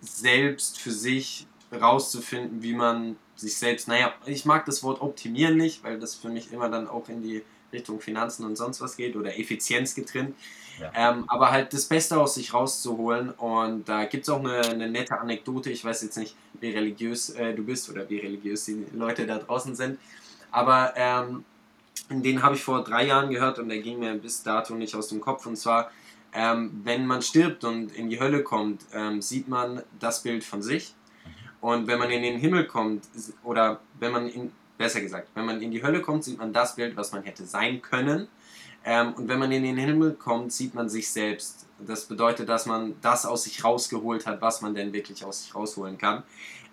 selbst 0.00 0.78
für 0.78 0.90
sich 0.90 1.46
rauszufinden, 1.72 2.62
wie 2.62 2.74
man 2.74 3.16
sich 3.34 3.56
selbst, 3.56 3.88
naja, 3.88 4.12
ich 4.24 4.44
mag 4.44 4.64
das 4.64 4.82
Wort 4.82 5.00
optimieren 5.00 5.56
nicht, 5.56 5.84
weil 5.84 5.98
das 5.98 6.14
für 6.14 6.28
mich 6.28 6.52
immer 6.52 6.68
dann 6.68 6.88
auch 6.88 7.08
in 7.08 7.22
die 7.22 7.42
Richtung 7.72 8.00
Finanzen 8.00 8.44
und 8.44 8.56
sonst 8.56 8.80
was 8.80 8.96
geht 8.96 9.16
oder 9.16 9.38
Effizienz 9.38 9.94
getrennt. 9.94 10.34
Ja. 10.80 10.92
Ähm, 10.94 11.24
aber 11.28 11.50
halt 11.50 11.72
das 11.72 11.86
Beste 11.86 12.20
aus 12.20 12.34
sich 12.34 12.52
rauszuholen. 12.52 13.30
Und 13.30 13.88
da 13.88 14.04
gibt 14.04 14.24
es 14.24 14.28
auch 14.28 14.40
eine, 14.40 14.60
eine, 14.60 14.88
nette 14.88 15.18
Anekdote. 15.18 15.70
Ich 15.70 15.84
weiß 15.84 16.02
jetzt 16.02 16.18
nicht, 16.18 16.36
wie 16.60 16.70
religiös 16.70 17.30
äh, 17.30 17.54
du 17.54 17.64
bist 17.64 17.88
oder 17.90 18.08
wie 18.10 18.18
religiös 18.18 18.66
die 18.66 18.86
Leute 18.92 19.26
da 19.26 19.38
draußen 19.38 19.74
sind. 19.74 19.98
Aber 20.50 20.92
ähm, 20.96 21.44
den 22.10 22.42
habe 22.42 22.54
ich 22.54 22.62
vor 22.62 22.84
drei 22.84 23.06
Jahren 23.06 23.30
gehört 23.30 23.58
und 23.58 23.68
der 23.68 23.78
ging 23.78 23.98
mir 23.98 24.14
bis 24.14 24.42
dato 24.42 24.74
nicht 24.74 24.94
aus 24.94 25.08
dem 25.08 25.20
Kopf. 25.20 25.46
Und 25.46 25.56
zwar, 25.56 25.90
ähm, 26.32 26.80
wenn 26.84 27.06
man 27.06 27.22
stirbt 27.22 27.64
und 27.64 27.92
in 27.92 28.10
die 28.10 28.20
Hölle 28.20 28.42
kommt, 28.42 28.82
ähm, 28.92 29.22
sieht 29.22 29.48
man 29.48 29.82
das 29.98 30.22
Bild 30.22 30.44
von 30.44 30.62
sich. 30.62 30.94
Und 31.60 31.86
wenn 31.86 31.98
man 31.98 32.10
in 32.10 32.22
den 32.22 32.38
Himmel 32.38 32.66
kommt, 32.66 33.04
oder 33.42 33.80
wenn 33.98 34.12
man 34.12 34.28
in, 34.28 34.52
besser 34.76 35.00
gesagt, 35.00 35.28
wenn 35.34 35.46
man 35.46 35.60
in 35.60 35.70
die 35.70 35.82
Hölle 35.82 36.02
kommt, 36.02 36.24
sieht 36.24 36.38
man 36.38 36.52
das 36.52 36.76
Bild, 36.76 36.96
was 36.96 37.12
man 37.12 37.22
hätte 37.22 37.44
sein 37.44 37.82
können. 37.82 38.28
Ähm, 38.84 39.14
und 39.14 39.28
wenn 39.28 39.38
man 39.38 39.50
in 39.50 39.64
den 39.64 39.76
Himmel 39.76 40.12
kommt, 40.12 40.52
sieht 40.52 40.74
man 40.74 40.88
sich 40.88 41.10
selbst. 41.10 41.66
Das 41.78 42.04
bedeutet, 42.04 42.48
dass 42.48 42.66
man 42.66 42.94
das 43.02 43.26
aus 43.26 43.44
sich 43.44 43.64
rausgeholt 43.64 44.26
hat, 44.26 44.40
was 44.40 44.62
man 44.62 44.74
denn 44.74 44.92
wirklich 44.92 45.24
aus 45.24 45.42
sich 45.42 45.54
rausholen 45.54 45.98
kann. 45.98 46.22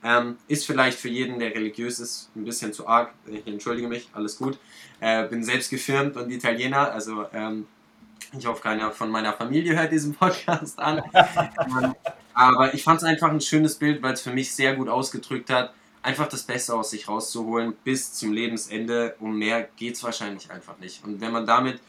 Ähm, 0.03 0.37
ist 0.47 0.65
vielleicht 0.65 0.99
für 0.99 1.09
jeden, 1.09 1.39
der 1.39 1.55
religiös 1.55 1.99
ist, 1.99 2.29
ein 2.35 2.43
bisschen 2.43 2.73
zu 2.73 2.87
arg. 2.87 3.13
Ich 3.25 3.47
entschuldige 3.47 3.87
mich, 3.87 4.09
alles 4.13 4.37
gut. 4.37 4.59
Äh, 4.99 5.27
bin 5.27 5.43
selbst 5.43 5.69
gefirmt 5.69 6.15
und 6.17 6.29
Italiener, 6.29 6.91
also 6.91 7.25
ähm, 7.33 7.67
ich 8.37 8.45
hoffe, 8.45 8.61
keiner 8.61 8.91
von 8.91 9.09
meiner 9.09 9.33
Familie 9.33 9.75
hört 9.75 9.91
diesen 9.91 10.13
Podcast 10.13 10.79
an. 10.79 11.01
Ähm, 11.81 11.95
aber 12.33 12.73
ich 12.73 12.83
fand 12.83 12.97
es 12.97 13.03
einfach 13.03 13.29
ein 13.29 13.41
schönes 13.41 13.75
Bild, 13.75 14.01
weil 14.01 14.13
es 14.13 14.21
für 14.21 14.31
mich 14.31 14.53
sehr 14.53 14.75
gut 14.75 14.89
ausgedrückt 14.89 15.49
hat, 15.49 15.73
einfach 16.03 16.27
das 16.27 16.43
Beste 16.43 16.75
aus 16.75 16.91
sich 16.91 17.07
rauszuholen 17.07 17.73
bis 17.83 18.13
zum 18.13 18.33
Lebensende. 18.33 19.15
Um 19.19 19.37
mehr 19.37 19.63
geht 19.75 19.95
es 19.95 20.03
wahrscheinlich 20.03 20.51
einfach 20.51 20.77
nicht. 20.77 21.03
Und 21.03 21.21
wenn 21.21 21.31
man 21.31 21.47
damit 21.47 21.81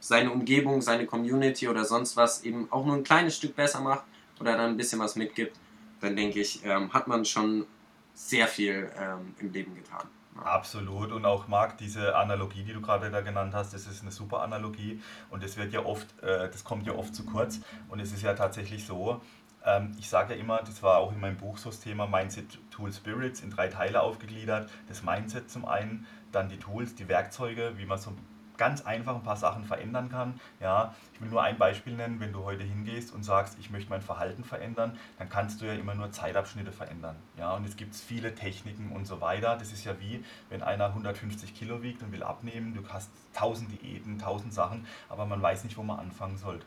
seine 0.00 0.30
Umgebung, 0.30 0.82
seine 0.82 1.06
Community 1.06 1.68
oder 1.68 1.84
sonst 1.84 2.16
was 2.16 2.44
eben 2.44 2.70
auch 2.70 2.84
nur 2.84 2.96
ein 2.96 3.04
kleines 3.04 3.36
Stück 3.36 3.54
besser 3.54 3.80
macht 3.80 4.04
oder 4.40 4.56
dann 4.56 4.70
ein 4.70 4.76
bisschen 4.76 4.98
was 4.98 5.16
mitgibt, 5.16 5.56
dann 6.00 6.16
denke 6.16 6.40
ich, 6.40 6.64
ähm, 6.64 6.92
hat 6.92 7.06
man 7.06 7.24
schon 7.24 7.66
sehr 8.14 8.46
viel 8.48 8.90
ähm, 8.98 9.34
im 9.38 9.52
Leben 9.52 9.74
getan. 9.74 10.06
Absolut 10.42 11.12
und 11.12 11.26
auch 11.26 11.48
Marc, 11.48 11.76
diese 11.76 12.16
Analogie, 12.16 12.62
die 12.62 12.72
du 12.72 12.80
gerade 12.80 13.10
da 13.10 13.20
genannt 13.20 13.52
hast, 13.52 13.74
das 13.74 13.86
ist 13.86 14.00
eine 14.00 14.10
super 14.10 14.40
Analogie 14.40 15.02
und 15.28 15.42
das 15.42 15.56
wird 15.58 15.72
ja 15.72 15.84
oft, 15.84 16.06
äh, 16.22 16.48
das 16.48 16.64
kommt 16.64 16.86
ja 16.86 16.94
oft 16.94 17.14
zu 17.14 17.24
kurz 17.26 17.60
und 17.88 18.00
es 18.00 18.12
ist 18.12 18.22
ja 18.22 18.32
tatsächlich 18.32 18.86
so, 18.86 19.20
ähm, 19.64 19.94
ich 19.98 20.08
sage 20.08 20.34
ja 20.34 20.40
immer, 20.40 20.58
das 20.58 20.82
war 20.82 20.98
auch 20.98 21.12
in 21.12 21.20
meinem 21.20 21.36
Buch 21.36 21.58
so 21.58 21.68
das 21.68 21.80
Thema 21.80 22.06
Mindset 22.06 22.58
Tool 22.80 22.92
Spirits 22.92 23.42
in 23.42 23.50
drei 23.50 23.68
Teile 23.68 24.00
aufgegliedert. 24.00 24.70
Das 24.88 25.02
Mindset 25.02 25.50
zum 25.50 25.66
einen, 25.66 26.06
dann 26.32 26.48
die 26.48 26.58
Tools, 26.58 26.94
die 26.94 27.08
Werkzeuge, 27.08 27.74
wie 27.76 27.84
man 27.84 27.98
so 27.98 28.12
ganz 28.56 28.82
einfach 28.82 29.14
ein 29.14 29.22
paar 29.22 29.38
Sachen 29.38 29.64
verändern 29.64 30.10
kann. 30.10 30.38
Ja, 30.60 30.94
ich 31.14 31.20
will 31.22 31.30
nur 31.30 31.42
ein 31.42 31.56
Beispiel 31.56 31.94
nennen, 31.94 32.20
wenn 32.20 32.32
du 32.32 32.44
heute 32.44 32.62
hingehst 32.62 33.14
und 33.14 33.22
sagst, 33.22 33.56
ich 33.58 33.70
möchte 33.70 33.88
mein 33.88 34.02
Verhalten 34.02 34.44
verändern, 34.44 34.98
dann 35.18 35.30
kannst 35.30 35.62
du 35.62 35.66
ja 35.66 35.72
immer 35.72 35.94
nur 35.94 36.12
Zeitabschnitte 36.12 36.70
verändern. 36.70 37.16
Ja, 37.38 37.54
und 37.54 37.66
es 37.66 37.76
gibt 37.76 37.94
viele 37.94 38.34
Techniken 38.34 38.92
und 38.92 39.06
so 39.06 39.22
weiter. 39.22 39.56
Das 39.56 39.72
ist 39.72 39.84
ja 39.84 39.98
wie, 39.98 40.22
wenn 40.50 40.62
einer 40.62 40.86
150 40.86 41.54
Kilo 41.54 41.82
wiegt 41.82 42.02
und 42.02 42.12
will 42.12 42.22
abnehmen, 42.22 42.74
du 42.74 42.86
hast 42.88 43.10
tausend 43.32 43.70
Diäten, 43.72 44.18
tausend 44.18 44.52
Sachen, 44.52 44.86
aber 45.08 45.24
man 45.24 45.40
weiß 45.40 45.64
nicht, 45.64 45.78
wo 45.78 45.82
man 45.82 45.98
anfangen 45.98 46.36
soll 46.36 46.60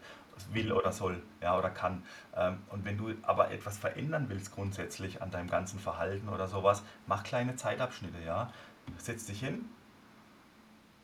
will 0.52 0.72
oder 0.72 0.92
soll 0.92 1.22
ja, 1.42 1.58
oder 1.58 1.70
kann. 1.70 2.04
Ähm, 2.36 2.58
und 2.70 2.86
wenn 2.86 2.98
du 2.98 3.14
aber 3.24 3.52
etwas 3.52 3.78
verändern 3.78 4.26
willst 4.30 4.54
grundsätzlich 4.54 5.22
an 5.22 5.32
deinem 5.32 5.50
ganzen 5.50 5.80
Verhalten 5.80 6.30
oder 6.30 6.48
sowas, 6.48 6.84
mach 7.08 7.24
kleine 7.24 7.56
Zeitabschnitte. 7.56 8.20
Ja? 8.26 8.52
Setz 8.98 9.26
dich 9.26 9.40
hin, 9.40 9.66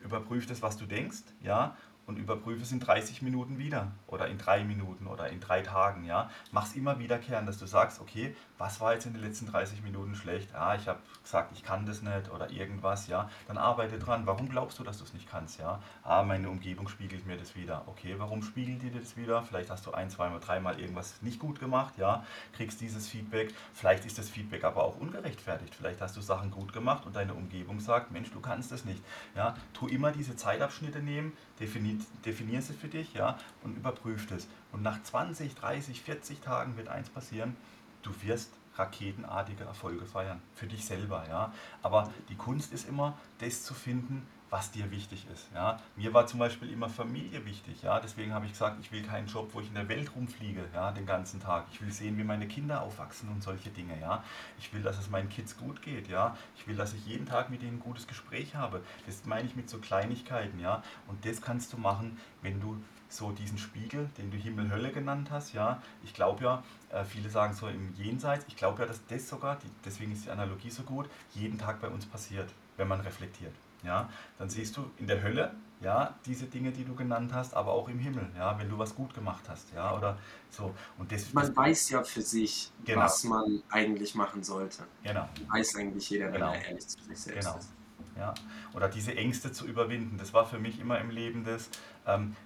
überprüf 0.02 0.48
das, 0.48 0.62
was 0.62 0.78
du 0.78 0.86
denkst, 0.86 1.24
ja, 1.42 1.76
und 2.06 2.18
überprüfe 2.18 2.64
es 2.64 2.72
in 2.72 2.80
30 2.80 3.22
Minuten 3.22 3.60
wieder 3.60 3.92
oder 4.08 4.28
in 4.28 4.40
drei 4.40 4.64
Minuten 4.64 5.06
oder 5.06 5.30
in 5.30 5.40
drei 5.40 5.62
Tagen. 5.62 6.06
Ja? 6.06 6.32
Mach 6.52 6.66
es 6.66 6.76
immer 6.76 6.98
wiederkehrend, 6.98 7.48
dass 7.48 7.60
du 7.60 7.68
sagst, 7.68 8.02
okay, 8.02 8.36
was 8.60 8.82
war 8.82 8.94
jetzt 8.94 9.06
in 9.06 9.14
den 9.14 9.24
letzten 9.24 9.48
30 9.48 9.82
Minuten 9.84 10.16
schlecht? 10.16 10.54
Ah, 10.54 10.76
ich 10.76 10.88
habe 10.88 11.00
gesagt, 11.24 11.54
ich 11.56 11.64
kann 11.64 11.86
das 11.86 12.02
nicht 12.02 12.30
oder 12.30 12.52
irgendwas. 12.52 13.08
Ja? 13.08 13.30
Dann 13.48 13.58
arbeite 13.58 13.98
dran. 13.98 14.28
Warum 14.28 14.50
glaubst 14.50 14.78
du, 14.78 14.84
dass 14.84 14.98
du 14.98 15.06
es 15.06 15.14
nicht 15.14 15.30
kannst? 15.30 15.60
Ja? 15.60 15.82
Ah, 16.04 16.24
meine 16.24 16.50
Umgebung 16.50 16.90
spiegelt 16.90 17.26
mir 17.26 17.38
das 17.38 17.56
wieder. 17.56 17.84
Okay, 17.88 18.16
warum 18.18 18.44
spiegelt 18.44 18.84
dir 18.84 18.92
das 18.92 19.16
wieder? 19.16 19.42
Vielleicht 19.44 19.70
hast 19.70 19.86
du 19.86 19.92
ein, 19.94 20.10
zweimal, 20.10 20.42
dreimal 20.42 20.78
irgendwas 20.78 21.22
nicht 21.22 21.40
gut 21.40 21.62
gemacht. 21.62 21.98
Ja? 21.98 22.26
Kriegst 22.52 22.82
dieses 22.82 23.08
Feedback. 23.08 23.54
Vielleicht 23.74 24.06
ist 24.06 24.18
das 24.18 24.30
Feedback 24.30 24.66
aber 24.66 24.84
auch 24.84 24.98
ungerechtfertigt. 24.98 25.74
Vielleicht 25.74 26.02
hast 26.02 26.18
du 26.18 26.22
Sachen 26.22 26.52
gut 26.52 26.74
gemacht 26.74 27.06
und 27.06 27.16
deine 27.16 27.36
Umgebung 27.36 27.80
sagt, 27.80 28.12
Mensch, 28.12 28.30
du 28.32 28.42
kannst 28.42 28.74
das 28.74 28.84
nicht. 28.84 29.02
Ja? 29.38 29.56
Tu 29.72 29.88
immer 29.88 30.12
diese 30.12 30.36
Zeitabschnitte 30.36 31.00
nehmen, 31.00 31.32
definier 31.62 32.62
sie 32.62 32.74
für 32.74 32.90
dich 32.90 33.14
ja, 33.14 33.38
und 33.64 33.78
überprüf 33.78 34.30
es. 34.32 34.50
Und 34.72 34.84
nach 34.84 35.02
20, 35.02 35.56
30, 35.56 36.02
40 36.02 36.42
Tagen 36.42 36.78
wird 36.78 36.90
eins 36.90 37.10
passieren, 37.10 37.56
du 38.04 38.12
wirst 38.22 38.52
raketenartige 38.80 39.66
Erfolge 39.66 40.06
feiern. 40.06 40.42
Für 40.56 40.68
dich 40.68 40.86
selber. 40.86 41.26
Ja. 41.28 41.54
Aber 41.84 42.12
die 42.30 42.36
Kunst 42.36 42.74
ist 42.74 42.88
immer, 42.88 43.18
das 43.40 43.64
zu 43.64 43.74
finden, 43.74 44.26
was 44.50 44.72
dir 44.72 44.90
wichtig 44.90 45.28
ist. 45.32 45.48
Ja. 45.54 45.80
Mir 45.96 46.14
war 46.14 46.26
zum 46.26 46.40
Beispiel 46.40 46.72
immer 46.72 46.90
Familie 46.90 47.46
wichtig. 47.46 47.84
Ja. 47.84 48.00
Deswegen 48.00 48.34
habe 48.34 48.46
ich 48.46 48.54
gesagt, 48.54 48.78
ich 48.80 48.92
will 48.92 49.04
keinen 49.04 49.28
Job, 49.28 49.50
wo 49.54 49.60
ich 49.60 49.68
in 49.68 49.76
der 49.76 49.88
Welt 49.90 50.16
rumfliege 50.16 50.66
ja, 50.74 50.92
den 50.92 51.06
ganzen 51.06 51.40
Tag. 51.40 51.68
Ich 51.72 51.82
will 51.82 51.92
sehen, 51.92 52.18
wie 52.18 52.24
meine 52.24 52.48
Kinder 52.48 52.82
aufwachsen 52.82 53.30
und 53.30 53.44
solche 53.44 53.70
Dinge. 53.70 54.00
Ja. 54.00 54.24
Ich 54.58 54.74
will, 54.74 54.82
dass 54.82 54.98
es 54.98 55.10
meinen 55.10 55.30
Kids 55.30 55.58
gut 55.58 55.82
geht. 55.82 56.08
Ja. 56.08 56.36
Ich 56.56 56.68
will, 56.68 56.76
dass 56.76 56.94
ich 56.94 57.06
jeden 57.06 57.26
Tag 57.26 57.50
mit 57.50 57.62
ihnen 57.62 57.78
ein 57.78 57.80
gutes 57.80 58.08
Gespräch 58.08 58.56
habe. 58.56 58.82
Das 59.06 59.26
meine 59.26 59.48
ich 59.48 59.56
mit 59.56 59.70
so 59.70 59.78
Kleinigkeiten. 59.78 60.60
Ja. 60.60 60.84
Und 61.08 61.26
das 61.26 61.42
kannst 61.42 61.74
du 61.74 61.78
machen, 61.78 62.18
wenn 62.42 62.60
du 62.60 62.82
so 63.10 63.32
diesen 63.32 63.58
Spiegel, 63.58 64.10
den 64.18 64.32
du 64.32 64.38
Himmel-Hölle 64.38 64.92
genannt 64.92 65.30
hast, 65.32 65.54
ja, 65.54 65.82
ich 66.04 66.14
glaube 66.14 66.44
ja, 66.44 66.64
äh, 66.92 67.04
viele 67.04 67.30
sagen 67.30 67.54
so 67.54 67.68
im 67.68 67.94
Jenseits, 67.96 68.46
ich 68.48 68.56
glaube 68.56 68.82
ja, 68.82 68.88
dass 68.88 69.06
das 69.08 69.28
sogar, 69.28 69.58
deswegen 69.84 70.12
ist 70.12 70.26
die 70.26 70.30
Analogie 70.30 70.70
so 70.70 70.84
gut, 70.84 71.10
jeden 71.34 71.58
Tag 71.58 71.82
bei 71.82 71.88
uns 71.88 72.06
passiert, 72.06 72.50
wenn 72.78 72.88
man 72.88 73.02
reflektiert 73.02 73.54
ja, 73.84 74.10
dann 74.38 74.50
siehst 74.50 74.76
du 74.78 74.90
in 74.98 75.08
der 75.08 75.22
Hölle, 75.22 75.52
ja, 75.82 76.14
diese 76.26 76.46
Dinge, 76.46 76.72
die 76.72 76.84
du 76.84 76.94
genannt 76.94 77.34
hast, 77.34 77.54
aber 77.54 77.72
auch 77.72 77.88
im 77.88 78.00
Himmel, 78.00 78.28
ja, 78.38 78.58
wenn 78.60 78.70
du 78.70 78.78
was 78.78 78.94
gut 78.94 79.14
gemacht 79.14 79.44
hast, 79.48 79.72
ja, 79.74 79.96
oder 79.96 80.18
so. 80.50 80.74
Und 80.98 81.12
das, 81.12 81.34
man 81.34 81.48
das, 81.48 81.56
weiß 81.56 81.90
ja 81.92 82.04
für 82.04 82.22
sich, 82.22 82.72
genau. 82.84 83.02
was 83.02 83.24
man 83.24 83.64
eigentlich 83.70 84.14
machen 84.16 84.44
sollte. 84.44 84.84
Genau. 85.04 85.28
Weiß 85.48 85.76
eigentlich 85.78 86.10
jeder, 86.10 86.32
genau. 86.32 86.52
wenn 86.52 86.60
er 86.60 86.68
ehrlich 86.68 86.88
zu 86.88 87.02
sich 87.02 87.18
selbst 87.18 87.46
genau. 87.46 87.58
ist. 87.58 87.70
Ja, 88.18 88.34
oder 88.74 88.90
diese 88.90 89.16
Ängste 89.16 89.54
zu 89.54 89.66
überwinden, 89.66 90.18
das 90.18 90.34
war 90.34 90.46
für 90.46 90.60
mich 90.60 90.82
immer 90.82 91.00
im 91.00 91.10
Leben 91.10 91.46
das, 91.46 91.70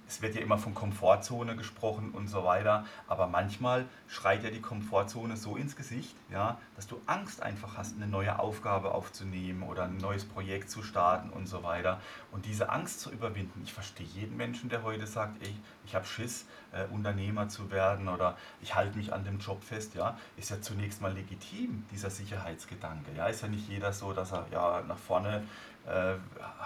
es 0.08 0.22
wird 0.22 0.36
ja 0.36 0.41
immer 0.41 0.58
von 0.58 0.74
Komfortzone 0.74 1.56
gesprochen 1.56 2.12
und 2.12 2.28
so 2.28 2.43
weiter, 2.43 2.86
aber 3.08 3.28
manchmal 3.28 3.86
schreit 4.08 4.43
ja 4.43 4.49
die 4.49 4.60
Komfortzone 4.60 5.38
so 5.38 5.56
ins 5.56 5.76
Gesicht, 5.76 6.16
ja, 6.30 6.58
dass 6.76 6.88
du 6.88 6.99
Angst 7.06 7.41
einfach 7.41 7.78
hast, 7.78 7.95
eine 7.95 8.08
neue 8.08 8.39
Aufgabe 8.39 8.93
aufzunehmen 8.93 9.64
oder 9.64 9.84
ein 9.84 9.97
neues 9.97 10.26
Projekt 10.26 10.70
zu 10.70 10.84
starten 10.84 11.30
und 11.30 11.47
so 11.47 11.64
weiter. 11.64 12.01
Und 12.32 12.45
diese 12.45 12.70
Angst 12.70 12.99
zu 12.99 13.12
überwinden, 13.12 13.62
ich 13.64 13.74
verstehe 13.74 14.08
jeden 14.08 14.36
Menschen, 14.36 14.70
der 14.70 14.84
heute 14.84 15.08
sagt, 15.08 15.41
ey, 15.41 15.56
ich 15.86 15.95
habe 15.95 16.06
Schiss, 16.06 16.45
äh, 16.74 16.86
Unternehmer 16.91 17.47
zu 17.47 17.72
werden 17.72 18.10
oder 18.10 18.38
ich 18.62 18.76
halte 18.76 18.97
mich 18.97 19.14
an 19.14 19.24
dem 19.24 19.39
Job 19.39 19.64
fest, 19.64 19.95
ja, 19.95 20.18
ist 20.36 20.49
ja 20.49 20.62
zunächst 20.62 21.01
mal 21.01 21.14
legitim, 21.14 21.86
dieser 21.91 22.10
Sicherheitsgedanke. 22.10 23.12
Ja, 23.16 23.28
ist 23.28 23.41
ja 23.41 23.47
nicht 23.47 23.70
jeder 23.70 23.93
so, 23.93 24.14
dass 24.14 24.34
er 24.34 24.45
ja 24.51 24.82
nach 24.88 24.97
vorne 24.97 25.43
äh, 25.88 26.15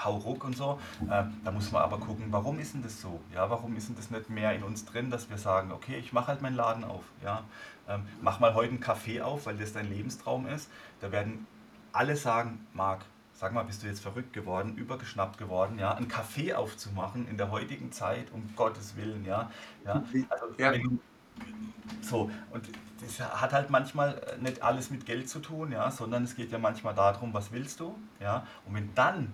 hau 0.03 0.17
ruck 0.17 0.43
und 0.43 0.55
so. 0.55 0.79
Äh, 1.09 1.23
da 1.43 1.51
muss 1.51 1.71
man 1.71 1.81
aber 1.81 1.99
gucken, 1.99 2.27
warum 2.29 2.59
ist 2.59 2.73
denn 2.73 2.83
das 2.83 3.01
so? 3.01 3.19
Ja, 3.33 3.49
warum 3.49 3.75
ist 3.75 3.89
denn 3.89 3.95
das 3.95 4.11
nicht 4.11 4.29
mehr 4.29 4.53
in 4.53 4.63
uns 4.63 4.85
drin, 4.85 5.09
dass 5.09 5.29
wir 5.29 5.37
sagen, 5.37 5.71
okay, 5.71 5.97
ich 5.97 6.13
mache 6.13 6.27
halt 6.27 6.41
meinen 6.41 6.55
Laden 6.55 6.83
auf. 6.83 7.03
Ja, 7.23 7.43
ähm, 7.89 8.03
mach 8.21 8.39
mal 8.39 8.53
heute 8.53 8.69
einen 8.69 8.79
Kaffee 8.79 9.21
auf, 9.21 9.45
weil 9.45 9.57
das 9.57 9.73
dein 9.73 9.89
Lebenstraum 9.89 10.47
ist. 10.47 10.69
Da 11.01 11.11
werden 11.11 11.47
alle 11.93 12.15
sagen, 12.15 12.65
Marc, 12.73 13.05
sag 13.33 13.53
mal, 13.53 13.63
bist 13.63 13.83
du 13.83 13.87
jetzt 13.87 14.01
verrückt 14.01 14.33
geworden, 14.33 14.75
übergeschnappt 14.75 15.37
geworden, 15.37 15.77
ja, 15.79 15.93
einen 15.93 16.07
Kaffee 16.07 16.53
aufzumachen 16.53 17.27
in 17.27 17.37
der 17.37 17.51
heutigen 17.51 17.91
Zeit, 17.91 18.31
um 18.33 18.49
Gottes 18.55 18.95
Willen, 18.95 19.25
ja. 19.25 19.51
ja. 19.85 20.03
Also, 20.29 20.45
ja. 20.57 20.71
Du, 20.73 20.99
so, 22.01 22.31
und 22.51 22.67
das 23.01 23.19
hat 23.19 23.53
halt 23.53 23.69
manchmal 23.69 24.15
äh, 24.17 24.41
nicht 24.41 24.61
alles 24.61 24.89
mit 24.89 25.05
Geld 25.05 25.29
zu 25.29 25.39
tun, 25.39 25.71
ja, 25.71 25.91
sondern 25.91 26.23
es 26.23 26.35
geht 26.35 26.51
ja 26.51 26.57
manchmal 26.57 26.93
darum, 26.93 27.33
was 27.33 27.51
willst 27.51 27.79
du, 27.79 27.95
ja, 28.19 28.45
und 28.65 28.75
wenn 28.75 28.93
dann 28.95 29.33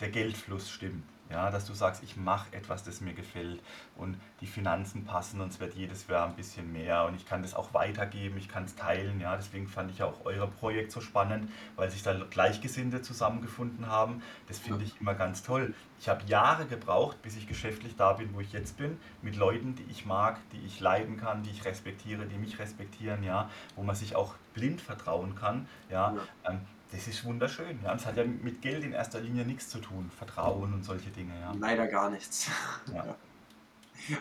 der 0.00 0.10
Geldfluss 0.10 0.70
stimmt, 0.70 1.04
Ja, 1.32 1.50
dass 1.50 1.64
du 1.64 1.72
sagst, 1.72 2.02
ich 2.02 2.16
mache 2.16 2.52
etwas, 2.52 2.84
das 2.84 3.00
mir 3.00 3.14
gefällt 3.14 3.60
und 3.96 4.18
die 4.40 4.46
Finanzen 4.46 5.04
passen 5.04 5.40
und 5.40 5.48
es 5.48 5.60
wird 5.60 5.74
jedes 5.74 6.06
Jahr 6.06 6.28
ein 6.28 6.36
bisschen 6.36 6.72
mehr 6.72 7.06
und 7.06 7.14
ich 7.14 7.26
kann 7.26 7.42
das 7.42 7.54
auch 7.54 7.72
weitergeben, 7.72 8.36
ich 8.36 8.48
kann 8.48 8.64
es 8.64 8.76
teilen. 8.76 9.18
Ja, 9.18 9.34
deswegen 9.36 9.66
fand 9.66 9.90
ich 9.90 10.02
auch 10.02 10.24
euer 10.24 10.46
Projekt 10.46 10.92
so 10.92 11.00
spannend, 11.00 11.50
weil 11.76 11.90
sich 11.90 12.02
da 12.02 12.12
Gleichgesinnte 12.12 13.00
zusammengefunden 13.00 13.86
haben. 13.86 14.22
Das 14.46 14.58
finde 14.58 14.84
ich 14.84 15.00
immer 15.00 15.14
ganz 15.14 15.42
toll. 15.42 15.74
Ich 15.98 16.08
habe 16.08 16.24
Jahre 16.26 16.66
gebraucht, 16.66 17.22
bis 17.22 17.36
ich 17.36 17.46
geschäftlich 17.46 17.96
da 17.96 18.12
bin, 18.12 18.34
wo 18.34 18.40
ich 18.40 18.52
jetzt 18.52 18.76
bin, 18.76 18.98
mit 19.22 19.36
Leuten, 19.36 19.74
die 19.74 19.86
ich 19.90 20.04
mag, 20.04 20.38
die 20.50 20.60
ich 20.66 20.80
leiden 20.80 21.16
kann, 21.16 21.42
die 21.42 21.50
ich 21.50 21.64
respektiere, 21.64 22.26
die 22.26 22.36
mich 22.36 22.58
respektieren, 22.58 23.22
ja, 23.22 23.48
wo 23.76 23.82
man 23.82 23.96
sich 23.96 24.16
auch 24.16 24.34
blind 24.52 24.80
vertrauen 24.80 25.34
kann. 25.34 25.66
Ja, 25.90 26.14
ähm, 26.44 26.60
das 26.92 27.08
ist 27.08 27.24
wunderschön. 27.24 27.78
Ja. 27.82 27.94
Das 27.94 28.06
hat 28.06 28.16
ja 28.16 28.24
mit 28.24 28.60
Geld 28.60 28.84
in 28.84 28.92
erster 28.92 29.20
Linie 29.20 29.44
nichts 29.44 29.68
zu 29.68 29.78
tun. 29.78 30.10
Vertrauen 30.16 30.74
und 30.74 30.84
solche 30.84 31.10
Dinge. 31.10 31.32
Ja. 31.40 31.54
Leider 31.58 31.86
gar 31.86 32.10
nichts. 32.10 32.48
Ja. 32.92 33.16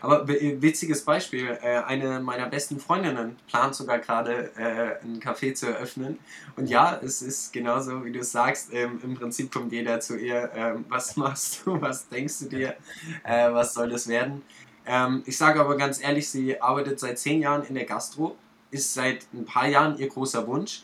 Aber 0.02 0.28
witziges 0.28 1.04
Beispiel, 1.04 1.58
äh, 1.62 1.80
eine 1.80 2.20
meiner 2.20 2.48
besten 2.48 2.80
Freundinnen 2.80 3.38
plant 3.48 3.76
sogar 3.76 4.00
gerade 4.00 4.52
äh, 4.56 5.04
ein 5.04 5.20
Café 5.20 5.54
zu 5.56 5.68
eröffnen. 5.68 6.20
Und 6.56 6.70
ja, 6.70 7.00
es 7.02 7.22
ist 7.22 7.52
genauso, 7.52 8.06
wie 8.06 8.12
du 8.12 8.20
es 8.20 8.32
sagst, 8.32 8.72
ähm, 8.74 9.00
im 9.04 9.16
Prinzip 9.16 9.52
kommt 9.52 9.72
jeder 9.72 10.00
zu 10.00 10.18
ihr, 10.18 10.52
ähm, 10.56 10.86
was 10.88 11.16
machst 11.18 11.66
du, 11.66 11.82
was 11.82 12.08
denkst 12.10 12.40
du 12.40 12.46
dir, 12.50 12.76
äh, 13.24 13.52
was 13.52 13.74
soll 13.74 13.90
das 13.90 14.08
werden. 14.08 14.44
Ähm, 14.86 15.24
ich 15.26 15.38
sage 15.38 15.60
aber 15.60 15.78
ganz 15.78 16.02
ehrlich, 16.02 16.30
sie 16.30 16.62
arbeitet 16.62 17.00
seit 17.00 17.18
zehn 17.18 17.42
Jahren 17.42 17.64
in 17.64 17.76
der 17.76 17.86
Gastro, 17.86 18.36
ist 18.70 18.94
seit 18.94 19.26
ein 19.34 19.46
paar 19.46 19.68
Jahren 19.68 19.98
ihr 19.98 20.08
großer 20.08 20.46
Wunsch. 20.48 20.84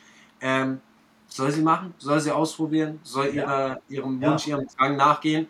Soll 1.38 1.52
sie 1.52 1.62
machen, 1.62 1.94
soll 1.98 2.20
sie 2.20 2.32
ausprobieren, 2.32 3.00
soll 3.04 3.28
ihrer, 3.28 3.80
ihrem 3.88 4.22
Wunsch, 4.22 4.48
ja. 4.48 4.58
ihrem 4.58 4.68
Drang 4.68 4.98
nachgehen. 4.98 5.48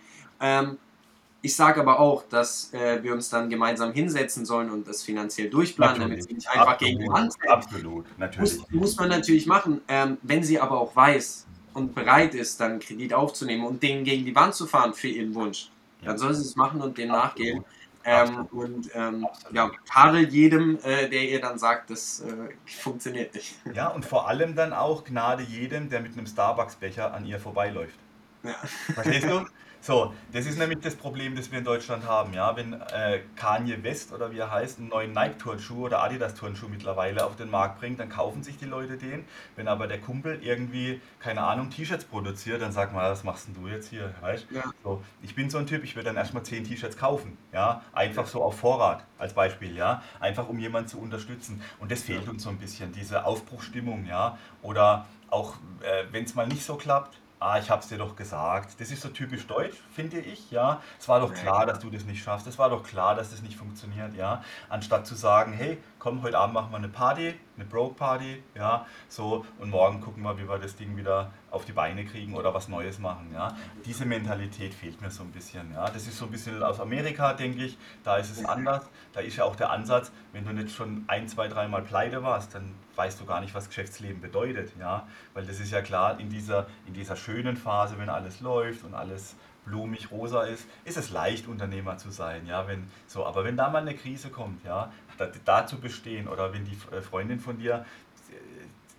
Ich 1.41 1.55
sage 1.55 1.79
aber 1.79 1.99
auch, 1.99 2.23
dass 2.27 2.73
äh, 2.73 3.01
wir 3.03 3.13
uns 3.13 3.29
dann 3.29 3.49
gemeinsam 3.49 3.93
hinsetzen 3.93 4.45
sollen 4.45 4.69
und 4.71 4.87
das 4.87 5.03
finanziell 5.03 5.49
durchplanen, 5.49 5.99
natürlich. 5.99 6.25
damit 6.25 6.29
sie 6.29 6.33
nicht 6.35 6.49
einfach 6.49 6.73
absolut, 6.73 6.91
gegen 6.91 6.99
die 6.99 7.09
Wand 7.09 7.33
fällt. 7.39 7.51
Absolut, 7.51 8.05
natürlich. 8.17 8.57
Muss, 8.57 8.71
muss 8.71 8.97
man 8.97 9.09
natürlich 9.09 9.45
machen. 9.45 9.81
Ähm, 9.87 10.17
wenn 10.23 10.43
sie 10.43 10.59
aber 10.59 10.81
auch 10.81 10.95
weiß 10.95 11.45
und 11.73 11.93
bereit 11.93 12.33
ist, 12.33 12.59
dann 12.59 12.79
Kredit 12.79 13.13
aufzunehmen 13.13 13.65
und 13.65 13.81
den 13.81 14.03
gegen 14.03 14.25
die 14.25 14.35
Wand 14.35 14.55
zu 14.55 14.65
fahren 14.65 14.93
für 14.93 15.07
ihren 15.07 15.33
Wunsch, 15.35 15.69
ja. 16.01 16.07
dann 16.07 16.17
soll 16.17 16.33
sie 16.33 16.41
es 16.41 16.55
machen 16.55 16.81
und 16.81 16.97
dem 16.97 17.11
absolut. 17.11 17.25
nachgehen. 17.25 17.65
Ähm, 18.09 18.45
und 18.51 18.89
ähm, 18.93 19.27
ja, 19.51 19.69
Karel 19.91 20.29
jedem, 20.29 20.79
äh, 20.83 21.09
der 21.09 21.27
ihr 21.27 21.41
dann 21.41 21.59
sagt, 21.59 21.89
das 21.89 22.21
äh, 22.21 22.53
funktioniert 22.65 23.35
nicht. 23.35 23.55
Ja, 23.73 23.89
und 23.89 24.05
vor 24.05 24.29
allem 24.29 24.55
dann 24.55 24.71
auch 24.71 25.03
Gnade 25.03 25.43
jedem, 25.43 25.89
der 25.89 25.99
mit 25.99 26.13
einem 26.13 26.25
Starbucks-Becher 26.25 27.13
an 27.13 27.25
ihr 27.25 27.37
vorbeiläuft. 27.37 27.99
Ja. 28.43 28.55
Verstehst 28.93 29.25
du? 29.25 29.45
So, 29.81 30.13
das 30.33 30.45
ist 30.45 30.57
nämlich 30.57 30.79
das 30.79 30.95
Problem, 30.95 31.35
das 31.35 31.51
wir 31.51 31.59
in 31.59 31.63
Deutschland 31.63 32.05
haben. 32.05 32.33
Ja? 32.33 32.55
Wenn 32.55 32.73
äh, 32.73 33.21
Kanye 33.35 33.81
West 33.83 34.11
oder 34.11 34.31
wie 34.31 34.39
er 34.39 34.51
heißt, 34.51 34.79
einen 34.79 34.89
neuen 34.89 35.13
Nike-Turnschuh 35.13 35.85
oder 35.85 36.03
Adidas-Turnschuh 36.03 36.67
mittlerweile 36.67 37.25
auf 37.25 37.35
den 37.35 37.49
Markt 37.49 37.79
bringt, 37.79 37.99
dann 37.99 38.09
kaufen 38.09 38.43
sich 38.43 38.57
die 38.57 38.65
Leute 38.65 38.97
den. 38.97 39.25
Wenn 39.55 39.67
aber 39.67 39.87
der 39.87 39.99
Kumpel 39.99 40.39
irgendwie, 40.41 41.01
keine 41.19 41.41
Ahnung, 41.41 41.69
T-Shirts 41.69 42.05
produziert, 42.05 42.61
dann 42.61 42.71
sag 42.71 42.93
mal, 42.93 43.11
was 43.11 43.23
machst 43.23 43.47
denn 43.47 43.55
du 43.55 43.67
jetzt 43.67 43.89
hier? 43.89 44.13
Weißt? 44.21 44.47
Ja. 44.51 44.63
So, 44.83 45.01
ich 45.21 45.35
bin 45.35 45.49
so 45.49 45.57
ein 45.57 45.67
Typ, 45.67 45.83
ich 45.83 45.95
würde 45.95 46.07
dann 46.07 46.17
erstmal 46.17 46.43
10 46.43 46.65
T-Shirts 46.65 46.97
kaufen. 46.97 47.37
Ja? 47.53 47.81
Einfach 47.93 48.27
so 48.27 48.43
auf 48.43 48.59
Vorrat 48.59 49.03
als 49.17 49.33
Beispiel. 49.33 49.75
Ja? 49.75 50.03
Einfach 50.19 50.49
um 50.49 50.59
jemanden 50.59 50.89
zu 50.89 50.99
unterstützen. 50.99 51.61
Und 51.79 51.91
das 51.91 52.01
fehlt 52.01 52.27
uns 52.27 52.43
so 52.43 52.49
ein 52.49 52.57
bisschen, 52.57 52.91
diese 52.91 53.25
Aufbruchstimmung. 53.25 54.05
Ja? 54.05 54.37
Oder 54.61 55.05
auch, 55.29 55.55
äh, 55.81 56.05
wenn 56.11 56.23
es 56.23 56.35
mal 56.35 56.47
nicht 56.47 56.63
so 56.63 56.75
klappt, 56.75 57.17
ah, 57.39 57.59
ich 57.59 57.69
hab's 57.69 57.87
dir 57.87 57.97
doch 57.97 58.15
gesagt. 58.15 58.79
Das 58.79 58.91
ist 58.91 59.01
so 59.01 59.09
typisch 59.09 59.45
deutsch, 59.47 59.77
finde 59.91 60.19
ich, 60.19 60.49
ja. 60.51 60.81
Es 60.99 61.07
war 61.07 61.19
doch 61.19 61.33
klar, 61.33 61.65
dass 61.65 61.79
du 61.79 61.89
das 61.89 62.05
nicht 62.05 62.23
schaffst. 62.23 62.47
Es 62.47 62.57
war 62.57 62.69
doch 62.69 62.83
klar, 62.83 63.15
dass 63.15 63.31
das 63.31 63.41
nicht 63.41 63.57
funktioniert, 63.57 64.15
ja. 64.15 64.43
Anstatt 64.69 65.05
zu 65.05 65.15
sagen, 65.15 65.53
hey, 65.53 65.77
komm, 65.99 66.21
heute 66.23 66.37
Abend 66.37 66.55
machen 66.55 66.71
wir 66.71 66.77
eine 66.77 66.89
Party, 66.89 67.35
eine 67.55 67.65
Broke 67.65 67.95
Party, 67.95 68.43
ja, 68.55 68.85
so 69.07 69.45
und 69.59 69.69
morgen 69.69 70.01
gucken 70.01 70.23
wir, 70.23 70.37
wie 70.37 70.47
wir 70.47 70.57
das 70.57 70.75
Ding 70.75 70.95
wieder 70.97 71.31
auf 71.51 71.65
die 71.65 71.71
Beine 71.71 72.05
kriegen 72.05 72.35
oder 72.35 72.53
was 72.53 72.67
Neues 72.67 72.99
machen, 72.99 73.31
ja. 73.33 73.55
Diese 73.85 74.05
Mentalität 74.05 74.73
fehlt 74.73 75.01
mir 75.01 75.11
so 75.11 75.23
ein 75.23 75.31
bisschen, 75.31 75.73
ja. 75.73 75.89
Das 75.89 76.07
ist 76.07 76.17
so 76.17 76.25
ein 76.25 76.31
bisschen 76.31 76.61
aus 76.63 76.79
Amerika, 76.79 77.33
denke 77.33 77.63
ich, 77.63 77.77
da 78.03 78.17
ist 78.17 78.31
es 78.31 78.45
anders. 78.45 78.89
Da 79.13 79.19
ist 79.19 79.37
ja 79.37 79.43
auch 79.43 79.55
der 79.55 79.71
Ansatz, 79.71 80.11
wenn 80.33 80.45
du 80.45 80.53
nicht 80.53 80.75
schon 80.75 81.05
ein, 81.07 81.27
zwei, 81.27 81.47
dreimal 81.47 81.81
pleite 81.81 82.23
warst, 82.23 82.55
dann 82.55 82.75
weißt 82.97 83.19
du 83.19 83.25
gar 83.25 83.41
nicht, 83.41 83.53
was 83.53 83.67
Geschäftsleben 83.67 84.21
bedeutet, 84.21 84.71
ja. 84.79 85.07
Weil 85.33 85.45
das 85.45 85.59
ist 85.59 85.71
ja 85.71 85.81
klar, 85.81 86.19
in 86.19 86.29
dieser, 86.29 86.67
in 86.85 86.93
dieser 86.93 87.15
schönen 87.15 87.55
Phase, 87.55 87.97
wenn 87.97 88.09
alles 88.09 88.41
läuft 88.41 88.83
und 88.83 88.93
alles 88.93 89.35
blumig 89.65 90.11
rosa 90.11 90.43
ist, 90.43 90.65
ist 90.85 90.97
es 90.97 91.09
leicht, 91.09 91.47
Unternehmer 91.47 91.97
zu 91.97 92.09
sein. 92.09 92.47
Ja, 92.47 92.67
wenn, 92.67 92.87
so, 93.05 93.25
aber 93.25 93.43
wenn 93.43 93.57
da 93.57 93.69
mal 93.69 93.81
eine 93.81 93.95
Krise 93.95 94.29
kommt, 94.29 94.63
ja, 94.63 94.91
da, 95.17 95.29
da 95.45 95.67
zu 95.67 95.79
bestehen 95.79 96.27
oder 96.27 96.53
wenn 96.53 96.65
die 96.65 96.77
äh, 96.95 97.01
Freundin 97.01 97.39
von 97.39 97.59
dir 97.59 97.85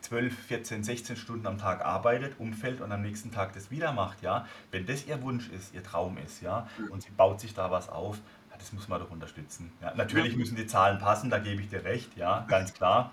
12, 0.08 0.38
14, 0.38 0.84
16 0.84 1.16
Stunden 1.16 1.46
am 1.46 1.58
Tag 1.58 1.84
arbeitet, 1.84 2.38
umfällt 2.38 2.80
und 2.80 2.92
am 2.92 3.02
nächsten 3.02 3.30
Tag 3.30 3.52
das 3.52 3.70
wieder 3.70 3.92
macht, 3.92 4.22
ja, 4.22 4.46
wenn 4.70 4.86
das 4.86 5.06
ihr 5.06 5.20
Wunsch 5.22 5.48
ist, 5.50 5.74
ihr 5.74 5.82
Traum 5.82 6.16
ist, 6.18 6.40
ja, 6.40 6.66
und 6.90 7.02
sie 7.02 7.10
baut 7.10 7.40
sich 7.40 7.52
da 7.52 7.70
was 7.70 7.88
auf, 7.88 8.18
das 8.58 8.72
muss 8.72 8.88
man 8.88 9.00
doch 9.00 9.10
unterstützen. 9.10 9.70
Ja, 9.80 9.94
natürlich 9.94 10.36
müssen 10.36 10.56
die 10.56 10.66
Zahlen 10.66 10.98
passen, 10.98 11.30
da 11.30 11.38
gebe 11.38 11.60
ich 11.62 11.68
dir 11.68 11.84
recht, 11.84 12.16
ja, 12.16 12.44
ganz 12.48 12.72
klar. 12.74 13.12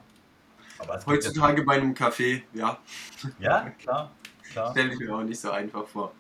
Heutzutage 1.06 1.64
bei 1.64 1.76
einem 1.76 1.94
Café, 1.94 2.42
ja. 2.54 2.78
Ja, 3.40 3.70
klar. 3.82 4.12
klar. 4.52 4.72
Stelle 4.72 4.94
ich 4.94 5.00
mir 5.00 5.16
auch 5.16 5.24
nicht 5.24 5.40
so 5.40 5.52
einfach 5.52 5.88
vor. 5.88 6.12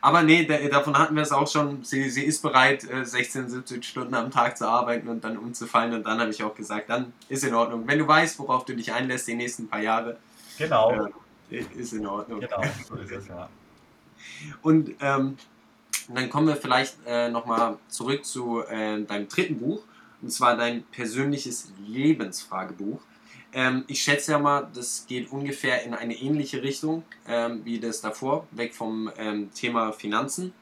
Aber 0.00 0.22
nee, 0.22 0.44
davon 0.68 0.96
hatten 0.98 1.14
wir 1.14 1.22
es 1.22 1.32
auch 1.32 1.48
schon. 1.48 1.84
Sie, 1.84 2.10
sie 2.10 2.24
ist 2.24 2.42
bereit, 2.42 2.82
16, 3.02 3.46
äh, 3.46 3.48
17 3.48 3.82
Stunden 3.82 4.14
am 4.14 4.30
Tag 4.30 4.56
zu 4.56 4.68
arbeiten 4.68 5.08
und 5.08 5.24
dann 5.24 5.36
umzufallen. 5.36 5.94
Und 5.94 6.06
dann 6.06 6.20
habe 6.20 6.30
ich 6.30 6.42
auch 6.42 6.54
gesagt, 6.54 6.90
dann 6.90 7.12
ist 7.28 7.44
in 7.44 7.54
Ordnung. 7.54 7.86
Wenn 7.86 7.98
du 7.98 8.06
weißt, 8.06 8.38
worauf 8.38 8.64
du 8.64 8.74
dich 8.74 8.92
einlässt 8.92 9.26
die 9.28 9.34
nächsten 9.34 9.68
paar 9.68 9.80
Jahre, 9.80 10.18
genau. 10.58 11.08
Äh, 11.50 11.64
ist 11.76 11.92
in 11.92 12.06
Ordnung. 12.06 12.40
Genau, 12.40 12.62
so 12.86 12.96
ist 12.96 13.10
es, 13.10 13.28
ja. 13.28 13.48
Und 14.62 14.94
ähm, 15.00 15.36
dann 16.08 16.30
kommen 16.30 16.48
wir 16.48 16.56
vielleicht 16.56 16.96
äh, 17.06 17.28
nochmal 17.28 17.78
zurück 17.88 18.24
zu 18.24 18.62
äh, 18.66 19.02
deinem 19.02 19.28
dritten 19.28 19.58
Buch, 19.58 19.82
und 20.22 20.30
zwar 20.30 20.56
dein 20.56 20.82
persönliches 20.84 21.72
Lebensfragebuch. 21.86 23.00
Ähm, 23.52 23.84
ich 23.88 24.02
schätze 24.02 24.32
ja 24.32 24.38
mal, 24.38 24.68
das 24.72 25.06
geht 25.08 25.30
ungefähr 25.32 25.82
in 25.82 25.94
eine 25.94 26.14
ähnliche 26.14 26.62
Richtung 26.62 27.02
ähm, 27.26 27.64
wie 27.64 27.80
das 27.80 28.00
davor, 28.00 28.46
weg 28.52 28.74
vom 28.74 29.10
ähm, 29.16 29.52
Thema 29.52 29.92
Finanzen. 29.92 30.52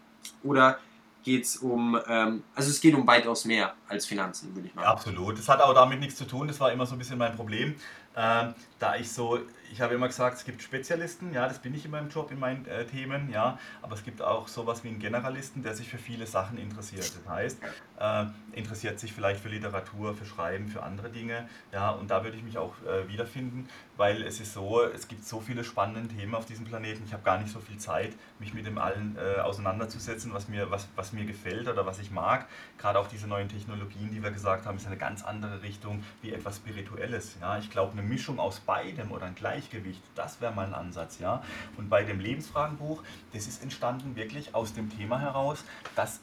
Oder 0.43 0.79
geht 1.23 1.45
es 1.45 1.57
um, 1.59 1.99
ähm, 2.09 2.43
also 2.55 2.71
es 2.71 2.81
geht 2.81 2.95
um 2.95 3.07
weitaus 3.07 3.45
mehr 3.45 3.75
als 3.89 4.07
Finanzen, 4.07 4.55
würde 4.55 4.69
ich 4.69 4.75
mal 4.75 4.83
sagen. 4.83 4.93
Absolut. 4.93 5.39
Das 5.39 5.49
hat 5.49 5.61
auch 5.61 5.75
damit 5.75 6.01
nichts 6.01 6.17
zu 6.17 6.27
tun, 6.27 6.49
das 6.49 6.59
war 6.61 6.73
immer 6.73 6.87
so 6.87 6.95
ein 6.95 6.99
bisschen 6.99 7.19
mein 7.19 7.37
Problem. 7.37 7.75
Ähm, 8.17 8.55
da 8.79 8.97
ich 8.97 9.13
so, 9.13 9.39
ich 9.71 9.81
habe 9.81 9.95
immer 9.95 10.07
gesagt, 10.09 10.39
es 10.39 10.45
gibt 10.45 10.63
Spezialisten, 10.63 11.33
ja, 11.33 11.47
das 11.49 11.59
bin 11.59 11.75
ich 11.75 11.85
in 11.85 11.91
meinem 11.91 12.09
Job, 12.09 12.31
in 12.31 12.39
meinen 12.39 12.67
äh, 12.67 12.85
Themen, 12.85 13.31
ja, 13.31 13.59
aber 13.83 13.95
es 13.95 14.05
gibt 14.05 14.23
auch 14.23 14.49
sowas 14.49 14.85
wie 14.85 14.89
einen 14.89 14.99
Generalisten, 14.99 15.63
der 15.63 15.75
sich 15.75 15.89
für 15.89 15.99
viele 15.99 16.27
Sachen 16.27 16.59
interessiert. 16.59 17.05
Das 17.05 17.29
heißt, 17.29 17.59
äh, 17.99 18.27
interessiert 18.53 18.99
sich 19.01 19.13
vielleicht 19.13 19.41
für 19.41 19.49
Literatur, 19.49 20.15
für 20.15 20.25
Schreiben, 20.25 20.69
für 20.69 20.83
andere 20.83 21.11
Dinge, 21.11 21.49
ja, 21.73 21.91
und 21.91 22.11
da 22.11 22.25
würde 22.25 22.37
ich 22.37 22.43
mich 22.43 22.59
auch 22.59 22.75
äh, 22.87 23.09
wiederfinden, 23.09 23.69
weil 23.97 24.23
es 24.23 24.41
ist 24.41 24.55
so, 24.55 24.83
es 24.83 25.09
gibt 25.09 25.25
so 25.25 25.41
viele 25.41 25.65
spannende 25.65 26.15
Themen 26.15 26.35
auf 26.35 26.47
diesem 26.47 26.65
Planeten, 26.65 27.03
ich 27.05 27.13
habe 27.13 27.23
gar 27.23 27.39
nicht 27.39 27.53
so 27.53 27.61
viel 27.61 27.79
Zeit, 27.79 28.15
mich 28.39 28.55
mit 28.55 28.67
dem 28.67 28.79
allen 28.79 29.17
äh, 29.17 29.41
auseinanderzusetzen, 29.41 30.33
was 30.33 30.49
mir, 30.49 30.71
was, 30.71 30.89
was 30.97 31.13
mir 31.13 31.25
gefällt 31.25 31.69
oder 31.69 31.85
was 31.87 31.99
ich 31.99 32.11
mag. 32.11 32.47
Gerade 32.79 32.99
auch 32.99 33.09
diese 33.09 33.27
neuen 33.27 33.49
Technologien, 33.49 34.11
die 34.11 34.23
wir 34.23 34.31
gesagt 34.31 34.67
haben, 34.67 34.77
ist 34.77 34.87
eine 34.87 34.97
ganz 34.97 35.23
andere 35.25 35.63
Richtung 35.63 36.03
wie 36.23 36.33
etwas 36.33 36.57
Spirituelles, 36.57 37.37
ja. 37.41 37.59
Ich 37.59 37.71
glaube, 37.71 37.93
eine 37.93 38.03
Mischung 38.03 38.39
aus 38.39 38.61
beidem 38.61 39.11
oder 39.11 39.27
ein 39.27 39.35
Gleichgewicht, 39.59 40.03
das 40.15 40.41
wäre 40.41 40.53
mal 40.53 40.67
ein 40.67 40.75
Ansatz, 40.75 41.19
ja. 41.19 41.43
Und 41.77 41.91
bei 41.91 42.05
dem 42.05 42.21
Lebensfragenbuch, 42.21 43.03
das 43.33 43.49
ist 43.49 43.61
entstanden 43.63 44.15
wirklich 44.15 44.55
aus 44.55 44.73
dem 44.73 44.89
Thema 44.97 45.21
heraus, 45.21 45.65
dass 45.97 46.21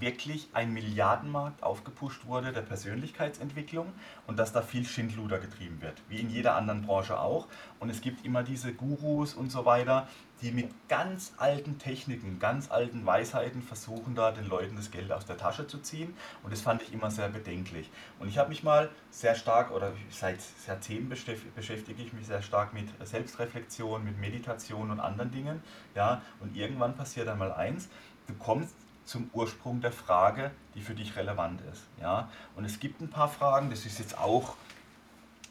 wirklich 0.00 0.48
ein 0.52 0.72
Milliardenmarkt 0.72 1.62
aufgepusht 1.62 2.24
wurde 2.24 2.52
der 2.52 2.62
Persönlichkeitsentwicklung 2.62 3.92
und 4.26 4.38
dass 4.38 4.52
da 4.52 4.62
viel 4.62 4.86
Schindluder 4.86 5.38
getrieben 5.38 5.82
wird, 5.82 6.00
wie 6.08 6.20
in 6.20 6.30
jeder 6.30 6.54
anderen 6.54 6.82
Branche 6.82 7.18
auch. 7.18 7.46
Und 7.80 7.90
es 7.90 8.00
gibt 8.00 8.24
immer 8.24 8.42
diese 8.42 8.72
Gurus 8.72 9.34
und 9.34 9.50
so 9.50 9.66
weiter, 9.66 10.08
die 10.40 10.52
mit 10.52 10.70
ganz 10.88 11.32
alten 11.36 11.78
Techniken, 11.78 12.38
ganz 12.38 12.70
alten 12.70 13.04
Weisheiten 13.04 13.62
versuchen, 13.62 14.14
da 14.14 14.30
den 14.30 14.46
Leuten 14.46 14.76
das 14.76 14.90
Geld 14.90 15.10
aus 15.10 15.26
der 15.26 15.36
Tasche 15.36 15.66
zu 15.66 15.78
ziehen. 15.78 16.14
Und 16.42 16.52
das 16.52 16.60
fand 16.60 16.82
ich 16.82 16.92
immer 16.92 17.10
sehr 17.10 17.28
bedenklich. 17.28 17.90
Und 18.18 18.28
ich 18.28 18.38
habe 18.38 18.48
mich 18.48 18.62
mal 18.62 18.88
sehr 19.10 19.34
stark, 19.34 19.70
oder 19.72 19.92
seit 20.10 20.38
Jahrzehnten 20.66 21.08
beschäftige 21.08 22.02
ich 22.02 22.12
mich 22.12 22.26
sehr 22.26 22.42
stark 22.42 22.72
mit 22.72 22.88
Selbstreflexion, 23.02 24.04
mit 24.04 24.18
Meditation 24.18 24.90
und 24.90 25.00
anderen 25.00 25.30
Dingen. 25.30 25.62
Ja, 25.94 26.22
und 26.40 26.56
irgendwann 26.56 26.96
passiert 26.96 27.28
einmal 27.28 27.52
eins, 27.52 27.88
du 28.26 28.34
kommst 28.34 28.74
zum 29.08 29.30
Ursprung 29.32 29.80
der 29.80 29.92
Frage, 29.92 30.50
die 30.74 30.82
für 30.82 30.94
dich 30.94 31.16
relevant 31.16 31.62
ist. 31.72 31.82
Ja? 32.00 32.28
Und 32.54 32.64
es 32.64 32.78
gibt 32.78 33.00
ein 33.00 33.08
paar 33.08 33.28
Fragen, 33.28 33.70
das 33.70 33.86
ist 33.86 33.98
jetzt 33.98 34.18
auch 34.18 34.54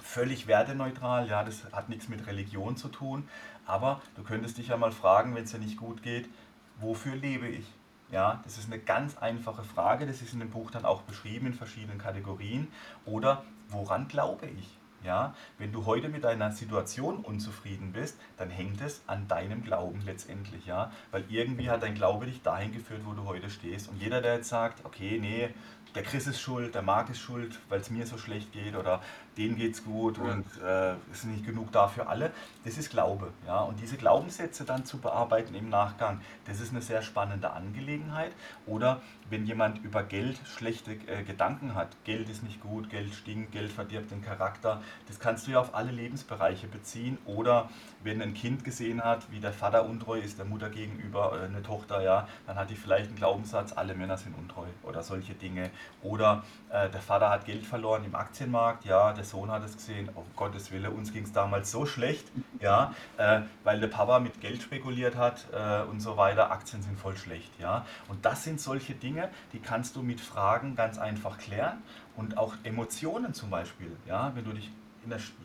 völlig 0.01 0.47
werteneutral, 0.47 1.27
ja, 1.27 1.43
das 1.43 1.65
hat 1.73 1.89
nichts 1.89 2.07
mit 2.07 2.25
Religion 2.27 2.77
zu 2.77 2.87
tun, 2.87 3.27
aber 3.67 4.01
du 4.15 4.23
könntest 4.23 4.57
dich 4.57 4.69
ja 4.69 4.77
mal 4.77 4.91
fragen, 4.91 5.35
wenn 5.35 5.43
es 5.43 5.51
dir 5.51 5.59
nicht 5.59 5.77
gut 5.77 6.01
geht, 6.01 6.27
wofür 6.79 7.15
lebe 7.15 7.47
ich? 7.47 7.65
Ja, 8.09 8.39
das 8.45 8.57
ist 8.57 8.71
eine 8.71 8.79
ganz 8.79 9.17
einfache 9.17 9.63
Frage. 9.63 10.07
Das 10.07 10.21
ist 10.21 10.33
in 10.33 10.39
dem 10.39 10.49
Buch 10.49 10.71
dann 10.71 10.85
auch 10.85 11.01
beschrieben 11.01 11.47
in 11.47 11.53
verschiedenen 11.53 11.97
Kategorien. 11.97 12.69
Oder 13.05 13.43
woran 13.69 14.07
glaube 14.07 14.47
ich? 14.47 14.77
Ja, 15.03 15.35
wenn 15.59 15.71
du 15.71 15.85
heute 15.85 16.09
mit 16.09 16.23
deiner 16.23 16.51
Situation 16.51 17.17
unzufrieden 17.17 17.91
bist, 17.93 18.17
dann 18.37 18.49
hängt 18.49 18.81
es 18.81 19.03
an 19.05 19.27
deinem 19.27 19.63
Glauben 19.63 20.01
letztendlich, 20.01 20.65
ja, 20.65 20.91
weil 21.11 21.23
irgendwie 21.29 21.69
hat 21.69 21.83
dein 21.83 21.93
Glaube 21.93 22.25
dich 22.25 22.41
dahin 22.41 22.73
geführt, 22.73 23.01
wo 23.05 23.13
du 23.13 23.23
heute 23.25 23.49
stehst. 23.49 23.89
Und 23.89 24.01
jeder, 24.01 24.21
der 24.21 24.35
jetzt 24.35 24.49
sagt, 24.49 24.83
okay, 24.85 25.19
nee, 25.21 25.49
der 25.93 26.03
Chris 26.03 26.25
ist 26.25 26.41
schuld, 26.41 26.73
der 26.73 26.81
Marc 26.81 27.09
ist 27.09 27.19
schuld, 27.19 27.59
weil 27.69 27.79
es 27.79 27.91
mir 27.91 28.07
so 28.07 28.17
schlecht 28.17 28.51
geht 28.51 28.75
oder 28.75 29.01
denen 29.37 29.55
geht 29.55 29.75
es 29.75 29.83
gut 29.83 30.17
und 30.17 30.45
äh, 30.63 30.93
ist 31.11 31.25
nicht 31.25 31.45
genug 31.45 31.71
da 31.71 31.87
für 31.87 32.07
alle. 32.07 32.31
Das 32.65 32.77
ist 32.77 32.89
Glaube. 32.89 33.31
Ja? 33.45 33.61
Und 33.61 33.79
diese 33.79 33.97
Glaubenssätze 33.97 34.65
dann 34.65 34.85
zu 34.85 34.97
bearbeiten 34.97 35.53
im 35.55 35.69
Nachgang, 35.69 36.21
das 36.45 36.59
ist 36.59 36.71
eine 36.71 36.81
sehr 36.81 37.01
spannende 37.01 37.51
Angelegenheit. 37.51 38.31
Oder 38.65 39.01
wenn 39.29 39.45
jemand 39.45 39.83
über 39.83 40.03
Geld 40.03 40.39
schlechte 40.45 40.93
äh, 40.93 41.23
Gedanken 41.23 41.75
hat, 41.75 41.89
Geld 42.03 42.29
ist 42.29 42.43
nicht 42.43 42.61
gut, 42.61 42.89
Geld 42.89 43.13
stinkt, 43.13 43.51
Geld 43.51 43.71
verdirbt 43.71 44.11
den 44.11 44.21
Charakter, 44.21 44.81
das 45.07 45.19
kannst 45.19 45.47
du 45.47 45.51
ja 45.51 45.59
auf 45.59 45.75
alle 45.75 45.91
Lebensbereiche 45.91 46.67
beziehen. 46.67 47.17
Oder 47.25 47.69
wenn 48.03 48.21
ein 48.21 48.33
Kind 48.33 48.63
gesehen 48.63 49.03
hat, 49.03 49.31
wie 49.31 49.39
der 49.39 49.53
Vater 49.53 49.85
untreu 49.85 50.19
ist, 50.19 50.39
der 50.39 50.45
Mutter 50.45 50.69
gegenüber, 50.69 51.31
oder 51.31 51.43
eine 51.43 51.61
Tochter, 51.61 52.01
ja, 52.01 52.27
dann 52.45 52.55
hat 52.55 52.69
die 52.69 52.75
vielleicht 52.75 53.07
einen 53.07 53.17
Glaubenssatz, 53.17 53.73
alle 53.73 53.93
Männer 53.93 54.17
sind 54.17 54.35
untreu 54.37 54.67
oder 54.83 55.03
solche 55.03 55.33
Dinge. 55.33 55.69
Oder 56.01 56.43
äh, 56.69 56.89
der 56.89 57.01
Vater 57.01 57.29
hat 57.29 57.45
Geld 57.45 57.65
verloren 57.65 58.03
im 58.03 58.15
Aktienmarkt, 58.15 58.85
ja, 58.85 59.13
der 59.13 59.25
Sohn 59.27 59.51
hat 59.51 59.63
es 59.63 59.75
gesehen, 59.75 60.09
um 60.15 60.23
Gottes 60.35 60.71
Willen, 60.71 60.91
uns 60.91 61.13
ging 61.13 61.23
es 61.23 61.31
damals 61.31 61.71
so 61.71 61.85
schlecht, 61.85 62.31
ja, 62.59 62.93
äh, 63.17 63.41
weil 63.63 63.79
der 63.79 63.87
Papa 63.87 64.19
mit 64.19 64.41
Geld 64.41 64.61
spekuliert 64.61 65.15
hat 65.15 65.45
äh, 65.53 65.83
und 65.83 65.99
so 65.99 66.17
weiter, 66.17 66.51
Aktien 66.51 66.81
sind 66.81 66.99
voll 66.99 67.17
schlecht, 67.17 67.51
ja. 67.59 67.85
Und 68.07 68.25
das 68.25 68.43
sind 68.43 68.59
solche 68.59 68.93
Dinge, 68.93 69.29
die 69.53 69.59
kannst 69.59 69.95
du 69.95 70.01
mit 70.01 70.21
Fragen 70.21 70.75
ganz 70.75 70.97
einfach 70.97 71.37
klären 71.37 71.81
und 72.15 72.37
auch 72.37 72.55
Emotionen 72.63 73.33
zum 73.33 73.49
Beispiel, 73.49 73.95
ja, 74.07 74.31
wenn 74.35 74.45
du 74.45 74.53
dich 74.53 74.71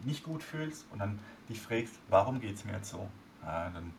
nicht 0.05 0.25
gut 0.25 0.43
fühlst 0.43 0.87
und 0.91 0.99
dann 0.99 1.19
dich 1.49 1.61
fragst, 1.61 1.95
warum 2.09 2.41
geht 2.41 2.57
es 2.57 2.65
mir 2.65 2.73
jetzt 2.73 2.91
so, 2.91 3.09
ja, 3.45 3.71
dann 3.71 3.93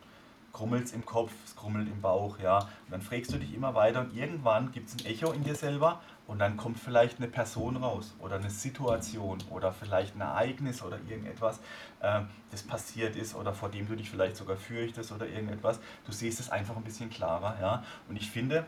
krummelt 0.52 0.84
es 0.84 0.92
im 0.92 1.04
Kopf, 1.04 1.32
es 1.44 1.56
krummelt 1.56 1.88
im 1.88 2.00
Bauch, 2.00 2.38
ja. 2.38 2.58
Und 2.58 2.90
dann 2.90 3.02
fragst 3.02 3.32
du 3.32 3.38
dich 3.38 3.52
immer 3.54 3.74
weiter 3.74 4.00
und 4.00 4.16
irgendwann 4.16 4.72
gibt 4.72 4.88
es 4.88 4.94
ein 4.94 5.06
Echo 5.06 5.32
in 5.32 5.42
dir 5.42 5.54
selber 5.54 6.00
und 6.26 6.38
dann 6.38 6.56
kommt 6.56 6.78
vielleicht 6.78 7.18
eine 7.18 7.28
Person 7.28 7.76
raus 7.76 8.14
oder 8.18 8.36
eine 8.36 8.50
Situation 8.50 9.38
oder 9.50 9.72
vielleicht 9.72 10.16
ein 10.16 10.22
Ereignis 10.22 10.82
oder 10.82 10.98
irgendetwas, 11.08 11.60
äh, 12.00 12.22
das 12.50 12.62
passiert 12.62 13.16
ist 13.16 13.34
oder 13.34 13.52
vor 13.52 13.68
dem 13.68 13.86
du 13.86 13.94
dich 13.94 14.10
vielleicht 14.10 14.36
sogar 14.36 14.56
fürchtest 14.56 15.12
oder 15.12 15.26
irgendetwas. 15.26 15.80
Du 16.06 16.12
siehst 16.12 16.40
es 16.40 16.50
einfach 16.50 16.76
ein 16.76 16.84
bisschen 16.84 17.10
klarer, 17.10 17.56
ja. 17.60 17.84
Und 18.08 18.16
ich 18.16 18.30
finde, 18.30 18.66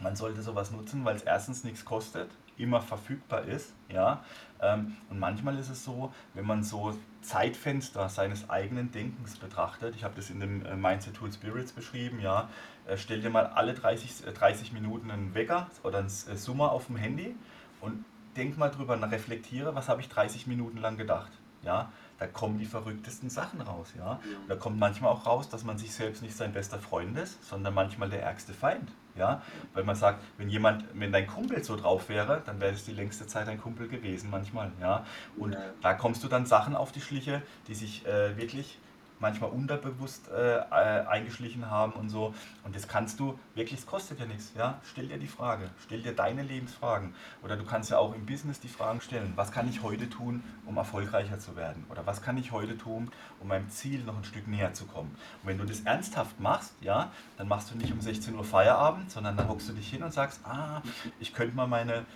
man 0.00 0.16
sollte 0.16 0.42
sowas 0.42 0.70
nutzen, 0.70 1.04
weil 1.04 1.16
es 1.16 1.22
erstens 1.22 1.64
nichts 1.64 1.84
kostet, 1.84 2.30
immer 2.60 2.80
verfügbar 2.80 3.42
ist, 3.42 3.74
ja. 3.88 4.22
Ähm, 4.60 4.96
und 5.08 5.18
manchmal 5.18 5.58
ist 5.58 5.70
es 5.70 5.84
so, 5.84 6.12
wenn 6.34 6.46
man 6.46 6.62
so 6.62 6.96
Zeitfenster 7.22 8.08
seines 8.08 8.48
eigenen 8.50 8.90
Denkens 8.92 9.36
betrachtet, 9.36 9.94
ich 9.96 10.04
habe 10.04 10.14
das 10.16 10.30
in 10.30 10.40
dem 10.40 10.64
äh, 10.64 10.76
Mindset 10.76 11.14
Tool 11.14 11.32
Spirits 11.32 11.72
beschrieben, 11.72 12.20
ja, 12.20 12.48
äh, 12.86 12.96
stell 12.96 13.20
dir 13.20 13.30
mal 13.30 13.46
alle 13.46 13.74
30, 13.74 14.32
30 14.34 14.70
äh, 14.70 14.74
Minuten 14.74 15.10
einen 15.10 15.34
Wecker 15.34 15.68
oder 15.82 15.98
einen 15.98 16.08
Summer 16.08 16.72
auf 16.72 16.86
dem 16.86 16.96
Handy 16.96 17.34
und 17.80 18.04
denk 18.36 18.56
mal 18.58 18.70
drüber, 18.70 19.00
reflektiere, 19.10 19.74
was 19.74 19.88
habe 19.88 20.00
ich 20.00 20.08
30 20.08 20.46
Minuten 20.46 20.78
lang 20.78 20.96
gedacht, 20.96 21.32
ja, 21.62 21.90
da 22.20 22.26
kommen 22.26 22.58
die 22.58 22.66
verrücktesten 22.66 23.30
Sachen 23.30 23.62
raus, 23.62 23.94
ja. 23.96 24.20
Und 24.42 24.48
da 24.48 24.54
kommt 24.54 24.78
manchmal 24.78 25.10
auch 25.10 25.24
raus, 25.24 25.48
dass 25.48 25.64
man 25.64 25.78
sich 25.78 25.92
selbst 25.92 26.22
nicht 26.22 26.36
sein 26.36 26.52
bester 26.52 26.78
Freund 26.78 27.16
ist, 27.18 27.42
sondern 27.42 27.72
manchmal 27.72 28.10
der 28.10 28.22
ärgste 28.22 28.52
Feind, 28.52 28.92
ja, 29.16 29.40
weil 29.72 29.84
man 29.84 29.96
sagt, 29.96 30.22
wenn 30.36 30.50
jemand, 30.50 30.84
wenn 30.92 31.12
dein 31.12 31.26
Kumpel 31.26 31.64
so 31.64 31.76
drauf 31.76 32.10
wäre, 32.10 32.42
dann 32.44 32.60
wäre 32.60 32.74
es 32.74 32.84
die 32.84 32.92
längste 32.92 33.26
Zeit 33.26 33.48
dein 33.48 33.58
Kumpel 33.58 33.88
gewesen 33.88 34.28
manchmal, 34.30 34.70
ja. 34.82 35.06
Und 35.38 35.54
ja. 35.54 35.60
da 35.80 35.94
kommst 35.94 36.22
du 36.22 36.28
dann 36.28 36.44
Sachen 36.44 36.76
auf 36.76 36.92
die 36.92 37.00
Schliche, 37.00 37.40
die 37.68 37.74
sich 37.74 38.06
äh, 38.06 38.36
wirklich 38.36 38.78
manchmal 39.20 39.50
unterbewusst 39.50 40.28
äh, 40.28 40.56
äh, 40.56 40.62
eingeschlichen 41.06 41.70
haben 41.70 41.92
und 41.92 42.08
so. 42.08 42.34
Und 42.64 42.74
das 42.74 42.88
kannst 42.88 43.20
du 43.20 43.38
wirklich, 43.54 43.80
es 43.80 43.86
kostet 43.86 44.18
ja 44.18 44.26
nichts. 44.26 44.52
Ja? 44.56 44.80
Stell 44.82 45.06
dir 45.06 45.18
die 45.18 45.28
Frage, 45.28 45.70
stell 45.84 46.02
dir 46.02 46.12
deine 46.12 46.42
Lebensfragen. 46.42 47.14
Oder 47.42 47.56
du 47.56 47.64
kannst 47.64 47.90
ja 47.90 47.98
auch 47.98 48.14
im 48.14 48.26
Business 48.26 48.60
die 48.60 48.68
Fragen 48.68 49.00
stellen, 49.00 49.32
was 49.36 49.52
kann 49.52 49.68
ich 49.68 49.82
heute 49.82 50.08
tun, 50.10 50.42
um 50.66 50.76
erfolgreicher 50.76 51.38
zu 51.38 51.54
werden? 51.54 51.84
Oder 51.90 52.06
was 52.06 52.22
kann 52.22 52.36
ich 52.38 52.50
heute 52.50 52.76
tun, 52.76 53.10
um 53.40 53.48
meinem 53.48 53.68
Ziel 53.68 54.02
noch 54.02 54.16
ein 54.16 54.24
Stück 54.24 54.48
näher 54.48 54.72
zu 54.72 54.86
kommen? 54.86 55.10
Und 55.42 55.48
wenn 55.48 55.58
du 55.58 55.64
das 55.64 55.80
ernsthaft 55.80 56.40
machst, 56.40 56.74
ja, 56.80 57.12
dann 57.36 57.46
machst 57.48 57.70
du 57.70 57.76
nicht 57.76 57.92
um 57.92 58.00
16 58.00 58.34
Uhr 58.34 58.44
Feierabend, 58.44 59.10
sondern 59.10 59.36
dann 59.36 59.48
hockst 59.48 59.68
du 59.68 59.72
dich 59.74 59.88
hin 59.88 60.02
und 60.02 60.12
sagst, 60.12 60.40
ah, 60.44 60.82
ich 61.18 61.34
könnte 61.34 61.54
mal 61.54 61.66
meine 61.66 62.06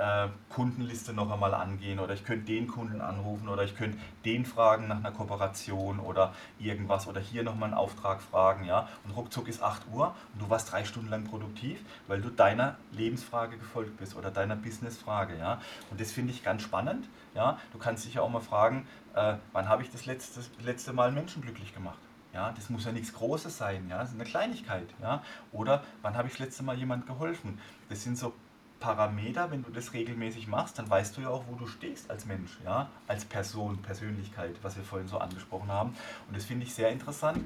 äh, 0.00 0.28
Kundenliste 0.48 1.12
noch 1.12 1.30
einmal 1.30 1.54
angehen 1.54 1.98
oder 1.98 2.14
ich 2.14 2.24
könnte 2.24 2.46
den 2.46 2.66
Kunden 2.66 3.00
anrufen 3.00 3.48
oder 3.48 3.64
ich 3.64 3.76
könnte 3.76 3.98
den 4.24 4.46
fragen 4.46 4.88
nach 4.88 4.96
einer 4.96 5.12
Kooperation 5.12 6.00
oder 6.00 6.32
irgendwas 6.58 7.06
oder 7.06 7.20
hier 7.20 7.42
nochmal 7.42 7.68
einen 7.68 7.78
Auftrag 7.78 8.22
fragen, 8.22 8.64
ja. 8.64 8.88
Und 9.04 9.12
ruckzuck 9.12 9.46
ist 9.46 9.62
8 9.62 9.82
Uhr 9.92 10.14
und 10.32 10.42
du 10.42 10.48
warst 10.48 10.72
drei 10.72 10.84
Stunden 10.84 11.10
lang 11.10 11.24
produktiv, 11.24 11.84
weil 12.08 12.22
du 12.22 12.30
deiner 12.30 12.76
Lebensfrage 12.92 13.58
gefolgt 13.58 13.98
bist 13.98 14.16
oder 14.16 14.30
deiner 14.30 14.56
Businessfrage, 14.56 15.36
ja. 15.38 15.60
Und 15.90 16.00
das 16.00 16.12
finde 16.12 16.32
ich 16.32 16.42
ganz 16.42 16.62
spannend, 16.62 17.08
ja. 17.34 17.58
Du 17.72 17.78
kannst 17.78 18.06
dich 18.06 18.14
ja 18.14 18.22
auch 18.22 18.30
mal 18.30 18.40
fragen, 18.40 18.86
äh, 19.14 19.34
wann 19.52 19.68
habe 19.68 19.82
ich 19.82 19.90
das 19.90 20.06
letzte, 20.06 20.40
letzte 20.64 20.94
Mal 20.94 21.12
Menschen 21.12 21.42
glücklich 21.42 21.74
gemacht? 21.74 21.98
Ja, 22.32 22.52
das 22.52 22.70
muss 22.70 22.84
ja 22.84 22.92
nichts 22.92 23.12
Großes 23.12 23.58
sein, 23.58 23.88
ja, 23.90 23.98
das 23.98 24.10
ist 24.10 24.14
eine 24.14 24.24
Kleinigkeit, 24.24 24.86
ja. 25.02 25.22
Oder 25.52 25.82
wann 26.00 26.16
habe 26.16 26.28
ich 26.28 26.34
das 26.34 26.40
letzte 26.40 26.62
Mal 26.62 26.78
jemand 26.78 27.06
geholfen? 27.06 27.58
Das 27.88 28.02
sind 28.04 28.16
so 28.16 28.32
Parameter, 28.80 29.50
wenn 29.50 29.62
du 29.62 29.70
das 29.70 29.92
regelmäßig 29.92 30.48
machst, 30.48 30.78
dann 30.78 30.88
weißt 30.88 31.16
du 31.16 31.20
ja 31.20 31.28
auch, 31.28 31.44
wo 31.48 31.54
du 31.54 31.66
stehst 31.66 32.10
als 32.10 32.26
Mensch, 32.26 32.58
ja, 32.64 32.90
als 33.06 33.24
Person, 33.24 33.78
Persönlichkeit, 33.82 34.56
was 34.62 34.76
wir 34.76 34.82
vorhin 34.82 35.06
so 35.06 35.18
angesprochen 35.18 35.70
haben. 35.70 35.94
Und 36.26 36.36
das 36.36 36.44
finde 36.46 36.64
ich 36.64 36.74
sehr 36.74 36.90
interessant, 36.90 37.44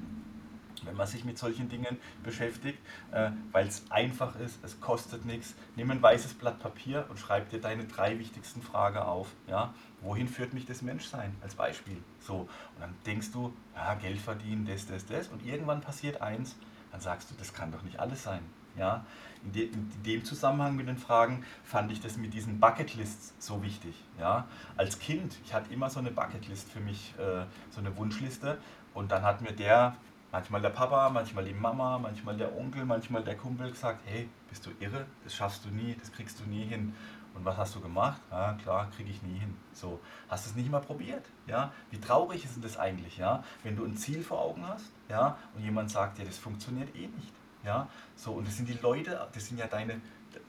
wenn 0.84 0.96
man 0.96 1.06
sich 1.06 1.24
mit 1.24 1.38
solchen 1.38 1.68
Dingen 1.68 1.98
beschäftigt, 2.22 2.78
äh, 3.10 3.30
weil 3.52 3.66
es 3.66 3.84
einfach 3.90 4.36
ist, 4.36 4.62
es 4.64 4.80
kostet 4.80 5.24
nichts. 5.24 5.54
Nimm 5.76 5.90
ein 5.90 6.02
weißes 6.02 6.34
Blatt 6.34 6.60
Papier 6.60 7.06
und 7.08 7.18
schreib 7.18 7.50
dir 7.50 7.60
deine 7.60 7.84
drei 7.84 8.18
wichtigsten 8.18 8.62
Fragen 8.62 8.98
auf. 8.98 9.28
Ja? 9.46 9.74
Wohin 10.02 10.28
führt 10.28 10.54
mich 10.54 10.66
das 10.66 10.82
Menschsein 10.82 11.34
als 11.42 11.54
Beispiel? 11.54 12.02
So, 12.20 12.40
und 12.40 12.80
dann 12.80 12.94
denkst 13.06 13.32
du, 13.32 13.52
ja, 13.74 13.94
Geld 13.94 14.20
verdienen, 14.20 14.66
das, 14.66 14.86
das, 14.86 15.06
das, 15.06 15.28
und 15.28 15.44
irgendwann 15.44 15.80
passiert 15.80 16.20
eins, 16.20 16.56
dann 16.92 17.00
sagst 17.00 17.30
du, 17.30 17.34
das 17.36 17.52
kann 17.52 17.72
doch 17.72 17.82
nicht 17.82 17.98
alles 17.98 18.22
sein. 18.22 18.40
Ja? 18.76 19.04
In, 19.44 19.52
de, 19.52 19.66
in, 19.66 19.90
dem 20.04 20.24
Zusammenhang 20.24 20.76
mit 20.76 20.88
den 20.88 20.96
Fragen 20.96 21.44
fand 21.64 21.92
ich 21.92 22.00
das 22.00 22.16
mit 22.16 22.34
diesen 22.34 22.60
Bucketlists 22.60 23.34
so 23.38 23.62
wichtig. 23.62 23.94
Ja? 24.18 24.46
Als 24.76 24.98
Kind, 24.98 25.36
ich 25.44 25.52
hatte 25.54 25.72
immer 25.72 25.90
so 25.90 26.00
eine 26.00 26.10
Bucketlist 26.10 26.70
für 26.70 26.80
mich, 26.80 27.14
äh, 27.18 27.44
so 27.70 27.80
eine 27.80 27.96
Wunschliste. 27.96 28.58
Und 28.94 29.10
dann 29.12 29.22
hat 29.22 29.42
mir 29.42 29.52
der, 29.52 29.96
manchmal 30.32 30.62
der 30.62 30.70
Papa, 30.70 31.10
manchmal 31.10 31.44
die 31.44 31.54
Mama, 31.54 31.98
manchmal 31.98 32.36
der 32.36 32.56
Onkel, 32.56 32.84
manchmal 32.84 33.22
der 33.22 33.36
Kumpel 33.36 33.70
gesagt, 33.70 34.00
hey, 34.06 34.28
bist 34.48 34.64
du 34.66 34.70
irre? 34.80 35.06
Das 35.24 35.34
schaffst 35.34 35.64
du 35.64 35.68
nie, 35.68 35.96
das 35.98 36.10
kriegst 36.12 36.40
du 36.40 36.44
nie 36.44 36.64
hin. 36.64 36.94
Und 37.34 37.44
was 37.44 37.56
hast 37.56 37.74
du 37.74 37.80
gemacht? 37.80 38.20
Ja, 38.30 38.52
klar, 38.54 38.88
kriege 38.94 39.10
ich 39.10 39.22
nie 39.22 39.38
hin. 39.38 39.56
So, 39.72 40.00
hast 40.28 40.46
du 40.46 40.50
es 40.50 40.56
nicht 40.56 40.70
mal 40.70 40.80
probiert? 40.80 41.24
Ja, 41.46 41.72
wie 41.90 41.98
traurig 41.98 42.44
ist 42.44 42.54
denn 42.54 42.62
das 42.62 42.76
eigentlich? 42.76 43.18
Ja, 43.18 43.42
wenn 43.64 43.74
du 43.76 43.84
ein 43.84 43.96
Ziel 43.96 44.22
vor 44.22 44.40
Augen 44.40 44.66
hast, 44.66 44.92
ja, 45.08 45.36
und 45.54 45.64
jemand 45.64 45.90
sagt 45.90 46.18
dir, 46.18 46.24
das 46.24 46.38
funktioniert 46.38 46.94
eh 46.94 47.08
nicht. 47.08 47.32
Ja, 47.64 47.88
so, 48.16 48.32
und 48.32 48.46
das 48.46 48.56
sind 48.56 48.68
die 48.68 48.78
Leute, 48.82 49.26
das 49.32 49.46
sind 49.46 49.58
ja 49.58 49.66
deine, 49.66 50.00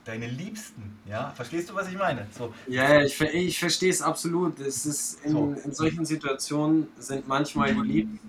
deine 0.03 0.27
Liebsten. 0.27 0.97
Ja, 1.05 1.31
verstehst 1.35 1.69
du, 1.69 1.75
was 1.75 1.87
ich 1.87 1.97
meine? 1.97 2.27
So. 2.37 2.53
Ja, 2.67 3.01
ich, 3.01 3.19
ich 3.19 3.59
verstehe 3.59 3.89
es 3.89 4.01
absolut. 4.01 4.59
Es 4.59 4.85
ist 4.85 5.23
in, 5.23 5.31
so. 5.31 5.55
in 5.63 5.73
solchen 5.73 6.05
Situationen 6.05 6.87
sind 6.97 7.27
manchmal 7.27 7.73
die 7.73 7.81
Liebsten, 7.81 8.19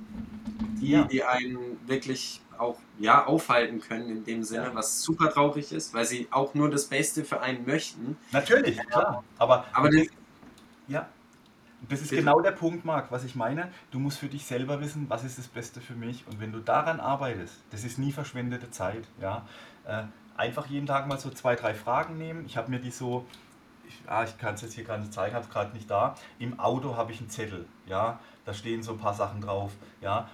die, 0.81 0.91
ja. 0.91 1.05
die 1.05 1.25
einen 1.25 1.59
wirklich 1.87 2.41
auch 2.59 2.79
ja, 2.99 3.27
aufhalten 3.27 3.81
können 3.81 4.09
in 4.09 4.25
dem 4.25 4.43
Sinne, 4.43 4.65
ja. 4.65 4.75
was 4.75 5.03
super 5.03 5.31
traurig 5.31 5.73
ist, 5.73 5.93
weil 5.93 6.07
sie 6.07 6.29
auch 6.31 6.55
nur 6.55 6.71
das 6.71 6.87
Beste 6.87 7.25
für 7.25 7.41
einen 7.41 7.67
möchten. 7.67 8.17
Natürlich, 8.33 8.79
klar. 8.89 9.23
Aber, 9.39 9.67
aber 9.73 9.91
das, 9.91 10.07
ja. 10.89 11.09
Das 11.89 12.01
ist 12.01 12.11
genau 12.11 12.41
der 12.41 12.53
Punkt, 12.53 12.85
Marc, 12.85 13.13
was 13.13 13.25
ich 13.25 13.35
meine. 13.35 13.71
Du 13.91 13.99
musst 13.99 14.19
für 14.19 14.29
dich 14.29 14.45
selber 14.45 14.81
wissen, 14.81 15.07
was 15.09 15.25
ist 15.25 15.39
das 15.39 15.47
Beste 15.47 15.81
für 15.81 15.95
mich. 15.95 16.27
Und 16.27 16.41
wenn 16.41 16.51
du 16.51 16.59
daran 16.59 17.01
arbeitest, 17.01 17.55
das 17.71 17.85
ist 17.85 17.99
nie 17.99 18.13
verschwendete 18.13 18.71
Zeit. 18.71 19.07
Ja? 19.21 19.47
Äh, 19.87 20.05
einfach 20.37 20.67
jeden 20.67 20.87
Tag 20.87 21.07
mal 21.07 21.19
so 21.19 21.31
zwei, 21.31 21.55
drei 21.55 21.75
Fragen 21.75 22.17
nehmen. 22.19 22.45
Ich 22.47 22.57
habe 22.57 22.71
mir 22.71 22.81
die 22.81 22.91
so, 22.91 23.27
ich, 23.87 24.01
ah, 24.07 24.25
ich 24.25 24.37
kann 24.39 24.55
es 24.55 24.63
jetzt 24.63 24.73
hier 24.73 24.85
gerade 24.85 25.03
nicht 25.03 25.13
zeigen, 25.13 25.35
habe 25.35 25.45
es 25.45 25.51
gerade 25.51 25.75
nicht 25.75 25.91
da. 25.91 26.15
Im 26.39 26.59
Auto 26.59 26.97
habe 26.97 27.13
ich 27.13 27.21
einen 27.21 27.31
Zettel. 27.31 27.67
Ja? 27.87 28.21
Da 28.45 28.55
stehen 28.55 28.83
so 28.83 28.93
ein 28.93 28.99
paar 28.99 29.15
Sachen 29.15 29.43
drauf. 29.43 29.73
Ja? 30.01 30.29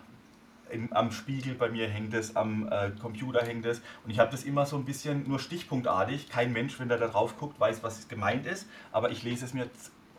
Im, 0.70 0.92
am 0.92 1.10
Spiegel 1.10 1.54
bei 1.54 1.68
mir 1.68 1.88
hängt 1.88 2.14
es, 2.14 2.36
am 2.36 2.68
äh, 2.70 2.92
Computer 2.92 3.44
hängt 3.44 3.66
es. 3.66 3.82
Und 4.04 4.10
ich 4.10 4.20
habe 4.20 4.30
das 4.30 4.44
immer 4.44 4.64
so 4.64 4.76
ein 4.76 4.84
bisschen 4.84 5.28
nur 5.28 5.40
stichpunktartig. 5.40 6.30
Kein 6.30 6.52
Mensch, 6.52 6.78
wenn 6.78 6.88
der 6.88 6.98
da 6.98 7.08
drauf 7.08 7.36
guckt, 7.36 7.58
weiß, 7.60 7.82
was 7.82 8.08
gemeint 8.08 8.46
ist. 8.46 8.68
Aber 8.92 9.10
ich 9.10 9.22
lese 9.22 9.44
es 9.44 9.52
mir 9.52 9.68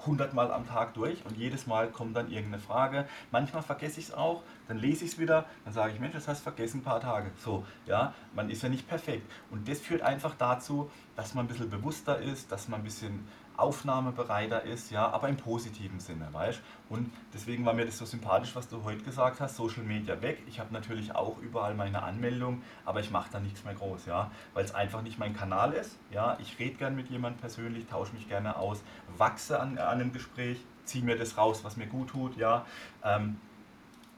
hundertmal 0.05 0.51
am 0.51 0.67
Tag 0.67 0.93
durch 0.93 1.25
und 1.25 1.37
jedes 1.37 1.67
Mal 1.67 1.89
kommt 1.89 2.15
dann 2.15 2.29
irgendeine 2.31 2.61
Frage. 2.61 3.07
Manchmal 3.31 3.63
vergesse 3.63 3.99
ich 3.99 4.07
es 4.07 4.13
auch, 4.13 4.43
dann 4.67 4.77
lese 4.77 5.05
ich 5.05 5.11
es 5.11 5.19
wieder, 5.19 5.45
dann 5.65 5.73
sage 5.73 5.93
ich, 5.93 5.99
Mensch, 5.99 6.13
das 6.13 6.27
hast 6.27 6.39
du 6.39 6.43
vergessen 6.43 6.79
ein 6.79 6.83
paar 6.83 6.99
Tage. 6.99 7.31
So, 7.37 7.65
ja, 7.85 8.13
man 8.33 8.49
ist 8.49 8.63
ja 8.63 8.69
nicht 8.69 8.87
perfekt. 8.87 9.29
Und 9.51 9.67
das 9.67 9.79
führt 9.79 10.01
einfach 10.01 10.35
dazu, 10.37 10.89
dass 11.15 11.33
man 11.33 11.45
ein 11.45 11.47
bisschen 11.47 11.69
bewusster 11.69 12.19
ist, 12.19 12.51
dass 12.51 12.67
man 12.67 12.81
ein 12.81 12.83
bisschen 12.83 13.27
aufnahmebereiter 13.57 14.63
ist, 14.63 14.91
ja, 14.91 15.09
aber 15.09 15.29
im 15.29 15.37
positiven 15.37 15.99
Sinne, 15.99 16.27
weißt 16.31 16.61
Und 16.89 17.11
deswegen 17.33 17.65
war 17.65 17.73
mir 17.73 17.85
das 17.85 17.97
so 17.97 18.05
sympathisch, 18.05 18.55
was 18.55 18.67
du 18.67 18.83
heute 18.83 19.03
gesagt 19.03 19.39
hast, 19.39 19.55
Social 19.55 19.83
Media 19.83 20.21
weg. 20.21 20.41
Ich 20.47 20.59
habe 20.59 20.73
natürlich 20.73 21.15
auch 21.15 21.37
überall 21.39 21.75
meine 21.75 22.03
Anmeldung, 22.03 22.61
aber 22.85 22.99
ich 22.99 23.11
mache 23.11 23.29
da 23.31 23.39
nichts 23.39 23.63
mehr 23.63 23.73
groß, 23.75 24.05
ja, 24.05 24.31
weil 24.53 24.65
es 24.65 24.73
einfach 24.73 25.01
nicht 25.01 25.19
mein 25.19 25.35
Kanal 25.35 25.73
ist, 25.73 25.97
ja. 26.11 26.37
Ich 26.39 26.57
rede 26.59 26.75
gern 26.75 26.95
mit 26.95 27.09
jemandem 27.09 27.39
persönlich, 27.39 27.85
tausche 27.87 28.13
mich 28.13 28.27
gerne 28.27 28.55
aus, 28.55 28.81
wachse 29.17 29.59
an, 29.59 29.77
an 29.77 29.99
einem 29.99 30.13
Gespräch, 30.13 30.59
ziehe 30.85 31.03
mir 31.03 31.17
das 31.17 31.37
raus, 31.37 31.63
was 31.63 31.77
mir 31.77 31.87
gut 31.87 32.09
tut, 32.09 32.37
ja. 32.37 32.65
Ähm, 33.03 33.37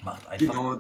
macht 0.03 0.28
einfach... 0.28 0.53
Genau 0.53 0.80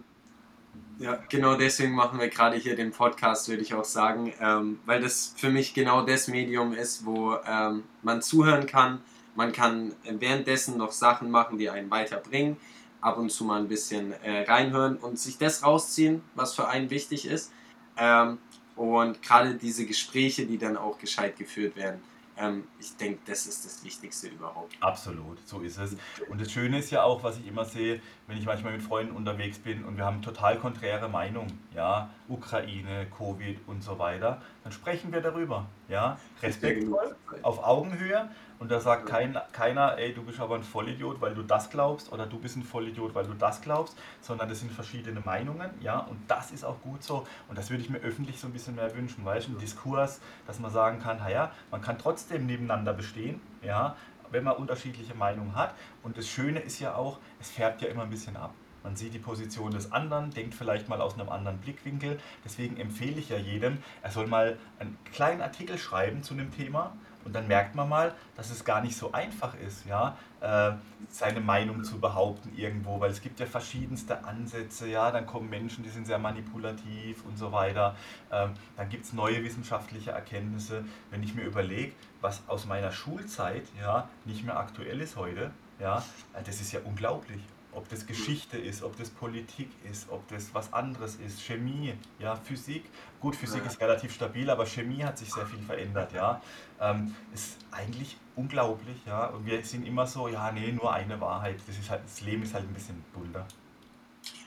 ja, 0.99 1.19
genau 1.29 1.55
deswegen 1.55 1.93
machen 1.93 2.19
wir 2.19 2.29
gerade 2.29 2.55
hier 2.57 2.75
den 2.75 2.91
Podcast, 2.91 3.49
würde 3.49 3.61
ich 3.61 3.73
auch 3.73 3.83
sagen, 3.83 4.33
ähm, 4.39 4.79
weil 4.85 5.01
das 5.01 5.33
für 5.35 5.49
mich 5.49 5.73
genau 5.73 6.05
das 6.05 6.27
Medium 6.27 6.73
ist, 6.73 7.05
wo 7.05 7.35
ähm, 7.45 7.83
man 8.01 8.21
zuhören 8.21 8.65
kann. 8.65 9.01
Man 9.35 9.51
kann 9.51 9.93
währenddessen 10.09 10.77
noch 10.77 10.93
Sachen 10.93 11.29
machen, 11.29 11.57
die 11.57 11.69
einen 11.69 11.91
weiterbringen, 11.91 12.55
ab 13.01 13.17
und 13.17 13.29
zu 13.29 13.43
mal 13.43 13.59
ein 13.59 13.67
bisschen 13.67 14.13
äh, 14.23 14.43
reinhören 14.43 14.95
und 14.95 15.19
sich 15.19 15.37
das 15.37 15.63
rausziehen, 15.63 16.21
was 16.33 16.53
für 16.55 16.69
einen 16.69 16.89
wichtig 16.89 17.25
ist. 17.27 17.51
Ähm, 17.97 18.37
und 18.77 19.21
gerade 19.21 19.55
diese 19.55 19.85
Gespräche, 19.85 20.45
die 20.45 20.57
dann 20.57 20.77
auch 20.77 20.97
gescheit 20.97 21.37
geführt 21.37 21.75
werden 21.75 22.01
ähm, 22.37 22.67
ich 22.79 22.95
denke, 22.97 23.19
das 23.25 23.45
ist 23.45 23.65
das 23.65 23.83
Wichtigste 23.83 24.27
überhaupt. 24.27 24.75
Absolut, 24.79 25.37
so 25.47 25.61
ist 25.61 25.77
es. 25.77 25.95
Und 26.29 26.41
das 26.41 26.51
Schöne 26.51 26.79
ist 26.79 26.91
ja 26.91 27.03
auch, 27.03 27.23
was 27.23 27.37
ich 27.37 27.47
immer 27.47 27.65
sehe, 27.65 28.01
wenn 28.27 28.37
ich 28.37 28.45
manchmal 28.45 28.73
mit 28.73 28.81
Freunden 28.81 29.15
unterwegs 29.15 29.59
bin 29.59 29.83
und 29.85 29.97
wir 29.97 30.05
haben 30.05 30.21
total 30.21 30.57
konträre 30.59 31.07
Meinungen, 31.07 31.59
ja, 31.73 32.09
Ukraine, 32.27 33.07
Covid 33.17 33.59
und 33.67 33.83
so 33.83 33.99
weiter, 33.99 34.41
dann 34.63 34.71
sprechen 34.71 35.11
wir 35.11 35.21
darüber, 35.21 35.67
ja, 35.87 36.17
respektvoll, 36.41 37.15
auf 37.41 37.63
Augenhöhe 37.63 38.29
und 38.59 38.71
da 38.71 38.79
sagt 38.79 39.07
kein, 39.07 39.37
keiner, 39.51 39.97
ey, 39.97 40.13
du 40.13 40.23
bist 40.23 40.39
aber 40.39 40.55
ein 40.55 40.63
Vollidiot, 40.63 41.21
weil 41.21 41.33
du 41.33 41.43
das 41.43 41.69
glaubst 41.69 42.11
oder 42.11 42.25
du 42.25 42.39
bist 42.39 42.55
ein 42.55 42.63
Vollidiot, 42.63 43.13
weil 43.13 43.25
du 43.25 43.33
das 43.33 43.61
glaubst, 43.61 43.97
sondern 44.21 44.49
das 44.49 44.59
sind 44.59 44.71
verschiedene 44.71 45.19
Meinungen, 45.19 45.69
ja, 45.81 45.99
und 45.99 46.19
das 46.27 46.51
ist 46.51 46.63
auch 46.63 46.81
gut 46.81 47.03
so 47.03 47.25
und 47.49 47.57
das 47.57 47.69
würde 47.69 47.83
ich 47.83 47.89
mir 47.89 47.99
öffentlich 47.99 48.39
so 48.39 48.47
ein 48.47 48.53
bisschen 48.53 48.75
mehr 48.75 48.95
wünschen, 48.95 49.25
weißt 49.25 49.47
du, 49.47 49.53
ein 49.53 49.59
Diskurs, 49.59 50.21
dass 50.47 50.59
man 50.59 50.71
sagen 50.71 50.99
kann, 50.99 51.17
naja, 51.17 51.51
man 51.71 51.81
kann 51.81 51.97
trotzdem 51.97 52.45
nebeneinander 52.45 52.93
bestehen, 52.93 53.41
ja, 53.61 53.95
wenn 54.31 54.43
man 54.43 54.55
unterschiedliche 54.55 55.15
Meinungen 55.15 55.55
hat 55.55 55.75
und 56.03 56.17
das 56.17 56.27
Schöne 56.27 56.59
ist 56.59 56.79
ja 56.79 56.95
auch, 56.95 57.19
es 57.39 57.51
färbt 57.51 57.81
ja 57.81 57.89
immer 57.89 58.03
ein 58.03 58.09
bisschen 58.09 58.37
ab. 58.37 58.53
Man 58.83 58.95
sieht 58.95 59.15
die 59.15 59.19
Position 59.19 59.71
des 59.71 59.91
anderen, 59.91 60.29
denkt 60.29 60.53
vielleicht 60.53 60.89
mal 60.89 61.01
aus 61.01 61.15
einem 61.15 61.29
anderen 61.29 61.57
Blickwinkel. 61.57 62.19
Deswegen 62.43 62.77
empfehle 62.77 63.19
ich 63.19 63.29
ja 63.29 63.37
jedem, 63.37 63.79
er 64.03 64.11
soll 64.11 64.27
mal 64.27 64.59
einen 64.77 64.95
kleinen 65.11 65.41
Artikel 65.41 65.79
schreiben 65.79 66.21
zu 66.21 66.35
einem 66.35 66.51
Thema 66.51 66.95
und 67.25 67.33
dann 67.33 67.47
merkt 67.47 67.75
man 67.75 67.89
mal, 67.89 68.13
dass 68.37 68.51
es 68.51 68.63
gar 68.63 68.81
nicht 68.81 68.95
so 68.95 69.11
einfach 69.11 69.55
ist, 69.55 69.85
ja, 69.85 70.17
äh, 70.41 70.73
seine 71.09 71.41
Meinung 71.41 71.83
zu 71.83 71.99
behaupten 71.99 72.55
irgendwo, 72.55 72.99
weil 72.99 73.11
es 73.11 73.21
gibt 73.21 73.39
ja 73.39 73.45
verschiedenste 73.45 74.23
Ansätze, 74.23 74.87
ja, 74.87 75.11
dann 75.11 75.25
kommen 75.25 75.49
Menschen, 75.49 75.83
die 75.83 75.89
sind 75.89 76.05
sehr 76.05 76.19
manipulativ 76.19 77.25
und 77.25 77.37
so 77.37 77.51
weiter. 77.51 77.95
Ähm, 78.31 78.53
dann 78.77 78.89
gibt 78.89 79.05
es 79.05 79.13
neue 79.13 79.43
wissenschaftliche 79.43 80.11
Erkenntnisse. 80.11 80.85
Wenn 81.09 81.23
ich 81.23 81.33
mir 81.33 81.43
überlege, 81.43 81.93
was 82.21 82.43
aus 82.47 82.65
meiner 82.65 82.91
Schulzeit 82.91 83.63
ja 83.79 84.07
nicht 84.25 84.45
mehr 84.45 84.57
aktuell 84.57 85.01
ist 85.01 85.15
heute, 85.15 85.51
ja, 85.79 86.03
äh, 86.33 86.43
das 86.43 86.61
ist 86.61 86.71
ja 86.71 86.79
unglaublich 86.83 87.41
ob 87.75 87.87
das 87.89 88.05
Geschichte 88.05 88.57
ist, 88.57 88.81
ob 88.81 88.97
das 88.97 89.09
Politik 89.09 89.69
ist, 89.89 90.09
ob 90.09 90.27
das 90.29 90.53
was 90.53 90.71
anderes 90.73 91.15
ist, 91.15 91.41
Chemie, 91.41 91.93
ja, 92.19 92.35
Physik. 92.35 92.85
Gut, 93.19 93.35
Physik 93.35 93.65
ist 93.65 93.79
relativ 93.79 94.13
stabil, 94.13 94.49
aber 94.49 94.65
Chemie 94.65 95.03
hat 95.03 95.17
sich 95.17 95.31
sehr 95.31 95.45
viel 95.45 95.59
verändert, 95.59 96.13
ja. 96.13 96.41
Ähm, 96.79 97.13
ist 97.33 97.57
eigentlich 97.71 98.17
unglaublich, 98.35 98.97
ja. 99.05 99.27
Und 99.27 99.45
wir 99.45 99.63
sind 99.63 99.85
immer 99.85 100.07
so, 100.07 100.27
ja, 100.27 100.51
nee, 100.51 100.71
nur 100.71 100.93
eine 100.93 101.19
Wahrheit. 101.19 101.59
Das 101.67 101.77
ist 101.77 101.89
halt, 101.89 102.03
das 102.05 102.21
Leben 102.21 102.43
ist 102.43 102.53
halt 102.53 102.63
ein 102.63 102.73
bisschen 102.73 103.03
bunter. 103.13 103.45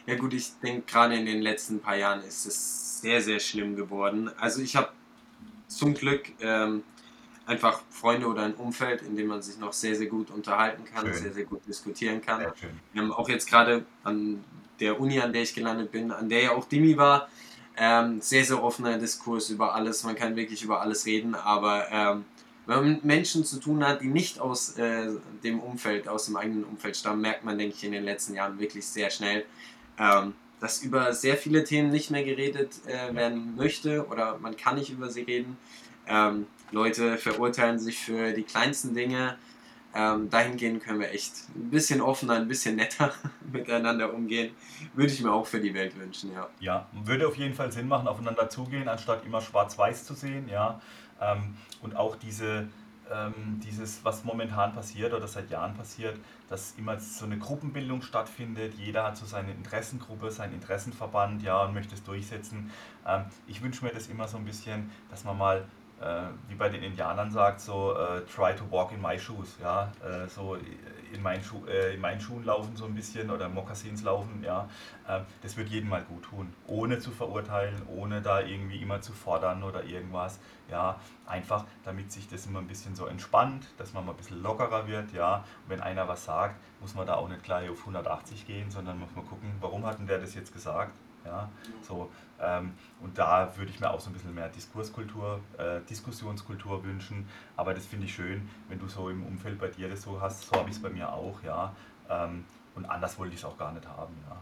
Ja 0.07 0.17
gut, 0.17 0.33
ich 0.33 0.59
denke 0.63 0.91
gerade 0.91 1.17
in 1.17 1.27
den 1.27 1.43
letzten 1.43 1.81
paar 1.81 1.97
Jahren 1.97 2.23
ist 2.23 2.47
es 2.47 3.01
sehr, 3.03 3.21
sehr 3.21 3.41
schlimm 3.41 3.77
geworden. 3.77 4.31
Also 4.39 4.63
ich 4.63 4.75
habe 4.75 4.89
zum 5.67 5.93
Glück 5.95 6.33
ähm, 6.41 6.83
einfach 7.49 7.81
Freunde 7.91 8.27
oder 8.27 8.43
ein 8.43 8.55
Umfeld, 8.55 9.03
in 9.03 9.17
dem 9.17 9.29
man 9.29 9.41
sich 9.41 9.59
noch 9.59 9.73
sehr, 9.73 9.97
sehr 9.97 10.07
gut 10.07 10.31
unterhalten 10.31 10.85
kann, 10.85 11.07
schön. 11.07 11.15
sehr, 11.15 11.33
sehr 11.33 11.45
gut 11.45 11.67
diskutieren 11.67 12.21
kann. 12.21 12.41
Wir 12.93 13.03
haben 13.03 13.13
auch 13.13 13.29
jetzt 13.29 13.49
gerade 13.49 13.87
an 14.05 14.45
der 14.81 15.01
Uni, 15.01 15.19
an 15.19 15.33
der 15.33 15.43
ich 15.43 15.55
gelandet 15.55 15.91
bin, 15.91 16.13
an 16.13 16.29
der 16.29 16.43
ja 16.43 16.51
auch 16.53 16.67
Dimi 16.67 16.97
war, 16.97 17.29
ähm, 17.77 18.21
sehr, 18.21 18.45
sehr 18.45 18.63
offener 18.63 18.99
Diskurs 18.99 19.49
über 19.49 19.75
alles. 19.75 20.05
Man 20.05 20.15
kann 20.15 20.37
wirklich 20.37 20.63
über 20.63 20.83
alles 20.83 21.07
reden, 21.07 21.35
aber 21.35 21.91
ähm, 21.91 22.25
wenn 22.67 22.77
man 22.77 22.89
mit 22.91 23.05
Menschen 23.05 23.45
zu 23.45 23.59
tun 23.59 23.83
hat, 23.83 24.03
die 24.03 24.09
nicht 24.09 24.41
aus 24.41 24.77
äh, 24.77 25.09
dem 25.43 25.61
Umfeld, 25.61 26.07
aus 26.07 26.27
dem 26.27 26.37
eigenen 26.37 26.65
Umfeld 26.65 26.99
stammen, 26.99 27.23
merkt 27.23 27.45
man, 27.45 27.57
denke 27.57 27.75
ich, 27.75 27.85
in 27.85 27.93
den 27.93 28.05
letzten 28.05 28.35
Jahren 28.35 28.59
wirklich 28.59 28.87
sehr 28.87 29.09
schnell, 29.09 29.47
ähm, 29.99 30.35
dass 30.61 30.83
über 30.83 31.15
sehr 31.15 31.39
viele 31.39 31.65
Themen 31.65 31.91
nicht 31.91 32.11
mehr 32.11 32.25
geredet 32.25 32.73
äh, 32.87 33.15
werden 33.15 33.57
möchte 33.57 34.07
oder 34.07 34.37
man 34.39 34.55
kann 34.57 34.75
nicht 34.75 34.91
über 34.91 35.09
sie 35.09 35.23
reden. 35.23 35.57
Ähm, 36.07 36.47
Leute 36.71 37.17
verurteilen 37.17 37.79
sich 37.79 37.99
für 37.99 38.33
die 38.33 38.43
kleinsten 38.43 38.95
Dinge. 38.95 39.37
Ähm, 39.95 40.29
dahingehend 40.29 40.83
können 40.83 41.01
wir 41.01 41.11
echt 41.11 41.49
ein 41.57 41.71
bisschen 41.71 42.03
offener, 42.03 42.35
ein 42.35 42.47
bisschen 42.47 42.77
netter 42.77 43.13
miteinander 43.53 44.13
umgehen. 44.13 44.55
Würde 44.95 45.11
ich 45.11 45.23
mir 45.23 45.33
auch 45.33 45.47
für 45.47 45.61
die 45.61 45.73
Welt 45.73 45.99
wünschen, 45.99 46.33
ja. 46.33 46.49
Ja, 46.61 46.87
würde 46.93 47.27
auf 47.27 47.37
jeden 47.37 47.55
Fall 47.55 47.73
Sinn 47.73 47.89
machen, 47.89 48.07
aufeinander 48.07 48.51
zugehen, 48.51 48.87
anstatt 48.87 49.25
immer 49.25 49.41
schwarz-weiß 49.41 50.05
zu 50.05 50.15
sehen, 50.15 50.49
ja. 50.49 50.81
Ähm, 51.21 51.57
und 51.81 51.97
auch 51.97 52.17
diese, 52.17 52.69
ähm, 53.11 53.61
dieses, 53.65 54.05
was 54.05 54.25
momentan 54.25 54.75
passiert 54.75 55.15
oder 55.15 55.27
seit 55.27 55.51
Jahren 55.51 55.75
passiert, 55.75 56.19
dass 56.51 56.75
immer 56.77 57.01
so 57.01 57.25
eine 57.25 57.39
Gruppenbildung 57.39 58.03
stattfindet. 58.03 58.75
Jeder 58.75 59.05
hat 59.05 59.17
so 59.17 59.25
seine 59.25 59.53
Interessengruppe, 59.53 60.31
seinen 60.31 60.53
Interessenverband, 60.53 61.43
ja, 61.43 61.65
und 61.65 61.73
möchte 61.73 61.95
es 61.95 62.03
durchsetzen. 62.05 62.71
Ähm, 63.07 63.25
ich 63.47 63.63
wünsche 63.63 63.85
mir 63.85 63.91
das 63.91 64.09
immer 64.09 64.29
so 64.29 64.37
ein 64.37 64.45
bisschen, 64.45 64.91
dass 65.11 65.25
man 65.25 65.39
mal 65.39 65.65
wie 66.49 66.55
bei 66.55 66.69
den 66.69 66.83
Indianern 66.83 67.31
sagt, 67.31 67.61
so 67.61 67.95
äh, 67.97 68.21
try 68.23 68.55
to 68.55 68.71
walk 68.71 68.93
in 68.93 69.03
my 69.03 69.19
shoes, 69.19 69.57
ja, 69.61 69.91
äh, 70.05 70.29
so 70.29 70.57
in, 71.13 71.23
mein 71.23 71.43
Schu 71.43 71.65
äh, 71.67 71.95
in 71.95 72.01
meinen 72.01 72.21
Schuhen 72.21 72.45
laufen 72.45 72.77
so 72.77 72.85
ein 72.85 72.95
bisschen 72.95 73.31
oder 73.31 73.49
Mokassins 73.49 74.03
laufen, 74.03 74.43
ja, 74.45 74.69
äh, 75.09 75.21
das 75.43 75.57
wird 75.57 75.69
jedem 75.69 75.89
mal 75.89 76.03
gut 76.03 76.25
tun, 76.25 76.53
ohne 76.67 76.99
zu 76.99 77.11
verurteilen, 77.11 77.83
ohne 77.89 78.23
da 78.23 78.41
irgendwie 78.41 78.81
immer 78.81 79.01
zu 79.01 79.13
fordern 79.13 79.63
oder 79.63 79.85
irgendwas, 79.85 80.39
ja, 80.71 81.01
einfach 81.27 81.65
damit 81.85 82.13
sich 82.13 82.29
das 82.29 82.47
immer 82.47 82.61
ein 82.61 82.69
bisschen 82.69 82.95
so 82.95 83.07
entspannt, 83.07 83.67
dass 83.79 83.93
man 83.93 84.05
mal 84.05 84.13
ein 84.13 84.19
bisschen 84.19 84.43
lockerer 84.43 84.87
wird, 84.87 85.13
ja, 85.13 85.39
und 85.65 85.71
wenn 85.71 85.81
einer 85.81 86.07
was 86.07 86.25
sagt, 86.25 86.57
muss 86.81 86.95
man 86.95 87.07
da 87.07 87.15
auch 87.15 87.29
nicht 87.29 87.43
gleich 87.43 87.69
auf 87.69 87.81
180 87.81 88.47
gehen, 88.47 88.71
sondern 88.71 88.99
muss 89.01 89.11
man 89.17 89.27
gucken, 89.27 89.53
warum 89.61 89.85
hat 89.85 89.99
denn 89.99 90.07
der 90.07 90.19
das 90.19 90.35
jetzt 90.35 90.53
gesagt, 90.53 90.93
ja, 91.25 91.49
so, 91.83 92.11
und 93.01 93.19
da 93.19 93.57
würde 93.57 93.71
ich 93.71 93.81
mir 93.81 93.91
auch 93.91 94.01
so 94.01 94.11
ein 94.11 94.13
bisschen 94.13 94.35
mehr 94.35 94.49
Diskurskultur, 94.49 95.41
äh, 95.59 95.81
Diskussionskultur 95.89 96.85
wünschen. 96.85 97.29
Aber 97.57 97.75
das 97.75 97.87
finde 97.87 98.07
ich 98.07 98.15
schön, 98.15 98.49
wenn 98.69 98.79
du 98.79 98.87
so 98.87 99.11
im 99.11 99.25
Umfeld 99.25 99.59
bei 99.59 99.69
dir 99.69 99.89
das 99.89 100.03
so 100.03 100.21
hast. 100.21 100.49
So 100.49 100.57
habe 100.57 100.71
ich 100.71 100.77
es 100.77 100.83
bei 100.83 100.91
mir 100.91 101.13
auch, 101.13 101.43
ja. 101.43 101.75
Ähm, 102.09 102.45
und 102.75 102.87
anders 102.87 103.19
wollte 103.19 103.35
ich 103.35 103.41
es 103.41 103.45
auch 103.45 103.59
gar 103.59 103.73
nicht 103.73 103.87
haben, 103.87 104.15
ja. 104.29 104.37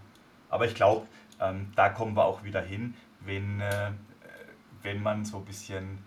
Aber 0.51 0.67
ich 0.67 0.75
glaube, 0.75 1.07
ähm, 1.41 1.73
da 1.75 1.89
kommen 1.89 2.15
wir 2.15 2.25
auch 2.25 2.45
wieder 2.45 2.61
hin, 2.61 2.95
wenn, 3.21 3.61
äh, 3.61 3.93
wenn 4.83 5.03
man 5.03 5.25
so 5.25 5.39
ein 5.39 5.45
bisschen 5.45 5.99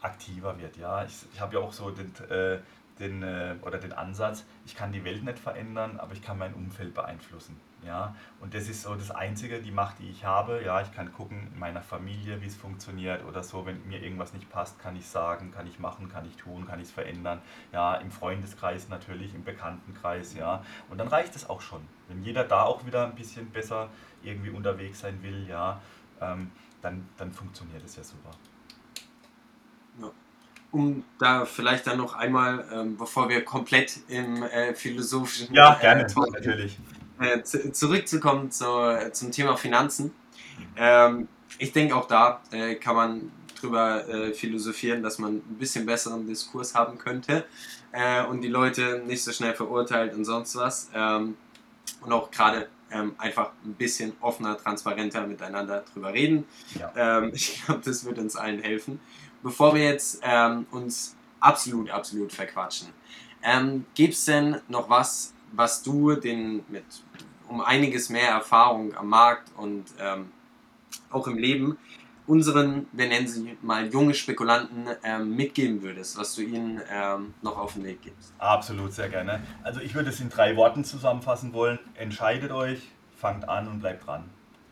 aktiver 0.00 0.58
wird, 0.58 0.76
ja. 0.76 1.04
Ich, 1.04 1.26
ich 1.32 1.40
habe 1.40 1.54
ja 1.54 1.60
auch 1.60 1.72
so 1.72 1.90
den, 1.90 2.12
äh, 2.28 2.58
den, 2.98 3.22
äh, 3.22 3.54
oder 3.62 3.78
den 3.78 3.92
Ansatz, 3.92 4.44
ich 4.64 4.74
kann 4.74 4.92
die 4.92 5.04
Welt 5.04 5.22
nicht 5.22 5.38
verändern, 5.38 5.98
aber 5.98 6.12
ich 6.12 6.22
kann 6.22 6.38
mein 6.38 6.54
Umfeld 6.54 6.94
beeinflussen. 6.94 7.60
Ja? 7.86 8.14
Und 8.40 8.54
das 8.54 8.68
ist 8.68 8.82
so 8.82 8.94
das 8.94 9.10
Einzige, 9.10 9.60
die 9.60 9.70
Macht, 9.70 9.98
die 10.00 10.10
ich 10.10 10.24
habe. 10.24 10.62
Ja, 10.64 10.80
ich 10.80 10.92
kann 10.92 11.12
gucken 11.12 11.48
in 11.52 11.58
meiner 11.58 11.82
Familie, 11.82 12.40
wie 12.42 12.46
es 12.46 12.56
funktioniert 12.56 13.24
oder 13.24 13.42
so. 13.42 13.64
Wenn 13.64 13.86
mir 13.86 14.02
irgendwas 14.02 14.32
nicht 14.32 14.50
passt, 14.50 14.78
kann 14.78 14.96
ich 14.96 15.06
sagen, 15.06 15.52
kann 15.52 15.66
ich 15.66 15.78
machen, 15.78 16.08
kann 16.08 16.26
ich 16.26 16.36
tun, 16.36 16.66
kann 16.66 16.80
ich 16.80 16.88
es 16.88 16.92
verändern. 16.92 17.40
Ja, 17.72 17.94
im 17.96 18.10
Freundeskreis 18.10 18.88
natürlich, 18.88 19.34
im 19.34 19.44
Bekanntenkreis, 19.44 20.34
ja. 20.34 20.64
Und 20.90 20.98
dann 20.98 21.08
reicht 21.08 21.36
es 21.36 21.48
auch 21.48 21.60
schon. 21.60 21.80
Wenn 22.08 22.22
jeder 22.22 22.44
da 22.44 22.62
auch 22.62 22.84
wieder 22.84 23.06
ein 23.06 23.14
bisschen 23.14 23.50
besser 23.50 23.88
irgendwie 24.22 24.50
unterwegs 24.50 25.00
sein 25.00 25.22
will, 25.22 25.46
ja, 25.48 25.80
ähm, 26.20 26.50
dann, 26.82 27.08
dann 27.16 27.32
funktioniert 27.32 27.84
es 27.84 27.96
ja 27.96 28.02
super. 28.02 28.30
Ja 30.00 30.10
um 30.76 31.04
da 31.18 31.46
vielleicht 31.46 31.86
dann 31.86 31.96
noch 31.96 32.14
einmal, 32.14 32.64
ähm, 32.72 32.96
bevor 32.96 33.28
wir 33.28 33.44
komplett 33.44 33.98
im 34.08 34.42
äh, 34.42 34.74
philosophischen 34.74 35.54
ja, 35.54 35.74
gerne, 35.74 36.02
äh, 36.02 36.06
Talk, 36.06 36.32
natürlich. 36.32 36.76
Äh, 37.18 37.42
zurückzukommen 37.42 38.50
zu, 38.50 39.10
zum 39.12 39.32
Thema 39.32 39.56
Finanzen. 39.56 40.12
Ähm, 40.76 41.28
ich 41.58 41.72
denke 41.72 41.96
auch 41.96 42.06
da 42.06 42.42
äh, 42.50 42.74
kann 42.74 42.96
man 42.96 43.32
drüber 43.58 44.06
äh, 44.08 44.32
philosophieren, 44.34 45.02
dass 45.02 45.18
man 45.18 45.36
ein 45.36 45.56
bisschen 45.58 45.86
besseren 45.86 46.26
Diskurs 46.26 46.74
haben 46.74 46.98
könnte 46.98 47.44
äh, 47.92 48.24
und 48.24 48.42
die 48.42 48.48
Leute 48.48 49.02
nicht 49.06 49.24
so 49.24 49.32
schnell 49.32 49.54
verurteilt 49.54 50.14
und 50.14 50.24
sonst 50.24 50.56
was. 50.56 50.90
Ähm, 50.94 51.36
und 52.02 52.12
auch 52.12 52.30
gerade 52.30 52.68
ähm, 52.90 53.14
einfach 53.18 53.52
ein 53.64 53.74
bisschen 53.74 54.12
offener, 54.20 54.56
transparenter 54.58 55.26
miteinander 55.26 55.84
drüber 55.92 56.12
reden. 56.12 56.44
Ja. 56.78 56.92
Ähm, 57.18 57.30
ich 57.34 57.64
glaube, 57.64 57.80
das 57.84 58.04
wird 58.04 58.18
uns 58.18 58.36
allen 58.36 58.60
helfen. 58.60 59.00
Bevor 59.42 59.74
wir 59.74 59.84
jetzt 59.84 60.20
ähm, 60.22 60.66
uns 60.70 61.16
absolut, 61.40 61.90
absolut 61.90 62.32
verquatschen, 62.32 62.88
ähm, 63.42 63.86
gibt 63.94 64.14
es 64.14 64.24
denn 64.24 64.60
noch 64.68 64.88
was, 64.90 65.32
was 65.52 65.82
du 65.82 66.14
den 66.14 66.64
mit 66.68 66.84
um 67.48 67.60
einiges 67.60 68.08
mehr 68.10 68.28
Erfahrung 68.28 68.96
am 68.96 69.08
Markt 69.08 69.50
und 69.56 69.84
ähm, 70.00 70.32
auch 71.10 71.26
im 71.28 71.38
Leben 71.38 71.78
unseren, 72.26 72.86
wir 72.92 73.06
nennen 73.06 73.28
sie 73.28 73.56
mal 73.62 73.86
junge 73.86 74.14
Spekulanten, 74.14 74.88
ähm, 75.04 75.36
mitgeben 75.36 75.82
würdest, 75.82 76.18
was 76.18 76.34
du 76.34 76.42
ihnen 76.42 76.80
ähm, 76.90 77.34
noch 77.42 77.56
auf 77.56 77.74
den 77.74 77.84
Weg 77.84 78.02
gibst? 78.02 78.32
Absolut, 78.38 78.92
sehr 78.92 79.08
gerne. 79.08 79.42
Also 79.62 79.80
ich 79.80 79.94
würde 79.94 80.10
es 80.10 80.20
in 80.20 80.28
drei 80.28 80.56
Worten 80.56 80.84
zusammenfassen 80.84 81.52
wollen. 81.52 81.78
Entscheidet 81.94 82.50
euch, 82.50 82.80
fangt 83.16 83.48
an 83.48 83.68
und 83.68 83.80
bleibt 83.80 84.06
dran. 84.06 84.24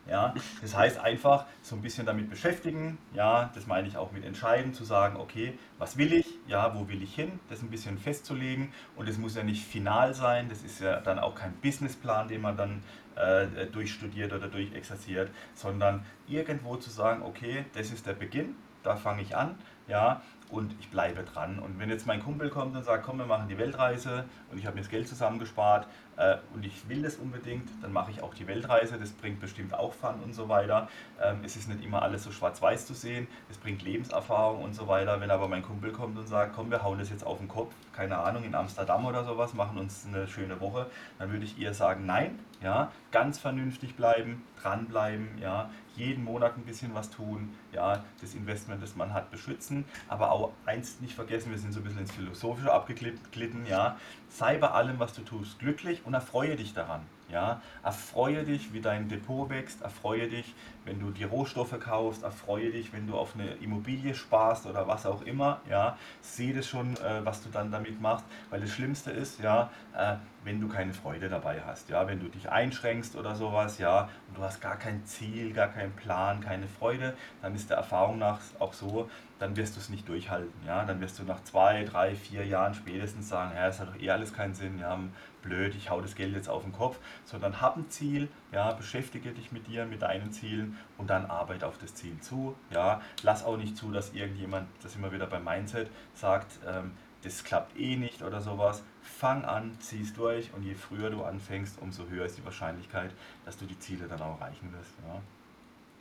Ja, 0.09 0.35
das 0.60 0.76
heißt 0.76 0.98
einfach 0.98 1.47
so 1.62 1.76
ein 1.76 1.82
bisschen 1.82 2.05
damit 2.05 2.28
beschäftigen, 2.28 2.98
ja, 3.14 3.51
das 3.55 3.66
meine 3.66 3.89
ich 3.89 3.97
auch 3.97 4.12
mit 4.12 4.24
entscheiden, 4.24 4.74
zu 4.74 4.85
sagen, 4.85 5.16
okay, 5.16 5.59
was 5.78 5.97
will 5.97 6.12
ich, 6.12 6.26
ja, 6.47 6.74
wo 6.74 6.89
will 6.89 7.02
ich 7.02 7.14
hin, 7.14 7.40
das 7.48 7.62
ein 7.62 7.70
bisschen 7.70 7.97
festzulegen. 7.97 8.70
Und 8.97 9.09
es 9.09 9.16
muss 9.16 9.35
ja 9.35 9.43
nicht 9.43 9.64
final 9.64 10.12
sein, 10.12 10.48
das 10.51 10.62
ist 10.62 10.81
ja 10.81 11.01
dann 11.01 11.18
auch 11.18 11.35
kein 11.35 11.55
Businessplan, 11.62 12.28
den 12.28 12.43
man 12.43 12.56
dann 12.56 12.82
äh, 13.16 13.66
durchstudiert 13.66 14.32
oder 14.32 14.48
durchexerziert, 14.48 15.31
sondern 15.55 16.05
irgendwo 16.28 16.76
zu 16.76 16.90
sagen, 16.90 17.22
okay, 17.22 17.64
das 17.74 17.90
ist 17.90 18.06
der 18.06 18.12
Beginn, 18.14 18.56
da 18.82 18.97
fange 18.97 19.22
ich 19.22 19.35
an, 19.36 19.55
ja, 19.89 20.20
und 20.55 20.74
ich 20.78 20.89
bleibe 20.89 21.24
dran. 21.24 21.59
Und 21.59 21.78
wenn 21.81 21.90
jetzt 21.90 22.06
mein 22.06 22.22
Kumpel 22.22 22.48
kommt 22.48 22.76
und 22.76 22.85
sagt, 22.85 23.05
komm, 23.05 23.18
wir 23.18 23.26
machen 23.26 23.48
die 23.48 23.59
Weltreise 23.59 24.24
und 24.51 24.59
ich 24.59 24.66
habe 24.66 24.76
mir 24.76 24.82
das 24.82 24.90
Geld 24.90 25.09
zusammengespart 25.09 25.89
äh, 26.16 26.36
und 26.55 26.64
ich 26.64 26.89
will 26.89 27.02
das 27.02 27.16
unbedingt, 27.16 27.68
dann 27.82 27.93
mache 27.93 28.12
ich 28.12 28.22
auch 28.22 28.35
die 28.35 28.47
Weltreise. 28.47 28.97
Das 28.98 29.10
bringt 29.10 29.40
bestimmt 29.40 29.74
auch 29.74 29.93
Fun 29.93 30.14
und 30.22 30.32
so 30.32 30.48
weiter. 30.48 30.89
Ähm, 31.20 31.40
es 31.44 31.56
ist 31.56 31.68
nicht 31.68 31.85
immer 31.85 32.02
alles 32.02 32.22
so 32.22 32.31
schwarz-weiß 32.31 32.86
zu 32.86 32.94
sehen. 32.94 33.26
Es 33.51 33.59
bringt 33.59 33.82
Lebenserfahrung 33.82 34.62
und 34.62 34.74
so 34.74 34.86
weiter. 34.86 35.20
Wenn 35.20 35.31
aber 35.31 35.48
mein 35.48 35.62
Kumpel 35.62 35.90
kommt 35.90 36.16
und 36.16 36.28
sagt, 36.28 36.55
komm, 36.55 36.70
wir 36.70 36.82
hauen 36.82 36.98
das 36.98 37.10
jetzt 37.10 37.26
auf 37.26 37.39
den 37.39 37.48
Kopf, 37.48 37.74
keine 37.93 38.18
Ahnung, 38.18 38.44
in 38.44 38.55
Amsterdam 38.55 39.05
oder 39.06 39.24
sowas, 39.24 39.55
machen 39.55 39.76
uns 39.76 40.06
eine 40.06 40.28
schöne 40.28 40.60
Woche, 40.60 40.86
dann 41.18 41.32
würde 41.32 41.44
ich 41.44 41.60
eher 41.60 41.74
sagen, 41.74 42.06
nein, 42.06 42.39
ja, 42.64 42.90
ganz 43.12 43.38
vernünftig 43.38 43.94
bleiben, 43.94 44.42
dranbleiben, 44.60 45.28
ja, 45.40 45.70
jeden 45.96 46.24
Monat 46.24 46.56
ein 46.56 46.64
bisschen 46.64 46.94
was 46.94 47.10
tun, 47.10 47.54
ja, 47.72 48.02
das 48.20 48.34
Investment, 48.34 48.82
das 48.82 48.96
man 48.96 49.12
hat, 49.12 49.30
beschützen, 49.30 49.84
aber 50.08 50.32
auch 50.32 50.50
eins 50.64 51.00
nicht 51.00 51.14
vergessen, 51.14 51.50
wir 51.50 51.58
sind 51.58 51.72
so 51.72 51.80
ein 51.80 51.84
bisschen 51.84 52.00
ins 52.00 52.12
Philosophische 52.12 52.72
abgeglitten, 52.72 53.66
ja, 53.66 53.96
sei 54.30 54.56
bei 54.56 54.70
allem, 54.70 54.98
was 54.98 55.12
du 55.12 55.22
tust, 55.22 55.58
glücklich 55.58 56.00
und 56.04 56.14
erfreue 56.14 56.56
dich 56.56 56.74
daran. 56.74 57.02
Ja, 57.30 57.62
erfreue 57.82 58.44
dich, 58.44 58.74
wie 58.74 58.82
dein 58.82 59.08
Depot 59.08 59.48
wächst, 59.48 59.80
erfreue 59.80 60.28
dich, 60.28 60.54
wenn 60.84 61.00
du 61.00 61.10
die 61.10 61.24
Rohstoffe 61.24 61.74
kaufst, 61.80 62.22
erfreue 62.22 62.70
dich, 62.70 62.92
wenn 62.92 63.06
du 63.06 63.16
auf 63.16 63.34
eine 63.34 63.54
Immobilie 63.54 64.14
sparst 64.14 64.66
oder 64.66 64.86
was 64.86 65.06
auch 65.06 65.22
immer. 65.22 65.60
Ja, 65.68 65.96
sehe 66.20 66.54
das 66.54 66.68
schon, 66.68 66.96
äh, 66.98 67.24
was 67.24 67.42
du 67.42 67.48
dann 67.48 67.72
damit 67.72 68.00
machst, 68.00 68.26
weil 68.50 68.60
das 68.60 68.70
Schlimmste 68.70 69.10
ist, 69.10 69.40
ja, 69.40 69.70
äh, 69.96 70.16
wenn 70.44 70.60
du 70.60 70.68
keine 70.68 70.92
Freude 70.92 71.28
dabei 71.28 71.62
hast, 71.64 71.88
ja, 71.88 72.06
wenn 72.06 72.20
du 72.20 72.28
dich 72.28 72.50
einschränkst 72.50 73.16
oder 73.16 73.34
sowas, 73.34 73.78
ja, 73.78 74.08
und 74.28 74.38
du 74.38 74.42
hast 74.42 74.60
gar 74.60 74.76
kein 74.76 75.04
Ziel, 75.04 75.52
gar 75.52 75.68
keinen 75.68 75.92
Plan, 75.92 76.40
keine 76.40 76.68
Freude, 76.68 77.14
dann 77.42 77.54
ist 77.54 77.70
der 77.70 77.78
Erfahrung 77.78 78.18
nach 78.18 78.40
auch 78.58 78.74
so, 78.74 79.08
dann 79.38 79.56
wirst 79.56 79.76
du 79.76 79.80
es 79.80 79.88
nicht 79.88 80.08
durchhalten, 80.08 80.52
ja, 80.66 80.84
dann 80.84 81.00
wirst 81.00 81.18
du 81.18 81.24
nach 81.24 81.42
zwei, 81.44 81.84
drei, 81.84 82.14
vier 82.14 82.46
Jahren 82.46 82.74
spätestens 82.74 83.28
sagen, 83.28 83.52
ja, 83.56 83.68
es 83.68 83.80
hat 83.80 83.88
doch 83.88 84.00
eh 84.00 84.10
alles 84.10 84.32
keinen 84.32 84.54
Sinn, 84.54 84.78
ja, 84.78 84.98
blöd, 85.42 85.74
ich 85.74 85.90
hau 85.90 86.00
das 86.00 86.14
Geld 86.14 86.34
jetzt 86.34 86.48
auf 86.48 86.62
den 86.62 86.72
Kopf, 86.72 86.98
sondern 87.24 87.60
hab 87.60 87.76
ein 87.76 87.88
Ziel, 87.90 88.28
ja, 88.52 88.72
beschäftige 88.72 89.32
dich 89.32 89.52
mit 89.52 89.66
dir, 89.66 89.86
mit 89.86 90.02
deinen 90.02 90.32
Zielen 90.32 90.76
und 90.98 91.10
dann 91.10 91.26
arbeite 91.26 91.66
auf 91.66 91.78
das 91.78 91.94
Ziel 91.94 92.18
zu, 92.20 92.54
ja, 92.70 93.00
lass 93.22 93.44
auch 93.44 93.56
nicht 93.56 93.76
zu, 93.76 93.90
dass 93.90 94.12
irgendjemand, 94.12 94.68
das 94.82 94.96
immer 94.96 95.12
wieder 95.12 95.26
beim 95.26 95.44
Mindset, 95.44 95.90
sagt, 96.14 96.58
ähm, 96.66 96.92
das 97.22 97.42
klappt 97.42 97.78
eh 97.78 97.96
nicht 97.96 98.22
oder 98.22 98.40
sowas, 98.40 98.82
fang 99.14 99.44
an, 99.44 99.76
zieh 99.80 100.02
es 100.02 100.12
durch 100.12 100.52
und 100.54 100.62
je 100.62 100.74
früher 100.74 101.10
du 101.10 101.22
anfängst, 101.22 101.80
umso 101.80 102.08
höher 102.08 102.26
ist 102.26 102.38
die 102.38 102.44
Wahrscheinlichkeit, 102.44 103.12
dass 103.44 103.56
du 103.56 103.64
die 103.64 103.78
Ziele 103.78 104.06
dann 104.08 104.20
auch 104.20 104.40
erreichen 104.40 104.72
wirst, 104.72 104.92
ja. 105.06 105.20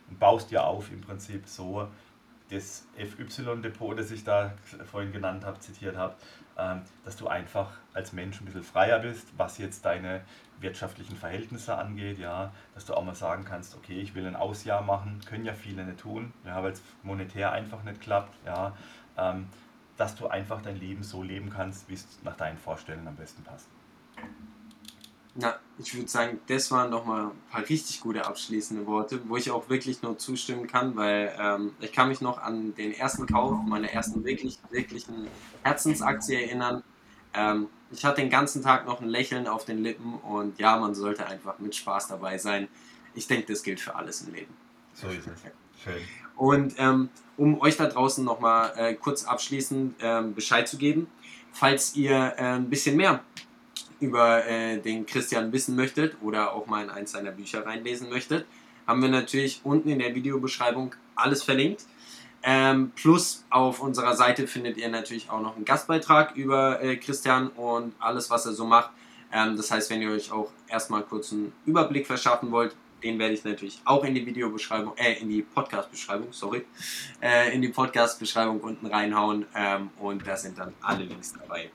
Und 0.10 0.20
baust 0.20 0.52
dir 0.52 0.64
auf 0.64 0.92
im 0.92 1.02
Prinzip 1.02 1.48
so, 1.48 1.88
das 2.50 2.86
FY-Depot, 2.98 3.98
das 3.98 4.12
ich 4.12 4.24
da 4.24 4.54
vorhin 4.92 5.12
genannt 5.12 5.46
habe, 5.46 5.60
zitiert 5.60 5.96
habe, 5.96 6.16
ähm, 6.58 6.82
dass 7.04 7.16
du 7.16 7.28
einfach 7.28 7.72
als 7.94 8.14
Mensch 8.14 8.40
ein 8.42 8.46
bisschen 8.46 8.64
freier 8.64 9.00
bist, 9.00 9.28
was 9.38 9.58
jetzt 9.58 9.86
deine 9.86 10.22
wirtschaftlichen 10.60 11.16
Verhältnisse 11.16 11.78
angeht, 11.78 12.20
ja, 12.20 12.52
dass 12.74 12.86
du 12.86 12.94
auch 12.94 13.04
mal 13.04 13.16
sagen 13.16 13.46
kannst, 13.46 13.76
okay, 13.76 14.00
ich 14.00 14.14
will 14.14 14.28
ein 14.28 14.36
Ausjahr 14.36 14.82
machen, 14.82 15.20
können 15.26 15.46
ja 15.46 15.54
viele 15.54 15.84
nicht 15.84 16.00
tun, 16.00 16.34
ja, 16.46 16.62
weil 16.62 16.74
es 16.74 16.82
monetär 17.02 17.52
einfach 17.52 17.84
nicht 17.84 18.02
klappt, 18.02 18.36
ja, 18.46 18.76
ähm, 19.18 19.48
dass 19.98 20.16
du 20.16 20.28
einfach 20.28 20.62
dein 20.62 20.80
Leben 20.80 21.04
so 21.04 21.22
leben 21.24 21.50
kannst, 21.50 21.88
wie 21.90 21.94
es 21.94 22.08
nach 22.24 22.36
deinen 22.36 22.58
Vorstellungen 22.58 23.08
am 23.08 23.16
besten 23.16 23.44
passt. 23.44 23.68
Na, 25.36 25.60
ich 25.80 25.96
würde 25.96 26.08
sagen, 26.08 26.40
das 26.48 26.70
waren 26.70 26.92
nochmal 26.92 27.26
ein 27.26 27.32
paar 27.52 27.68
richtig 27.68 28.02
gute 28.02 28.26
abschließende 28.26 28.86
Worte, 28.86 29.20
wo 29.28 29.36
ich 29.36 29.50
auch 29.50 29.68
wirklich 29.68 30.04
nur 30.04 30.18
zustimmen 30.20 30.68
kann, 30.68 30.96
weil 30.96 31.36
ähm, 31.40 31.74
ich 31.80 31.92
kann 31.92 32.10
mich 32.10 32.22
noch 32.22 32.38
an 32.38 32.76
den 32.76 32.94
ersten 32.94 33.26
Kauf 33.26 33.58
meiner 33.66 33.90
ersten 33.90 34.24
wirklich, 34.24 34.60
wirklichen 34.70 35.28
Herzensaktie 35.64 36.36
erinnern. 36.36 36.84
Ähm, 37.34 37.68
ich 37.92 38.06
hatte 38.06 38.22
den 38.22 38.30
ganzen 38.30 38.62
Tag 38.62 38.86
noch 38.86 39.02
ein 39.02 39.10
Lächeln 39.10 39.48
auf 39.48 39.66
den 39.66 39.82
Lippen 39.82 40.16
und 40.20 40.60
ja, 40.60 40.78
man 40.78 40.94
sollte 40.94 41.26
einfach 41.26 41.58
mit 41.58 41.76
Spaß 41.76 42.10
dabei 42.10 42.38
sein. 42.38 42.68
Ich 43.16 43.26
denke, 43.26 43.52
das 43.52 43.64
gilt 43.64 43.80
für 43.80 43.96
alles 43.96 44.22
im 44.22 44.34
Leben. 44.36 44.54
So 44.94 45.08
ist 45.08 45.28
es. 45.28 45.42
Schön. 45.84 46.02
Und 46.36 46.76
ähm, 46.78 47.10
um 47.38 47.60
euch 47.62 47.78
da 47.78 47.88
draußen 47.88 48.24
nochmal 48.24 48.74
äh, 48.78 48.94
kurz 48.94 49.26
abschließend 49.26 49.96
ähm, 50.02 50.34
Bescheid 50.34 50.68
zu 50.68 50.78
geben, 50.78 51.08
falls 51.52 51.96
ihr 51.96 52.34
äh, 52.38 52.42
ein 52.42 52.70
bisschen 52.70 52.96
mehr 52.96 53.22
über 54.00 54.46
äh, 54.46 54.80
den 54.80 55.06
Christian 55.06 55.52
wissen 55.52 55.76
möchtet 55.76 56.18
oder 56.22 56.54
auch 56.54 56.68
mal 56.68 56.84
in 56.84 56.90
eins 56.90 57.12
seiner 57.12 57.32
Bücher 57.32 57.66
reinlesen 57.66 58.10
möchtet, 58.10 58.46
haben 58.86 59.02
wir 59.02 59.10
natürlich 59.10 59.62
unten 59.64 59.90
in 59.90 60.00
der 60.00 60.14
Videobeschreibung 60.14 60.94
alles 61.16 61.44
verlinkt. 61.44 61.86
Ähm, 62.46 62.92
plus 62.96 63.46
auf 63.50 63.80
unserer 63.80 64.18
Seite 64.18 64.48
findet 64.48 64.76
ihr 64.78 64.90
natürlich 64.90 65.30
auch 65.30 65.40
noch 65.40 65.56
einen 65.56 65.64
Gastbeitrag 65.64 66.36
über 66.36 66.82
äh, 66.84 66.98
Christian 66.98 67.48
und 67.48 67.94
alles, 68.00 68.30
was 68.30 68.46
er 68.46 68.52
so 68.52 68.66
macht. 68.66 68.90
Ähm, 69.32 69.56
das 69.56 69.72
heißt, 69.72 69.90
wenn 69.90 70.02
ihr 70.02 70.12
euch 70.12 70.32
auch 70.32 70.52
erstmal 70.68 71.04
kurz 71.04 71.32
einen 71.32 71.54
Überblick 71.66 72.06
verschaffen 72.06 72.52
wollt, 72.52 72.76
den 73.04 73.20
werde 73.20 73.34
ich 73.34 73.44
natürlich 73.44 73.80
auch 73.86 74.04
in 74.04 74.16
die 74.16 74.26
Videobeschreibung, 74.26 74.96
äh, 74.98 75.14
in 75.22 75.30
die 75.30 75.42
Podcast-Beschreibung, 75.42 76.28
sorry, 76.32 76.66
äh, 77.22 77.54
in 77.54 77.62
die 77.62 77.70
Podcast-Beschreibung 77.70 78.62
unten 78.62 78.88
reinhauen 78.88 79.46
ähm, 79.56 79.90
und 80.00 80.26
da 80.26 80.38
sind 80.38 80.58
dann 80.58 80.74
alle 80.82 81.04
Links 81.04 81.34
dabei. 81.34 81.70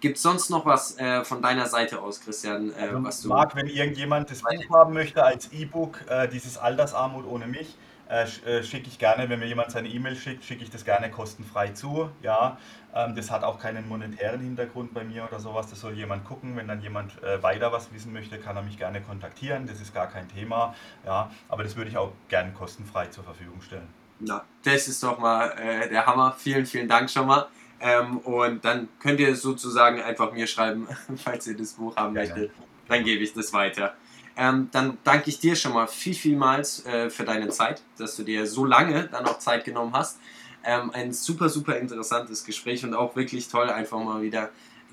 Gibt 0.00 0.16
es 0.16 0.22
sonst 0.22 0.48
noch 0.48 0.64
was 0.64 0.98
äh, 0.98 1.24
von 1.24 1.42
deiner 1.42 1.66
Seite 1.66 2.00
aus, 2.00 2.20
Christian? 2.22 2.72
Äh, 2.72 2.88
was 2.92 3.20
du 3.20 3.28
Marc, 3.28 3.54
wenn 3.54 3.66
irgendjemand 3.66 4.30
das 4.30 4.40
Buch 4.40 4.70
haben 4.70 4.94
möchte 4.94 5.22
als 5.22 5.52
E-Book, 5.52 6.00
äh, 6.08 6.26
dieses 6.26 6.56
Altersarmut 6.56 7.26
ohne 7.26 7.46
mich, 7.46 7.76
äh, 8.10 8.24
äh, 8.44 8.62
schicke 8.64 8.88
ich 8.88 8.98
gerne, 8.98 9.28
wenn 9.28 9.38
mir 9.38 9.46
jemand 9.46 9.70
seine 9.70 9.88
E-Mail 9.88 10.16
schickt, 10.16 10.44
schicke 10.44 10.64
ich 10.64 10.70
das 10.70 10.84
gerne 10.84 11.10
kostenfrei 11.10 11.68
zu. 11.68 12.10
Ja, 12.22 12.58
ähm, 12.94 13.14
das 13.14 13.30
hat 13.30 13.44
auch 13.44 13.60
keinen 13.60 13.88
monetären 13.88 14.40
Hintergrund 14.40 14.92
bei 14.92 15.04
mir 15.04 15.24
oder 15.24 15.38
sowas. 15.38 15.70
Das 15.70 15.80
soll 15.80 15.92
jemand 15.94 16.24
gucken. 16.24 16.56
Wenn 16.56 16.66
dann 16.66 16.82
jemand 16.82 17.22
äh, 17.22 17.40
weiter 17.42 17.70
was 17.70 17.92
wissen 17.92 18.12
möchte, 18.12 18.38
kann 18.38 18.56
er 18.56 18.62
mich 18.62 18.76
gerne 18.78 19.00
kontaktieren. 19.00 19.66
Das 19.66 19.80
ist 19.80 19.94
gar 19.94 20.08
kein 20.08 20.28
Thema. 20.28 20.74
Ja, 21.06 21.30
aber 21.48 21.62
das 21.62 21.76
würde 21.76 21.90
ich 21.90 21.96
auch 21.96 22.12
gerne 22.28 22.52
kostenfrei 22.52 23.06
zur 23.06 23.22
Verfügung 23.22 23.62
stellen. 23.62 23.88
Na, 24.18 24.44
das 24.64 24.88
ist 24.88 25.02
doch 25.02 25.18
mal 25.18 25.54
der 25.90 26.04
Hammer. 26.04 26.34
Vielen, 26.36 26.66
vielen 26.66 26.88
Dank 26.88 27.08
schon 27.08 27.26
mal. 27.26 27.46
Ähm, 27.80 28.18
und 28.18 28.64
dann 28.64 28.88
könnt 28.98 29.20
ihr 29.20 29.34
sozusagen 29.34 30.02
einfach 30.02 30.32
mir 30.32 30.46
schreiben, 30.46 30.88
falls 31.16 31.46
ihr 31.46 31.56
das 31.56 31.72
Buch 31.74 31.96
haben 31.96 32.12
möchtet. 32.12 32.50
Dann 32.88 33.04
gebe 33.04 33.22
ich 33.22 33.32
das 33.32 33.52
weiter. 33.52 33.94
Ähm, 34.40 34.70
dann 34.72 34.96
danke 35.04 35.28
ich 35.28 35.38
dir 35.38 35.54
schon 35.54 35.74
mal 35.74 35.86
viel, 35.86 36.14
vielmals 36.14 36.86
äh, 36.86 37.10
für 37.10 37.24
deine 37.24 37.50
Zeit, 37.50 37.82
dass 37.98 38.16
du 38.16 38.22
dir 38.22 38.46
so 38.46 38.64
lange 38.64 39.06
dann 39.08 39.26
auch 39.26 39.38
Zeit 39.38 39.66
genommen 39.66 39.92
hast. 39.92 40.18
Ähm, 40.64 40.90
ein 40.94 41.12
super, 41.12 41.50
super 41.50 41.76
interessantes 41.76 42.42
Gespräch 42.44 42.82
und 42.82 42.94
auch 42.94 43.14
wirklich 43.16 43.48
toll, 43.48 43.68
einfach 43.68 44.02
mal 44.02 44.22
wieder 44.22 44.48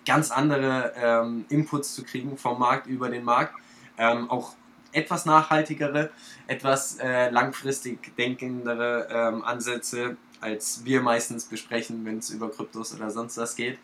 ganz 0.05 0.31
andere 0.31 0.91
ähm, 0.97 1.45
Inputs 1.47 1.95
zu 1.95 2.03
kriegen 2.03 2.37
vom 2.37 2.59
Markt 2.59 2.87
über 2.87 3.07
den 3.09 3.23
Markt. 3.23 3.53
Ähm, 3.97 4.29
auch 4.29 4.53
etwas 4.91 5.25
nachhaltigere, 5.25 6.09
etwas 6.47 6.97
äh, 6.99 7.29
langfristig 7.29 8.15
denkendere 8.17 9.07
ähm, 9.09 9.45
Ansätze 9.45 10.17
als 10.41 10.85
wir 10.85 11.01
meistens 11.01 11.45
besprechen, 11.45 12.05
wenn 12.05 12.19
es 12.19 12.29
über 12.29 12.51
Kryptos 12.51 12.93
oder 12.93 13.09
sonst 13.09 13.37
was 13.37 13.55
geht. 13.55 13.79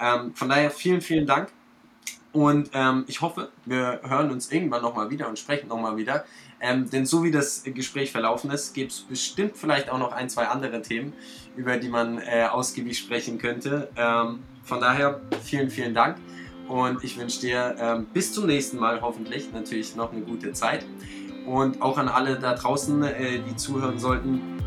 Ähm, 0.00 0.34
von 0.34 0.48
daher 0.48 0.70
vielen, 0.70 1.00
vielen 1.00 1.26
Dank. 1.26 1.50
Und 2.32 2.70
ähm, 2.74 3.04
ich 3.06 3.20
hoffe, 3.20 3.48
wir 3.64 4.00
hören 4.02 4.30
uns 4.30 4.52
irgendwann 4.52 4.82
nochmal 4.82 5.10
wieder 5.10 5.28
und 5.28 5.38
sprechen 5.38 5.68
nochmal 5.68 5.96
wieder. 5.96 6.24
Ähm, 6.60 6.90
denn 6.90 7.06
so 7.06 7.22
wie 7.22 7.30
das 7.30 7.62
Gespräch 7.64 8.10
verlaufen 8.10 8.50
ist, 8.50 8.74
gibt 8.74 8.92
es 8.92 9.00
bestimmt 9.00 9.56
vielleicht 9.56 9.90
auch 9.90 9.98
noch 9.98 10.12
ein, 10.12 10.28
zwei 10.28 10.48
andere 10.48 10.82
Themen, 10.82 11.12
über 11.56 11.76
die 11.76 11.88
man 11.88 12.18
äh, 12.18 12.46
ausgiebig 12.50 12.98
sprechen 12.98 13.38
könnte. 13.38 13.88
Ähm, 13.96 14.40
von 14.64 14.80
daher 14.80 15.20
vielen, 15.42 15.70
vielen 15.70 15.94
Dank. 15.94 16.18
Und 16.68 17.02
ich 17.02 17.18
wünsche 17.18 17.40
dir 17.40 17.76
ähm, 17.78 18.06
bis 18.12 18.32
zum 18.34 18.46
nächsten 18.46 18.78
Mal 18.78 19.00
hoffentlich 19.00 19.50
natürlich 19.52 19.96
noch 19.96 20.12
eine 20.12 20.20
gute 20.20 20.52
Zeit. 20.52 20.84
Und 21.46 21.80
auch 21.80 21.96
an 21.96 22.08
alle 22.08 22.38
da 22.38 22.54
draußen, 22.54 23.02
äh, 23.04 23.38
die 23.38 23.56
zuhören 23.56 23.98
sollten, 23.98 24.58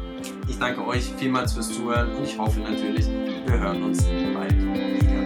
ich 0.48 0.58
danke 0.58 0.86
euch 0.86 1.14
vielmals 1.18 1.54
fürs 1.54 1.72
Zuhören 1.72 2.16
und 2.16 2.24
ich 2.24 2.38
hoffe 2.38 2.60
natürlich, 2.60 3.08
wir 3.08 3.60
hören 3.60 3.84
uns 3.84 4.04
bald. 4.34 5.21